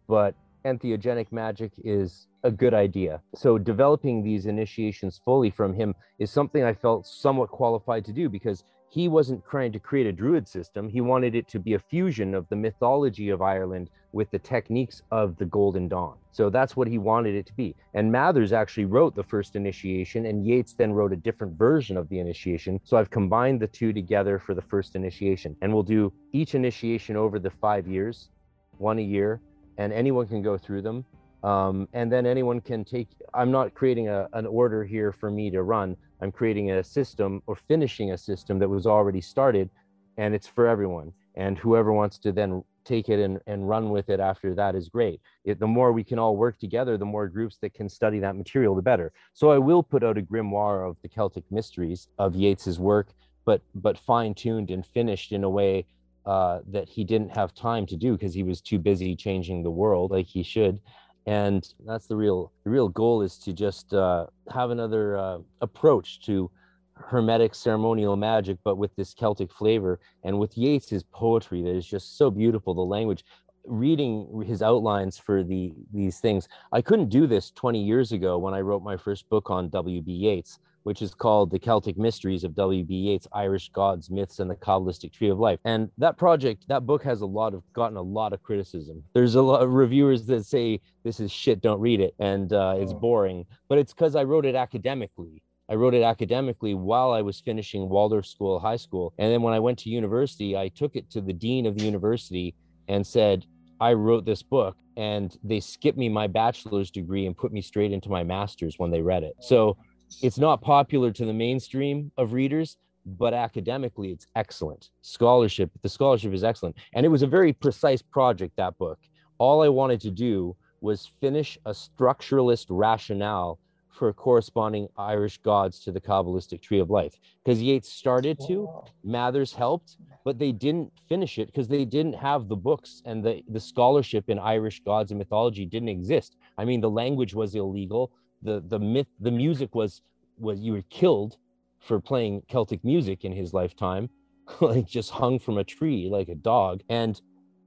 but 0.09 0.35
entheogenic 0.65 1.31
magic 1.33 1.73
is 1.85 2.27
a 2.45 2.51
good 2.51 2.75
idea. 2.75 3.21
So 3.35 3.59
developing 3.59 4.23
these 4.23 4.47
initiations 4.47 5.21
fully 5.25 5.51
from 5.51 5.75
him 5.75 5.95
is 6.19 6.31
something 6.31 6.63
I 6.63 6.75
felt 6.75 7.07
somewhat 7.07 7.51
qualified 7.51 8.05
to 8.07 8.13
do 8.13 8.29
because 8.29 8.65
he 8.91 9.09
wasn't 9.09 9.45
trying 9.49 9.72
to 9.72 9.78
create 9.78 10.07
a 10.07 10.12
druid 10.12 10.49
system. 10.49 10.89
He 10.89 11.01
wanted 11.01 11.34
it 11.34 11.47
to 11.49 11.59
be 11.59 11.74
a 11.74 11.78
fusion 11.78 12.34
of 12.34 12.49
the 12.49 12.57
mythology 12.57 13.28
of 13.28 13.43
Ireland 13.43 13.91
with 14.12 14.30
the 14.30 14.39
techniques 14.39 15.03
of 15.11 15.36
the 15.36 15.45
Golden 15.45 15.89
Dawn. 15.89 16.16
So 16.32 16.49
that's 16.49 16.74
what 16.74 16.89
he 16.89 16.97
wanted 16.97 17.34
it 17.34 17.45
to 17.47 17.53
be. 17.53 17.74
And 17.93 18.11
Mathers 18.11 18.53
actually 18.53 18.86
wrote 18.86 19.14
the 19.14 19.22
first 19.22 19.57
initiation, 19.57 20.24
and 20.26 20.47
Yeats 20.47 20.72
then 20.72 20.93
wrote 20.93 21.12
a 21.12 21.16
different 21.16 21.59
version 21.59 21.97
of 21.99 22.09
the 22.09 22.18
initiation. 22.18 22.80
So 22.84 22.97
I've 22.97 23.11
combined 23.11 23.61
the 23.61 23.66
two 23.66 23.93
together 23.93 24.39
for 24.39 24.55
the 24.55 24.62
first 24.62 24.97
initiation. 24.97 25.55
And 25.61 25.72
we'll 25.72 25.82
do 25.82 26.12
each 26.32 26.55
initiation 26.55 27.16
over 27.16 27.39
the 27.39 27.51
five 27.51 27.86
years, 27.86 28.30
one 28.78 28.99
a 28.99 29.03
year, 29.03 29.41
and 29.76 29.93
anyone 29.93 30.26
can 30.26 30.43
go 30.43 30.57
through 30.57 30.82
them. 30.82 31.05
Um, 31.43 31.89
and 31.93 32.11
then 32.11 32.26
anyone 32.26 32.61
can 32.61 32.84
take, 32.84 33.09
I'm 33.34 33.51
not 33.51 33.74
creating 33.74 34.09
a, 34.09 34.28
an 34.32 34.47
order 34.47 34.84
here 34.84 35.12
for 35.12 35.30
me 35.30 35.51
to 35.51 35.62
run. 35.62 35.97
I'm 36.20 36.32
creating 36.32 36.72
a 36.72 36.82
system 36.82 37.43
or 37.47 37.55
finishing 37.55 38.12
a 38.12 38.18
system 38.18 38.59
that 38.59 38.68
was 38.68 38.86
already 38.86 39.20
started 39.20 39.70
and 40.16 40.34
it's 40.34 40.49
for 40.49 40.66
everyone. 40.66 41.12
And 41.36 41.57
whoever 41.57 41.93
wants 41.93 42.18
to 42.18 42.32
then 42.32 42.64
take 42.84 43.09
it 43.09 43.20
and, 43.20 43.39
and 43.47 43.68
run 43.68 43.91
with 43.91 44.09
it 44.09 44.18
after 44.18 44.55
that 44.55 44.74
is 44.74 44.89
great. 44.89 45.20
It, 45.45 45.61
the 45.61 45.66
more 45.66 45.93
we 45.93 46.03
can 46.03 46.18
all 46.18 46.36
work 46.36 46.59
together, 46.59 46.97
the 46.97 47.05
more 47.05 47.28
groups 47.28 47.59
that 47.59 47.74
can 47.74 47.89
study 47.89 48.18
that 48.18 48.34
material, 48.34 48.74
the 48.74 48.82
better. 48.82 49.12
So 49.34 49.51
I 49.51 49.59
will 49.59 49.82
put 49.82 50.03
out 50.03 50.18
a 50.18 50.22
grimoire 50.22 50.89
of 50.89 50.97
the 51.03 51.09
Celtic 51.09 51.45
mysteries 51.53 52.09
of 52.18 52.34
Yeats's 52.34 52.80
work, 52.80 53.09
but 53.45 53.61
but 53.74 53.97
fine 53.99 54.34
tuned 54.34 54.70
and 54.70 54.84
finished 54.84 55.32
in 55.32 55.45
a 55.45 55.51
way 55.51 55.86
uh, 56.26 56.61
that 56.66 56.89
he 56.89 57.05
didn't 57.05 57.34
have 57.34 57.55
time 57.55 57.86
to 57.86 57.97
do 57.97 58.12
because 58.12 58.34
he 58.34 58.43
was 58.43 58.61
too 58.61 58.78
busy 58.78 59.14
changing 59.14 59.62
the 59.62 59.70
world 59.70 60.11
like 60.11 60.26
he 60.26 60.43
should 60.43 60.80
and 61.29 61.74
that's 61.85 62.07
the 62.07 62.16
real 62.16 62.51
the 62.64 62.70
real 62.70 62.89
goal 62.89 63.20
is 63.20 63.37
to 63.37 63.53
just 63.53 63.93
uh, 63.93 64.24
have 64.51 64.70
another 64.70 65.18
uh, 65.18 65.39
approach 65.61 66.22
to 66.22 66.51
hermetic 66.95 67.55
ceremonial 67.55 68.16
magic 68.16 68.57
but 68.64 68.76
with 68.76 68.97
this 68.97 69.12
celtic 69.12 69.53
flavor 69.53 70.01
and 70.24 70.39
with 70.39 70.57
yeats's 70.57 71.05
poetry 71.12 71.62
that 71.62 71.76
is 71.76 71.87
just 71.87 72.16
so 72.16 72.31
beautiful 72.31 72.74
the 72.74 72.81
language. 72.81 73.24
Reading 73.64 74.43
his 74.47 74.62
outlines 74.62 75.18
for 75.18 75.45
the 75.45 75.74
these 75.93 76.20
things 76.20 76.49
i 76.72 76.81
couldn't 76.81 77.11
do 77.11 77.26
this 77.26 77.51
20 77.51 77.83
years 77.85 78.12
ago 78.12 78.39
when 78.39 78.55
i 78.55 78.62
wrote 78.62 78.83
my 78.83 78.97
first 78.97 79.29
book 79.29 79.51
on 79.51 79.68
wb 79.68 80.05
yeats 80.07 80.59
which 80.83 81.03
is 81.03 81.14
called 81.14 81.51
The 81.51 81.59
Celtic 81.59 81.99
Mysteries 81.99 82.45
of 82.45 82.55
W.B. 82.55 82.95
Yeats, 82.95 83.26
Irish 83.33 83.70
Gods, 83.70 84.11
Myths, 84.11 84.39
and 84.39 84.51
the 84.51 84.57
Kabbalistic 84.57 85.12
Tree 85.12 85.29
of 85.29 85.39
Life. 85.39 85.61
And 85.64 85.91
that 85.99 86.16
project, 86.16 86.66
that 86.68 86.87
book 86.87 87.03
has 87.05 87.20
a 87.20 87.26
lot 87.26 87.55
of 87.55 87.62
gotten 87.72 87.97
a 87.97 88.03
lot 88.03 88.33
of 88.33 88.43
criticism. 88.43 89.03
There's 89.14 89.35
a 89.35 89.43
lot 89.43 89.62
of 89.62 89.72
reviewers 89.72 90.26
that 90.26 90.45
say 90.45 90.81
this 91.05 91.20
is 91.20 91.31
shit, 91.31 91.61
don't 91.61 91.81
read 91.81 92.01
it, 92.01 92.14
and 92.18 92.53
uh, 92.53 92.74
it's 92.79 92.93
oh. 92.93 92.99
boring. 92.99 93.47
But 93.68 93.79
it's 93.79 93.93
because 93.93 94.16
I 94.16 94.24
wrote 94.24 94.47
it 94.47 94.55
academically. 94.55 95.43
I 95.70 95.74
wrote 95.74 95.95
it 95.95 96.03
academically 96.03 96.74
while 96.74 97.12
I 97.12 97.20
was 97.20 97.41
finishing 97.41 97.89
Waldorf 97.89 98.26
School, 98.26 98.59
high 98.59 98.76
school. 98.76 99.12
And 99.18 99.31
then 99.31 99.43
when 99.43 99.53
I 99.53 99.59
went 99.59 99.79
to 99.81 99.91
university, 99.91 100.57
I 100.57 100.68
took 100.68 100.97
it 100.97 101.11
to 101.11 101.20
the 101.20 101.35
dean 101.35 101.66
of 101.66 101.76
the 101.76 101.85
university 101.85 102.55
and 102.89 103.07
said, 103.07 103.45
I 103.81 103.93
wrote 103.93 104.24
this 104.24 104.43
book 104.43 104.76
and 104.97 105.37
they 105.45 105.61
skipped 105.61 105.99
me 105.99 106.09
my 106.09 106.26
bachelor's 106.26 106.91
degree 106.91 107.26
and 107.26 107.37
put 107.37 107.53
me 107.53 107.62
straight 107.62 107.93
into 107.93 108.09
my 108.09 108.24
master's 108.24 108.79
when 108.79 108.91
they 108.91 109.03
read 109.03 109.22
it. 109.22 109.35
So 109.41 109.76
it's 110.23 110.39
not 110.39 110.61
popular 110.61 111.13
to 111.13 111.25
the 111.25 111.33
mainstream 111.33 112.11
of 112.17 112.33
readers 112.33 112.79
but 113.17 113.33
academically 113.33 114.11
it's 114.11 114.27
excellent. 114.37 114.91
Scholarship 115.03 115.71
the 115.83 115.89
scholarship 115.89 116.33
is 116.33 116.45
excellent. 116.45 116.77
And 116.93 117.07
it 117.07 117.09
was 117.09 117.23
a 117.23 117.27
very 117.27 117.53
precise 117.53 118.03
project 118.03 118.57
that 118.57 118.77
book. 118.79 118.99
All 119.39 119.63
i 119.63 119.69
wanted 119.69 120.01
to 120.03 120.11
do 120.11 120.57
was 120.81 121.11
finish 121.21 121.59
a 121.65 121.71
structuralist 121.71 122.67
rationale 122.69 123.59
for 123.91 124.13
corresponding 124.13 124.87
irish 124.97 125.39
gods 125.39 125.81
to 125.81 125.91
the 125.91 126.01
kabbalistic 126.01 126.61
tree 126.61 126.79
of 126.79 126.91
life. 126.91 127.19
Because 127.45 127.61
yeats 127.61 127.89
started 127.89 128.39
to 128.47 128.69
mathers 129.03 129.53
helped 129.53 129.97
but 130.25 130.39
they 130.39 130.53
didn't 130.53 130.93
finish 131.09 131.39
it 131.39 131.47
because 131.47 131.69
they 131.69 131.87
didn't 131.87 132.13
have 132.13 132.49
the 132.49 132.57
books 132.57 133.01
and 133.07 133.25
the, 133.25 133.43
the 133.49 133.61
scholarship 133.61 134.29
in 134.29 134.39
irish 134.39 134.83
gods 134.85 135.11
and 135.11 135.19
mythology 135.19 135.65
didn't 135.65 135.89
exist. 135.89 136.37
I 136.59 136.65
mean 136.65 136.81
the 136.81 136.91
language 136.91 137.35
was 137.35 137.55
illegal 137.55 138.13
the 138.43 138.62
the 138.66 138.78
myth 138.78 139.07
the 139.20 139.30
music 139.30 139.74
was 139.74 140.03
was 140.39 140.61
you 140.61 140.72
were 140.72 140.84
killed 140.91 141.36
for 141.80 142.01
playing 142.01 142.43
celtic 142.49 142.84
music 142.84 143.24
in 143.24 143.32
his 143.32 143.53
lifetime 143.53 144.09
like 144.61 144.86
just 144.86 145.11
hung 145.11 145.39
from 145.39 145.59
a 145.59 145.64
tree 145.64 146.09
like 146.11 146.28
a 146.28 146.34
dog. 146.34 146.80
And 146.89 147.20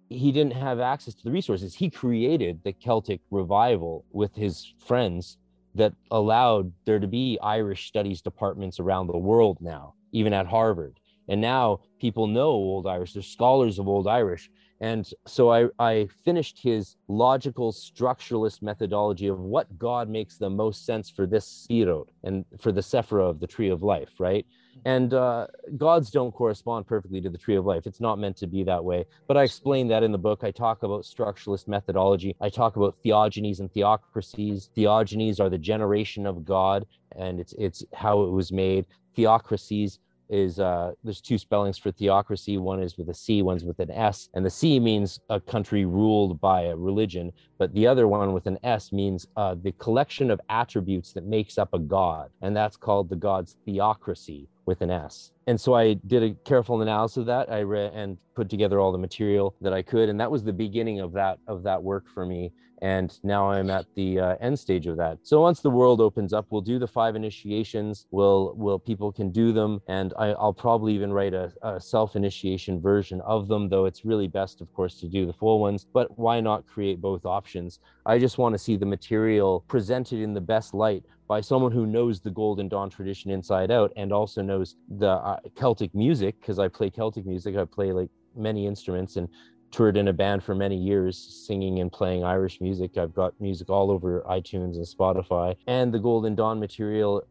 he 0.10 0.32
didn't 0.32 0.54
have 0.54 0.80
access 0.80 1.14
to 1.14 1.24
the 1.24 1.32
resources. 1.32 1.74
He 1.74 1.90
created 1.90 2.62
the 2.64 2.74
celtic 2.74 3.22
revival 3.30 4.06
with 4.12 4.36
his 4.36 4.74
friends 4.86 5.38
that 5.76 5.94
allowed 6.12 6.74
there 6.86 7.00
to 7.00 7.08
be 7.08 7.40
irish 7.42 7.88
studies 7.88 8.22
departments 8.22 8.80
around 8.80 9.08
the 9.08 9.18
world 9.18 9.58
now 9.62 9.94
even 10.12 10.34
at 10.34 10.48
harvard. 10.48 11.00
And 11.28 11.40
now 11.40 11.80
people 12.00 12.28
know 12.28 12.50
old 12.50 12.88
irish. 12.88 13.14
There's 13.14 13.28
scholars 13.28 13.80
of 13.80 13.88
old 13.88 14.08
irish 14.08 14.50
and 14.82 15.08
so 15.28 15.52
I, 15.52 15.68
I 15.78 16.08
finished 16.26 16.60
his 16.60 16.96
logical 17.08 17.72
structuralist 17.72 18.64
methodology 18.64 19.28
of 19.28 19.40
what 19.40 19.78
God 19.78 20.10
makes 20.10 20.38
the 20.38 20.50
most 20.50 20.88
sense 20.88 21.08
for 21.08 21.28
this 21.28 21.68
Sefirot 21.70 22.08
and 22.24 22.44
for 22.60 22.72
the 22.72 22.82
Sephira 22.82 23.30
of 23.30 23.40
the 23.40 23.46
tree 23.46 23.70
of 23.70 23.84
life, 23.84 24.20
right? 24.20 24.44
And 24.86 25.14
uh, 25.14 25.46
gods 25.78 26.10
don't 26.10 26.32
correspond 26.32 26.88
perfectly 26.88 27.22
to 27.22 27.30
the 27.30 27.38
tree 27.38 27.56
of 27.56 27.66
life. 27.66 27.86
It's 27.86 28.02
not 28.02 28.18
meant 28.18 28.38
to 28.38 28.48
be 28.48 28.64
that 28.64 28.84
way. 28.84 29.06
But 29.28 29.38
I 29.38 29.44
explain 29.44 29.88
that 29.90 30.02
in 30.02 30.12
the 30.12 30.18
book. 30.18 30.44
I 30.44 30.50
talk 30.50 30.82
about 30.82 31.04
structuralist 31.04 31.68
methodology. 31.68 32.36
I 32.42 32.50
talk 32.50 32.76
about 32.76 32.98
theogonies 33.04 33.60
and 33.60 33.72
theocracies. 33.72 34.72
Theogonies 34.76 35.40
are 35.40 35.50
the 35.50 35.60
generation 35.60 36.26
of 36.26 36.44
God, 36.44 36.88
and 37.16 37.40
it's 37.40 37.54
it's 37.60 37.84
how 37.94 38.24
it 38.24 38.32
was 38.32 38.52
made. 38.52 38.88
Theocracies 39.16 40.00
is 40.32 40.60
uh, 40.60 40.94
there's 41.04 41.22
two 41.22 41.38
spellings 41.38 41.78
for 41.78 41.92
theocracy. 41.92 42.58
One 42.58 42.82
is 42.82 42.98
with 42.98 43.10
a 43.10 43.14
C, 43.14 43.42
one's 43.42 43.66
with 43.66 43.80
an 43.80 43.92
S. 43.92 44.30
And 44.34 44.46
the 44.46 44.50
C 44.50 44.80
means 44.80 45.20
a 45.30 45.40
country 45.40 45.86
ruled 45.86 46.40
by 46.42 46.64
a 46.64 46.76
religion, 46.76 47.32
but 47.60 47.74
the 47.74 47.86
other 47.86 48.08
one 48.08 48.34
with 48.34 48.48
an 48.48 48.58
S 48.64 48.92
means 48.92 49.28
uh, 49.36 49.56
the 49.62 49.74
collection 49.74 50.32
of 50.32 50.40
attributes 50.50 51.12
that 51.14 51.26
makes 51.26 51.58
up 51.58 51.74
a 51.74 51.80
god. 51.80 52.32
And 52.42 52.56
that's 52.56 52.78
called 52.78 53.10
the 53.10 53.16
god's 53.16 53.58
theocracy 53.66 54.48
with 54.66 54.82
an 54.82 54.92
S. 54.92 55.32
And 55.48 55.60
so 55.60 55.74
I 55.74 55.94
did 55.94 56.24
a 56.24 56.36
careful 56.46 56.82
analysis 56.82 57.18
of 57.18 57.26
that. 57.28 57.52
I 57.52 57.62
read 57.62 57.94
and 57.94 58.18
put 58.36 58.50
together 58.50 58.80
all 58.80 58.92
the 58.92 58.98
material 58.98 59.56
that 59.62 59.74
I 59.74 59.82
could, 59.82 60.10
and 60.10 60.20
that 60.20 60.32
was 60.32 60.44
the 60.44 60.54
beginning 60.54 61.00
of 61.00 61.14
that 61.14 61.40
of 61.48 61.64
that 61.64 61.82
work 61.82 62.08
for 62.08 62.26
me. 62.26 62.52
And 62.84 63.16
now 63.22 63.52
i'm 63.52 63.70
at 63.70 63.86
the 63.96 64.20
uh, 64.20 64.36
end 64.42 64.58
stage 64.58 64.88
of 64.88 64.98
that. 64.98 65.20
So 65.22 65.42
once 65.42 65.60
the 65.60 65.70
world 65.70 66.02
opens 66.02 66.34
up 66.34 66.48
we'll 66.50 66.62
do 66.62 66.80
the 66.80 66.88
five 66.88 67.16
initiations. 67.16 68.08
We'll 68.10 68.56
will 68.56 68.80
people 68.80 69.12
can 69.12 69.30
do 69.32 69.52
them. 69.52 69.82
And 69.88 70.14
I, 70.18 70.30
will 70.30 70.54
probably 70.54 70.96
even 70.96 71.14
write 71.14 71.36
a, 71.36 71.54
a 71.62 71.80
self-initiation 71.80 72.82
version 72.82 73.22
of 73.22 73.48
them 73.48 73.70
though 73.70 73.86
it's 73.86 74.04
really 74.04 74.28
best 74.28 74.62
of 74.62 74.74
course 74.74 75.00
to 75.02 75.08
do 75.08 75.28
the 75.28 75.34
full 75.34 75.60
ones. 75.60 75.86
But 75.94 76.18
why 76.18 76.40
not 76.40 76.66
create 76.66 77.00
both 77.02 77.24
options? 77.24 77.80
I 78.06 78.18
just 78.18 78.40
want 78.40 78.54
to 78.54 78.60
see 78.60 78.78
the 78.78 78.86
material 78.88 79.64
presented 79.68 80.20
in 80.20 80.34
the 80.34 80.42
best 80.42 80.74
light 80.74 81.04
by 81.32 81.40
someone 81.40 81.72
who 81.72 81.86
knows 81.86 82.20
the 82.20 82.30
golden 82.30 82.68
dawn 82.68 82.90
tradition 82.90 83.32
inside 83.32 83.72
out 83.72 83.90
and 83.96 84.12
also 84.12 84.42
knows 84.42 84.76
the 84.90 85.12
uh, 85.12 85.38
celtic 85.56 85.96
music 85.96 86.36
because 86.42 86.60
i 86.60 86.68
play 86.68 86.90
celtic 86.90 87.26
music 87.26 87.56
i 87.56 87.64
play 87.64 87.94
like 87.94 88.10
many 88.36 88.68
instruments 88.68 89.16
and 89.16 89.30
toured 89.72 89.96
in 89.96 90.10
a 90.10 90.14
band 90.14 90.44
for 90.44 90.54
many 90.54 90.76
years, 90.76 91.18
singing 91.18 91.80
and 91.80 91.92
playing 91.92 92.26
Irish 92.26 92.60
music. 92.60 92.98
I've 92.98 93.14
got 93.14 93.34
music 93.40 93.70
all 93.70 93.90
over 93.90 94.22
iTunes 94.30 94.76
and 94.76 94.86
Spotify. 94.86 95.56
And 95.66 95.94
the 95.94 96.00
Golden 96.00 96.36
Dawn 96.36 96.60
material, 96.60 97.24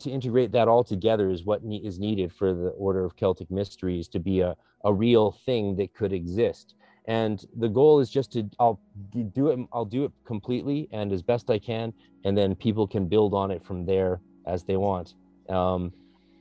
to 0.00 0.10
integrate 0.10 0.52
that 0.52 0.68
all 0.68 0.82
together 0.82 1.30
is 1.30 1.44
what 1.44 1.62
ne- 1.62 1.84
is 1.84 1.98
needed 1.98 2.32
for 2.32 2.54
the 2.54 2.68
Order 2.70 3.04
of 3.04 3.16
Celtic 3.16 3.50
Mysteries 3.50 4.08
to 4.08 4.18
be 4.18 4.40
a, 4.40 4.56
a 4.84 4.92
real 4.92 5.36
thing 5.44 5.76
that 5.76 5.92
could 5.94 6.14
exist. 6.14 6.74
And 7.06 7.44
the 7.56 7.68
goal 7.68 8.00
is 8.00 8.10
just 8.10 8.32
to 8.32 8.48
I'll 8.60 8.80
do 9.34 9.48
it 9.48 9.58
I'll 9.72 9.84
do 9.84 10.04
it 10.04 10.12
completely 10.24 10.88
and 10.92 11.12
as 11.12 11.22
best 11.22 11.50
I 11.50 11.58
can, 11.58 11.92
and 12.24 12.36
then 12.36 12.54
people 12.54 12.86
can 12.86 13.06
build 13.06 13.34
on 13.34 13.50
it 13.50 13.64
from 13.64 13.84
there 13.84 14.20
as 14.46 14.64
they 14.64 14.76
want. 14.76 15.14
Um, 15.48 15.92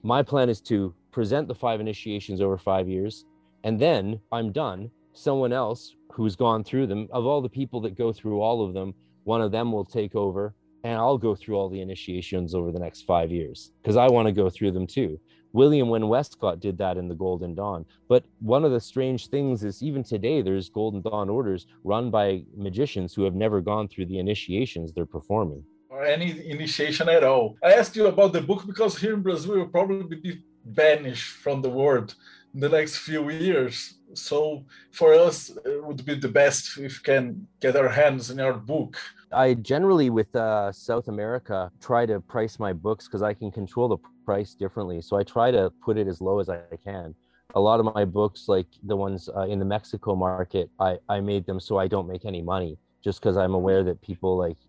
my 0.04 0.22
plan 0.24 0.50
is 0.50 0.62
to 0.62 0.94
present 1.12 1.48
the 1.48 1.56
five 1.56 1.80
initiations 1.80 2.42
over 2.42 2.58
five 2.58 2.88
years, 2.88 3.26
and 3.64 3.80
then 3.80 4.20
I'm 4.32 4.52
done 4.52 4.92
someone 5.14 5.54
else 5.54 5.96
who's 6.12 6.36
gone 6.36 6.64
through 6.64 6.88
them 6.88 7.08
of 7.12 7.26
all 7.26 7.42
the 7.42 7.50
people 7.50 7.82
that 7.82 7.98
go 7.98 8.12
through 8.12 8.42
all 8.42 8.66
of 8.66 8.74
them 8.74 8.94
one 9.24 9.42
of 9.42 9.52
them 9.52 9.72
will 9.72 9.86
take 9.86 10.16
over 10.16 10.54
and 10.84 10.98
i'll 10.98 11.18
go 11.18 11.36
through 11.36 11.56
all 11.56 11.70
the 11.70 11.82
initiations 11.82 12.56
over 12.56 12.72
the 12.72 12.80
next 12.80 13.06
five 13.06 13.32
years 13.32 13.72
because 13.82 13.98
i 13.98 14.08
want 14.08 14.26
to 14.26 14.32
go 14.32 14.50
through 14.50 14.72
them 14.72 14.88
too 14.88 15.20
william 15.54 15.90
wynn 15.90 16.08
westcott 16.08 16.60
did 16.60 16.78
that 16.78 16.98
in 16.98 17.08
the 17.08 17.16
golden 17.16 17.56
dawn. 17.56 17.86
But 18.08 18.24
one 18.40 18.66
of 18.66 18.72
the 18.72 18.80
strange 18.80 19.28
things 19.28 19.64
is 19.64 19.84
even 19.84 20.04
today 20.04 20.42
there's 20.42 20.70
golden 20.70 21.02
dawn 21.02 21.30
orders 21.30 21.68
run 21.84 22.10
by 22.12 22.44
magicians 22.56 23.14
who 23.14 23.24
have 23.24 23.36
never 23.36 23.62
gone 23.62 23.88
through 23.88 24.08
the 24.08 24.20
initiations 24.20 24.92
they're 24.92 25.06
performing. 25.06 25.64
Or 25.90 26.06
any 26.06 26.50
initiation 26.50 27.10
at 27.10 27.24
all. 27.24 27.58
I 27.64 27.74
asked 27.74 27.96
you 27.96 28.08
about 28.08 28.34
the 28.34 28.42
book 28.42 28.66
because 28.66 28.98
here 28.98 29.14
in 29.14 29.22
brazil 29.22 29.56
will 29.56 29.68
probably 29.68 30.16
be 30.16 30.44
banished 30.66 31.30
from 31.44 31.62
the 31.62 31.70
world 31.70 32.16
in 32.54 32.60
the 32.60 32.70
next 32.70 32.98
few 32.98 33.30
years. 33.30 33.96
So 34.14 34.66
for 34.92 35.14
us, 35.14 35.50
it 35.66 35.84
would 35.86 36.06
be 36.06 36.16
the 36.16 36.28
best 36.28 36.78
if 36.78 37.00
we 37.00 37.04
can 37.04 37.48
get 37.60 37.76
our 37.76 37.88
hands 37.88 38.30
in 38.30 38.40
our 38.40 38.54
book. 38.54 38.98
I 39.32 39.54
generally, 39.54 40.10
with 40.10 40.36
uh, 40.36 40.72
South 40.74 41.08
America, 41.08 41.72
try 41.80 42.06
to 42.06 42.20
price 42.20 42.60
my 42.60 42.74
books 42.74 43.08
because 43.08 43.22
I 43.22 43.34
can 43.34 43.50
control 43.52 43.88
the 43.88 43.98
price 44.32 44.54
differently. 44.54 45.02
So 45.02 45.18
I 45.18 45.24
try 45.24 45.52
to 45.52 45.64
put 45.86 45.98
it 46.02 46.08
as 46.08 46.22
low 46.22 46.40
as 46.40 46.48
I 46.48 46.78
can. 46.90 47.14
A 47.56 47.60
lot 47.60 47.78
of 47.82 47.86
my 47.94 48.06
books, 48.06 48.42
like 48.48 48.70
the 48.92 48.96
ones 48.96 49.22
uh, 49.36 49.48
in 49.54 49.60
the 49.60 49.70
Mexico 49.76 50.16
market, 50.16 50.70
I, 50.80 50.92
I 51.10 51.20
made 51.20 51.46
them 51.46 51.60
so 51.60 51.74
I 51.84 51.88
don't 51.94 52.08
make 52.08 52.24
any 52.24 52.42
money 52.42 52.78
just 53.04 53.20
because 53.20 53.36
I'm 53.36 53.56
aware 53.62 53.84
that 53.84 53.98
people 54.02 54.38
like 54.46 54.60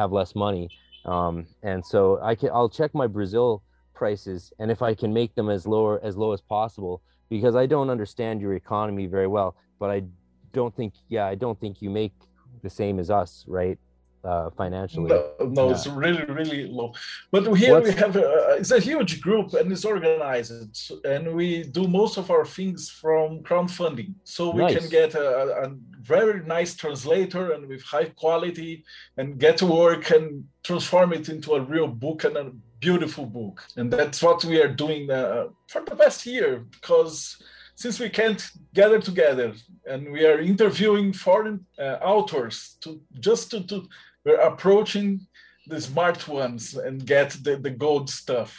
have 0.00 0.12
less 0.12 0.36
money. 0.36 0.68
Um, 1.04 1.46
and 1.70 1.84
so 1.92 1.98
I 2.30 2.36
can 2.36 2.50
I'll 2.56 2.74
check 2.80 2.90
my 3.02 3.08
Brazil 3.08 3.48
prices 4.00 4.52
and 4.60 4.70
if 4.70 4.80
I 4.90 4.92
can 4.94 5.10
make 5.20 5.34
them 5.34 5.48
as 5.56 5.66
lower 5.66 5.94
as 6.08 6.14
low 6.16 6.32
as 6.36 6.42
possible, 6.56 7.02
because 7.28 7.56
I 7.62 7.66
don't 7.66 7.90
understand 7.96 8.40
your 8.40 8.54
economy 8.54 9.06
very 9.16 9.30
well, 9.36 9.50
but 9.80 9.90
I 9.90 9.98
don't 10.52 10.74
think, 10.78 10.92
yeah, 11.08 11.26
I 11.26 11.34
don't 11.34 11.58
think 11.62 11.82
you 11.82 11.90
make 11.90 12.14
the 12.62 12.70
same 12.70 13.00
as 13.00 13.10
us, 13.10 13.44
right? 13.48 13.78
Uh, 14.26 14.50
financially. 14.50 15.08
No, 15.08 15.30
no 15.38 15.66
yeah. 15.66 15.74
it's 15.74 15.86
really, 15.86 16.24
really 16.24 16.66
low. 16.66 16.92
But 17.30 17.44
here 17.54 17.74
What's... 17.74 17.88
we 17.88 17.94
have 17.94 18.16
a, 18.16 18.56
it's 18.58 18.72
a 18.72 18.80
huge 18.80 19.20
group 19.20 19.54
and 19.54 19.70
it's 19.70 19.84
organized, 19.84 20.92
and 21.04 21.32
we 21.32 21.62
do 21.62 21.86
most 21.86 22.16
of 22.16 22.28
our 22.28 22.44
things 22.44 22.90
from 22.90 23.44
crowdfunding. 23.44 24.14
So 24.24 24.50
we 24.50 24.62
nice. 24.62 24.76
can 24.76 24.88
get 24.88 25.14
a, 25.14 25.66
a, 25.66 25.74
very 26.00 26.44
nice 26.44 26.74
translator 26.74 27.52
and 27.52 27.68
with 27.68 27.82
high 27.82 28.06
quality, 28.22 28.84
and 29.16 29.38
get 29.38 29.58
to 29.58 29.66
work 29.66 30.10
and 30.10 30.44
transform 30.64 31.12
it 31.12 31.28
into 31.28 31.54
a 31.54 31.60
real 31.60 31.86
book 31.86 32.24
and 32.24 32.36
a 32.36 32.50
beautiful 32.80 33.26
book. 33.26 33.62
And 33.76 33.92
that's 33.92 34.22
what 34.22 34.44
we 34.44 34.60
are 34.60 34.72
doing 34.84 35.08
uh, 35.08 35.48
for 35.68 35.82
the 35.84 35.94
past 35.94 36.26
year 36.26 36.64
because 36.70 37.40
since 37.76 38.00
we 38.00 38.08
can't 38.08 38.42
gather 38.74 39.00
together 39.00 39.52
and 39.86 40.10
we 40.10 40.24
are 40.24 40.40
interviewing 40.40 41.12
foreign 41.12 41.64
uh, 41.78 41.98
authors 42.02 42.76
to 42.80 43.00
just 43.20 43.50
to, 43.50 43.66
to 43.66 43.86
we're 44.26 44.40
approaching 44.40 45.26
the 45.68 45.80
smart 45.80 46.26
ones 46.26 46.74
and 46.76 47.06
get 47.06 47.30
the, 47.42 47.56
the 47.56 47.70
gold 47.70 48.10
stuff. 48.10 48.52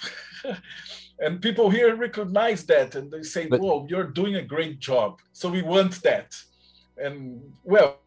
and 1.20 1.42
people 1.42 1.70
here 1.70 1.96
recognize 1.96 2.66
that 2.66 2.96
and 2.96 3.12
they 3.12 3.22
say, 3.22 3.48
but, 3.48 3.60
Whoa, 3.60 3.86
you're 3.90 4.12
doing 4.22 4.36
a 4.36 4.42
great 4.42 4.80
job. 4.80 5.20
So 5.34 5.50
we 5.50 5.62
want 5.62 6.02
that. 6.04 6.36
And 6.98 7.42
well, 7.64 8.00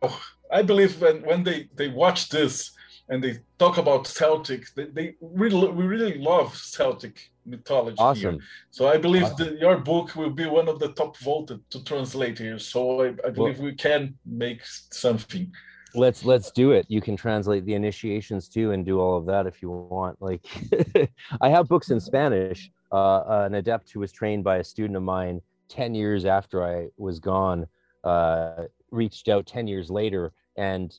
I 0.50 0.62
believe 0.62 1.00
when, 1.00 1.22
when 1.22 1.44
they, 1.44 1.68
they 1.76 1.88
watch 1.88 2.30
this, 2.30 2.72
and 3.10 3.22
they 3.22 3.40
talk 3.58 3.76
about 3.76 4.06
Celtic. 4.06 4.72
They, 4.74 4.84
they 4.84 5.14
really, 5.20 5.68
we 5.68 5.84
really 5.84 6.16
love 6.18 6.56
Celtic 6.56 7.30
mythology 7.44 7.96
awesome. 7.98 8.34
here. 8.34 8.40
So 8.70 8.88
I 8.88 8.98
believe 8.98 9.24
awesome. 9.24 9.38
that 9.38 9.58
your 9.58 9.78
book 9.78 10.14
will 10.14 10.30
be 10.30 10.46
one 10.46 10.68
of 10.68 10.78
the 10.78 10.92
top 10.92 11.16
voted 11.18 11.60
to 11.70 11.82
translate 11.82 12.38
here. 12.38 12.60
So 12.60 13.02
I, 13.02 13.08
I 13.26 13.30
believe 13.30 13.58
well, 13.58 13.66
we 13.66 13.74
can 13.74 14.14
make 14.24 14.60
something. 14.64 15.52
Let's 15.94 16.24
let's 16.24 16.50
do 16.50 16.72
it. 16.72 16.86
You 16.88 17.00
can 17.00 17.16
translate 17.16 17.64
the 17.64 17.74
initiations 17.74 18.48
too 18.48 18.72
and 18.72 18.84
do 18.84 19.00
all 19.00 19.16
of 19.16 19.26
that 19.26 19.46
if 19.46 19.62
you 19.62 19.70
want. 19.70 20.20
Like 20.20 20.46
I 21.40 21.48
have 21.48 21.68
books 21.68 21.90
in 21.90 22.00
Spanish. 22.00 22.70
Uh, 22.92 23.44
an 23.46 23.54
adept 23.54 23.92
who 23.92 24.00
was 24.00 24.10
trained 24.10 24.42
by 24.42 24.56
a 24.56 24.64
student 24.64 24.96
of 24.96 25.02
mine 25.04 25.40
10 25.68 25.94
years 25.94 26.24
after 26.24 26.64
I 26.64 26.88
was 26.96 27.20
gone 27.20 27.66
uh, 28.02 28.64
reached 28.90 29.28
out 29.28 29.46
10 29.46 29.68
years 29.68 29.90
later 29.90 30.32
and 30.56 30.98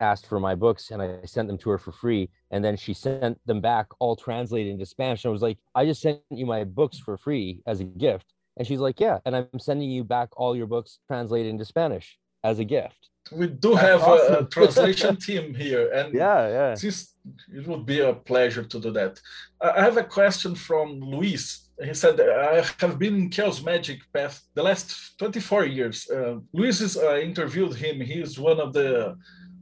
asked 0.00 0.26
for 0.26 0.40
my 0.40 0.54
books 0.54 0.90
and 0.90 1.00
I 1.02 1.20
sent 1.24 1.48
them 1.48 1.58
to 1.58 1.70
her 1.70 1.78
for 1.78 1.92
free. 1.92 2.30
And 2.50 2.64
then 2.64 2.76
she 2.76 2.94
sent 2.94 3.38
them 3.46 3.60
back 3.60 3.86
all 3.98 4.16
translated 4.16 4.72
into 4.72 4.86
Spanish. 4.86 5.26
I 5.26 5.28
was 5.28 5.42
like, 5.42 5.58
I 5.74 5.84
just 5.84 6.00
sent 6.00 6.20
you 6.30 6.46
my 6.46 6.64
books 6.64 6.98
for 6.98 7.16
free 7.16 7.62
as 7.66 7.80
a 7.80 7.84
gift. 7.84 8.32
And 8.56 8.66
she's 8.66 8.80
like, 8.80 9.00
Yeah. 9.00 9.18
And 9.24 9.36
I'm 9.36 9.58
sending 9.58 9.90
you 9.90 10.04
back 10.04 10.30
all 10.36 10.56
your 10.56 10.66
books 10.66 10.98
translated 11.06 11.50
into 11.50 11.64
Spanish 11.64 12.18
as 12.44 12.58
a 12.58 12.64
gift. 12.64 13.10
We 13.32 13.48
do 13.48 13.74
have 13.74 14.02
awesome. 14.02 14.34
a, 14.34 14.38
a, 14.38 14.44
translation 14.56 15.16
team 15.16 15.54
here. 15.54 15.90
And 15.92 16.14
yeah, 16.14 16.48
yeah. 16.48 16.74
Since 16.74 17.14
it 17.52 17.66
would 17.66 17.84
be 17.84 18.00
a 18.00 18.14
pleasure 18.14 18.62
to 18.62 18.80
do 18.80 18.90
that. 18.92 19.20
I 19.60 19.82
have 19.82 19.96
a 19.96 20.04
question 20.04 20.54
from 20.54 21.00
Luis 21.00 21.66
he 21.82 21.92
said, 21.92 22.18
I 22.20 22.62
have 22.78 22.98
been 22.98 23.16
in 23.16 23.28
Chaos 23.28 23.62
Magic 23.62 24.00
path 24.12 24.42
the 24.54 24.62
last 24.62 25.18
24 25.18 25.66
years. 25.66 26.08
Uh, 26.10 26.38
Luis 26.52 26.80
is, 26.80 26.96
uh, 26.96 27.16
interviewed 27.16 27.74
him. 27.74 28.00
He 28.00 28.14
is 28.14 28.38
one 28.38 28.60
of 28.60 28.72
the 28.72 29.16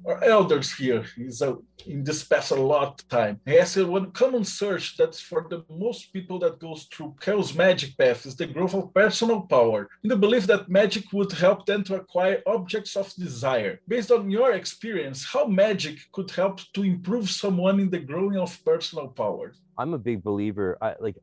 elders 0.06 0.72
here 0.72 1.04
is 1.16 1.40
a, 1.40 1.56
in 1.86 2.04
this 2.04 2.24
path 2.24 2.50
a 2.52 2.54
lot 2.54 3.00
of 3.00 3.08
time. 3.08 3.40
He 3.46 3.54
has 3.54 3.76
one 3.76 4.10
common 4.12 4.44
search 4.44 4.96
that's 4.96 5.20
for 5.20 5.46
the 5.48 5.64
most 5.70 6.12
people 6.12 6.38
that 6.40 6.58
goes 6.58 6.84
through 6.92 7.14
chaos 7.20 7.54
magic 7.54 7.96
path 7.96 8.26
is 8.26 8.36
the 8.36 8.46
growth 8.46 8.74
of 8.74 8.92
personal 8.92 9.40
power, 9.42 9.88
in 10.02 10.08
the 10.10 10.16
belief 10.16 10.46
that 10.46 10.68
magic 10.68 11.04
would 11.12 11.32
help 11.32 11.66
them 11.66 11.84
to 11.84 11.94
acquire 11.96 12.42
objects 12.46 12.96
of 12.96 13.12
desire. 13.14 13.80
Based 13.88 14.10
on 14.10 14.30
your 14.30 14.52
experience, 14.52 15.24
how 15.24 15.46
magic 15.46 15.98
could 16.12 16.30
help 16.30 16.60
to 16.74 16.82
improve 16.82 17.30
someone 17.30 17.80
in 17.80 17.90
the 17.90 17.98
growing 17.98 18.36
of 18.36 18.62
personal 18.64 19.08
power? 19.08 19.54
I'm 19.78 19.94
a 19.94 19.98
big 19.98 20.22
believer. 20.22 20.76
I 20.80 20.94
like 21.00 21.16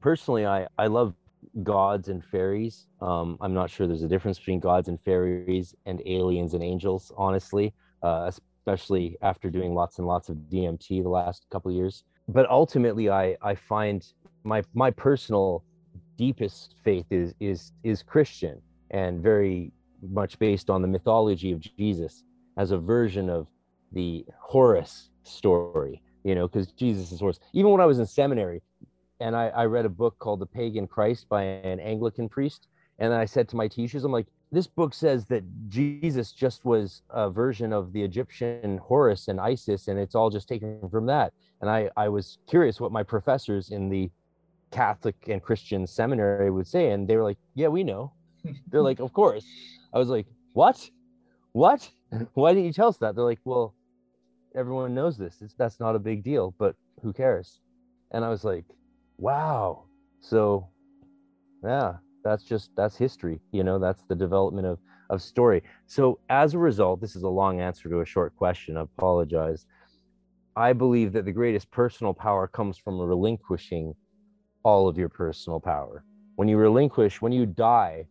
personally, 0.00 0.44
I 0.46 0.66
I 0.78 0.88
love 0.88 1.14
gods 1.62 2.08
and 2.08 2.24
fairies. 2.24 2.86
Um, 3.00 3.38
I'm 3.40 3.54
not 3.54 3.70
sure 3.70 3.86
there's 3.86 4.02
a 4.02 4.08
difference 4.08 4.38
between 4.38 4.60
gods 4.60 4.88
and 4.88 5.00
fairies 5.00 5.74
and 5.86 6.02
aliens 6.04 6.54
and 6.54 6.62
angels, 6.62 7.12
honestly 7.16 7.72
uh, 8.02 8.30
especially 8.66 9.16
after 9.22 9.50
doing 9.50 9.74
lots 9.74 9.98
and 9.98 10.06
lots 10.06 10.28
of 10.28 10.36
DMT 10.36 11.02
the 11.02 11.08
last 11.08 11.46
couple 11.50 11.70
years. 11.70 12.04
But 12.28 12.48
ultimately, 12.50 13.10
I 13.10 13.36
I 13.42 13.54
find 13.54 14.06
my 14.44 14.62
my 14.74 14.90
personal 14.90 15.64
deepest 16.16 16.74
faith 16.84 17.06
is 17.10 17.34
is 17.40 17.72
is 17.84 18.02
Christian 18.02 18.60
and 18.90 19.22
very 19.22 19.72
much 20.02 20.38
based 20.38 20.70
on 20.70 20.82
the 20.82 20.88
mythology 20.88 21.52
of 21.52 21.60
Jesus 21.60 22.24
as 22.56 22.70
a 22.70 22.78
version 22.78 23.28
of 23.30 23.46
the 23.92 24.24
Horus 24.38 25.10
story. 25.22 26.02
You 26.24 26.34
know, 26.34 26.48
because 26.48 26.72
Jesus 26.72 27.12
is 27.12 27.20
Horus. 27.20 27.38
Even 27.52 27.70
when 27.70 27.80
I 27.80 27.86
was 27.86 28.00
in 28.00 28.06
seminary, 28.06 28.60
and 29.20 29.36
I, 29.36 29.48
I 29.48 29.64
read 29.66 29.84
a 29.84 29.88
book 29.88 30.18
called 30.18 30.40
The 30.40 30.46
Pagan 30.46 30.86
Christ 30.86 31.28
by 31.28 31.42
an 31.42 31.80
Anglican 31.80 32.28
priest, 32.28 32.68
and 32.98 33.14
I 33.14 33.24
said 33.24 33.48
to 33.50 33.56
my 33.56 33.68
teachers, 33.68 34.04
I'm 34.04 34.12
like, 34.12 34.26
this 34.52 34.66
book 34.66 34.94
says 34.94 35.24
that 35.26 35.42
Jesus 35.68 36.32
just 36.32 36.64
was 36.64 37.02
a 37.10 37.28
version 37.28 37.72
of 37.72 37.92
the 37.92 38.02
Egyptian 38.02 38.78
Horus 38.78 39.28
and 39.28 39.40
Isis, 39.40 39.88
and 39.88 39.98
it's 39.98 40.14
all 40.14 40.30
just 40.30 40.48
taken 40.48 40.88
from 40.88 41.06
that. 41.06 41.32
And 41.60 41.70
I, 41.70 41.90
I 41.96 42.08
was 42.08 42.38
curious 42.46 42.80
what 42.80 42.92
my 42.92 43.02
professors 43.02 43.70
in 43.70 43.88
the 43.88 44.10
Catholic 44.70 45.16
and 45.28 45.42
Christian 45.42 45.86
seminary 45.86 46.50
would 46.50 46.66
say. 46.66 46.90
And 46.90 47.08
they 47.08 47.16
were 47.16 47.22
like, 47.22 47.38
Yeah, 47.54 47.68
we 47.68 47.82
know. 47.84 48.12
They're 48.68 48.82
like, 48.82 49.00
Of 49.00 49.12
course. 49.12 49.44
I 49.92 49.98
was 49.98 50.08
like, 50.08 50.26
What? 50.52 50.90
What? 51.52 51.88
Why 52.34 52.52
didn't 52.52 52.66
you 52.66 52.72
tell 52.72 52.88
us 52.88 52.98
that? 52.98 53.14
They're 53.14 53.24
like, 53.24 53.40
Well, 53.44 53.74
everyone 54.54 54.94
knows 54.94 55.16
this. 55.16 55.36
It's, 55.40 55.54
that's 55.54 55.80
not 55.80 55.96
a 55.96 56.00
big 56.00 56.22
deal, 56.22 56.54
but 56.58 56.76
who 57.02 57.12
cares? 57.12 57.60
And 58.12 58.24
I 58.24 58.28
was 58.28 58.44
like, 58.44 58.64
Wow. 59.18 59.84
So, 60.20 60.68
yeah, 61.64 61.94
that's 62.26 62.44
just 62.44 62.70
that's 62.76 62.96
history 62.96 63.40
you 63.52 63.64
know 63.64 63.78
that's 63.78 64.02
the 64.08 64.14
development 64.14 64.66
of 64.66 64.78
of 65.10 65.22
story 65.22 65.62
so 65.86 66.18
as 66.28 66.54
a 66.54 66.58
result 66.58 67.00
this 67.00 67.16
is 67.16 67.22
a 67.22 67.28
long 67.28 67.60
answer 67.60 67.88
to 67.88 68.00
a 68.00 68.06
short 68.06 68.34
question 68.36 68.76
i 68.76 68.80
apologize 68.82 69.66
i 70.56 70.72
believe 70.72 71.12
that 71.12 71.24
the 71.24 71.32
greatest 71.32 71.70
personal 71.70 72.12
power 72.12 72.48
comes 72.48 72.76
from 72.76 72.98
relinquishing 73.00 73.94
all 74.64 74.88
of 74.88 74.98
your 74.98 75.08
personal 75.08 75.60
power 75.60 76.04
when 76.36 76.48
you 76.48 76.56
relinquish 76.56 77.22
when 77.22 77.32
you 77.32 77.46
die 77.46 78.06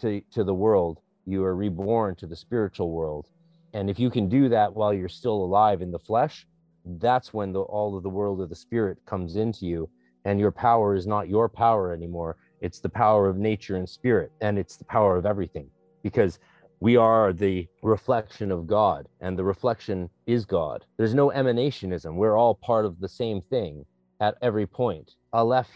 to, 0.00 0.20
to 0.32 0.44
the 0.44 0.54
world, 0.54 1.00
you 1.26 1.44
are 1.44 1.54
reborn 1.54 2.16
to 2.16 2.26
the 2.26 2.36
spiritual 2.36 2.90
world. 2.90 3.28
And 3.72 3.90
if 3.90 3.98
you 3.98 4.10
can 4.10 4.28
do 4.28 4.48
that 4.50 4.74
while 4.74 4.92
you're 4.92 5.08
still 5.08 5.44
alive 5.44 5.82
in 5.82 5.90
the 5.90 5.98
flesh, 5.98 6.46
that's 6.84 7.32
when 7.32 7.52
the, 7.52 7.60
all 7.60 7.96
of 7.96 8.02
the 8.02 8.10
world 8.10 8.40
of 8.40 8.48
the 8.48 8.56
spirit 8.56 8.98
comes 9.06 9.36
into 9.36 9.66
you. 9.66 9.88
And 10.24 10.40
your 10.40 10.52
power 10.52 10.94
is 10.94 11.06
not 11.06 11.28
your 11.28 11.48
power 11.48 11.92
anymore. 11.92 12.36
It's 12.64 12.80
the 12.80 12.88
power 12.88 13.28
of 13.28 13.36
nature 13.36 13.76
and 13.76 13.86
spirit. 13.88 14.32
And 14.40 14.58
it's 14.58 14.78
the 14.78 14.86
power 14.86 15.16
of 15.18 15.26
everything 15.26 15.68
because 16.02 16.38
we 16.80 16.96
are 16.96 17.32
the 17.32 17.66
reflection 17.82 18.50
of 18.50 18.66
God, 18.66 19.06
and 19.20 19.38
the 19.38 19.44
reflection 19.44 20.10
is 20.26 20.46
God. 20.46 20.84
There's 20.98 21.14
no 21.14 21.30
emanationism. 21.30 22.16
We're 22.16 22.36
all 22.36 22.54
part 22.54 22.86
of 22.86 23.00
the 23.00 23.08
same 23.08 23.42
thing 23.42 23.84
at 24.20 24.36
every 24.42 24.66
point. 24.66 25.12
Aleph 25.32 25.68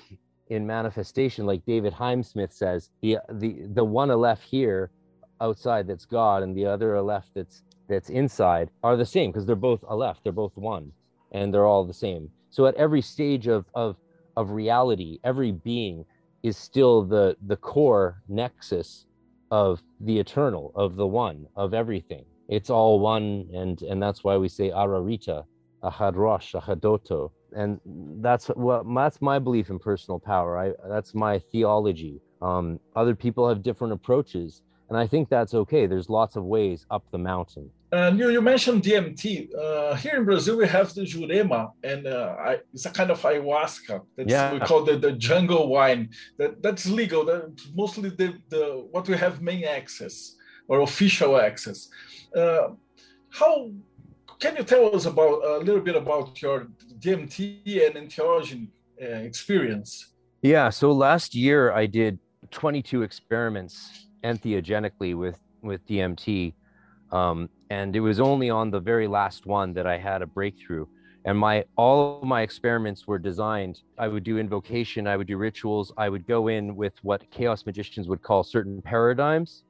in 0.49 0.67
manifestation, 0.67 1.47
like 1.47 1.65
David 1.67 1.93
Chaim 1.93 2.23
Smith 2.23 2.53
says, 2.53 2.91
the 3.03 3.19
the 3.33 3.67
the 3.75 3.85
one 3.85 4.11
Aleph 4.11 4.41
here 4.43 4.91
outside 5.41 5.87
that's 5.87 6.07
God, 6.07 6.43
and 6.43 6.57
the 6.57 6.67
other 6.67 6.97
Aleph 6.97 7.27
that's 7.35 7.63
that's 7.89 8.11
inside 8.11 8.71
are 8.83 8.97
the 8.97 9.07
same 9.07 9.31
because 9.31 9.47
they're 9.47 9.57
both 9.57 9.85
Aleph. 9.89 10.19
They're 10.23 10.33
both 10.33 10.57
one, 10.57 10.93
and 11.33 11.53
they're 11.53 11.67
all 11.67 11.85
the 11.85 11.95
same. 11.95 12.31
So 12.51 12.67
at 12.67 12.75
every 12.77 13.03
stage 13.03 13.47
of 13.47 13.67
of 13.75 13.97
of 14.37 14.51
reality, 14.51 15.19
every 15.25 15.53
being 15.53 16.05
is 16.43 16.57
still 16.57 17.03
the 17.05 17.37
the 17.47 17.57
core 17.57 18.23
nexus 18.29 19.07
of 19.51 19.83
the 20.01 20.19
eternal, 20.19 20.73
of 20.75 20.97
the 20.97 21.07
one, 21.07 21.47
of 21.57 21.75
everything. 21.75 22.25
It's 22.49 22.71
all 22.71 23.01
one, 23.01 23.49
and 23.53 23.81
and 23.83 24.03
that's 24.03 24.25
why 24.25 24.37
we 24.37 24.49
say 24.49 24.71
Ararita, 24.71 25.45
Ahad 25.83 26.17
Rosh, 26.17 26.55
Ahadoto, 26.55 27.31
and 27.55 27.81
that's 28.23 28.47
what 28.49 28.85
that's 28.95 29.21
my 29.21 29.39
belief 29.39 29.71
in 29.71 29.79
personal 29.79 30.19
power. 30.19 30.59
I 30.59 30.73
that's 30.89 31.15
my 31.15 31.39
theology. 31.39 32.21
Um, 32.41 32.79
other 32.95 33.15
people 33.15 33.49
have 33.49 33.63
different 33.63 33.93
approaches, 33.93 34.63
and 34.89 34.97
I 34.97 35.07
think 35.07 35.29
that's 35.29 35.55
okay. 35.55 35.87
There's 35.87 36.09
lots 36.09 36.37
of 36.37 36.45
ways 36.45 36.87
up 36.91 37.05
the 37.11 37.19
mountain. 37.19 37.71
And 37.91 38.19
you, 38.19 38.29
you 38.29 38.43
mentioned 38.43 38.83
DMT. 38.83 39.49
Uh, 39.55 39.95
here 39.95 40.17
in 40.17 40.25
Brazil, 40.25 40.59
we 40.59 40.69
have 40.69 40.93
the 40.93 41.03
Jurema, 41.03 41.71
and 41.83 42.07
uh, 42.07 42.37
I, 42.39 42.59
it's 42.75 42.85
a 42.85 42.91
kind 42.91 43.11
of 43.11 43.21
ayahuasca. 43.23 44.03
That's 44.17 44.31
yeah. 44.31 44.53
we 44.53 44.61
call 44.61 44.85
the, 44.85 44.99
the 44.99 45.13
jungle 45.13 45.69
wine. 45.69 46.11
That 46.37 46.63
that's 46.63 46.87
legal. 46.87 47.25
That's 47.25 47.71
mostly 47.75 48.11
the, 48.11 48.35
the 48.51 48.87
what 48.91 49.09
we 49.09 49.17
have 49.17 49.41
main 49.41 49.65
access 49.65 50.37
or 50.69 50.81
official 50.81 51.41
access. 51.41 51.89
Uh, 52.37 52.69
how 53.31 53.71
can 54.39 54.57
you 54.57 54.65
tell 54.65 54.95
us 54.95 55.07
about 55.07 55.43
a 55.45 55.59
little 55.59 55.81
bit 55.81 55.97
about 55.97 56.41
your 56.43 56.69
DMT 56.99 57.87
and 57.87 58.11
entheogen 58.11 58.69
uh, 59.03 59.07
experience? 59.07 60.13
Yeah. 60.43 60.69
So 60.69 60.93
last 60.93 61.35
year 61.35 61.73
I 61.73 61.87
did 61.87 62.19
22 62.51 63.03
experiments 63.03 64.09
entheogenically 64.23 65.17
with 65.17 65.41
with 65.63 65.87
DMT. 65.87 66.53
Um, 67.11 67.49
and 67.71 67.95
it 67.95 68.01
was 68.01 68.21
only 68.21 68.51
on 68.51 68.71
the 68.71 68.81
very 68.81 69.07
last 69.07 69.47
one 69.47 69.73
that 69.75 69.87
I 69.87 69.99
had 69.99 70.23
a 70.23 70.27
breakthrough. 70.27 70.87
And 71.25 71.37
my 71.37 71.65
all 71.77 72.21
of 72.23 72.29
my 72.29 72.43
experiments 72.43 73.07
were 73.07 73.19
designed. 73.19 73.83
I 73.99 74.09
would 74.09 74.25
do 74.25 74.39
invocation, 74.39 75.07
I 75.07 75.17
would 75.17 75.27
do 75.27 75.37
rituals, 75.37 75.93
I 75.97 76.09
would 76.09 76.27
go 76.27 76.49
in 76.49 76.77
with 76.77 76.95
what 77.03 77.31
chaos 77.31 77.67
magicians 77.67 78.09
would 78.09 78.23
call 78.23 78.43
certain 78.45 78.81
paradigms. 78.81 79.65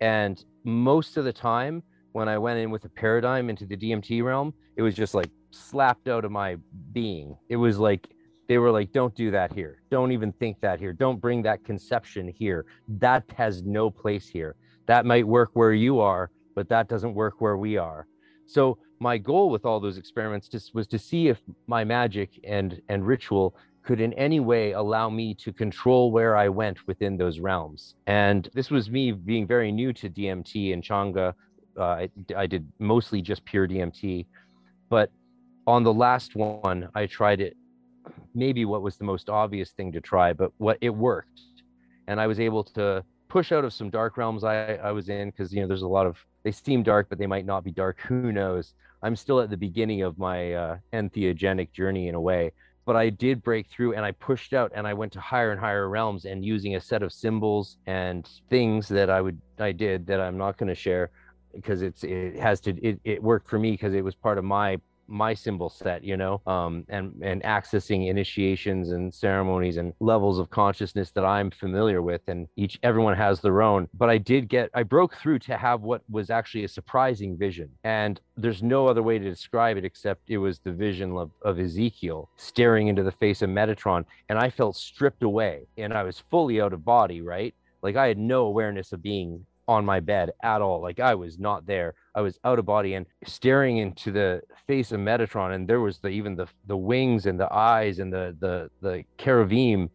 And 0.00 0.42
most 0.64 1.16
of 1.16 1.24
the 1.24 1.32
time, 1.32 1.82
when 2.12 2.28
I 2.28 2.38
went 2.38 2.58
in 2.58 2.70
with 2.70 2.84
a 2.84 2.88
paradigm 2.88 3.50
into 3.50 3.66
the 3.66 3.76
DMT 3.76 4.24
realm, 4.24 4.54
it 4.76 4.82
was 4.82 4.94
just 4.94 5.14
like 5.14 5.30
slapped 5.50 6.08
out 6.08 6.24
of 6.24 6.30
my 6.30 6.56
being. 6.92 7.36
It 7.48 7.56
was 7.56 7.78
like 7.78 8.08
they 8.48 8.58
were 8.58 8.70
like, 8.70 8.92
don't 8.92 9.14
do 9.14 9.30
that 9.32 9.52
here. 9.52 9.82
Don't 9.90 10.12
even 10.12 10.32
think 10.32 10.60
that 10.60 10.78
here. 10.78 10.92
Don't 10.92 11.20
bring 11.20 11.42
that 11.42 11.64
conception 11.64 12.28
here. 12.28 12.64
That 12.88 13.24
has 13.36 13.62
no 13.62 13.90
place 13.90 14.28
here. 14.28 14.54
That 14.86 15.04
might 15.04 15.26
work 15.26 15.50
where 15.54 15.72
you 15.72 15.98
are, 16.00 16.30
but 16.56 16.68
that 16.70 16.88
doesn't 16.88 17.14
work 17.14 17.34
where 17.40 17.56
we 17.56 17.76
are. 17.76 18.08
So 18.46 18.78
my 18.98 19.18
goal 19.18 19.50
with 19.50 19.64
all 19.64 19.78
those 19.78 19.98
experiments 19.98 20.48
just 20.48 20.74
was 20.74 20.88
to 20.88 20.98
see 20.98 21.28
if 21.28 21.38
my 21.68 21.84
magic 21.84 22.40
and 22.42 22.80
and 22.88 23.06
ritual 23.06 23.54
could 23.84 24.00
in 24.00 24.12
any 24.14 24.40
way 24.40 24.72
allow 24.72 25.08
me 25.08 25.32
to 25.34 25.52
control 25.52 26.10
where 26.10 26.36
I 26.36 26.48
went 26.48 26.88
within 26.88 27.16
those 27.16 27.38
realms. 27.38 27.94
And 28.08 28.48
this 28.52 28.68
was 28.68 28.90
me 28.90 29.12
being 29.12 29.46
very 29.46 29.70
new 29.70 29.92
to 29.92 30.10
DMT 30.10 30.72
and 30.72 30.82
Changa. 30.82 31.34
Uh, 31.78 31.82
I, 31.82 32.08
I 32.36 32.46
did 32.46 32.66
mostly 32.80 33.22
just 33.22 33.44
pure 33.44 33.68
DMT, 33.68 34.26
but 34.88 35.12
on 35.68 35.84
the 35.84 35.92
last 35.92 36.34
one, 36.34 36.88
I 36.94 37.06
tried 37.06 37.40
it. 37.40 37.56
Maybe 38.34 38.64
what 38.64 38.82
was 38.82 38.96
the 38.96 39.04
most 39.04 39.28
obvious 39.28 39.70
thing 39.70 39.92
to 39.92 40.00
try, 40.00 40.32
but 40.32 40.50
what 40.58 40.78
it 40.80 40.90
worked, 40.90 41.40
and 42.08 42.20
I 42.20 42.26
was 42.26 42.40
able 42.40 42.64
to 42.64 43.04
push 43.28 43.52
out 43.52 43.64
of 43.64 43.72
some 43.72 43.90
dark 43.90 44.16
realms 44.16 44.44
I, 44.44 44.74
I 44.74 44.92
was 44.92 45.08
in 45.08 45.30
because 45.30 45.52
you 45.52 45.60
know 45.60 45.68
there's 45.68 45.82
a 45.82 45.88
lot 45.88 46.06
of 46.06 46.16
they 46.46 46.52
seem 46.52 46.84
dark 46.84 47.08
but 47.08 47.18
they 47.18 47.26
might 47.26 47.44
not 47.44 47.64
be 47.64 47.72
dark. 47.72 47.98
Who 48.08 48.30
knows? 48.30 48.74
I'm 49.02 49.16
still 49.16 49.40
at 49.40 49.50
the 49.50 49.56
beginning 49.56 50.02
of 50.02 50.16
my 50.16 50.54
uh, 50.54 50.76
entheogenic 50.92 51.72
journey 51.72 52.06
in 52.06 52.14
a 52.14 52.20
way 52.20 52.52
but 52.86 52.94
i 52.94 53.10
did 53.10 53.42
break 53.42 53.66
through 53.66 53.94
and 53.94 54.04
i 54.04 54.12
pushed 54.12 54.52
out 54.54 54.70
and 54.74 54.86
i 54.86 54.94
went 54.94 55.12
to 55.12 55.20
higher 55.20 55.50
and 55.50 55.60
higher 55.60 55.88
realms 55.88 56.24
and 56.24 56.44
using 56.44 56.76
a 56.76 56.80
set 56.80 57.02
of 57.02 57.12
symbols 57.12 57.78
and 57.86 58.30
things 58.48 58.86
that 58.88 59.10
i 59.10 59.20
would 59.20 59.38
i 59.58 59.72
did 59.72 60.06
that 60.06 60.20
i'm 60.20 60.38
not 60.38 60.56
going 60.56 60.68
to 60.68 60.74
share 60.74 61.10
because 61.52 61.82
it's 61.82 62.04
it 62.04 62.38
has 62.38 62.60
to 62.60 62.70
it, 62.80 63.00
it 63.04 63.22
worked 63.22 63.50
for 63.50 63.58
me 63.58 63.72
because 63.72 63.92
it 63.92 64.04
was 64.04 64.14
part 64.14 64.38
of 64.38 64.44
my 64.44 64.80
my 65.08 65.34
symbol 65.34 65.68
set 65.68 66.02
you 66.02 66.16
know 66.16 66.40
um, 66.46 66.84
and 66.88 67.12
and 67.22 67.42
accessing 67.42 68.08
initiations 68.08 68.90
and 68.90 69.12
ceremonies 69.12 69.76
and 69.76 69.92
levels 70.00 70.38
of 70.38 70.50
consciousness 70.50 71.10
that 71.10 71.24
i'm 71.24 71.50
familiar 71.50 72.02
with 72.02 72.22
and 72.28 72.48
each 72.56 72.78
everyone 72.82 73.16
has 73.16 73.40
their 73.40 73.62
own. 73.62 73.88
But 73.94 74.10
i 74.10 74.18
did 74.18 74.48
get 74.48 74.70
i 74.74 74.82
broke 74.82 75.16
through 75.16 75.40
to 75.40 75.56
have 75.56 75.82
what 75.82 76.02
was 76.10 76.30
actually 76.30 76.64
a 76.64 76.68
surprising 76.68 77.36
vision. 77.36 77.70
And 77.84 78.20
there's 78.36 78.62
no 78.62 78.86
other 78.86 79.02
way 79.02 79.18
to 79.18 79.24
describe 79.24 79.76
it 79.76 79.84
except 79.84 80.30
it 80.30 80.38
was 80.38 80.58
the 80.58 80.72
vision 80.72 81.16
of, 81.16 81.30
of 81.42 81.58
ezekiel 81.58 82.28
staring 82.36 82.88
into 82.88 83.02
the 83.02 83.12
face 83.12 83.42
of 83.42 83.50
metatron. 83.50 84.04
And 84.28 84.38
i 84.38 84.50
felt 84.50 84.76
stripped 84.76 85.22
away 85.22 85.66
and 85.76 85.92
i 85.92 86.02
was 86.02 86.22
fully 86.30 86.60
out 86.60 86.72
of 86.72 86.84
body 86.84 87.20
right? 87.20 87.54
Like 87.82 87.96
i 87.96 88.06
had 88.08 88.18
no 88.18 88.46
awareness 88.46 88.92
of 88.92 89.02
being 89.02 89.44
on 89.68 89.84
my 89.84 90.00
bed 90.00 90.30
at 90.42 90.62
all. 90.62 90.80
Like 90.80 91.00
I 91.00 91.14
was 91.14 91.38
not 91.38 91.66
there. 91.66 91.94
I 92.14 92.20
was 92.20 92.38
out 92.44 92.58
of 92.58 92.66
body 92.66 92.94
and 92.94 93.06
staring 93.24 93.78
into 93.78 94.12
the 94.12 94.42
face 94.66 94.92
of 94.92 95.00
Metatron, 95.00 95.54
and 95.54 95.68
there 95.68 95.80
was 95.80 95.98
the 95.98 96.08
even 96.08 96.36
the 96.36 96.46
the 96.66 96.76
wings 96.76 97.26
and 97.26 97.38
the 97.38 97.52
eyes 97.52 97.98
and 97.98 98.12
the 98.12 98.36
the 98.40 98.70
the 98.80 99.04
cherubim. 99.18 99.90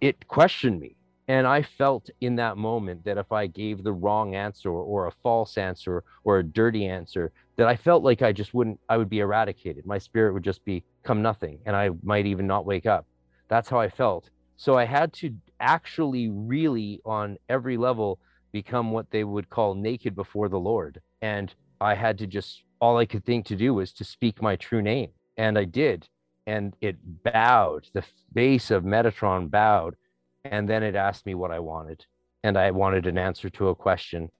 It 0.00 0.28
questioned 0.28 0.78
me, 0.78 0.96
and 1.26 1.46
I 1.46 1.62
felt 1.62 2.10
in 2.20 2.36
that 2.36 2.56
moment 2.56 3.04
that 3.04 3.18
if 3.18 3.32
I 3.32 3.46
gave 3.46 3.82
the 3.82 3.92
wrong 3.92 4.34
answer 4.34 4.70
or, 4.70 4.84
or 4.84 5.06
a 5.06 5.12
false 5.22 5.58
answer 5.58 6.04
or 6.22 6.38
a 6.38 6.44
dirty 6.44 6.86
answer, 6.86 7.32
that 7.56 7.66
I 7.66 7.76
felt 7.76 8.04
like 8.04 8.22
I 8.22 8.32
just 8.32 8.54
wouldn't. 8.54 8.78
I 8.88 8.96
would 8.96 9.10
be 9.10 9.20
eradicated. 9.20 9.86
My 9.86 9.98
spirit 9.98 10.34
would 10.34 10.44
just 10.44 10.64
become 10.64 11.22
nothing, 11.22 11.58
and 11.66 11.74
I 11.74 11.90
might 12.02 12.26
even 12.26 12.46
not 12.46 12.66
wake 12.66 12.86
up. 12.86 13.06
That's 13.48 13.68
how 13.68 13.80
I 13.80 13.88
felt. 13.88 14.30
So 14.56 14.78
I 14.78 14.84
had 14.84 15.12
to 15.14 15.34
actually, 15.58 16.28
really, 16.30 17.00
on 17.04 17.38
every 17.48 17.76
level 17.76 18.20
become 18.54 18.92
what 18.92 19.10
they 19.10 19.24
would 19.24 19.50
call 19.50 19.74
naked 19.74 20.14
before 20.14 20.48
the 20.48 20.58
Lord. 20.58 21.00
And 21.20 21.52
I 21.80 21.96
had 21.96 22.16
to 22.18 22.26
just, 22.26 22.62
all 22.80 22.96
I 22.96 23.04
could 23.04 23.24
think 23.24 23.46
to 23.46 23.56
do 23.56 23.74
was 23.74 23.92
to 23.94 24.04
speak 24.04 24.40
my 24.40 24.54
true 24.54 24.80
name. 24.80 25.10
And 25.36 25.58
I 25.58 25.64
did. 25.64 26.08
And 26.46 26.72
it 26.80 26.96
bowed, 27.24 27.88
the 27.92 28.04
face 28.32 28.70
of 28.70 28.84
Metatron 28.84 29.50
bowed. 29.50 29.96
And 30.44 30.68
then 30.68 30.84
it 30.84 30.94
asked 30.94 31.26
me 31.26 31.34
what 31.34 31.50
I 31.50 31.58
wanted. 31.58 32.06
And 32.44 32.56
I 32.56 32.70
wanted 32.70 33.06
an 33.06 33.18
answer 33.18 33.50
to 33.50 33.70
a 33.70 33.74
question. 33.74 34.30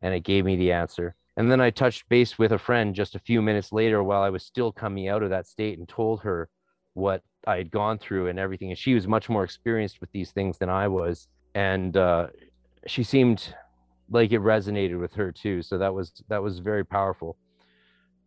And 0.00 0.14
it 0.14 0.20
gave 0.20 0.44
me 0.44 0.54
the 0.56 0.70
answer. 0.70 1.16
And 1.36 1.50
then 1.50 1.60
I 1.60 1.70
touched 1.70 2.08
base 2.08 2.38
with 2.38 2.52
a 2.52 2.58
friend 2.58 2.94
just 2.94 3.16
a 3.16 3.26
few 3.30 3.42
minutes 3.42 3.72
later 3.72 4.00
while 4.02 4.22
I 4.22 4.30
was 4.30 4.44
still 4.44 4.70
coming 4.70 5.08
out 5.08 5.24
of 5.24 5.30
that 5.30 5.48
state 5.48 5.78
and 5.78 5.88
told 5.88 6.20
her 6.20 6.48
what 6.94 7.22
I 7.48 7.56
had 7.56 7.72
gone 7.72 7.98
through 7.98 8.28
and 8.28 8.38
everything. 8.38 8.70
And 8.70 8.78
she 8.78 8.94
was 8.94 9.08
much 9.08 9.28
more 9.28 9.42
experienced 9.42 10.00
with 10.00 10.12
these 10.12 10.30
things 10.30 10.56
than 10.56 10.68
I 10.68 10.86
was. 10.86 11.26
And 11.56 11.96
uh, 11.96 12.28
she 12.86 13.02
seemed 13.02 13.54
like 14.10 14.32
it 14.32 14.40
resonated 14.40 15.00
with 15.00 15.12
her 15.14 15.32
too. 15.32 15.62
So 15.62 15.78
that 15.78 15.92
was 15.92 16.12
that 16.28 16.42
was 16.42 16.58
very 16.58 16.84
powerful. 16.84 17.36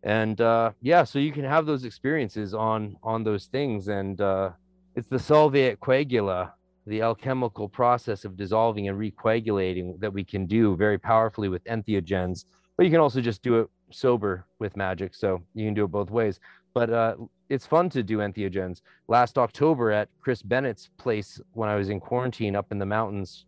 And 0.02 0.40
uh, 0.40 0.72
yeah, 0.80 1.04
so 1.04 1.18
you 1.18 1.32
can 1.32 1.44
have 1.44 1.66
those 1.66 1.84
experiences 1.84 2.54
on 2.54 2.96
on 3.02 3.24
those 3.24 3.46
things, 3.46 3.88
and 3.88 4.20
uh, 4.20 4.50
it's 4.94 5.08
the 5.08 5.18
solve 5.18 5.56
et 5.56 5.80
coagula, 5.80 6.52
the 6.86 7.02
alchemical 7.02 7.68
process 7.68 8.24
of 8.24 8.36
dissolving 8.36 8.88
and 8.88 8.98
recoagulating 8.98 9.98
that 10.00 10.12
we 10.12 10.24
can 10.24 10.46
do 10.46 10.76
very 10.76 10.98
powerfully 10.98 11.48
with 11.48 11.64
entheogens. 11.64 12.44
But 12.76 12.86
you 12.86 12.90
can 12.90 13.00
also 13.00 13.20
just 13.20 13.42
do 13.42 13.60
it 13.60 13.70
sober 13.90 14.46
with 14.58 14.76
magic, 14.76 15.14
so 15.14 15.42
you 15.54 15.66
can 15.66 15.74
do 15.74 15.84
it 15.84 15.88
both 15.88 16.10
ways. 16.10 16.40
But 16.72 16.90
uh, 16.90 17.16
it's 17.50 17.66
fun 17.66 17.90
to 17.90 18.02
do 18.02 18.18
entheogens. 18.18 18.80
Last 19.08 19.36
October 19.36 19.90
at 19.90 20.08
Chris 20.20 20.40
Bennett's 20.40 20.88
place 20.96 21.40
when 21.52 21.68
I 21.68 21.74
was 21.74 21.90
in 21.90 22.00
quarantine 22.00 22.56
up 22.56 22.70
in 22.70 22.78
the 22.78 22.86
mountains 22.86 23.44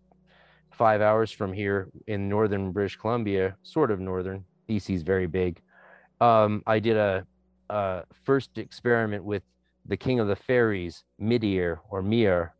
five 0.82 1.00
hours 1.00 1.30
from 1.30 1.52
here 1.52 1.88
in 2.08 2.28
northern 2.28 2.72
British 2.72 2.96
Columbia, 2.96 3.54
sort 3.62 3.92
of 3.92 4.00
northern. 4.00 4.44
BC 4.68 4.96
is 4.96 5.02
very 5.04 5.28
big. 5.28 5.62
Um, 6.20 6.60
I 6.66 6.80
did 6.80 6.96
a, 6.96 7.24
a, 7.70 8.02
first 8.24 8.58
experiment 8.58 9.22
with 9.22 9.44
the 9.86 9.96
king 9.96 10.18
of 10.18 10.26
the 10.26 10.34
fairies, 10.34 11.04
Midir 11.20 11.78
or 11.88 12.02
Mir, 12.02 12.56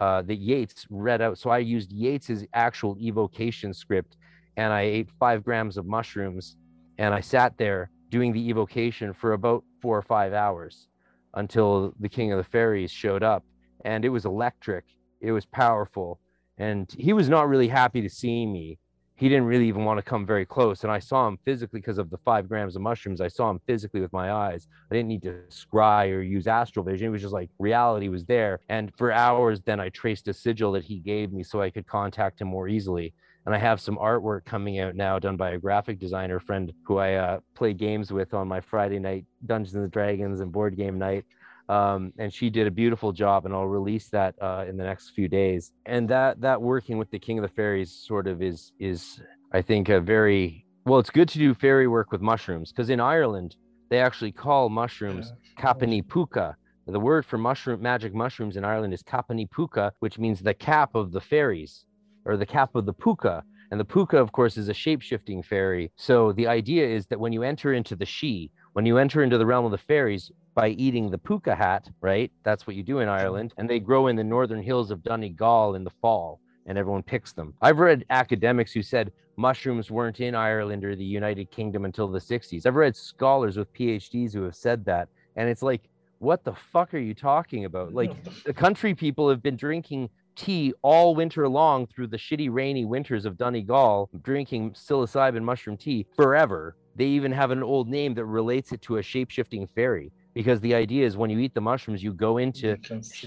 uh, 0.00 0.22
that 0.22 0.36
Yeats 0.36 0.86
read 0.88 1.20
out. 1.20 1.36
So 1.36 1.50
I 1.50 1.58
used 1.58 1.92
Yeats's 1.92 2.46
actual 2.54 2.96
evocation 2.98 3.74
script, 3.74 4.16
and 4.56 4.72
I 4.72 4.80
ate 4.80 5.10
five 5.20 5.44
grams 5.44 5.76
of 5.76 5.84
mushrooms, 5.84 6.56
and 6.96 7.12
I 7.12 7.20
sat 7.20 7.58
there 7.58 7.90
doing 8.08 8.32
the 8.32 8.48
evocation 8.48 9.12
for 9.12 9.34
about 9.34 9.64
four 9.82 9.98
or 9.98 10.02
five 10.16 10.32
hours 10.32 10.88
until 11.34 11.92
the 12.00 12.08
King 12.08 12.32
of 12.32 12.38
the 12.38 12.50
Fairies 12.54 12.90
showed 12.90 13.22
up, 13.22 13.44
and 13.84 14.02
it 14.02 14.08
was 14.08 14.24
electric. 14.24 14.84
It 15.20 15.32
was 15.32 15.44
powerful, 15.44 16.18
and 16.58 16.94
he 16.98 17.12
was 17.12 17.28
not 17.28 17.48
really 17.48 17.68
happy 17.68 18.00
to 18.02 18.10
see 18.10 18.46
me 18.46 18.78
he 19.16 19.30
didn't 19.30 19.46
really 19.46 19.66
even 19.66 19.84
want 19.84 19.98
to 19.98 20.02
come 20.02 20.26
very 20.26 20.44
close. 20.44 20.82
And 20.82 20.92
I 20.92 20.98
saw 20.98 21.26
him 21.26 21.38
physically 21.44 21.80
because 21.80 21.96
of 21.96 22.10
the 22.10 22.18
five 22.18 22.48
grams 22.48 22.76
of 22.76 22.82
mushrooms. 22.82 23.22
I 23.22 23.28
saw 23.28 23.50
him 23.50 23.60
physically 23.66 24.00
with 24.00 24.12
my 24.12 24.30
eyes. 24.30 24.68
I 24.90 24.94
didn't 24.94 25.08
need 25.08 25.22
to 25.22 25.40
scry 25.48 26.12
or 26.12 26.20
use 26.20 26.46
astral 26.46 26.84
vision. 26.84 27.08
It 27.08 27.10
was 27.10 27.22
just 27.22 27.32
like 27.32 27.48
reality 27.58 28.08
was 28.08 28.26
there. 28.26 28.60
And 28.68 28.92
for 28.96 29.10
hours, 29.10 29.62
then 29.62 29.80
I 29.80 29.88
traced 29.88 30.28
a 30.28 30.34
sigil 30.34 30.72
that 30.72 30.84
he 30.84 30.98
gave 30.98 31.32
me 31.32 31.42
so 31.42 31.62
I 31.62 31.70
could 31.70 31.86
contact 31.86 32.42
him 32.42 32.48
more 32.48 32.68
easily. 32.68 33.14
And 33.46 33.54
I 33.54 33.58
have 33.58 33.80
some 33.80 33.96
artwork 33.96 34.44
coming 34.44 34.80
out 34.80 34.96
now 34.96 35.18
done 35.18 35.36
by 35.36 35.52
a 35.52 35.58
graphic 35.58 35.98
designer 35.98 36.38
friend 36.38 36.72
who 36.82 36.98
I 36.98 37.14
uh, 37.14 37.40
play 37.54 37.72
games 37.72 38.12
with 38.12 38.34
on 38.34 38.48
my 38.48 38.60
Friday 38.60 38.98
night 38.98 39.24
Dungeons 39.46 39.76
and 39.76 39.90
Dragons 39.90 40.40
and 40.40 40.52
board 40.52 40.76
game 40.76 40.98
night 40.98 41.24
um, 41.68 42.12
and 42.18 42.32
she 42.32 42.50
did 42.50 42.66
a 42.66 42.70
beautiful 42.70 43.12
job 43.12 43.44
and 43.44 43.54
i'll 43.54 43.66
release 43.66 44.08
that 44.08 44.34
uh, 44.40 44.64
in 44.68 44.76
the 44.76 44.84
next 44.84 45.10
few 45.10 45.28
days. 45.28 45.72
And 45.86 46.08
that 46.08 46.40
that 46.40 46.60
working 46.60 46.98
with 46.98 47.10
the 47.10 47.18
king 47.18 47.38
of 47.38 47.42
the 47.42 47.54
fairies 47.54 47.90
sort 47.90 48.26
of 48.26 48.42
is 48.42 48.72
is 48.78 49.20
i 49.52 49.60
think 49.62 49.88
a 49.88 50.00
very 50.00 50.64
well 50.84 50.98
it's 50.98 51.10
good 51.10 51.28
to 51.28 51.38
do 51.38 51.54
fairy 51.54 51.88
work 51.88 52.12
with 52.12 52.20
mushrooms 52.20 52.70
because 52.72 52.90
in 52.90 53.00
ireland 53.00 53.56
they 53.88 54.00
actually 54.00 54.32
call 54.32 54.68
mushrooms 54.68 55.32
kapani 55.58 56.06
puka. 56.06 56.56
The 56.88 57.00
word 57.00 57.26
for 57.26 57.36
mushroom 57.36 57.82
magic 57.82 58.14
mushrooms 58.14 58.56
in 58.56 58.64
ireland 58.64 58.94
is 58.94 59.02
kapani 59.02 59.50
puka 59.50 59.92
which 60.00 60.18
means 60.18 60.40
the 60.40 60.54
cap 60.54 60.94
of 60.94 61.12
the 61.12 61.20
fairies 61.20 61.84
or 62.24 62.36
the 62.36 62.46
cap 62.46 62.74
of 62.74 62.86
the 62.86 62.92
puka. 62.92 63.44
And 63.70 63.80
the 63.80 63.84
puka 63.84 64.16
of 64.18 64.30
course 64.30 64.56
is 64.56 64.68
a 64.68 64.74
shape-shifting 64.74 65.42
fairy. 65.42 65.90
So 65.96 66.32
the 66.32 66.46
idea 66.46 66.86
is 66.86 67.06
that 67.06 67.18
when 67.18 67.32
you 67.32 67.42
enter 67.42 67.72
into 67.72 67.96
the 67.96 68.06
she 68.06 68.50
when 68.74 68.86
you 68.86 68.98
enter 68.98 69.22
into 69.22 69.38
the 69.38 69.46
realm 69.46 69.64
of 69.64 69.72
the 69.72 69.78
fairies 69.78 70.30
by 70.56 70.70
eating 70.70 71.10
the 71.10 71.18
puka 71.18 71.54
hat, 71.54 71.88
right? 72.00 72.32
That's 72.42 72.66
what 72.66 72.74
you 72.74 72.82
do 72.82 73.00
in 73.00 73.08
Ireland. 73.08 73.52
And 73.58 73.68
they 73.68 73.78
grow 73.78 74.06
in 74.06 74.16
the 74.16 74.24
northern 74.24 74.62
hills 74.62 74.90
of 74.90 75.04
Donegal 75.04 75.74
in 75.74 75.84
the 75.84 75.90
fall, 76.00 76.40
and 76.64 76.78
everyone 76.78 77.02
picks 77.02 77.34
them. 77.34 77.52
I've 77.60 77.78
read 77.78 78.06
academics 78.08 78.72
who 78.72 78.82
said 78.82 79.12
mushrooms 79.36 79.90
weren't 79.90 80.18
in 80.18 80.34
Ireland 80.34 80.82
or 80.82 80.96
the 80.96 81.04
United 81.04 81.50
Kingdom 81.50 81.84
until 81.84 82.08
the 82.08 82.18
60s. 82.18 82.64
I've 82.64 82.74
read 82.74 82.96
scholars 82.96 83.58
with 83.58 83.72
PhDs 83.74 84.32
who 84.32 84.44
have 84.44 84.56
said 84.56 84.82
that. 84.86 85.08
And 85.36 85.46
it's 85.50 85.60
like, 85.60 85.82
what 86.20 86.42
the 86.42 86.54
fuck 86.54 86.94
are 86.94 86.98
you 86.98 87.12
talking 87.12 87.66
about? 87.66 87.92
Like, 87.92 88.14
the 88.44 88.54
country 88.54 88.94
people 88.94 89.28
have 89.28 89.42
been 89.42 89.56
drinking 89.56 90.08
tea 90.36 90.72
all 90.80 91.14
winter 91.14 91.46
long 91.50 91.86
through 91.86 92.06
the 92.06 92.16
shitty 92.16 92.48
rainy 92.50 92.86
winters 92.86 93.26
of 93.26 93.36
Donegal, 93.36 94.08
drinking 94.22 94.70
psilocybin 94.70 95.42
mushroom 95.42 95.76
tea 95.76 96.06
forever. 96.16 96.76
They 96.94 97.04
even 97.04 97.30
have 97.32 97.50
an 97.50 97.62
old 97.62 97.90
name 97.90 98.14
that 98.14 98.24
relates 98.24 98.72
it 98.72 98.80
to 98.82 98.96
a 98.96 99.02
shape 99.02 99.30
shifting 99.30 99.66
fairy 99.66 100.12
because 100.36 100.60
the 100.60 100.74
idea 100.74 101.06
is 101.06 101.16
when 101.16 101.30
you 101.30 101.38
eat 101.38 101.54
the 101.54 101.62
mushrooms, 101.62 102.02
you 102.02 102.12
go 102.12 102.36
into 102.36 102.76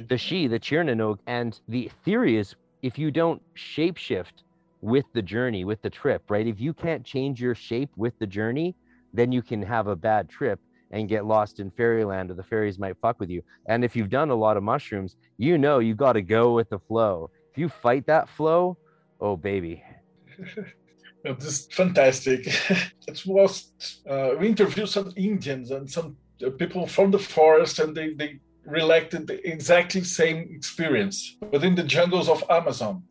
the 0.08 0.16
she, 0.16 0.46
the 0.46 0.60
Tír 0.60 0.86
na 0.86 0.94
nÓg. 0.94 1.18
And 1.26 1.60
the 1.68 1.90
theory 2.06 2.38
is 2.38 2.56
if 2.84 3.00
you 3.00 3.10
don't 3.10 3.42
shapeshift 3.58 4.44
with 4.82 5.06
the 5.14 5.24
journey, 5.24 5.66
with 5.66 5.82
the 5.82 5.90
trip, 5.90 6.22
right? 6.30 6.46
If 6.46 6.62
you 6.62 6.72
can't 6.72 7.04
change 7.04 7.42
your 7.42 7.56
shape 7.56 7.90
with 7.98 8.14
the 8.20 8.28
journey, 8.28 8.76
then 9.12 9.32
you 9.32 9.42
can 9.42 9.60
have 9.64 9.88
a 9.88 9.96
bad 9.96 10.30
trip 10.30 10.60
and 10.92 11.10
get 11.10 11.26
lost 11.26 11.60
in 11.60 11.72
fairyland 11.72 12.30
or 12.30 12.36
the 12.36 12.44
fairies 12.44 12.78
might 12.78 12.96
fuck 13.02 13.20
with 13.20 13.32
you. 13.32 13.42
And 13.68 13.84
if 13.84 13.96
you've 13.96 14.12
done 14.12 14.30
a 14.30 14.36
lot 14.36 14.56
of 14.56 14.62
mushrooms, 14.62 15.16
you 15.38 15.58
know 15.58 15.80
you 15.80 15.96
got 15.96 16.14
to 16.14 16.22
go 16.22 16.54
with 16.54 16.70
the 16.70 16.78
flow. 16.78 17.32
If 17.52 17.58
you 17.58 17.70
fight 17.70 18.06
that 18.06 18.30
flow, 18.30 18.78
oh 19.20 19.36
baby. 19.36 19.84
this 21.24 21.44
is 21.44 21.68
fantastic. 21.72 22.46
it 23.08 23.24
was 23.26 23.72
uh, 24.08 24.36
we 24.40 24.50
interviewed 24.50 24.90
some 24.90 25.12
Indians 25.16 25.72
and 25.72 25.90
some 25.90 26.16
people 26.58 26.88
from 26.88 27.12
the 27.12 27.20
forest 27.20 27.80
and 27.80 27.96
they, 27.96 28.14
they 28.14 28.40
related 28.66 29.28
the 29.28 29.48
exactly 29.48 30.04
same 30.04 30.50
experience 30.52 31.38
within 31.52 31.76
the 31.76 31.84
jungles 31.84 32.30
of 32.30 32.44
Amazon. 32.50 33.04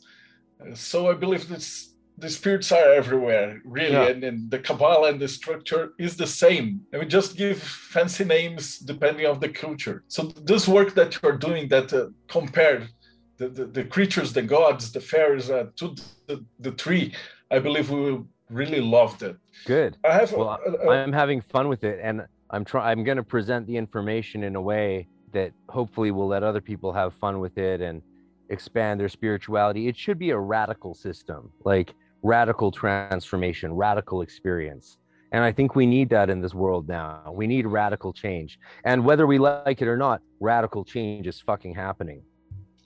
So 0.75 1.11
I 1.11 1.15
believe 1.15 1.49
this 1.49 1.95
the 2.19 2.29
spirits 2.29 2.73
are 2.73 2.93
everywhere, 2.95 3.61
really, 3.65 3.93
yeah. 3.93 4.09
and, 4.09 4.25
and, 4.25 4.51
the 4.51 4.59
Kabbalah 4.59 5.11
and 5.11 5.21
the 5.21 5.29
structure 5.29 5.93
is 5.99 6.17
the 6.17 6.27
same. 6.27 6.81
And 6.93 7.01
we 7.01 7.07
just 7.07 7.37
give 7.37 7.63
fancy 7.63 8.25
names 8.25 8.79
depending 8.79 9.25
on 9.27 9.39
the 9.39 9.49
culture. 9.49 10.03
So 10.09 10.23
this 10.23 10.67
work 10.67 10.95
that 10.95 11.15
you 11.15 11.29
are 11.29 11.37
doing 11.37 11.69
that 11.69 11.93
uh, 11.93 12.09
compared 12.27 12.89
the, 13.37 13.49
the, 13.49 13.67
the, 13.67 13.85
creatures, 13.85 14.33
the 14.33 14.43
gods, 14.43 14.91
the 14.91 15.01
fairies 15.01 15.49
uh, 15.49 15.67
to 15.77 15.95
the, 16.27 16.45
the 16.59 16.73
tree, 16.73 17.15
I 17.53 17.61
believe 17.61 17.89
we 17.91 18.01
will 18.01 18.27
really 18.51 18.81
love 18.81 19.19
that. 19.21 19.37
Good. 19.65 19.97
I 20.05 20.15
have. 20.15 20.33
Well, 20.33 20.59
a, 20.67 20.89
a, 20.89 20.91
I'm 20.91 21.13
having 21.13 21.41
fun 21.41 21.69
with 21.69 21.85
it, 21.85 22.01
and 22.03 22.27
I'm 22.51 22.65
trying. 22.65 22.87
I'm 22.99 23.05
going 23.05 23.17
to 23.17 23.23
present 23.23 23.67
the 23.67 23.77
information 23.77 24.43
in 24.43 24.57
a 24.57 24.61
way 24.61 25.07
that 25.33 25.53
hopefully 25.69 26.11
will 26.11 26.29
let 26.29 26.43
other 26.43 26.61
people 26.61 26.93
have 26.93 27.13
fun 27.15 27.41
with 27.41 27.59
it 27.59 27.81
and 27.81 28.03
expand 28.49 28.99
their 28.99 29.09
spirituality. 29.09 29.89
It 29.89 29.97
should 29.97 30.19
be 30.19 30.31
a 30.31 30.39
radical 30.39 30.95
system, 30.95 31.53
like 31.65 31.95
radical 32.23 32.71
transformation, 32.71 33.75
radical 33.75 34.23
experience. 34.23 34.97
And 35.33 35.45
I 35.45 35.53
think 35.53 35.77
we 35.77 35.85
need 35.85 36.09
that 36.09 36.31
in 36.31 36.41
this 36.41 36.55
world 36.55 36.89
now. 36.89 37.31
We 37.31 37.47
need 37.47 37.67
radical 37.67 38.15
change. 38.15 38.59
And 38.85 39.05
whether 39.05 39.27
we 39.27 39.39
like 39.39 39.83
it 39.83 39.89
or 39.89 39.99
not, 39.99 40.23
radical 40.41 40.85
change 40.85 41.27
is 41.27 41.39
fucking 41.41 41.75
happening. 41.75 42.23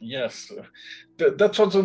Yes. 0.00 0.50
That 1.18 1.56
was 1.56 1.76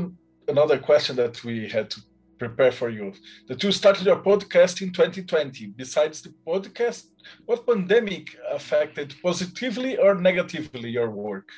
another 0.47 0.79
question 0.79 1.15
that 1.17 1.43
we 1.43 1.69
had 1.69 1.91
to 1.91 2.01
prepare 2.37 2.71
for 2.71 2.89
you. 2.89 3.13
The 3.47 3.55
two 3.55 3.71
started 3.71 4.05
your 4.05 4.21
podcast 4.21 4.81
in 4.81 4.91
2020. 4.91 5.67
Besides 5.75 6.21
the 6.21 6.33
podcast, 6.45 7.07
what 7.45 7.65
pandemic 7.67 8.37
affected 8.51 9.15
positively 9.23 9.97
or 9.97 10.15
negatively 10.15 10.89
your 10.89 11.09
work? 11.09 11.49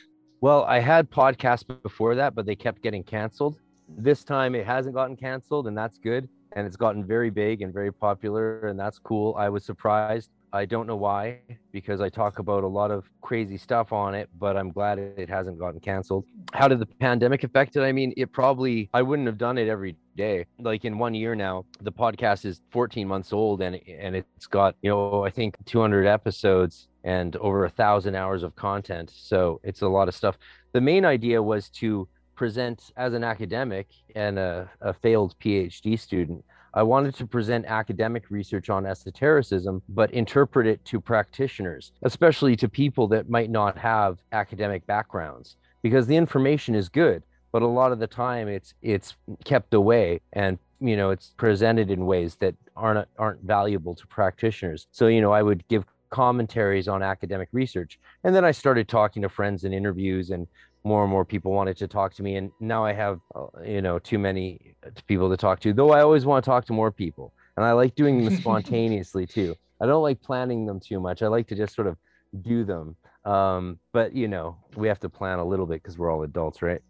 Well, 0.42 0.64
I 0.64 0.80
had 0.80 1.10
podcasts 1.10 1.66
before 1.84 2.16
that, 2.16 2.34
but 2.34 2.46
they 2.46 2.56
kept 2.56 2.82
getting 2.82 3.04
canceled. 3.04 3.60
This 3.88 4.24
time 4.24 4.56
it 4.56 4.66
hasn't 4.66 4.96
gotten 4.96 5.18
canceled, 5.18 5.68
and 5.68 5.78
that's 5.78 5.98
good. 5.98 6.30
And 6.54 6.66
it's 6.66 6.78
gotten 6.78 7.06
very 7.06 7.30
big 7.30 7.62
and 7.62 7.74
very 7.74 7.92
popular, 7.92 8.68
and 8.68 8.80
that's 8.80 8.98
cool. 8.98 9.36
I 9.38 9.50
was 9.50 9.66
surprised. 9.66 10.32
I 10.52 10.66
don't 10.66 10.88
know 10.88 10.96
why, 10.96 11.40
because 11.72 12.02
I 12.02 12.10
talk 12.10 12.40
about 12.40 12.64
a 12.64 12.68
lot 12.68 12.92
of 12.92 13.10
crazy 13.22 13.58
stuff 13.58 13.94
on 13.94 14.16
it, 14.16 14.30
but 14.38 14.58
I'm 14.58 14.72
glad 14.72 14.98
it 14.98 15.30
hasn't 15.30 15.60
gotten 15.60 15.80
canceled. 15.80 16.26
How 16.54 16.68
did 16.68 16.80
the 16.80 16.86
pandemic 16.86 17.44
affect 17.44 17.76
it? 17.76 17.82
I 17.82 17.92
mean, 17.92 18.14
it 18.18 18.32
probably, 18.32 18.90
I 18.94 19.02
wouldn't 19.02 19.28
have 19.28 19.38
done 19.38 19.58
it 19.58 19.68
every 19.68 19.96
day. 20.18 20.46
Like 20.60 20.86
in 20.86 20.98
one 20.98 21.14
year 21.14 21.36
now, 21.36 21.66
the 21.82 21.92
podcast 21.92 22.46
is 22.46 22.62
14 22.72 23.08
months 23.08 23.32
old 23.32 23.62
and, 23.62 23.80
and 23.88 24.16
it's 24.16 24.48
got, 24.48 24.76
you 24.82 24.90
know, 24.90 25.24
I 25.24 25.30
think 25.30 25.56
200 25.66 26.08
episodes 26.08 26.88
and 27.04 27.36
over 27.38 27.66
a 27.66 27.70
thousand 27.70 28.16
hours 28.16 28.44
of 28.44 28.56
content. 28.56 29.12
So 29.16 29.62
it's 29.64 29.82
a 29.82 29.88
lot 29.88 30.08
of 30.08 30.16
stuff. 30.16 30.38
The 30.74 30.82
main 30.82 31.06
idea 31.06 31.42
was 31.42 31.70
to 31.72 32.08
present 32.36 32.92
as 32.98 33.14
an 33.14 33.24
academic 33.24 33.88
and 34.16 34.40
a, 34.40 34.70
a 34.82 34.94
failed 34.94 35.36
PhD 35.40 36.00
student 36.00 36.44
I 36.74 36.84
wanted 36.84 37.16
to 37.16 37.28
present 37.28 37.66
academic 37.66 38.30
research 38.30 38.70
on 38.70 38.86
esotericism, 38.86 39.82
but 39.90 40.12
interpret 40.12 40.68
it 40.68 40.84
to 40.86 41.02
practitioners, 41.02 41.92
especially 42.04 42.56
to 42.58 42.70
people 42.70 43.08
that 43.10 43.30
might 43.30 43.50
not 43.50 43.78
have 43.78 44.20
academic 44.32 44.86
backgrounds, 44.86 45.56
because 45.82 46.08
the 46.08 46.16
information 46.16 46.76
is 46.76 46.90
good, 46.90 47.24
but 47.52 47.62
a 47.62 47.68
lot 47.68 47.92
of 47.92 48.00
the 48.00 48.08
time 48.08 48.48
it's 48.48 48.74
it's 48.82 49.16
kept 49.44 49.74
away 49.74 50.22
and 50.34 50.60
you 50.80 50.96
know 50.96 51.10
it's 51.10 51.34
presented 51.38 51.90
in 51.90 52.06
ways 52.06 52.36
that 52.36 52.56
aren't 52.76 53.08
aren't 53.18 53.42
valuable 53.42 53.96
to 53.96 54.08
practitioners. 54.08 54.88
So 54.92 55.08
you 55.08 55.22
know 55.22 55.32
I 55.32 55.42
would 55.42 55.68
give 55.68 55.86
commentaries 56.10 56.88
on 56.88 57.04
academic 57.04 57.50
research, 57.52 58.00
and 58.24 58.36
then 58.36 58.46
I 58.46 58.52
started 58.52 58.88
talking 58.88 59.22
to 59.24 59.30
friends 59.30 59.64
in 59.64 59.74
interviews 59.74 60.30
and 60.30 60.48
more 60.84 61.04
and 61.04 61.12
more 61.12 61.26
people 61.26 61.52
wanted 61.52 61.78
to 61.78 61.88
talk 61.88 62.14
to 62.14 62.24
me 62.24 62.36
and 62.36 62.52
now 62.60 62.86
i 62.86 62.94
have 62.94 63.20
uh, 63.36 63.46
you 63.66 63.82
know 63.82 64.00
too 64.00 64.18
many 64.18 64.76
people 65.08 65.30
to 65.30 65.38
talk 65.38 65.60
to 65.60 65.74
though 65.74 65.92
i 65.92 66.02
always 66.02 66.26
want 66.26 66.44
to 66.44 66.50
talk 66.50 66.66
to 66.66 66.74
more 66.74 66.92
people 66.92 67.34
and 67.58 67.66
i 67.66 67.72
like 67.72 67.96
doing 67.96 68.24
them 68.24 68.36
spontaneously 68.42 69.26
too. 69.26 69.56
I 69.82 69.86
don't 69.86 70.04
like 70.04 70.22
planning 70.22 70.66
them 70.66 70.80
too 70.80 71.00
much 71.00 71.22
i 71.22 71.28
like 71.28 71.48
to 71.48 71.56
just 71.56 71.76
sort 71.76 71.88
of 71.88 71.98
do 72.42 72.64
them 72.64 72.96
um, 73.26 73.80
but 73.92 74.16
you 74.16 74.28
know 74.28 74.58
we 74.76 74.88
have 74.88 75.00
to 75.00 75.10
plan 75.10 75.40
a 75.40 75.46
little 75.46 75.66
bit 75.66 75.82
because 75.82 75.98
we're 75.98 76.12
all 76.12 76.24
adults 76.24 76.62
right 76.62 76.82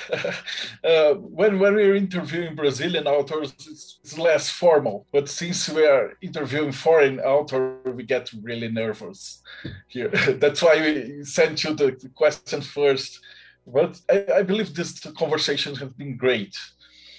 uh, 0.84 1.14
when 1.14 1.58
when 1.58 1.74
we're 1.74 1.96
interviewing 1.96 2.54
Brazilian 2.54 3.06
authors, 3.06 3.52
it's, 3.52 3.98
it's, 4.02 4.18
less 4.18 4.48
formal. 4.48 5.06
But 5.12 5.28
since 5.28 5.68
we 5.68 5.86
are 5.86 6.16
interviewing 6.20 6.72
foreign 6.72 7.20
author, 7.20 7.78
we 7.84 8.02
get 8.04 8.30
really 8.42 8.68
nervous 8.68 9.42
here. 9.88 10.08
That's 10.42 10.62
why 10.62 10.80
we 10.80 11.24
sent 11.24 11.64
you 11.64 11.74
the, 11.74 12.10
question 12.14 12.60
first. 12.60 13.20
But 13.66 14.00
I, 14.10 14.26
I, 14.38 14.42
believe 14.42 14.74
this 14.74 15.00
conversation 15.18 15.74
has 15.76 15.92
been 15.92 16.16
great. 16.16 16.56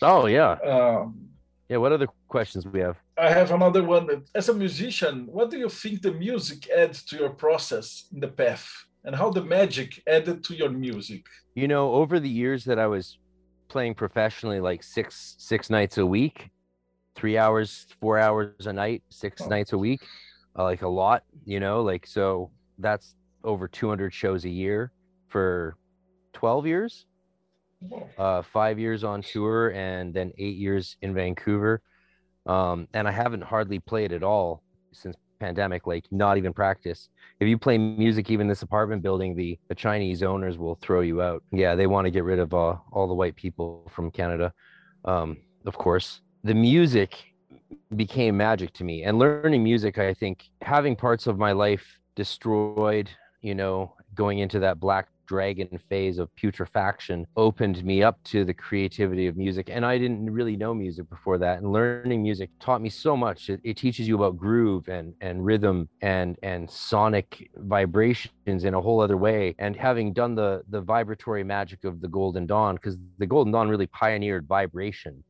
Oh 0.02 0.26
yeah. 0.26 0.54
Um, 0.74 1.30
yeah. 1.70 1.78
What 1.78 1.92
other 1.92 2.08
questions 2.28 2.66
we 2.68 2.82
have? 2.82 2.98
I 3.18 3.30
have 3.30 3.52
another 3.52 3.84
one. 3.84 4.24
As 4.36 4.50
a 4.50 4.54
musician, 4.54 5.28
what 5.28 5.50
do 5.52 5.58
you 5.58 5.70
think 5.70 6.02
the 6.02 6.12
music 6.12 6.70
adds 6.70 7.04
to 7.06 7.18
your 7.18 7.30
process 7.30 8.08
in 8.14 8.20
the 8.20 8.28
path? 8.28 8.68
And 9.06 9.16
how 9.16 9.30
the 9.30 9.44
magic 9.44 10.02
added 10.08 10.44
to 10.46 10.56
your 10.56 10.70
music? 10.70 11.26
You 11.56 11.68
know, 11.68 11.94
over 11.94 12.20
the 12.20 12.30
years 12.30 12.66
that 12.66 12.80
I 12.80 12.88
was 12.88 13.18
playing 13.68 13.96
professionally, 13.96 14.60
like 14.60 14.84
six 14.84 15.36
six 15.38 15.70
nights 15.70 15.98
a 15.98 16.06
week, 16.06 16.50
three 17.16 17.38
hours, 17.38 17.88
four 18.02 18.20
hours 18.20 18.68
a 18.68 18.74
night, 18.74 19.04
six 19.10 19.42
oh. 19.42 19.48
nights 19.48 19.74
a 19.74 19.78
week, 19.78 20.02
uh, 20.58 20.64
like 20.64 20.82
a 20.82 20.88
lot. 20.88 21.24
You 21.46 21.60
know, 21.60 21.82
like 21.82 22.08
so 22.08 22.52
that's 22.78 23.16
over 23.44 23.68
200 23.68 24.14
shows 24.14 24.46
a 24.46 24.50
year 24.50 24.92
for 25.28 25.76
12 26.34 26.68
years. 26.68 27.06
Uh, 28.18 28.42
five 28.42 28.80
years 28.80 29.04
on 29.04 29.22
tour 29.22 29.70
and 29.72 30.14
then 30.14 30.32
eight 30.38 30.56
years 30.56 30.96
in 31.02 31.14
Vancouver. 31.14 31.82
Um, 32.46 32.88
and 32.94 33.08
I 33.08 33.12
haven't 33.12 33.44
hardly 33.44 33.80
played 33.80 34.14
at 34.14 34.24
all 34.24 34.64
since 34.94 35.18
pandemic, 35.44 35.82
like 35.94 36.06
not 36.12 36.38
even 36.38 36.54
practice. 36.54 37.10
If 37.40 37.48
you 37.48 37.58
play 37.58 37.78
music, 37.78 38.30
even 38.30 38.48
this 38.48 38.62
apartment 38.62 39.02
building, 39.02 39.36
the, 39.36 39.60
the 39.68 39.76
Chinese 39.76 40.24
owners 40.24 40.58
will 40.58 40.76
throw 40.86 41.02
you 41.02 41.22
out. 41.22 41.44
Yeah, 41.52 41.76
they 41.76 41.88
want 41.88 42.06
to 42.06 42.12
get 42.12 42.24
rid 42.24 42.40
of 42.40 42.54
uh, 42.54 42.76
all 42.92 43.08
the 43.08 43.14
white 43.22 43.36
people 43.36 43.68
from 43.96 44.12
Canada, 44.12 44.54
um, 45.06 45.38
of 45.66 45.76
course. 45.78 46.22
The 46.44 46.54
music 46.54 47.12
became 47.96 48.38
magic 48.38 48.74
to 48.74 48.84
me. 48.84 49.04
And 49.04 49.20
learning 49.20 49.64
music, 49.64 49.98
I 49.98 50.14
think, 50.14 50.50
having 50.62 50.96
parts 50.96 51.28
of 51.28 51.38
my 51.38 51.52
life 51.52 51.86
destroyed, 52.16 53.10
you 53.42 53.56
know, 53.56 53.96
going 54.16 54.40
into 54.40 54.60
that 54.60 54.80
black 54.80 55.08
dragon 55.26 55.80
phase 55.90 56.18
of 56.20 56.34
putrefaction 56.36 57.26
opened 57.36 57.84
me 57.84 58.04
up 58.04 58.22
to 58.24 58.46
the 58.46 58.54
creativity 58.54 59.28
of 59.28 59.38
music. 59.38 59.70
And 59.70 59.86
i 59.86 59.98
didn't 59.98 60.30
really 60.30 60.56
know 60.56 60.74
music 60.74 61.10
before 61.10 61.38
that. 61.40 61.60
And 61.60 61.72
learning 61.72 62.22
music 62.22 62.50
taught 62.60 62.82
me 62.82 62.90
so 62.90 63.16
much. 63.16 63.50
It, 63.50 63.60
it, 63.64 63.78
teaches 63.78 64.08
you 64.08 64.16
about 64.16 64.38
groove 64.38 64.88
and 64.88 65.14
and 65.22 65.46
rhythm 65.46 65.90
and 66.02 66.38
and 66.44 66.70
sonic 66.70 67.50
vibrations 67.58 68.64
in 68.64 68.74
a 68.74 68.82
whole 68.82 69.02
other 69.02 69.18
way. 69.18 69.56
And 69.60 69.76
having 69.76 70.14
done 70.14 70.36
the 70.36 70.64
the 70.70 70.82
vibratory 70.82 71.44
magic 71.44 71.84
of 71.84 72.02
the 72.02 72.08
golden 72.08 72.46
dawn 72.46 72.76
because 72.76 72.98
the 73.18 73.26
golden 73.26 73.52
dawn 73.52 73.68
really 73.68 73.88
pioneered 73.88 74.48
vibration 74.48 75.24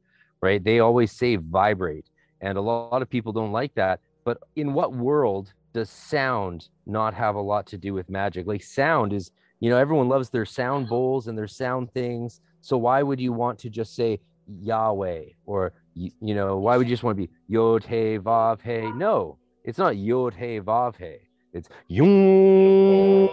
right? 0.43 0.61
They 0.61 0.79
always 0.79 1.13
say 1.13 1.37
vibrate. 1.37 2.09
And 2.41 2.57
a 2.57 2.61
lot 2.61 3.01
of 3.01 3.09
people 3.09 3.31
don't 3.31 3.53
like 3.53 3.73
that. 3.75 4.01
But 4.25 4.39
in 4.57 4.73
what 4.73 4.93
world 4.93 5.53
does 5.73 5.89
sound 5.89 6.67
not 6.85 7.13
have 7.13 7.35
a 7.35 7.41
lot 7.41 7.65
to 7.67 7.77
do 7.77 7.93
with 7.93 8.09
magic? 8.09 8.45
Like 8.45 8.61
sound 8.61 9.13
is 9.13 9.31
you 9.63 9.69
know 9.69 9.77
everyone 9.77 10.09
loves 10.09 10.29
their 10.29 10.45
sound 10.45 10.89
bowls 10.89 11.27
and 11.27 11.37
their 11.37 11.47
sound 11.47 11.89
things. 11.93 12.41
So 12.59 12.77
why 12.77 13.01
would 13.01 13.17
you 13.21 13.31
want 13.31 13.57
to 13.59 13.69
just 13.69 13.95
say 13.95 14.19
yahweh 14.61 15.23
or 15.45 15.71
you, 15.93 16.11
you 16.19 16.35
know 16.35 16.57
why 16.57 16.75
would 16.75 16.85
you 16.85 16.93
just 16.93 17.03
want 17.03 17.17
to 17.17 17.25
be 17.25 17.29
yod 17.47 17.81
hey 17.85 18.19
vav 18.19 18.59
hey 18.59 18.91
no 18.97 19.37
it's 19.63 19.77
not 19.77 19.95
yod 19.95 20.33
hey 20.33 20.59
vav 20.59 20.97
hey 20.97 21.21
it's 21.53 21.69
Yun. 21.87 23.29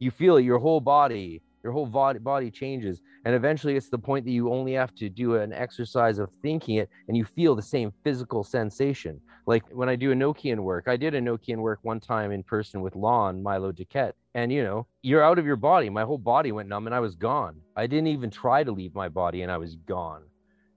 you 0.00 0.10
feel 0.10 0.38
it 0.38 0.42
your 0.42 0.58
whole 0.58 0.80
body 0.80 1.40
your 1.66 1.72
whole 1.72 1.86
body 1.86 2.50
changes 2.50 3.02
and 3.24 3.34
eventually 3.34 3.74
it's 3.76 3.88
the 3.88 3.98
point 3.98 4.24
that 4.24 4.30
you 4.30 4.52
only 4.52 4.72
have 4.72 4.94
to 4.94 5.08
do 5.08 5.34
an 5.34 5.52
exercise 5.52 6.18
of 6.18 6.30
thinking 6.42 6.76
it 6.76 6.88
and 7.08 7.16
you 7.16 7.24
feel 7.24 7.56
the 7.56 7.62
same 7.62 7.92
physical 8.04 8.44
sensation 8.44 9.20
like 9.46 9.62
when 9.70 9.88
I 9.88 9.94
do 9.94 10.12
Enochian 10.12 10.58
work, 10.58 10.88
I 10.88 10.96
did 10.96 11.14
Enochian 11.14 11.58
work 11.58 11.78
one 11.82 12.00
time 12.00 12.32
in 12.32 12.42
person 12.42 12.80
with 12.80 12.96
Lon, 12.96 13.42
Milo 13.42 13.70
DuQuette. 13.70 14.12
And 14.34 14.52
you 14.52 14.62
know, 14.64 14.86
you're 15.02 15.22
out 15.22 15.38
of 15.38 15.46
your 15.46 15.56
body. 15.56 15.88
My 15.88 16.02
whole 16.02 16.18
body 16.18 16.52
went 16.52 16.68
numb 16.68 16.86
and 16.86 16.94
I 16.94 17.00
was 17.00 17.14
gone. 17.14 17.60
I 17.76 17.86
didn't 17.86 18.08
even 18.08 18.28
try 18.28 18.64
to 18.64 18.72
leave 18.72 18.94
my 18.94 19.08
body 19.08 19.42
and 19.42 19.52
I 19.52 19.56
was 19.56 19.76
gone. 19.76 20.24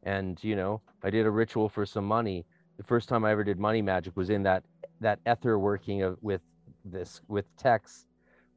And 0.04 0.42
you 0.44 0.56
know, 0.56 0.82
I 1.04 1.10
did 1.10 1.26
a 1.26 1.32
ritual 1.32 1.68
for 1.68 1.86
some 1.86 2.06
money. 2.06 2.46
The 2.78 2.84
first 2.84 3.10
time 3.10 3.26
I 3.26 3.32
ever 3.32 3.44
did 3.44 3.60
money 3.60 3.82
magic 3.82 4.16
was 4.16 4.30
in 4.30 4.44
that 4.44 4.64
that 5.02 5.20
ether 5.28 5.58
working 5.58 6.04
of 6.04 6.18
with 6.22 6.42
this 6.86 7.22
with 7.28 7.46
TEX 7.58 8.06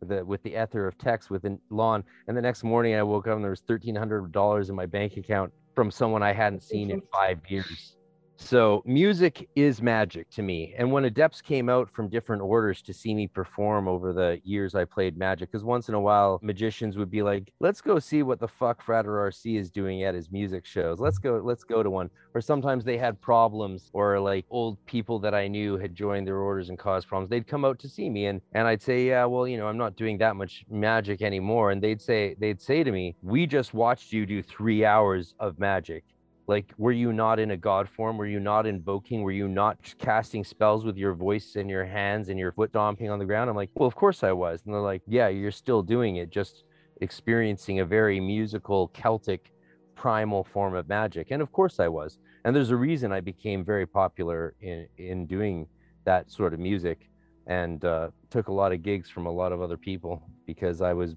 the 0.09 0.24
with 0.24 0.42
the 0.42 0.61
ether 0.61 0.86
of 0.86 0.98
TEX 0.98 1.30
with 1.30 1.46
Lon. 1.70 2.05
And 2.28 2.36
the 2.36 2.42
next 2.42 2.64
morning 2.64 2.94
I 2.94 3.03
woke 3.03 3.26
up 3.26 3.36
and 3.36 3.44
there 3.44 3.50
was 3.50 3.61
thirteen 3.61 3.94
hundred 3.94 4.30
dollars 4.32 4.70
in 4.70 4.76
my 4.76 4.86
bank 4.86 5.16
account 5.16 5.53
from 5.74 5.90
someone 5.90 6.22
I 6.22 6.32
hadn't 6.32 6.62
seen 6.62 6.90
in 6.90 7.03
five 7.12 7.40
years. 7.48 7.96
So 8.37 8.83
music 8.85 9.49
is 9.55 9.80
magic 9.80 10.28
to 10.30 10.43
me. 10.43 10.74
And 10.76 10.91
when 10.91 11.05
adepts 11.05 11.41
came 11.41 11.68
out 11.68 11.89
from 11.91 12.09
different 12.09 12.43
orders 12.43 12.83
to 12.83 12.93
see 12.93 13.14
me 13.14 13.28
perform 13.28 13.89
over 13.89 14.12
the 14.12 14.41
years 14.45 14.74
I 14.74 14.85
played 14.85 15.16
magic, 15.16 15.51
because 15.51 15.64
once 15.64 15.89
in 15.89 15.95
a 15.95 16.01
while 16.01 16.41
magicians 16.43 16.97
would 16.97 17.11
be 17.11 17.22
like, 17.22 17.53
let's 17.61 17.80
go 17.80 17.99
see 17.99 18.22
what 18.22 18.41
the 18.41 18.49
fuck 18.49 18.83
Frater 18.83 19.12
RC 19.12 19.59
is 19.59 19.70
doing 19.70 20.03
at 20.03 20.14
his 20.14 20.30
music 20.30 20.66
shows. 20.66 20.99
Let's 20.99 21.18
go, 21.18 21.41
let's 21.45 21.64
go 21.64 21.83
to 21.83 21.91
one. 21.91 22.11
Or 22.35 22.41
sometimes 22.41 22.85
they 22.85 22.99
had 22.99 23.20
problems 23.20 23.91
or 23.93 24.18
like 24.18 24.45
old 24.51 24.85
people 24.87 25.18
that 25.20 25.35
I 25.35 25.49
knew 25.49 25.76
had 25.76 25.95
joined 25.95 26.26
their 26.26 26.39
orders 26.39 26.68
and 26.68 26.78
caused 26.78 27.09
problems. 27.09 27.30
They'd 27.30 27.47
come 27.47 27.64
out 27.64 27.78
to 27.80 27.89
see 27.89 28.11
me 28.11 28.26
and 28.26 28.41
and 28.53 28.66
I'd 28.66 28.83
say, 28.83 29.07
Yeah, 29.07 29.26
well, 29.26 29.47
you 29.47 29.57
know, 29.57 29.68
I'm 29.68 29.78
not 29.78 29.97
doing 29.97 30.18
that 30.18 30.37
much 30.37 30.64
magic 30.70 31.22
anymore. 31.22 31.70
And 31.70 31.83
they'd 31.83 32.01
say, 32.01 32.35
they'd 32.39 32.61
say 32.61 32.83
to 32.83 32.91
me, 32.91 33.16
We 33.22 33.47
just 33.47 33.74
watched 33.74 34.12
you 34.12 34.26
do 34.26 34.43
three 34.43 34.85
hours 34.85 35.35
of 35.39 35.59
magic 35.59 36.05
like 36.47 36.72
were 36.76 36.93
you 36.93 37.12
not 37.12 37.38
in 37.38 37.53
a 37.53 37.57
god 37.57 37.88
form? 37.88 38.18
Were 38.18 38.26
you 38.26 38.40
not 38.40 38.66
invoking? 38.66 39.22
Were 39.22 39.32
you 39.32 39.49
not 39.49 39.78
casting 39.99 40.45
spells 40.45 40.84
with 40.84 40.97
your 40.97 41.14
voice 41.14 41.57
and 41.57 41.70
your 41.70 41.84
hands 41.84 42.28
and 42.28 42.38
your 42.38 42.53
foot 42.53 42.70
stomping 42.70 43.11
on 43.11 43.18
the 43.18 43.24
ground? 43.24 43.49
I'm 43.49 43.57
like 43.57 43.70
well 43.74 43.86
of 43.86 43.95
course 43.95 44.22
i 44.22 44.32
was. 44.32 44.62
And 44.64 44.74
they're 44.74 44.80
like 44.80 45.03
yeah 45.07 45.28
you're 45.28 45.53
still 45.53 45.82
doing 45.82 46.16
it 46.16 46.30
just 46.30 46.64
experiencing 47.01 47.80
a 47.80 47.84
very 47.84 48.20
musical 48.20 48.88
celtic 48.88 49.53
primal 49.95 50.45
form 50.45 50.74
of 50.74 50.88
magic. 50.88 51.28
And 51.30 51.40
of 51.43 51.53
course 51.53 51.78
i 51.78 51.88
was. 51.88 52.18
And 52.45 52.55
there's 52.55 52.70
a 52.70 52.76
reason 52.76 53.12
i 53.12 53.20
became 53.20 53.64
very 53.64 53.86
popular 53.86 54.55
in 54.61 54.86
in 54.99 55.26
doing 55.26 55.66
that 56.05 56.30
sort 56.30 56.53
of 56.53 56.61
music 56.61 57.09
and 57.47 57.84
uh, 57.84 58.09
took 58.30 58.49
a 58.49 58.53
lot 58.53 58.72
of 58.72 58.82
gigs 58.82 59.09
from 59.11 59.26
a 59.26 59.30
lot 59.30 59.53
of 59.53 59.61
other 59.61 59.76
people 59.76 60.22
because 60.47 60.80
i 60.80 60.93
was 60.93 61.14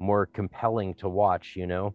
more 0.00 0.26
compelling 0.26 0.94
to 0.94 1.08
watch 1.08 1.54
you 1.56 1.66
know? 1.66 1.94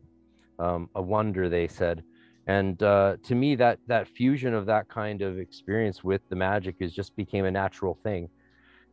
Um, 0.60 0.90
a 0.96 1.02
wonder 1.02 1.48
they 1.48 1.68
said 1.68 2.04
and 2.50 2.82
uh, 2.82 3.16
to 3.28 3.36
me 3.36 3.56
that 3.56 3.78
that 3.86 4.08
fusion 4.08 4.54
of 4.60 4.66
that 4.66 4.90
kind 4.90 5.22
of 5.22 5.38
experience 5.38 6.04
with 6.04 6.22
the 6.30 6.36
magic 6.36 6.76
is 6.80 6.92
just 7.00 7.16
became 7.16 7.46
a 7.46 7.52
natural 7.52 7.96
thing 8.08 8.28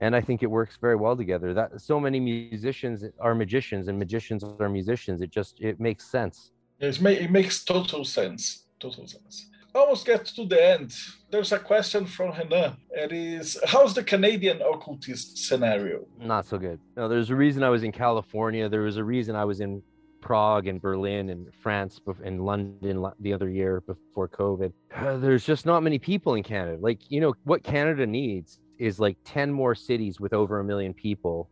and 0.02 0.14
i 0.14 0.20
think 0.26 0.42
it 0.42 0.50
works 0.58 0.76
very 0.86 0.98
well 1.04 1.16
together 1.16 1.54
that 1.54 1.80
so 1.80 1.98
many 2.06 2.20
musicians 2.20 2.98
are 3.26 3.34
magicians 3.34 3.88
and 3.88 3.98
magicians 3.98 4.44
are 4.64 4.68
musicians 4.68 5.18
it 5.26 5.30
just 5.30 5.54
it 5.60 5.80
makes 5.80 6.04
sense 6.16 6.36
it 6.80 7.30
makes 7.38 7.64
total 7.64 8.04
sense 8.04 8.42
total 8.78 9.06
sense 9.06 9.34
almost 9.74 10.04
get 10.06 10.24
to 10.24 10.44
the 10.52 10.60
end 10.74 10.92
there's 11.30 11.52
a 11.52 11.58
question 11.58 12.06
from 12.06 12.30
Renan. 12.38 12.76
It 12.90 13.12
is 13.12 13.58
how's 13.66 13.92
the 13.94 14.04
Canadian 14.04 14.62
occultist 14.62 15.36
scenario? 15.46 16.06
Not 16.20 16.46
so 16.46 16.56
good. 16.56 16.78
No, 16.96 17.08
there's 17.08 17.30
a 17.30 17.34
reason 17.34 17.64
I 17.64 17.68
was 17.68 17.82
in 17.82 17.92
California. 17.92 18.68
There 18.68 18.82
was 18.82 18.96
a 18.96 19.04
reason 19.04 19.34
I 19.34 19.44
was 19.44 19.58
in 19.60 19.82
Prague 20.26 20.66
and 20.66 20.82
Berlin 20.82 21.30
and 21.30 21.54
France 21.54 22.00
and 22.24 22.44
London 22.44 23.06
the 23.20 23.32
other 23.32 23.48
year 23.48 23.80
before 23.82 24.28
COVID. 24.28 24.72
Uh, 24.92 25.16
there's 25.18 25.44
just 25.44 25.64
not 25.64 25.84
many 25.84 26.00
people 26.00 26.34
in 26.34 26.42
Canada. 26.42 26.78
Like, 26.80 26.98
you 27.08 27.20
know, 27.20 27.34
what 27.44 27.62
Canada 27.62 28.04
needs 28.04 28.58
is 28.78 28.98
like 28.98 29.16
10 29.24 29.52
more 29.52 29.76
cities 29.76 30.18
with 30.18 30.32
over 30.32 30.58
a 30.58 30.64
million 30.64 30.92
people. 30.92 31.48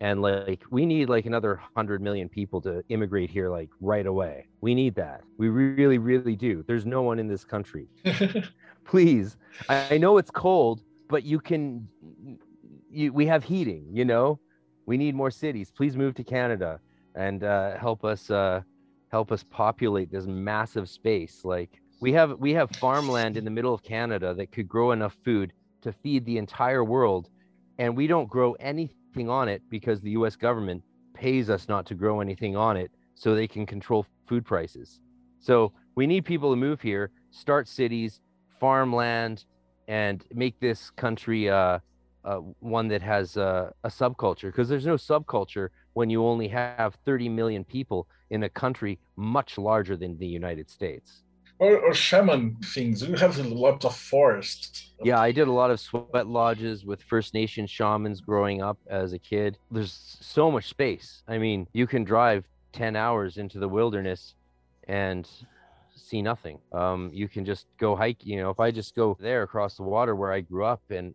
And 0.00 0.22
like, 0.22 0.64
we 0.70 0.84
need 0.86 1.08
like 1.08 1.26
another 1.26 1.54
100 1.54 2.02
million 2.02 2.28
people 2.28 2.60
to 2.62 2.82
immigrate 2.88 3.30
here, 3.30 3.48
like 3.48 3.70
right 3.80 4.06
away. 4.06 4.48
We 4.60 4.74
need 4.74 4.96
that. 4.96 5.22
We 5.38 5.48
really, 5.48 5.98
really 5.98 6.34
do. 6.34 6.64
There's 6.66 6.84
no 6.84 7.02
one 7.02 7.20
in 7.20 7.28
this 7.28 7.44
country. 7.44 7.86
Please. 8.84 9.36
I 9.68 9.98
know 9.98 10.18
it's 10.18 10.32
cold, 10.32 10.82
but 11.08 11.22
you 11.22 11.38
can, 11.38 11.86
you, 12.90 13.12
we 13.12 13.26
have 13.26 13.44
heating, 13.44 13.86
you 13.92 14.04
know? 14.04 14.40
We 14.84 14.96
need 14.96 15.14
more 15.14 15.30
cities. 15.30 15.70
Please 15.70 15.96
move 15.96 16.14
to 16.16 16.24
Canada 16.24 16.80
and 17.16 17.42
uh, 17.42 17.76
help 17.76 18.04
us 18.04 18.30
uh, 18.30 18.60
help 19.10 19.32
us 19.32 19.44
populate 19.50 20.10
this 20.10 20.26
massive 20.26 20.88
space. 20.88 21.44
Like 21.44 21.80
we 22.00 22.12
have 22.12 22.38
we 22.38 22.52
have 22.52 22.70
farmland 22.76 23.36
in 23.36 23.44
the 23.44 23.50
middle 23.50 23.74
of 23.74 23.82
Canada 23.82 24.34
that 24.34 24.52
could 24.52 24.68
grow 24.68 24.92
enough 24.92 25.16
food 25.24 25.52
to 25.82 25.92
feed 25.92 26.24
the 26.24 26.38
entire 26.38 26.84
world, 26.84 27.28
and 27.78 27.96
we 27.96 28.06
don't 28.06 28.28
grow 28.28 28.52
anything 28.54 29.28
on 29.28 29.48
it 29.48 29.62
because 29.70 30.00
the 30.00 30.10
U.S. 30.10 30.36
government 30.36 30.82
pays 31.14 31.48
us 31.48 31.68
not 31.68 31.86
to 31.86 31.94
grow 31.94 32.20
anything 32.20 32.56
on 32.56 32.76
it 32.76 32.90
so 33.14 33.34
they 33.34 33.48
can 33.48 33.64
control 33.64 34.06
food 34.26 34.44
prices. 34.44 35.00
So 35.40 35.72
we 35.94 36.06
need 36.06 36.24
people 36.24 36.50
to 36.50 36.56
move 36.56 36.80
here, 36.82 37.10
start 37.30 37.66
cities, 37.68 38.20
farmland, 38.60 39.44
and 39.88 40.24
make 40.34 40.58
this 40.60 40.90
country 40.90 41.48
uh, 41.48 41.78
uh, 42.24 42.36
one 42.60 42.88
that 42.88 43.02
has 43.02 43.36
uh, 43.36 43.70
a 43.84 43.88
subculture 43.88 44.48
because 44.48 44.68
there's 44.68 44.86
no 44.86 44.96
subculture 44.96 45.68
when 45.96 46.10
you 46.10 46.20
only 46.24 46.48
have 46.48 46.94
30 47.06 47.28
million 47.30 47.64
people 47.64 48.06
in 48.28 48.42
a 48.42 48.48
country 48.50 48.98
much 49.16 49.56
larger 49.56 49.96
than 49.96 50.18
the 50.18 50.26
United 50.26 50.68
States. 50.68 51.22
Or, 51.58 51.78
or 51.78 51.94
shaman 51.94 52.56
things. 52.74 53.02
You 53.02 53.14
have 53.16 53.38
a 53.38 53.42
lot 53.44 53.82
of 53.84 53.96
forest. 53.96 54.92
Yeah, 55.02 55.18
I 55.18 55.32
did 55.32 55.48
a 55.48 55.52
lot 55.52 55.70
of 55.70 55.80
sweat 55.80 56.26
lodges 56.26 56.84
with 56.84 57.00
First 57.02 57.32
Nation 57.32 57.66
shamans 57.66 58.20
growing 58.20 58.60
up 58.60 58.78
as 58.88 59.14
a 59.14 59.18
kid. 59.18 59.56
There's 59.70 60.18
so 60.20 60.50
much 60.50 60.66
space. 60.68 61.22
I 61.26 61.38
mean, 61.38 61.66
you 61.72 61.86
can 61.86 62.04
drive 62.04 62.44
10 62.72 62.94
hours 62.94 63.38
into 63.38 63.58
the 63.58 63.68
wilderness 63.68 64.34
and 64.86 65.26
see 65.94 66.20
nothing. 66.20 66.58
Um, 66.72 67.10
you 67.14 67.26
can 67.26 67.46
just 67.46 67.66
go 67.78 67.96
hike. 67.96 68.18
You 68.22 68.36
know, 68.42 68.50
if 68.50 68.60
I 68.60 68.70
just 68.70 68.94
go 68.94 69.16
there 69.18 69.42
across 69.44 69.76
the 69.76 69.82
water 69.82 70.14
where 70.14 70.32
I 70.32 70.40
grew 70.42 70.66
up 70.66 70.82
and 70.90 71.14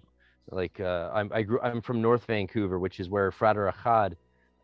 Like 0.51 0.79
uh, 0.79 1.11
I'm 1.13 1.29
I 1.33 1.43
grew 1.43 1.59
I'm 1.61 1.81
from 1.81 2.01
North 2.01 2.25
Vancouver, 2.25 2.77
which 2.79 2.99
is 2.99 3.07
where 3.09 3.31
Frater 3.31 3.71
Achad, 3.71 4.15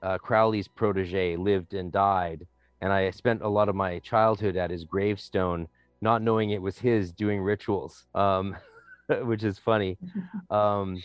uh, 0.02 0.18
Crowley's 0.18 0.68
protege, 0.68 1.36
lived 1.36 1.74
and 1.74 1.92
died. 1.92 2.46
And 2.82 2.94
I 2.94 3.10
spent 3.12 3.42
a 3.42 3.48
lot 3.48 3.70
of 3.70 3.76
my 3.76 4.00
childhood 4.00 4.56
at 4.56 4.70
his 4.70 4.84
gravestone, 4.84 5.68
not 6.02 6.22
knowing 6.22 6.52
it 6.52 6.62
was 6.62 6.78
his, 6.78 7.12
doing 7.12 7.42
rituals, 7.42 8.06
um, 8.14 8.56
which 9.22 9.44
is 9.44 9.58
funny. 9.60 9.98
Um, 10.50 11.04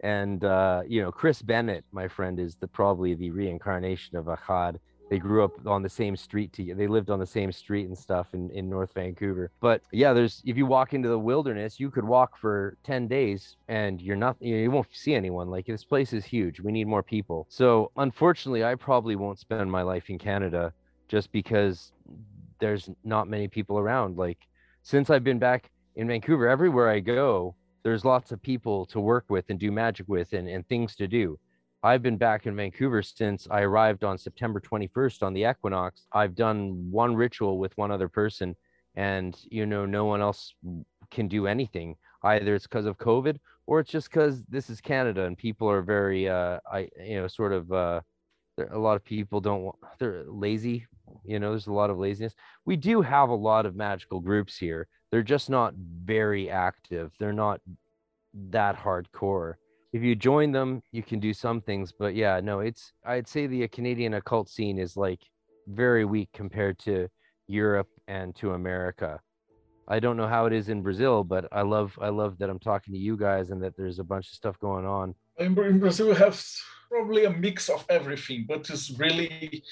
and 0.00 0.44
uh, 0.44 0.82
you 0.86 1.02
know, 1.02 1.10
Chris 1.10 1.42
Bennett, 1.42 1.84
my 1.90 2.06
friend, 2.06 2.38
is 2.38 2.54
the 2.54 2.68
probably 2.68 3.14
the 3.14 3.30
reincarnation 3.30 4.16
of 4.16 4.26
Achad 4.26 4.76
they 5.08 5.18
grew 5.18 5.44
up 5.44 5.66
on 5.66 5.82
the 5.82 5.88
same 5.88 6.16
street 6.16 6.52
to 6.52 6.74
they 6.74 6.86
lived 6.86 7.10
on 7.10 7.18
the 7.18 7.26
same 7.26 7.50
street 7.52 7.86
and 7.86 7.96
stuff 7.96 8.28
in, 8.34 8.50
in 8.50 8.68
north 8.68 8.92
vancouver. 8.94 9.50
But 9.60 9.82
yeah 9.92 10.12
there's 10.12 10.42
if 10.44 10.56
you 10.56 10.66
walk 10.66 10.94
into 10.94 11.08
the 11.08 11.18
wilderness 11.18 11.80
you 11.80 11.90
could 11.90 12.04
walk 12.04 12.36
for 12.36 12.76
10 12.84 13.08
days 13.08 13.56
and 13.68 14.00
you're 14.00 14.16
not 14.16 14.36
you 14.40 14.70
won't 14.70 14.88
see 14.92 15.14
anyone. 15.14 15.48
Like 15.48 15.66
this 15.66 15.84
place 15.84 16.12
is 16.12 16.24
huge. 16.24 16.60
We 16.60 16.72
need 16.72 16.86
more 16.86 17.02
people. 17.02 17.46
So 17.48 17.90
unfortunately 17.96 18.64
i 18.64 18.74
probably 18.74 19.16
won't 19.16 19.38
spend 19.38 19.70
my 19.70 19.82
life 19.82 20.10
in 20.10 20.18
canada 20.18 20.72
just 21.08 21.32
because 21.32 21.92
there's 22.60 22.90
not 23.04 23.28
many 23.28 23.48
people 23.48 23.78
around. 23.78 24.16
Like 24.16 24.38
since 24.82 25.10
i've 25.10 25.24
been 25.24 25.38
back 25.38 25.70
in 25.96 26.06
vancouver 26.06 26.48
everywhere 26.48 26.88
i 26.88 27.00
go 27.00 27.54
there's 27.82 28.04
lots 28.04 28.32
of 28.32 28.40
people 28.42 28.86
to 28.86 29.00
work 29.00 29.24
with 29.28 29.44
and 29.48 29.58
do 29.58 29.72
magic 29.72 30.06
with 30.08 30.32
and, 30.32 30.48
and 30.48 30.66
things 30.68 30.94
to 30.96 31.08
do 31.08 31.38
I've 31.82 32.02
been 32.02 32.16
back 32.16 32.46
in 32.46 32.56
Vancouver 32.56 33.02
since 33.02 33.46
I 33.50 33.60
arrived 33.60 34.02
on 34.02 34.18
September 34.18 34.60
21st 34.60 35.22
on 35.22 35.32
the 35.32 35.48
equinox. 35.48 36.06
I've 36.12 36.34
done 36.34 36.90
one 36.90 37.14
ritual 37.14 37.58
with 37.58 37.76
one 37.78 37.92
other 37.92 38.08
person, 38.08 38.56
and 38.96 39.38
you 39.50 39.64
know, 39.64 39.86
no 39.86 40.04
one 40.04 40.20
else 40.20 40.54
can 41.12 41.28
do 41.28 41.46
anything. 41.46 41.94
Either 42.24 42.56
it's 42.56 42.66
because 42.66 42.86
of 42.86 42.98
COVID 42.98 43.38
or 43.66 43.78
it's 43.78 43.92
just 43.92 44.10
because 44.10 44.42
this 44.48 44.68
is 44.70 44.80
Canada 44.80 45.24
and 45.24 45.38
people 45.38 45.70
are 45.70 45.82
very, 45.82 46.28
uh, 46.28 46.58
I, 46.70 46.88
you 47.00 47.20
know, 47.20 47.28
sort 47.28 47.52
of, 47.52 47.70
uh, 47.70 48.00
a 48.72 48.78
lot 48.78 48.96
of 48.96 49.04
people 49.04 49.40
don't 49.40 49.62
want, 49.62 49.76
they're 50.00 50.24
lazy. 50.26 50.84
You 51.24 51.38
know, 51.38 51.50
there's 51.50 51.68
a 51.68 51.72
lot 51.72 51.90
of 51.90 51.98
laziness. 51.98 52.34
We 52.64 52.74
do 52.74 53.02
have 53.02 53.28
a 53.28 53.34
lot 53.34 53.66
of 53.66 53.76
magical 53.76 54.18
groups 54.18 54.56
here. 54.56 54.88
They're 55.12 55.22
just 55.22 55.48
not 55.48 55.74
very 55.76 56.50
active. 56.50 57.12
They're 57.20 57.32
not 57.32 57.60
that 58.50 58.76
hardcore 58.76 59.54
if 59.92 60.02
you 60.02 60.14
join 60.14 60.52
them, 60.52 60.82
you 60.92 61.02
can 61.02 61.20
do 61.20 61.32
some 61.32 61.60
things. 61.60 61.92
But 61.92 62.14
yeah, 62.14 62.40
no, 62.40 62.60
it's 62.60 62.92
I'd 63.04 63.28
say 63.28 63.46
the 63.46 63.66
Canadian 63.68 64.14
occult 64.14 64.48
scene 64.48 64.78
is 64.78 64.96
like 64.96 65.20
very 65.66 66.04
weak 66.04 66.30
compared 66.32 66.78
to 66.80 67.08
Europe 67.46 67.88
and 68.06 68.34
to 68.36 68.52
America. 68.52 69.20
I 69.90 70.00
don't 70.00 70.18
know 70.18 70.28
how 70.28 70.44
it 70.44 70.52
is 70.52 70.68
in 70.68 70.82
Brazil, 70.82 71.24
but 71.24 71.48
I 71.50 71.62
love 71.62 71.98
I 72.00 72.10
love 72.10 72.38
that 72.38 72.50
I'm 72.50 72.58
talking 72.58 72.92
to 72.92 73.00
you 73.00 73.16
guys 73.16 73.50
and 73.50 73.62
that 73.62 73.76
there's 73.76 73.98
a 73.98 74.04
bunch 74.04 74.28
of 74.28 74.34
stuff 74.34 74.58
going 74.58 74.86
on. 74.86 75.14
In, 75.38 75.58
in 75.58 75.78
Brazil, 75.78 76.08
we 76.08 76.14
have 76.16 76.42
probably 76.90 77.24
a 77.24 77.30
mix 77.30 77.68
of 77.68 77.84
everything, 77.88 78.44
but 78.46 78.68
it's 78.68 78.90
really 78.90 79.62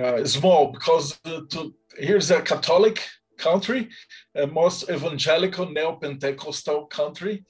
uh, 0.00 0.24
small 0.24 0.72
because 0.72 1.18
uh, 1.24 1.40
to, 1.50 1.74
here's 1.98 2.30
a 2.30 2.40
Catholic 2.42 3.00
country, 3.38 3.88
a 4.34 4.46
most 4.46 4.90
evangelical 4.90 5.68
neo-Pentecostal 5.68 6.86
country 6.86 7.44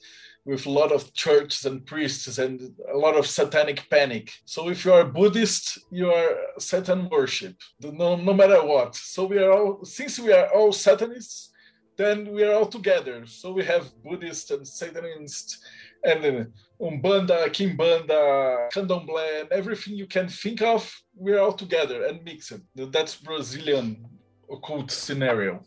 with 0.45 0.65
a 0.65 0.69
lot 0.69 0.91
of 0.91 1.13
churches 1.13 1.65
and 1.65 1.85
priests 1.85 2.37
and 2.37 2.61
a 2.93 2.97
lot 2.97 3.15
of 3.15 3.27
satanic 3.27 3.87
panic. 3.89 4.31
So 4.45 4.69
if 4.69 4.85
you 4.85 4.93
are 4.93 5.05
Buddhist, 5.05 5.79
you 5.91 6.11
are 6.11 6.35
Satan 6.57 7.09
worship, 7.09 7.55
no, 7.79 8.15
no 8.15 8.33
matter 8.33 8.65
what. 8.65 8.95
So 8.95 9.25
we 9.25 9.37
are 9.37 9.51
all, 9.51 9.85
since 9.85 10.19
we 10.19 10.33
are 10.33 10.47
all 10.47 10.71
Satanists, 10.71 11.51
then 11.97 12.31
we 12.33 12.43
are 12.43 12.53
all 12.53 12.65
together. 12.65 13.25
So 13.25 13.51
we 13.51 13.63
have 13.65 13.91
Buddhist 14.03 14.49
and 14.51 14.67
Satanist 14.67 15.63
and 16.03 16.25
uh, 16.25 16.45
Umbanda, 16.81 17.47
Kimbanda, 17.49 18.71
Candomblé, 18.73 19.41
and 19.41 19.51
everything 19.51 19.95
you 19.95 20.07
can 20.07 20.27
think 20.27 20.61
of, 20.61 20.91
we're 21.15 21.39
all 21.39 21.53
together 21.53 22.05
and 22.05 22.23
mixed. 22.23 22.53
That's 22.75 23.15
Brazilian 23.15 24.03
occult 24.51 24.89
scenario. 24.89 25.63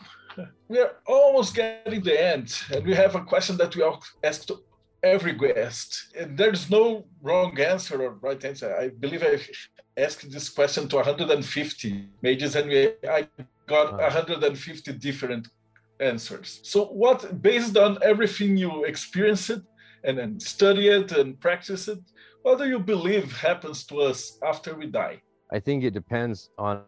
We 0.68 0.78
are 0.80 0.96
almost 1.06 1.54
getting 1.54 2.02
the 2.02 2.20
end, 2.32 2.52
and 2.72 2.84
we 2.84 2.94
have 2.94 3.14
a 3.14 3.24
question 3.24 3.56
that 3.58 3.74
we 3.76 3.82
ask 4.22 4.46
to 4.46 4.62
every 5.02 5.32
guest. 5.32 6.14
And 6.18 6.36
there's 6.36 6.70
no 6.70 7.04
wrong 7.22 7.58
answer 7.60 8.02
or 8.02 8.10
right 8.20 8.42
answer. 8.44 8.74
I 8.74 8.88
believe 8.88 9.22
I 9.22 9.38
asked 10.00 10.30
this 10.30 10.48
question 10.48 10.88
to 10.88 10.96
150 10.96 12.08
mages, 12.22 12.56
and 12.56 12.68
we, 12.68 12.92
I 13.08 13.28
got 13.66 13.92
150 13.92 14.92
different 14.92 15.48
answers. 16.00 16.60
So, 16.62 16.86
what, 16.86 17.42
based 17.42 17.76
on 17.76 17.98
everything 18.02 18.56
you 18.56 18.84
experienced 18.84 19.60
and, 20.02 20.18
and 20.18 20.42
study 20.42 20.88
it 20.88 21.12
and 21.12 21.38
practice 21.38 21.88
it, 21.88 22.00
what 22.42 22.58
do 22.58 22.68
you 22.68 22.78
believe 22.78 23.32
happens 23.36 23.84
to 23.86 24.00
us 24.00 24.38
after 24.42 24.74
we 24.74 24.86
die? 24.86 25.22
I 25.52 25.60
think 25.60 25.84
it 25.84 25.94
depends 25.94 26.50
on 26.58 26.82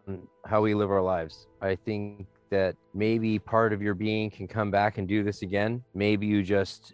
how 0.45 0.61
we 0.61 0.73
live 0.73 0.91
our 0.91 1.01
lives. 1.01 1.47
I 1.61 1.75
think 1.75 2.27
that 2.49 2.75
maybe 2.93 3.39
part 3.39 3.73
of 3.73 3.81
your 3.81 3.93
being 3.93 4.29
can 4.29 4.47
come 4.47 4.71
back 4.71 4.97
and 4.97 5.07
do 5.07 5.23
this 5.23 5.41
again. 5.41 5.83
Maybe 5.93 6.27
you 6.27 6.43
just 6.43 6.93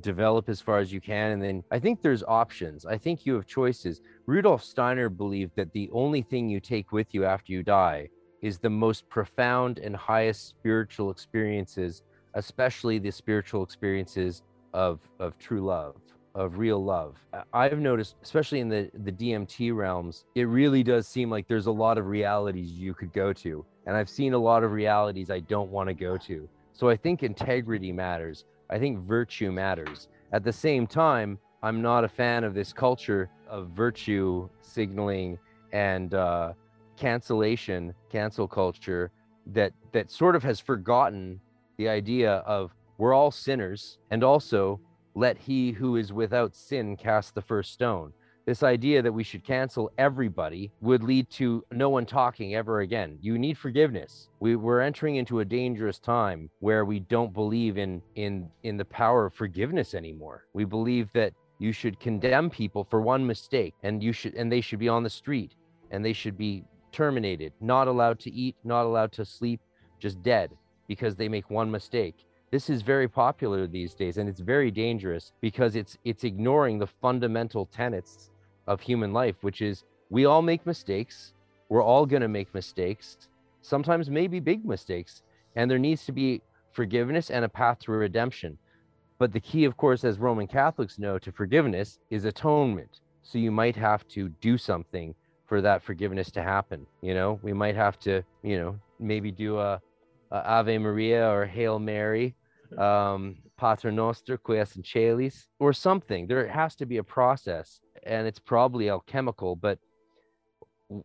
develop 0.00 0.48
as 0.48 0.60
far 0.60 0.78
as 0.78 0.92
you 0.92 1.00
can. 1.00 1.32
And 1.32 1.42
then 1.42 1.64
I 1.70 1.78
think 1.78 2.00
there's 2.02 2.22
options. 2.22 2.86
I 2.86 2.96
think 2.96 3.26
you 3.26 3.34
have 3.34 3.46
choices. 3.46 4.00
Rudolf 4.26 4.62
Steiner 4.62 5.08
believed 5.08 5.52
that 5.56 5.72
the 5.72 5.90
only 5.92 6.22
thing 6.22 6.48
you 6.48 6.60
take 6.60 6.92
with 6.92 7.14
you 7.14 7.24
after 7.24 7.52
you 7.52 7.62
die 7.62 8.08
is 8.40 8.58
the 8.58 8.70
most 8.70 9.08
profound 9.08 9.78
and 9.78 9.94
highest 9.94 10.48
spiritual 10.48 11.10
experiences, 11.10 12.02
especially 12.34 12.98
the 12.98 13.10
spiritual 13.10 13.62
experiences 13.62 14.42
of, 14.72 15.00
of 15.20 15.38
true 15.38 15.60
love 15.60 15.96
of 16.34 16.58
real 16.58 16.82
love. 16.82 17.16
I've 17.52 17.78
noticed, 17.78 18.16
especially 18.22 18.60
in 18.60 18.68
the, 18.68 18.90
the 19.04 19.12
DMT 19.12 19.74
realms, 19.74 20.24
it 20.34 20.44
really 20.44 20.82
does 20.82 21.06
seem 21.06 21.30
like 21.30 21.46
there's 21.46 21.66
a 21.66 21.72
lot 21.72 21.98
of 21.98 22.06
realities 22.06 22.72
you 22.72 22.94
could 22.94 23.12
go 23.12 23.32
to. 23.34 23.64
And 23.86 23.96
I've 23.96 24.08
seen 24.08 24.32
a 24.32 24.38
lot 24.38 24.64
of 24.64 24.72
realities 24.72 25.30
I 25.30 25.40
don't 25.40 25.70
want 25.70 25.88
to 25.88 25.94
go 25.94 26.16
to. 26.18 26.48
So 26.72 26.88
I 26.88 26.96
think 26.96 27.22
integrity 27.22 27.92
matters. 27.92 28.44
I 28.70 28.78
think 28.78 29.00
virtue 29.00 29.52
matters. 29.52 30.08
At 30.32 30.44
the 30.44 30.52
same 30.52 30.86
time, 30.86 31.38
I'm 31.62 31.82
not 31.82 32.04
a 32.04 32.08
fan 32.08 32.44
of 32.44 32.54
this 32.54 32.72
culture 32.72 33.28
of 33.48 33.68
virtue 33.68 34.48
signaling 34.62 35.38
and 35.72 36.14
uh, 36.14 36.54
cancellation, 36.96 37.94
cancel 38.10 38.48
culture 38.48 39.10
that 39.46 39.72
that 39.92 40.10
sort 40.10 40.36
of 40.36 40.42
has 40.42 40.60
forgotten 40.60 41.40
the 41.76 41.88
idea 41.88 42.34
of 42.46 42.74
we're 42.98 43.12
all 43.12 43.30
sinners 43.30 43.98
and 44.10 44.22
also 44.22 44.80
let 45.14 45.38
he 45.38 45.72
who 45.72 45.96
is 45.96 46.12
without 46.12 46.54
sin 46.54 46.96
cast 46.96 47.34
the 47.34 47.42
first 47.42 47.72
stone. 47.72 48.12
This 48.44 48.64
idea 48.64 49.02
that 49.02 49.12
we 49.12 49.22
should 49.22 49.44
cancel 49.44 49.92
everybody 49.98 50.72
would 50.80 51.04
lead 51.04 51.30
to 51.30 51.64
no 51.70 51.88
one 51.90 52.04
talking 52.04 52.56
ever 52.56 52.80
again. 52.80 53.16
You 53.20 53.38
need 53.38 53.56
forgiveness. 53.56 54.28
We, 54.40 54.56
we're 54.56 54.80
entering 54.80 55.16
into 55.16 55.40
a 55.40 55.44
dangerous 55.44 56.00
time 56.00 56.50
where 56.58 56.84
we 56.84 56.98
don't 57.00 57.32
believe 57.32 57.78
in 57.78 58.02
in 58.16 58.50
in 58.64 58.76
the 58.76 58.84
power 58.84 59.26
of 59.26 59.34
forgiveness 59.34 59.94
anymore. 59.94 60.46
We 60.54 60.64
believe 60.64 61.12
that 61.12 61.34
you 61.60 61.70
should 61.72 62.00
condemn 62.00 62.50
people 62.50 62.82
for 62.82 63.00
one 63.00 63.24
mistake 63.24 63.74
and 63.84 64.02
you 64.02 64.12
should 64.12 64.34
and 64.34 64.50
they 64.50 64.60
should 64.60 64.80
be 64.80 64.88
on 64.88 65.04
the 65.04 65.10
street 65.10 65.54
and 65.92 66.04
they 66.04 66.12
should 66.12 66.36
be 66.36 66.64
terminated, 66.90 67.52
not 67.60 67.86
allowed 67.86 68.18
to 68.20 68.32
eat, 68.32 68.56
not 68.64 68.86
allowed 68.86 69.12
to 69.12 69.24
sleep, 69.24 69.60
just 70.00 70.20
dead 70.22 70.50
because 70.88 71.14
they 71.14 71.28
make 71.28 71.48
one 71.48 71.70
mistake 71.70 72.26
this 72.52 72.68
is 72.68 72.82
very 72.82 73.08
popular 73.08 73.66
these 73.66 73.94
days 73.94 74.18
and 74.18 74.28
it's 74.28 74.40
very 74.40 74.70
dangerous 74.70 75.32
because 75.40 75.74
it's 75.74 75.96
it's 76.04 76.22
ignoring 76.22 76.78
the 76.78 76.86
fundamental 76.86 77.64
tenets 77.64 78.30
of 78.66 78.78
human 78.78 79.12
life 79.12 79.36
which 79.40 79.62
is 79.62 79.84
we 80.10 80.26
all 80.26 80.42
make 80.42 80.66
mistakes. 80.66 81.32
We're 81.70 81.82
all 81.82 82.04
going 82.04 82.20
to 82.20 82.28
make 82.28 82.54
mistakes 82.54 83.16
sometimes 83.62 84.10
maybe 84.10 84.38
big 84.38 84.66
mistakes 84.66 85.22
and 85.56 85.70
there 85.70 85.78
needs 85.78 86.04
to 86.04 86.12
be 86.12 86.42
forgiveness 86.72 87.30
and 87.30 87.44
a 87.44 87.48
path 87.48 87.78
to 87.80 87.92
redemption. 87.92 88.58
But 89.18 89.32
the 89.32 89.40
key 89.40 89.64
of 89.64 89.78
course 89.78 90.04
as 90.04 90.18
roman 90.18 90.46
catholics 90.46 90.98
know 90.98 91.18
to 91.18 91.32
forgiveness 91.32 91.98
is 92.10 92.26
atonement. 92.26 93.00
So 93.22 93.38
you 93.38 93.50
might 93.50 93.76
have 93.76 94.06
to 94.08 94.28
do 94.42 94.58
something 94.58 95.14
for 95.46 95.62
that 95.62 95.82
forgiveness 95.82 96.30
to 96.32 96.42
happen 96.42 96.86
you 97.00 97.14
know? 97.14 97.40
We 97.42 97.54
might 97.54 97.76
have 97.76 97.98
to 98.00 98.22
you 98.42 98.58
know 98.58 98.78
maybe 99.00 99.30
do 99.30 99.58
a, 99.58 99.80
a 100.30 100.50
ave 100.56 100.76
maria 100.76 101.30
or 101.30 101.46
hail 101.46 101.78
mary 101.78 102.34
um, 102.78 103.36
Pater 103.56 103.92
Noster, 103.92 104.36
qui 104.36 104.58
es 104.58 104.76
in 104.76 104.82
caelis, 104.82 105.46
or 105.58 105.72
something. 105.72 106.26
There 106.26 106.46
has 106.48 106.74
to 106.76 106.86
be 106.86 106.98
a 106.98 107.04
process, 107.04 107.80
and 108.02 108.26
it's 108.26 108.38
probably 108.38 108.90
alchemical, 108.90 109.56
but 109.56 109.78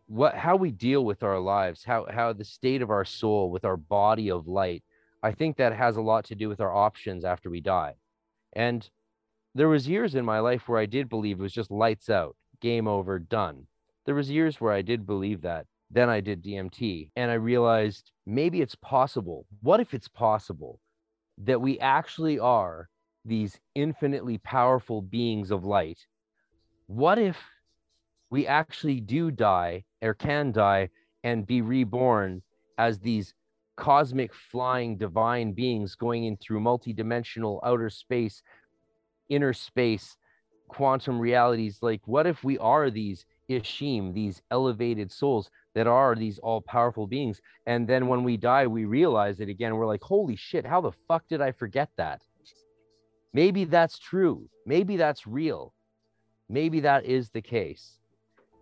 what 0.06 0.34
how 0.34 0.56
we 0.56 0.70
deal 0.70 1.04
with 1.04 1.22
our 1.22 1.38
lives, 1.38 1.84
how 1.84 2.06
how 2.10 2.32
the 2.32 2.44
state 2.44 2.82
of 2.82 2.90
our 2.90 3.04
soul 3.04 3.50
with 3.50 3.64
our 3.64 3.76
body 3.76 4.30
of 4.30 4.46
light, 4.46 4.82
I 5.22 5.32
think 5.32 5.56
that 5.56 5.72
has 5.72 5.96
a 5.96 6.02
lot 6.02 6.24
to 6.26 6.34
do 6.34 6.48
with 6.48 6.60
our 6.60 6.74
options 6.74 7.24
after 7.24 7.50
we 7.50 7.60
die. 7.60 7.94
And 8.52 8.88
there 9.54 9.68
was 9.68 9.88
years 9.88 10.14
in 10.14 10.24
my 10.24 10.40
life 10.40 10.68
where 10.68 10.78
I 10.78 10.86
did 10.86 11.08
believe 11.08 11.38
it 11.38 11.42
was 11.42 11.52
just 11.52 11.70
lights 11.70 12.10
out, 12.10 12.36
game 12.60 12.86
over, 12.86 13.18
done. 13.18 13.66
There 14.04 14.14
was 14.14 14.30
years 14.30 14.60
where 14.60 14.72
I 14.72 14.82
did 14.82 15.06
believe 15.06 15.42
that. 15.42 15.66
Then 15.90 16.10
I 16.10 16.20
did 16.20 16.42
DMT 16.42 17.10
and 17.16 17.30
I 17.30 17.34
realized 17.34 18.12
maybe 18.26 18.60
it's 18.60 18.74
possible. 18.74 19.46
What 19.62 19.80
if 19.80 19.94
it's 19.94 20.08
possible? 20.08 20.80
That 21.44 21.60
we 21.60 21.78
actually 21.78 22.38
are 22.38 22.88
these 23.24 23.58
infinitely 23.74 24.38
powerful 24.38 25.02
beings 25.02 25.50
of 25.50 25.64
light, 25.64 26.06
what 26.86 27.18
if 27.18 27.36
we 28.30 28.46
actually 28.46 29.00
do 29.00 29.30
die 29.30 29.84
or 30.02 30.14
can 30.14 30.52
die 30.52 30.88
and 31.24 31.46
be 31.46 31.60
reborn 31.60 32.42
as 32.78 32.98
these 32.98 33.34
cosmic 33.76 34.34
flying 34.34 34.96
divine 34.96 35.52
beings 35.52 35.94
going 35.94 36.24
in 36.24 36.36
through 36.36 36.60
multidimensional 36.60 37.60
outer 37.64 37.90
space, 37.90 38.42
inner 39.28 39.52
space, 39.52 40.16
quantum 40.68 41.18
realities? 41.18 41.78
Like, 41.82 42.00
what 42.06 42.26
if 42.26 42.42
we 42.42 42.58
are 42.58 42.90
these 42.90 43.24
Ishim, 43.48 44.12
these 44.12 44.42
elevated 44.50 45.10
souls 45.10 45.50
that 45.74 45.86
are 45.86 46.14
these 46.14 46.38
all 46.38 46.60
powerful 46.60 47.06
beings? 47.06 47.40
And 47.66 47.86
then 47.86 48.06
when 48.08 48.24
we 48.24 48.36
die, 48.36 48.66
we 48.66 48.84
realize 48.84 49.40
it 49.40 49.48
again. 49.48 49.76
We're 49.76 49.86
like, 49.86 50.02
holy 50.02 50.36
shit, 50.36 50.66
how 50.66 50.80
the 50.80 50.92
fuck 51.06 51.26
did 51.28 51.40
I 51.40 51.52
forget 51.52 51.90
that? 51.96 52.22
Maybe 53.32 53.64
that's 53.64 53.98
true. 53.98 54.48
Maybe 54.66 54.96
that's 54.96 55.26
real. 55.26 55.74
Maybe 56.48 56.80
that 56.80 57.04
is 57.04 57.30
the 57.30 57.42
case. 57.42 57.98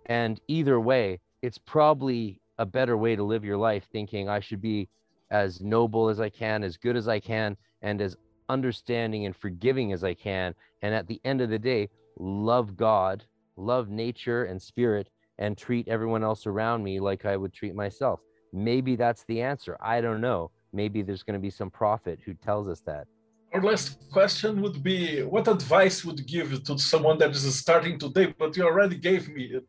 And 0.06 0.40
either 0.48 0.80
way, 0.80 1.20
it's 1.42 1.58
probably 1.58 2.40
a 2.58 2.66
better 2.66 2.96
way 2.96 3.16
to 3.16 3.22
live 3.22 3.44
your 3.44 3.56
life 3.56 3.84
thinking 3.92 4.28
I 4.28 4.40
should 4.40 4.60
be 4.60 4.88
as 5.30 5.60
noble 5.60 6.08
as 6.08 6.20
I 6.20 6.28
can, 6.28 6.62
as 6.62 6.76
good 6.76 6.96
as 6.96 7.08
I 7.08 7.20
can, 7.20 7.56
and 7.82 8.00
as 8.00 8.16
understanding 8.48 9.26
and 9.26 9.34
forgiving 9.34 9.92
as 9.92 10.04
I 10.04 10.14
can. 10.14 10.54
And 10.82 10.94
at 10.94 11.06
the 11.06 11.20
end 11.24 11.40
of 11.40 11.50
the 11.50 11.58
day, 11.58 11.88
love 12.18 12.76
God, 12.76 13.24
love 13.56 13.88
nature 13.88 14.44
and 14.44 14.60
spirit, 14.60 15.08
and 15.38 15.56
treat 15.56 15.88
everyone 15.88 16.24
else 16.24 16.46
around 16.46 16.82
me 16.82 17.00
like 17.00 17.24
I 17.24 17.36
would 17.36 17.52
treat 17.52 17.74
myself. 17.74 18.20
Maybe 18.52 18.96
that's 18.96 19.24
the 19.24 19.42
answer. 19.42 19.76
I 19.80 20.00
don't 20.00 20.20
know. 20.20 20.50
Maybe 20.72 21.02
there's 21.02 21.22
going 21.22 21.38
to 21.38 21.40
be 21.40 21.50
some 21.50 21.70
prophet 21.70 22.20
who 22.24 22.34
tells 22.34 22.68
us 22.68 22.80
that. 22.86 23.06
Our 23.52 23.62
last 23.62 23.98
question 24.10 24.60
would 24.62 24.82
be 24.82 25.22
What 25.22 25.48
advice 25.48 26.04
would 26.04 26.18
you 26.18 26.26
give 26.26 26.64
to 26.64 26.78
someone 26.78 27.18
that 27.18 27.30
is 27.30 27.58
starting 27.58 27.98
today? 27.98 28.34
But 28.38 28.56
you 28.56 28.64
already 28.64 28.96
gave 28.96 29.28
me 29.28 29.52
the 29.52 29.64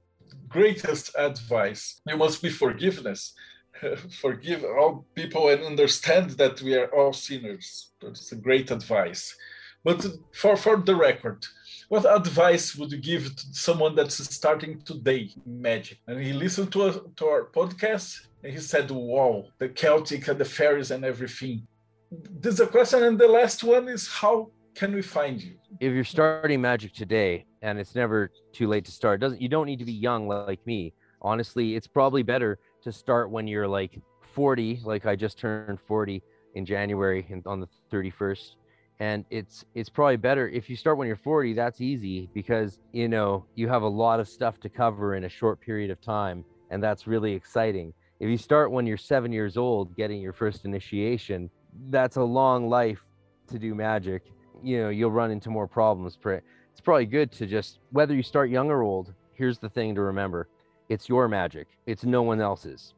greatest 0.48 1.16
advice. 1.18 2.02
You 2.08 2.18
must 2.18 2.42
be 2.42 2.50
forgiveness. 2.50 3.34
Forgive 4.22 4.64
all 4.64 5.06
people 5.16 5.50
and 5.50 5.64
understand 5.64 6.32
that 6.32 6.62
we 6.62 6.76
are 6.76 6.88
all 6.88 7.14
sinners. 7.14 7.92
That's 8.02 8.32
a 8.32 8.36
great 8.36 8.72
advice. 8.72 9.36
But 9.84 10.06
for, 10.34 10.58
for 10.58 10.78
the 10.78 10.96
record, 10.96 11.46
what 11.88 12.06
advice 12.06 12.76
would 12.76 12.92
you 12.92 12.98
give 12.98 13.36
to 13.36 13.46
someone 13.54 13.96
that's 13.96 14.18
starting 14.34 14.82
today 14.82 15.30
in 15.46 15.62
magic? 15.62 16.00
And 16.08 16.22
he 16.22 16.34
listened 16.34 16.72
to, 16.74 16.88
a, 16.88 17.02
to 17.16 17.26
our 17.26 17.46
podcast 17.46 18.28
and 18.44 18.52
he 18.52 18.60
said, 18.60 18.92
Wow, 18.92 19.46
the 19.58 19.70
Celtic 19.70 20.28
and 20.28 20.38
the 20.38 20.46
fairies 20.46 20.92
and 20.92 21.06
everything. 21.06 21.66
This 22.12 22.56
is 22.56 22.60
a 22.60 22.68
question. 22.68 23.04
And 23.04 23.18
the 23.18 23.28
last 23.28 23.64
one 23.64 23.88
is 23.88 24.08
how 24.08 24.52
can 24.76 24.94
we 24.94 25.02
find 25.02 25.42
you? 25.42 25.56
If 25.80 25.94
you're 25.94 26.04
starting 26.04 26.62
magic 26.62 26.94
today, 26.94 27.46
and 27.62 27.80
it's 27.80 27.96
never 27.96 28.32
too 28.54 28.68
late 28.68 28.86
to 28.86 28.92
start, 28.92 29.20
doesn't 29.20 29.42
you 29.42 29.50
don't 29.50 29.66
need 29.66 29.80
to 29.80 29.86
be 29.86 29.94
young 29.94 30.28
like 30.28 30.66
me. 30.66 30.94
Honestly, 31.22 31.76
it's 31.76 31.88
probably 31.88 32.22
better 32.22 32.60
to 32.84 32.92
start 32.92 33.32
when 33.32 33.48
you're 33.48 33.68
like 33.68 34.00
40, 34.34 34.82
like 34.84 35.06
I 35.06 35.16
just 35.16 35.40
turned 35.40 35.80
40 35.80 36.22
in 36.56 36.66
January 36.66 37.26
and 37.30 37.46
on 37.48 37.60
the 37.60 37.68
31st. 37.92 38.56
And 39.00 39.26
it's 39.30 39.64
it's 39.76 39.90
probably 39.90 40.18
better 40.18 40.50
if 40.50 40.70
you 40.70 40.76
start 40.76 40.98
when 40.98 41.08
you're 41.08 41.16
40, 41.16 41.54
that's 41.54 41.82
easy 41.82 42.30
because 42.34 42.80
you 42.94 43.08
know 43.08 43.46
you 43.56 43.68
have 43.68 43.84
a 43.84 43.88
lot 43.88 44.20
of 44.20 44.28
stuff 44.28 44.60
to 44.62 44.70
cover 44.70 45.16
in 45.16 45.26
a 45.26 45.30
short 45.30 45.62
period 45.62 45.92
of 45.92 46.02
time, 46.02 46.44
and 46.72 46.82
that's 46.82 47.06
really 47.06 47.34
exciting. 47.34 47.94
If 48.20 48.30
you 48.30 48.38
start 48.38 48.72
when 48.72 48.88
you're 48.88 48.98
seven 48.98 49.32
years 49.32 49.58
old 49.58 49.96
getting 49.96 50.20
your 50.20 50.34
first 50.34 50.66
initiation, 50.66 51.50
that's 51.90 52.16
a 52.16 52.24
long 52.24 52.70
life 52.70 53.06
to 53.50 53.60
do 53.60 53.76
magic. 53.76 54.24
You 54.64 54.84
know, 54.84 54.90
you'll 54.90 55.12
run 55.12 55.30
into 55.30 55.50
more 55.50 55.68
problems. 55.68 56.18
It's 56.24 56.82
probably 56.82 57.06
good 57.06 57.32
to 57.34 57.46
just, 57.46 57.80
whether 57.92 58.16
you 58.16 58.24
start 58.24 58.50
young 58.50 58.70
or 58.72 58.82
old, 58.82 59.14
here's 59.34 59.60
the 59.60 59.70
thing 59.70 59.96
to 59.96 60.02
remember 60.02 60.48
it's 60.90 61.10
your 61.10 61.28
magic, 61.28 61.68
it's 61.86 62.04
no 62.04 62.24
one 62.24 62.42
else's. 62.42 62.94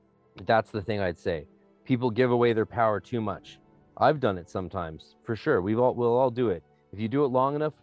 That's 0.45 0.71
the 0.71 0.81
thing 0.81 1.01
I'd 1.01 1.17
say. 1.17 1.47
People 1.85 2.11
give 2.11 2.31
away 2.31 2.53
their 2.53 2.65
power 2.65 2.99
too 2.99 3.19
much. 3.19 3.59
I've 4.01 4.21
done 4.21 4.37
it 4.37 4.49
sometimes, 4.49 5.15
for 5.25 5.35
sure. 5.35 5.61
We've 5.61 5.79
all, 5.79 5.93
we'll 5.93 6.17
all 6.17 6.31
do 6.31 6.49
it. 6.49 6.63
If 6.93 6.99
you 6.99 7.09
do 7.09 7.25
it 7.25 7.27
long 7.27 7.55
enough, 7.55 7.73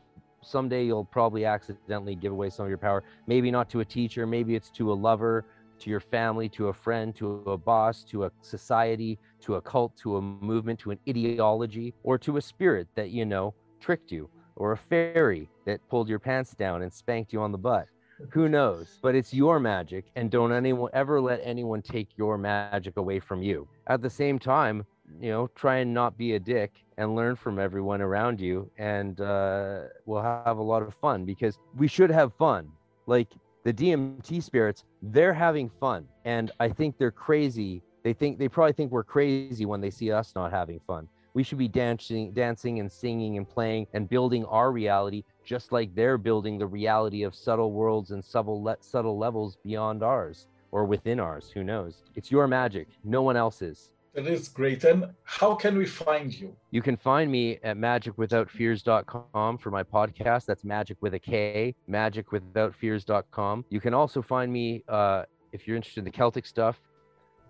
someday 0.43 0.87
you'll 0.87 1.05
probably 1.05 1.45
accidentally 1.45 2.15
give 2.15 2.33
away 2.33 2.49
some 2.49 2.65
of 2.65 2.71
your 2.71 2.79
power. 2.79 3.05
Maybe 3.27 3.51
not 3.51 3.69
to 3.71 3.81
a 3.81 3.85
teacher, 3.85 4.27
maybe 4.27 4.55
it's 4.55 4.71
to 4.71 4.93
a 4.93 4.95
lover, 4.95 5.45
to 5.79 5.91
your 5.91 6.01
family, 6.01 6.49
to 6.51 6.69
a 6.69 6.73
friend, 6.73 7.15
to 7.17 7.43
a 7.47 7.59
boss, 7.59 8.03
to 8.05 8.25
a 8.25 8.33
society, 8.41 9.19
to 9.43 9.57
a 9.57 9.61
cult, 9.61 9.95
to 9.99 10.17
a 10.17 10.23
movement, 10.23 10.81
to 10.81 10.91
an 10.91 10.99
ideology, 11.07 11.93
or 12.03 12.17
to 12.17 12.39
a 12.39 12.41
spirit 12.41 12.89
that, 12.95 13.11
you 13.11 13.27
know, 13.27 13.53
tricked 13.79 14.11
you, 14.11 14.31
or 14.57 14.73
a 14.73 14.77
fairy 14.77 15.51
that 15.67 15.87
pulled 15.91 16.09
your 16.09 16.19
pants 16.19 16.55
down 16.55 16.81
and 16.81 16.91
spanked 16.91 17.31
you 17.33 17.43
on 17.43 17.53
the 17.53 17.59
butt. 17.59 17.89
Who 18.31 18.49
knows? 18.49 18.99
But 19.03 19.15
it's 19.15 19.35
your 19.35 19.61
magic, 19.61 20.07
and 20.17 20.31
don't 20.31 20.51
anyone 20.51 20.91
ever 20.95 21.21
let 21.21 21.41
anyone 21.45 21.83
take 21.83 22.09
your 22.17 22.39
magic 22.39 22.97
away 22.97 23.21
from 23.21 23.43
you. 23.43 23.69
At 23.89 24.01
the 24.01 24.09
same 24.09 24.39
time, 24.39 24.87
you 25.21 25.31
know, 25.31 25.49
try 25.55 25.77
and 25.77 25.93
not 25.93 26.17
be 26.17 26.35
a 26.35 26.41
dick 26.41 26.73
and 26.99 27.15
learn 27.15 27.37
from 27.37 27.59
everyone 27.59 28.01
around 28.01 28.41
you, 28.41 28.71
and 28.79 29.21
uh, 29.21 29.83
we'll 30.05 30.23
have 30.23 30.59
a 30.59 30.63
lot 30.63 30.83
of 30.83 30.95
fun 30.95 31.25
because 31.25 31.59
we 31.77 31.89
should 31.89 32.11
have 32.11 32.35
fun. 32.35 32.71
Like 33.07 33.29
the 33.65 33.73
DMT 33.73 34.43
spirits, 34.43 34.85
they're 35.03 35.35
having 35.35 35.69
fun. 35.69 36.07
And 36.25 36.51
I 36.61 36.69
think 36.69 36.99
they're 36.99 37.11
crazy. 37.11 37.83
They 38.05 38.13
think 38.13 38.39
they 38.39 38.49
probably 38.49 38.73
think 38.73 38.93
we're 38.93 39.05
crazy 39.05 39.67
when 39.67 39.81
they 39.81 39.91
see 39.91 40.13
us 40.13 40.35
not 40.35 40.53
having 40.53 40.81
fun. 40.87 41.09
We 41.35 41.43
should 41.43 41.59
be 41.59 41.69
dancing, 41.69 42.33
dancing 42.33 42.81
and 42.81 42.91
singing 42.91 43.37
and 43.37 43.49
playing 43.49 43.89
and 43.93 44.09
building 44.09 44.45
our 44.47 44.73
reality 44.73 45.25
just 45.45 45.71
like 45.71 45.95
they're 45.95 46.17
building 46.17 46.59
the 46.59 46.67
reality 46.67 47.23
of 47.23 47.35
subtle 47.35 47.73
worlds 47.73 48.11
and 48.11 48.25
subtle 48.25 48.63
le- 48.63 48.77
subtle 48.81 49.19
levels 49.19 49.59
beyond 49.63 50.03
ours 50.03 50.49
or 50.73 50.85
within 50.85 51.21
ours. 51.21 51.51
Who 51.53 51.63
knows? 51.63 52.03
It's 52.15 52.31
your 52.31 52.47
magic, 52.47 52.89
no 53.05 53.23
one 53.23 53.37
else's. 53.37 53.91
That 54.17 54.27
is 54.29 54.49
great. 54.49 54.85
And 54.85 55.09
how 55.25 55.55
can 55.55 55.77
we 55.77 55.85
find 55.85 56.33
you? 56.33 56.57
You 56.71 56.81
can 56.81 56.97
find 56.97 57.31
me 57.31 57.59
at 57.63 57.77
magickwithoutfears.com 57.77 59.59
for 59.59 59.71
my 59.71 59.83
podcast. 59.83 60.47
That's 60.47 60.65
magic 60.65 60.97
with 61.03 61.13
a 61.13 61.19
K, 61.19 61.75
magickwithoutfears.com. 61.87 63.67
You 63.69 63.79
can 63.79 63.93
also 63.93 64.23
find 64.23 64.51
me 64.51 64.83
uh, 64.89 65.25
if 65.53 65.69
you're 65.69 65.77
interested 65.77 66.01
in 66.01 66.07
the 66.07 66.11
Celtic 66.11 66.47
stuff. 66.47 66.81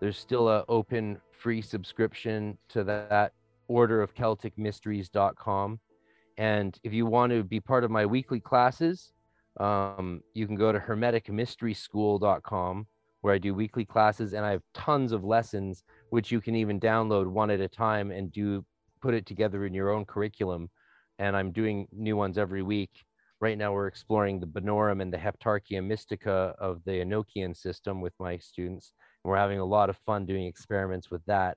There's 0.01 0.19
still 0.19 0.49
a 0.49 0.65
open 0.69 1.21
free 1.31 1.63
subscription 1.63 2.59
to 2.71 2.83
that 2.83 3.33
order 3.69 4.03
of 4.03 4.13
Celtic 4.17 4.59
mysteries.com. 4.59 5.79
And 6.37 6.77
if 6.83 6.93
you 6.93 7.07
want 7.07 7.31
to 7.31 7.45
be 7.45 7.61
part 7.61 7.85
of 7.85 7.93
my 7.93 8.05
weekly 8.05 8.41
classes, 8.41 9.13
um, 9.61 10.21
you 10.35 10.49
can 10.49 10.57
go 10.57 10.73
to 10.73 10.81
hermeticmysteryschool.com 10.81 12.89
where 13.27 13.35
I 13.35 13.39
do 13.39 13.55
weekly 13.55 13.85
classes 13.85 14.35
and 14.35 14.47
I 14.47 14.53
have 14.53 14.63
tons 14.73 15.11
of 15.11 15.25
lessons 15.25 15.83
which 16.11 16.31
you 16.31 16.41
can 16.41 16.55
even 16.55 16.79
download 16.79 17.27
one 17.27 17.51
at 17.51 17.59
a 17.59 17.67
time 17.67 18.13
and 18.13 18.31
do 18.31 18.65
put 19.03 19.15
it 19.15 19.27
together 19.27 19.67
in 19.67 19.75
your 19.75 19.91
own 19.91 20.05
curriculum. 20.05 20.71
And 21.19 21.37
I'm 21.37 21.51
doing 21.51 21.89
new 21.91 22.17
ones 22.17 22.39
every 22.39 22.63
week. 22.63 23.05
Right 23.41 23.59
now, 23.59 23.73
we're 23.73 23.89
exploring 23.89 24.39
the 24.39 24.47
Bonorum 24.47 25.03
and 25.03 25.13
the 25.13 25.19
Heptarchia 25.19 25.85
Mystica 25.85 26.55
of 26.61 26.85
the 26.85 27.01
Enochian 27.01 27.57
system 27.57 28.01
with 28.01 28.13
my 28.21 28.39
students. 28.39 28.93
And 29.25 29.31
we're 29.31 29.39
having 29.39 29.59
a 29.59 29.65
lot 29.65 29.91
of 29.91 29.97
fun 30.07 30.25
doing 30.25 30.47
experiments 30.47 31.11
with 31.11 31.25
that. 31.27 31.57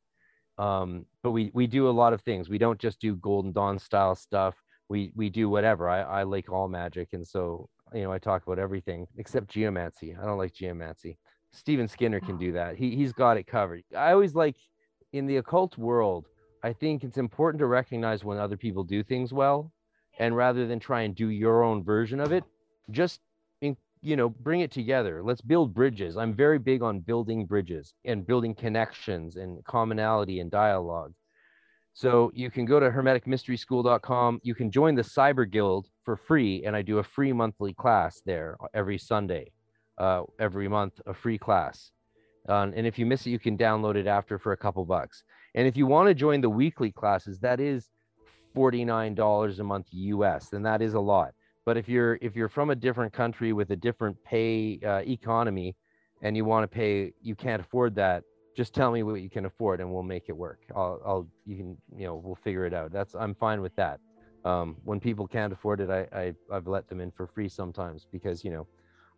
Um, 0.57 1.05
but 1.21 1.33
we, 1.33 1.51
we 1.53 1.67
do 1.67 1.87
a 1.87 1.91
lot 1.91 2.13
of 2.13 2.21
things. 2.23 2.49
We 2.49 2.57
don't 2.57 2.79
just 2.79 2.99
do 2.99 3.15
Golden 3.17 3.51
Dawn 3.51 3.77
style 3.77 4.15
stuff. 4.15 4.55
We, 4.89 5.11
we 5.15 5.29
do 5.29 5.51
whatever. 5.51 5.87
I, 5.87 6.01
I 6.01 6.23
like 6.23 6.51
all 6.51 6.67
magic. 6.67 7.09
And 7.13 7.27
so, 7.27 7.69
you 7.93 8.01
know, 8.01 8.11
I 8.11 8.17
talk 8.17 8.41
about 8.47 8.57
everything 8.57 9.05
except 9.17 9.49
geomancy. 9.49 10.15
I 10.19 10.25
don't 10.25 10.39
like 10.39 10.53
geomancy. 10.55 11.19
Stephen 11.51 11.87
Skinner 11.87 12.19
can 12.19 12.37
do 12.37 12.51
that. 12.53 12.75
He 12.75 12.95
he's 12.95 13.13
got 13.13 13.37
it 13.37 13.47
covered. 13.47 13.83
I 13.95 14.11
always 14.11 14.35
like 14.35 14.55
in 15.13 15.25
the 15.25 15.37
occult 15.37 15.77
world, 15.77 16.27
I 16.63 16.73
think 16.73 17.03
it's 17.03 17.17
important 17.17 17.59
to 17.59 17.65
recognize 17.65 18.23
when 18.23 18.37
other 18.37 18.57
people 18.57 18.83
do 18.83 19.03
things 19.03 19.33
well 19.33 19.71
and 20.19 20.35
rather 20.35 20.67
than 20.67 20.79
try 20.79 21.01
and 21.01 21.15
do 21.15 21.29
your 21.29 21.63
own 21.63 21.83
version 21.83 22.19
of 22.19 22.31
it, 22.31 22.43
just 22.91 23.21
in, 23.61 23.77
you 24.01 24.15
know, 24.15 24.29
bring 24.29 24.61
it 24.61 24.71
together. 24.71 25.23
Let's 25.23 25.41
build 25.41 25.73
bridges. 25.73 26.17
I'm 26.17 26.33
very 26.33 26.59
big 26.59 26.81
on 26.81 26.99
building 26.99 27.45
bridges 27.45 27.93
and 28.05 28.27
building 28.27 28.53
connections 28.53 29.37
and 29.37 29.63
commonality 29.65 30.41
and 30.41 30.51
dialogue. 30.51 31.13
So 31.93 32.31
you 32.33 32.51
can 32.51 32.65
go 32.65 32.79
to 32.79 32.89
hermeticmysteryschool.com. 32.89 34.41
You 34.43 34.55
can 34.55 34.71
join 34.71 34.95
the 34.95 35.01
Cyber 35.01 35.49
Guild 35.49 35.87
for 36.03 36.15
free, 36.15 36.63
and 36.65 36.75
I 36.75 36.81
do 36.81 36.99
a 36.99 37.03
free 37.03 37.33
monthly 37.33 37.73
class 37.73 38.21
there 38.25 38.57
every 38.73 38.97
Sunday 38.97 39.51
uh, 39.99 40.23
every 40.39 40.67
month, 40.67 40.99
a 41.05 41.13
free 41.13 41.37
class. 41.37 41.91
Um, 42.47 42.73
and 42.75 42.87
if 42.87 42.97
you 42.97 43.05
miss 43.05 43.25
it, 43.25 43.31
you 43.31 43.39
can 43.39 43.57
download 43.57 43.95
it 43.95 44.07
after 44.07 44.39
for 44.39 44.53
a 44.53 44.57
couple 44.57 44.85
bucks. 44.85 45.23
And 45.55 45.67
if 45.67 45.77
you 45.77 45.85
want 45.85 46.07
to 46.07 46.13
join 46.13 46.41
the 46.41 46.49
weekly 46.49 46.91
classes, 46.91 47.39
that 47.39 47.59
is 47.59 47.89
$49 48.55 49.59
a 49.59 49.63
month 49.63 49.87
US, 49.91 50.53
and 50.53 50.65
that 50.65 50.81
is 50.81 50.93
a 50.93 50.99
lot. 50.99 51.33
But 51.65 51.77
if 51.77 51.87
you're 51.87 52.17
if 52.21 52.35
you're 52.35 52.49
from 52.49 52.71
a 52.71 52.75
different 52.75 53.13
country 53.13 53.53
with 53.53 53.69
a 53.71 53.75
different 53.75 54.17
pay 54.23 54.79
uh, 54.83 55.01
economy, 55.05 55.75
and 56.21 56.35
you 56.35 56.45
want 56.45 56.63
to 56.63 56.67
pay, 56.67 57.13
you 57.21 57.35
can't 57.35 57.61
afford 57.61 57.95
that. 57.95 58.23
Just 58.55 58.73
tell 58.73 58.91
me 58.91 59.03
what 59.03 59.21
you 59.21 59.29
can 59.29 59.45
afford, 59.45 59.79
and 59.79 59.91
we'll 59.93 60.03
make 60.03 60.23
it 60.27 60.35
work. 60.35 60.59
I'll, 60.75 60.99
I'll, 61.05 61.27
you 61.45 61.55
can, 61.55 61.77
you 61.95 62.07
know, 62.07 62.15
we'll 62.15 62.35
figure 62.35 62.65
it 62.65 62.73
out. 62.73 62.91
That's 62.91 63.13
I'm 63.15 63.35
fine 63.35 63.61
with 63.61 63.75
that. 63.75 63.99
Um, 64.43 64.77
when 64.83 64.99
people 64.99 65.27
can't 65.27 65.53
afford 65.53 65.79
it, 65.81 65.89
I, 65.89 66.07
I 66.17 66.33
I've 66.51 66.67
let 66.67 66.87
them 66.87 67.01
in 67.01 67.11
for 67.11 67.27
free 67.27 67.49
sometimes 67.49 68.07
because 68.11 68.43
you 68.43 68.51
know 68.51 68.67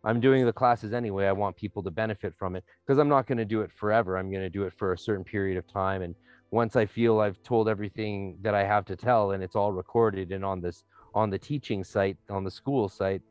I'm 0.04 0.20
doing 0.20 0.44
the 0.44 0.52
classes 0.52 0.92
anyway. 0.92 1.26
I 1.26 1.32
want 1.32 1.56
people 1.56 1.82
to 1.82 1.90
benefit 1.90 2.34
from 2.38 2.56
it 2.56 2.64
because 2.84 2.98
I'm 2.98 3.08
not 3.08 3.26
going 3.26 3.38
to 3.38 3.44
do 3.44 3.60
it 3.62 3.70
forever. 3.70 4.16
I'm 4.16 4.30
going 4.30 4.42
to 4.42 4.50
do 4.50 4.64
it 4.64 4.72
for 4.76 4.92
a 4.92 4.98
certain 4.98 5.24
period 5.24 5.56
of 5.56 5.66
time. 5.66 6.02
And 6.02 6.14
once 6.50 6.76
I 6.76 6.86
feel 6.86 7.20
I've 7.20 7.42
told 7.42 7.68
everything 7.68 8.36
that 8.42 8.54
I 8.54 8.64
have 8.64 8.84
to 8.86 8.96
tell 8.96 9.32
and 9.32 9.42
it's 9.42 9.56
all 9.56 9.72
recorded 9.72 10.32
and 10.32 10.44
on 10.44 10.60
this 10.60 10.84
on 11.14 11.28
the 11.28 11.38
teaching 11.38 11.84
site 11.84 12.16
on 12.30 12.42
the 12.42 12.50
school 12.50 12.88
site, 12.88 13.22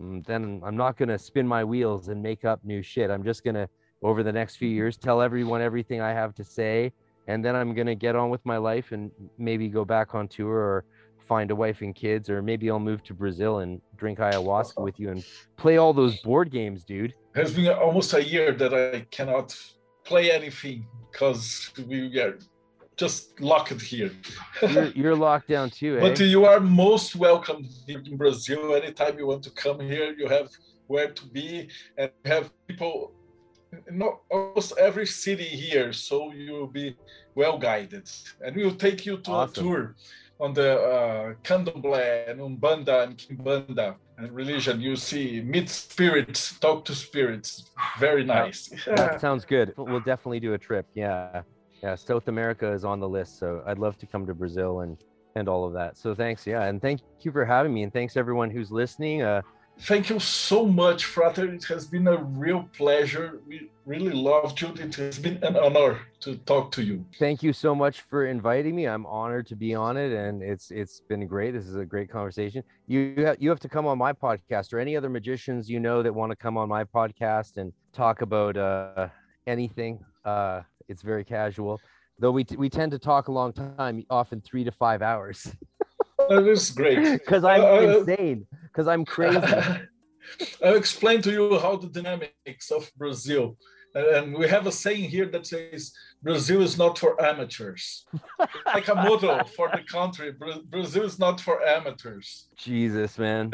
mm, 0.00 0.24
then 0.26 0.60
I'm 0.64 0.76
not 0.76 0.96
going 0.96 1.10
to 1.10 1.18
spin 1.18 1.46
my 1.46 1.62
wheels 1.62 2.08
and 2.08 2.22
make 2.22 2.44
up 2.44 2.64
new 2.64 2.82
shit. 2.82 3.10
I'm 3.10 3.22
just 3.22 3.44
going 3.44 3.54
to 3.54 3.68
over 4.02 4.22
the 4.22 4.32
next 4.32 4.56
few 4.56 4.68
years 4.68 4.96
tell 4.96 5.22
everyone 5.22 5.62
everything 5.62 6.00
I 6.00 6.10
have 6.10 6.34
to 6.34 6.44
say 6.44 6.92
and 7.28 7.44
then 7.44 7.54
I'm 7.54 7.74
going 7.74 7.86
to 7.86 7.94
get 7.94 8.16
on 8.16 8.30
with 8.30 8.44
my 8.44 8.56
life 8.56 8.92
and 8.92 9.10
maybe 9.38 9.68
go 9.68 9.84
back 9.84 10.14
on 10.14 10.28
tour 10.28 10.56
or 10.56 10.84
find 11.34 11.50
a 11.50 11.58
wife 11.64 11.80
and 11.86 11.94
kids, 12.04 12.26
or 12.32 12.38
maybe 12.50 12.64
I'll 12.70 12.86
move 12.90 13.02
to 13.08 13.14
Brazil 13.22 13.52
and 13.62 13.70
drink 14.02 14.16
ayahuasca 14.26 14.80
with 14.88 14.96
you 15.00 15.08
and 15.12 15.20
play 15.62 15.76
all 15.82 15.94
those 16.02 16.14
board 16.28 16.48
games, 16.58 16.80
dude. 16.92 17.12
It 17.34 17.38
has 17.42 17.52
been 17.58 17.72
almost 17.86 18.10
a 18.20 18.22
year 18.34 18.48
that 18.62 18.72
I 18.84 19.06
cannot 19.16 19.48
play 20.10 20.24
anything 20.38 20.78
because 21.10 21.44
we 21.88 21.98
are 22.24 22.34
just 23.04 23.20
locked 23.52 23.80
here. 23.80 24.12
you're, 24.74 24.90
you're, 25.00 25.20
locked 25.28 25.48
down 25.54 25.66
too, 25.80 25.92
eh? 25.96 26.00
But 26.06 26.20
you 26.36 26.44
are 26.50 26.60
most 26.60 27.10
welcome 27.28 27.60
in 27.88 28.16
Brazil. 28.22 28.62
Anytime 28.80 29.14
you 29.18 29.26
want 29.32 29.42
to 29.48 29.52
come 29.64 29.80
here, 29.92 30.08
you 30.20 30.26
have 30.36 30.48
where 30.92 31.10
to 31.18 31.24
be 31.38 31.50
and 31.96 32.10
have 32.32 32.44
people 32.68 33.12
in 33.88 34.02
almost 34.34 34.70
every 34.88 35.08
city 35.24 35.50
here, 35.64 35.90
so 36.06 36.14
you'll 36.42 36.74
be 36.82 36.88
well 37.40 37.56
guided, 37.68 38.06
and 38.44 38.50
we'll 38.54 38.80
take 38.86 39.00
you 39.08 39.14
to 39.24 39.30
awesome. 39.30 39.50
a 39.50 39.62
tour 39.62 39.82
on 40.42 40.52
the 40.52 40.70
uh, 40.80 41.34
candomblé 41.44 42.28
and 42.28 42.40
umbanda 42.40 43.04
and 43.04 43.16
kimbanda 43.16 43.94
and 44.18 44.30
religion 44.32 44.80
you 44.80 44.96
see 44.96 45.40
meet 45.40 45.68
spirits 45.68 46.58
talk 46.58 46.84
to 46.84 46.94
spirits. 46.94 47.70
Very 47.98 48.24
nice. 48.24 48.70
That 48.86 49.20
sounds 49.20 49.44
good. 49.44 49.72
We'll 49.76 50.00
definitely 50.00 50.40
do 50.40 50.54
a 50.54 50.58
trip. 50.58 50.86
Yeah. 50.94 51.42
Yeah 51.82 51.94
south 51.96 52.28
america 52.28 52.70
is 52.72 52.84
on 52.84 53.00
the 53.00 53.08
list 53.08 53.40
so 53.40 53.48
i'd 53.66 53.80
love 53.86 53.96
to 53.98 54.06
come 54.06 54.24
to 54.24 54.34
brazil 54.34 54.80
and 54.80 54.96
and 55.34 55.48
all 55.48 55.64
of 55.64 55.72
that. 55.72 55.96
So 55.96 56.14
thanks. 56.14 56.46
Yeah 56.46 56.64
and 56.68 56.82
thank 56.82 57.00
you 57.20 57.32
for 57.32 57.44
having 57.44 57.72
me 57.72 57.84
and 57.84 57.92
thanks 57.92 58.16
everyone 58.16 58.50
who's 58.50 58.70
listening. 58.70 59.22
Uh 59.22 59.42
Thank 59.80 60.10
you 60.10 60.20
so 60.20 60.64
much, 60.64 61.06
Frater. 61.06 61.52
It 61.52 61.64
has 61.64 61.86
been 61.86 62.06
a 62.06 62.16
real 62.16 62.68
pleasure. 62.76 63.40
We 63.48 63.70
really 63.84 64.12
loved 64.12 64.60
you. 64.60 64.68
It 64.74 64.94
has 64.94 65.18
been 65.18 65.42
an 65.42 65.56
honor 65.56 66.00
to 66.20 66.36
talk 66.36 66.70
to 66.72 66.82
you. 66.82 67.04
Thank 67.18 67.42
you 67.42 67.52
so 67.52 67.74
much 67.74 68.02
for 68.02 68.26
inviting 68.26 68.76
me. 68.76 68.86
I'm 68.86 69.06
honored 69.06 69.46
to 69.48 69.56
be 69.56 69.74
on 69.74 69.96
it, 69.96 70.12
and 70.12 70.42
it's 70.42 70.70
it's 70.70 71.02
been 71.08 71.26
great. 71.26 71.52
This 71.52 71.66
is 71.66 71.76
a 71.76 71.84
great 71.84 72.10
conversation. 72.10 72.62
You 72.86 73.14
have, 73.26 73.36
you 73.40 73.48
have 73.50 73.60
to 73.60 73.68
come 73.68 73.86
on 73.86 73.98
my 73.98 74.12
podcast, 74.12 74.72
or 74.72 74.78
any 74.78 74.96
other 74.96 75.08
magicians 75.08 75.68
you 75.68 75.80
know 75.80 76.02
that 76.02 76.14
want 76.14 76.30
to 76.30 76.36
come 76.36 76.56
on 76.56 76.68
my 76.68 76.84
podcast 76.84 77.56
and 77.56 77.72
talk 77.92 78.22
about 78.22 78.56
uh, 78.56 79.08
anything. 79.46 80.04
Uh, 80.24 80.60
it's 80.88 81.02
very 81.02 81.24
casual, 81.24 81.80
though 82.18 82.30
we 82.30 82.44
t- 82.44 82.56
we 82.56 82.68
tend 82.68 82.92
to 82.92 82.98
talk 82.98 83.28
a 83.28 83.32
long 83.32 83.52
time, 83.52 84.04
often 84.10 84.40
three 84.40 84.64
to 84.64 84.70
five 84.70 85.02
hours. 85.02 85.50
that 86.28 86.46
is 86.46 86.70
great 86.70 87.02
because 87.12 87.44
I'm 87.44 87.62
uh, 87.62 87.64
uh, 87.64 87.98
insane. 87.98 88.46
Because 88.62 88.88
I'm 88.88 89.04
crazy. 89.04 89.40
I'll 90.64 90.76
explain 90.76 91.20
to 91.22 91.32
you 91.32 91.58
how 91.58 91.76
the 91.76 91.88
dynamics 91.88 92.70
of 92.70 92.90
Brazil. 92.96 93.56
And 93.94 94.34
we 94.34 94.48
have 94.48 94.66
a 94.66 94.72
saying 94.72 95.10
here 95.10 95.26
that 95.26 95.46
says 95.46 95.92
Brazil 96.22 96.62
is 96.62 96.78
not 96.78 96.98
for 96.98 97.20
amateurs. 97.22 98.06
like 98.66 98.88
a 98.88 98.94
motto 98.94 99.44
for 99.44 99.68
the 99.70 99.82
country. 99.82 100.32
Brazil 100.70 101.04
is 101.04 101.18
not 101.18 101.40
for 101.40 101.62
amateurs. 101.62 102.48
Jesus, 102.56 103.18
man. 103.18 103.52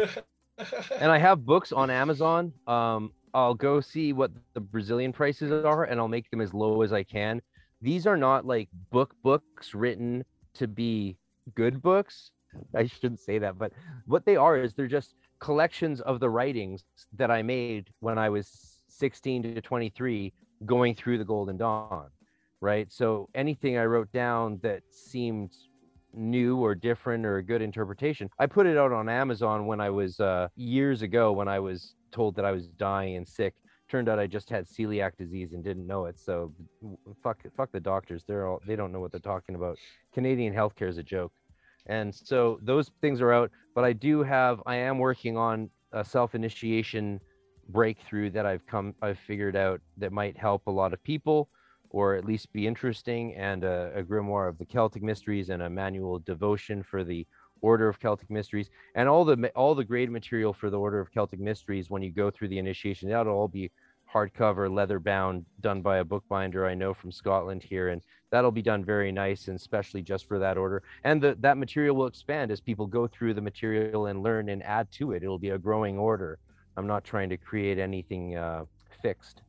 and 1.00 1.10
I 1.10 1.18
have 1.18 1.44
books 1.44 1.72
on 1.72 1.90
Amazon. 1.90 2.52
Um, 2.66 3.12
I'll 3.34 3.54
go 3.54 3.80
see 3.80 4.12
what 4.12 4.30
the 4.54 4.60
Brazilian 4.60 5.12
prices 5.12 5.52
are 5.52 5.84
and 5.84 6.00
I'll 6.00 6.08
make 6.08 6.30
them 6.30 6.40
as 6.40 6.54
low 6.54 6.82
as 6.82 6.92
I 6.92 7.02
can. 7.02 7.42
These 7.80 8.06
are 8.06 8.16
not 8.16 8.46
like 8.46 8.68
book 8.90 9.14
books 9.22 9.74
written 9.74 10.24
to 10.54 10.66
be 10.66 11.16
good 11.54 11.82
books. 11.82 12.30
I 12.74 12.86
shouldn't 12.86 13.20
say 13.20 13.38
that, 13.38 13.58
but 13.58 13.72
what 14.06 14.24
they 14.24 14.36
are 14.36 14.56
is 14.56 14.74
they're 14.74 14.86
just 14.86 15.14
collections 15.38 16.00
of 16.00 16.20
the 16.20 16.30
writings 16.30 16.84
that 17.16 17.30
I 17.30 17.42
made 17.42 17.90
when 18.00 18.18
I 18.18 18.28
was 18.28 18.82
16 18.88 19.42
to 19.54 19.60
23 19.60 20.32
going 20.66 20.94
through 20.94 21.18
the 21.18 21.24
Golden 21.24 21.56
Dawn, 21.56 22.08
right? 22.60 22.90
So 22.92 23.28
anything 23.34 23.78
I 23.78 23.84
wrote 23.84 24.10
down 24.12 24.58
that 24.62 24.82
seemed 24.90 25.52
new 26.12 26.56
or 26.58 26.74
different 26.74 27.24
or 27.24 27.36
a 27.36 27.42
good 27.42 27.62
interpretation, 27.62 28.28
I 28.38 28.46
put 28.46 28.66
it 28.66 28.76
out 28.76 28.92
on 28.92 29.08
Amazon 29.08 29.66
when 29.66 29.80
I 29.80 29.90
was 29.90 30.18
uh, 30.20 30.48
years 30.56 31.02
ago 31.02 31.32
when 31.32 31.48
I 31.48 31.60
was 31.60 31.94
told 32.10 32.34
that 32.36 32.44
I 32.44 32.52
was 32.52 32.66
dying 32.66 33.16
and 33.16 33.26
sick. 33.26 33.54
Turned 33.88 34.08
out 34.08 34.18
I 34.18 34.26
just 34.26 34.50
had 34.50 34.66
celiac 34.66 35.16
disease 35.16 35.54
and 35.54 35.64
didn't 35.64 35.86
know 35.86 36.04
it. 36.06 36.18
So 36.18 36.52
fuck, 37.22 37.38
fuck 37.56 37.72
the 37.72 37.80
doctors. 37.80 38.22
They're 38.26 38.46
all 38.46 38.60
they 38.66 38.76
don't 38.76 38.92
know 38.92 39.00
what 39.00 39.12
they're 39.12 39.20
talking 39.20 39.54
about. 39.54 39.78
Canadian 40.12 40.52
healthcare 40.52 40.88
is 40.88 40.98
a 40.98 41.02
joke 41.02 41.32
and 41.88 42.14
so 42.14 42.58
those 42.62 42.90
things 43.00 43.20
are 43.20 43.32
out 43.32 43.50
but 43.74 43.84
i 43.84 43.92
do 43.92 44.22
have 44.22 44.62
i 44.66 44.74
am 44.74 44.98
working 44.98 45.36
on 45.36 45.70
a 45.92 46.04
self-initiation 46.04 47.20
breakthrough 47.68 48.30
that 48.30 48.46
i've 48.46 48.66
come 48.66 48.94
i've 49.02 49.18
figured 49.18 49.56
out 49.56 49.80
that 49.96 50.12
might 50.12 50.36
help 50.36 50.66
a 50.66 50.70
lot 50.70 50.92
of 50.92 51.02
people 51.02 51.48
or 51.90 52.14
at 52.14 52.24
least 52.24 52.52
be 52.52 52.66
interesting 52.66 53.34
and 53.34 53.64
a, 53.64 53.92
a 53.94 54.02
grimoire 54.02 54.48
of 54.48 54.58
the 54.58 54.64
celtic 54.64 55.02
mysteries 55.02 55.48
and 55.48 55.62
a 55.62 55.70
manual 55.70 56.18
devotion 56.18 56.82
for 56.82 57.02
the 57.02 57.26
order 57.60 57.88
of 57.88 57.98
celtic 58.00 58.30
mysteries. 58.30 58.70
And 58.94 59.08
all 59.08 59.24
the 59.24 59.50
all 59.54 59.74
the 59.74 59.84
grade 59.84 60.10
material 60.10 60.52
for 60.52 60.70
the 60.70 60.78
order 60.78 61.00
of 61.00 61.12
celtic 61.12 61.40
mysteries 61.40 61.90
when 61.90 62.02
you 62.02 62.12
go 62.12 62.30
through 62.30 62.48
the 62.48 62.58
initiation 62.58 63.08
that'll 63.08 63.34
all 63.34 63.48
be 63.48 63.70
hardcover, 64.12 64.72
leather 64.72 64.98
bound, 64.98 65.44
done 65.60 65.82
by 65.82 65.98
a 65.98 66.04
bookbinder 66.04 66.66
I 66.66 66.74
know 66.74 66.94
from 66.94 67.12
Scotland 67.12 67.62
here, 67.62 67.88
and 67.88 68.02
that'll 68.30 68.50
be 68.50 68.62
done 68.62 68.84
very 68.84 69.10
nice 69.10 69.48
and 69.48 69.56
especially 69.56 70.02
just 70.02 70.26
for 70.26 70.38
that 70.38 70.56
order. 70.56 70.82
And 71.04 71.22
the, 71.22 71.36
that 71.40 71.56
material 71.56 71.96
will 71.96 72.06
expand 72.06 72.50
as 72.50 72.60
people 72.60 72.86
go 72.86 73.06
through 73.06 73.34
the 73.34 73.40
material 73.40 74.06
and 74.06 74.22
learn 74.22 74.48
and 74.50 74.62
add 74.62 74.90
to 74.92 75.12
it. 75.12 75.22
It'll 75.22 75.38
be 75.38 75.50
a 75.50 75.58
growing 75.58 75.98
order. 75.98 76.38
I'm 76.76 76.86
not 76.86 77.04
trying 77.04 77.28
to 77.30 77.36
create 77.36 77.78
anything 77.78 78.36
uh, 78.36 78.64
fixed. 79.02 79.42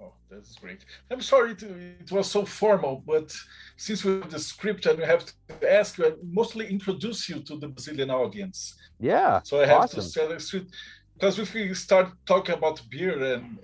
Oh, 0.00 0.12
that's 0.30 0.56
great. 0.56 0.84
I'm 1.10 1.22
sorry 1.22 1.54
to, 1.56 1.66
it 2.00 2.12
was 2.12 2.30
so 2.30 2.44
formal, 2.44 3.02
but 3.06 3.34
since 3.76 4.04
we 4.04 4.20
have 4.20 4.30
the 4.30 4.38
script 4.38 4.86
and 4.86 4.98
we 4.98 5.04
have 5.04 5.24
to 5.24 5.72
ask 5.72 5.98
you, 5.98 6.06
I 6.06 6.12
mostly 6.22 6.68
introduce 6.68 7.28
you 7.28 7.40
to 7.40 7.56
the 7.56 7.68
Brazilian 7.68 8.10
audience. 8.10 8.74
Yeah. 9.00 9.40
So 9.42 9.60
I 9.60 9.66
have 9.66 9.82
awesome. 9.82 10.30
to 10.38 10.66
because 11.14 11.38
if 11.38 11.54
we 11.54 11.72
start 11.72 12.08
talking 12.26 12.54
about 12.54 12.82
beer 12.90 13.18
and 13.34 13.58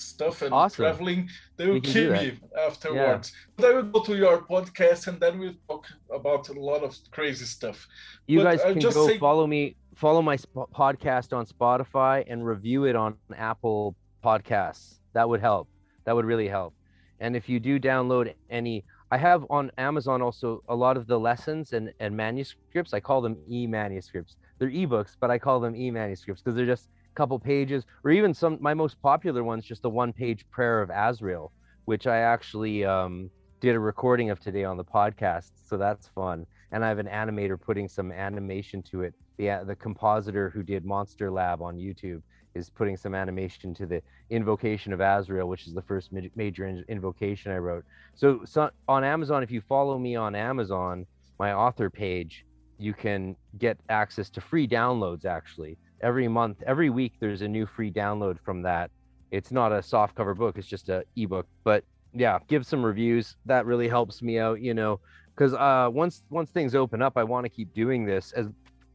stuff 0.00 0.42
and 0.42 0.52
awesome. 0.52 0.82
traveling, 0.82 1.28
they 1.56 1.66
will 1.68 1.80
kill 1.80 2.12
me 2.12 2.38
afterwards. 2.58 3.32
Yeah. 3.32 3.52
But 3.56 3.64
I 3.66 3.74
will 3.74 3.82
go 3.84 4.02
to 4.04 4.16
your 4.16 4.42
podcast 4.42 5.06
and 5.06 5.20
then 5.20 5.38
we'll 5.38 5.54
talk 5.68 5.86
about 6.12 6.48
a 6.48 6.52
lot 6.52 6.82
of 6.82 6.96
crazy 7.10 7.44
stuff. 7.44 7.86
You 8.26 8.38
but 8.38 8.44
guys 8.44 8.62
can 8.62 8.78
go 8.78 9.06
say... 9.06 9.18
follow 9.18 9.46
me, 9.46 9.76
follow 9.94 10.22
my 10.22 10.36
sp- 10.36 10.70
podcast 10.74 11.36
on 11.36 11.46
Spotify 11.46 12.24
and 12.28 12.44
review 12.44 12.84
it 12.84 12.96
on 12.96 13.16
Apple 13.36 13.94
Podcasts. 14.24 14.98
That 15.12 15.28
would 15.28 15.40
help. 15.40 15.68
That 16.04 16.14
would 16.16 16.24
really 16.24 16.48
help. 16.48 16.74
And 17.20 17.36
if 17.36 17.48
you 17.48 17.60
do 17.60 17.78
download 17.78 18.32
any, 18.48 18.84
I 19.10 19.18
have 19.18 19.44
on 19.50 19.70
Amazon 19.76 20.22
also 20.22 20.62
a 20.68 20.74
lot 20.74 20.96
of 20.96 21.06
the 21.06 21.18
lessons 21.18 21.72
and, 21.72 21.92
and 22.00 22.16
manuscripts. 22.16 22.94
I 22.94 23.00
call 23.00 23.20
them 23.20 23.36
e 23.48 23.66
manuscripts. 23.66 24.36
They're 24.58 24.70
ebooks, 24.70 25.16
but 25.20 25.30
I 25.30 25.38
call 25.38 25.60
them 25.60 25.74
e 25.76 25.90
manuscripts 25.90 26.42
because 26.42 26.56
they're 26.56 26.66
just 26.66 26.88
couple 27.14 27.38
pages, 27.38 27.84
or 28.04 28.10
even 28.10 28.34
some 28.34 28.58
my 28.60 28.74
most 28.74 29.00
popular 29.02 29.44
ones, 29.44 29.64
just 29.64 29.82
the 29.82 29.90
one 29.90 30.12
page 30.12 30.44
prayer 30.50 30.82
of 30.82 30.90
Azrael, 30.90 31.52
which 31.84 32.06
I 32.06 32.18
actually 32.18 32.84
um, 32.84 33.30
did 33.60 33.74
a 33.74 33.80
recording 33.80 34.30
of 34.30 34.40
today 34.40 34.64
on 34.64 34.76
the 34.76 34.84
podcast. 34.84 35.50
So 35.66 35.76
that's 35.76 36.08
fun. 36.08 36.46
And 36.72 36.84
I 36.84 36.88
have 36.88 36.98
an 36.98 37.06
animator 37.06 37.60
putting 37.60 37.88
some 37.88 38.12
animation 38.12 38.82
to 38.90 39.02
it. 39.02 39.14
The 39.38 39.50
uh, 39.50 39.64
the 39.64 39.76
compositor 39.76 40.50
who 40.50 40.62
did 40.62 40.84
Monster 40.84 41.30
Lab 41.30 41.62
on 41.62 41.76
YouTube 41.76 42.22
is 42.54 42.68
putting 42.68 42.96
some 42.96 43.14
animation 43.14 43.74
to 43.74 43.86
the 43.86 44.02
invocation 44.30 44.92
of 44.92 45.00
Azrael, 45.00 45.48
which 45.48 45.66
is 45.66 45.74
the 45.74 45.82
first 45.82 46.10
major 46.34 46.66
invocation 46.88 47.52
I 47.52 47.58
wrote. 47.58 47.84
So, 48.14 48.40
so 48.44 48.70
on 48.88 49.04
Amazon, 49.04 49.42
if 49.42 49.50
you 49.50 49.60
follow 49.60 49.98
me 49.98 50.16
on 50.16 50.34
Amazon, 50.34 51.06
my 51.38 51.52
author 51.52 51.88
page, 51.88 52.44
you 52.78 52.92
can 52.92 53.36
get 53.58 53.78
access 53.88 54.30
to 54.30 54.40
free 54.40 54.66
downloads 54.66 55.24
actually 55.24 55.76
every 56.00 56.28
month, 56.28 56.62
every 56.66 56.90
week, 56.90 57.14
there's 57.20 57.42
a 57.42 57.48
new 57.48 57.66
free 57.66 57.90
download 57.90 58.38
from 58.40 58.62
that. 58.62 58.90
It's 59.30 59.52
not 59.52 59.72
a 59.72 59.82
soft 59.82 60.14
cover 60.14 60.34
book; 60.34 60.58
it's 60.58 60.66
just 60.66 60.88
a 60.88 61.04
ebook. 61.16 61.46
But 61.64 61.84
yeah, 62.12 62.38
give 62.48 62.66
some 62.66 62.84
reviews. 62.84 63.36
That 63.46 63.66
really 63.66 63.88
helps 63.88 64.22
me 64.22 64.38
out, 64.38 64.60
you 64.60 64.74
know, 64.74 65.00
because 65.34 65.54
uh, 65.54 65.88
once 65.92 66.22
once 66.30 66.50
things 66.50 66.74
open 66.74 67.02
up, 67.02 67.16
I 67.16 67.24
want 67.24 67.44
to 67.44 67.50
keep 67.50 67.72
doing 67.74 68.04
this 68.04 68.32
as 68.32 68.48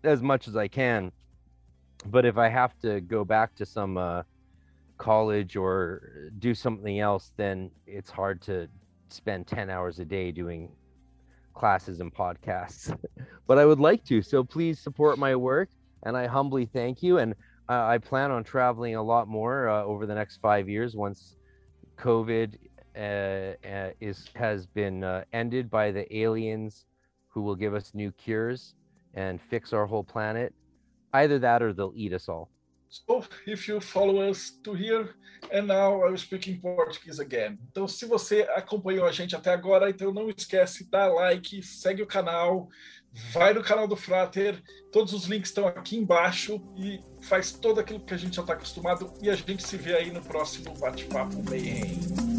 as 0.03 0.21
much 0.21 0.47
as 0.47 0.55
I 0.55 0.67
can. 0.67 1.11
But 2.07 2.25
if 2.25 2.37
I 2.37 2.49
have 2.49 2.77
to 2.81 3.01
go 3.01 3.25
back 3.25 3.55
to 3.55 3.65
some 3.65 3.97
uh, 3.97 4.23
college 4.97 5.55
or 5.55 6.29
do 6.39 6.53
something 6.53 6.99
else, 6.99 7.31
then 7.37 7.71
it's 7.87 8.09
hard 8.09 8.41
to 8.43 8.67
spend 9.09 9.47
10 9.47 9.69
hours 9.69 9.99
a 9.99 10.05
day 10.05 10.31
doing 10.31 10.71
classes 11.53 11.99
and 12.01 12.13
podcasts, 12.13 12.95
but 13.47 13.57
I 13.57 13.65
would 13.65 13.79
like 13.79 14.03
to. 14.05 14.21
So 14.21 14.43
please 14.43 14.79
support 14.79 15.17
my 15.17 15.35
work, 15.35 15.69
and 16.05 16.15
I 16.15 16.27
humbly 16.27 16.65
thank 16.65 17.03
you. 17.03 17.17
And 17.17 17.33
uh, 17.67 17.85
I 17.85 17.97
plan 17.97 18.31
on 18.31 18.43
traveling 18.43 18.95
a 18.95 19.03
lot 19.03 19.27
more 19.27 19.67
uh, 19.67 19.83
over 19.83 20.05
the 20.05 20.15
next 20.15 20.37
five 20.37 20.69
years 20.69 20.95
once 20.95 21.35
COVID 21.97 22.57
uh, 22.95 23.67
uh 23.67 23.91
is 23.99 24.29
has 24.35 24.65
been 24.65 25.03
uh, 25.03 25.23
ended 25.33 25.69
by 25.69 25.91
the 25.91 26.05
aliens 26.15 26.85
who 27.27 27.41
will 27.41 27.55
give 27.55 27.73
us 27.73 27.91
new 27.93 28.11
cures 28.11 28.75
and 29.15 29.41
fix 29.41 29.73
our 29.73 29.85
whole 29.85 30.03
planet. 30.03 30.53
Either 31.13 31.39
that 31.39 31.61
or 31.61 31.73
they'll 31.73 31.93
eat 31.95 32.13
us 32.13 32.29
all. 32.29 32.49
So, 32.89 33.25
if 33.45 33.67
you 33.67 33.81
follow 33.81 34.29
us 34.29 34.51
to 34.63 34.73
here, 34.73 35.15
and 35.51 35.67
now 35.67 36.03
I'm 36.05 36.17
speaking 36.17 36.61
Portuguese 36.61 37.19
again. 37.19 37.57
Então, 37.71 37.87
se 37.87 38.05
você 38.05 38.47
acompanhou 38.55 39.05
a 39.05 39.11
gente 39.11 39.35
até 39.35 39.51
agora, 39.51 39.89
então 39.89 40.13
não 40.13 40.29
esquece, 40.29 40.89
dá 40.89 41.07
like, 41.07 41.61
segue 41.61 42.01
o 42.01 42.07
canal, 42.07 42.69
vai 43.31 43.53
no 43.53 43.63
canal 43.63 43.87
do 43.87 43.95
Frater, 43.95 44.61
todos 44.91 45.13
os 45.13 45.25
links 45.25 45.49
estão 45.49 45.67
aqui 45.67 45.97
embaixo 45.97 46.61
e 46.75 46.99
faz 47.21 47.51
todo 47.51 47.79
aquilo 47.79 47.99
que 47.99 48.13
a 48.13 48.17
gente 48.17 48.35
já 48.35 48.41
está 48.41 48.53
acostumado 48.53 49.13
e 49.21 49.29
a 49.29 49.35
gente 49.35 49.65
se 49.65 49.77
vê 49.77 49.95
aí 49.95 50.11
no 50.11 50.21
próximo 50.21 50.73
bate-papo 50.77 51.41
Mayhem. 51.49 52.34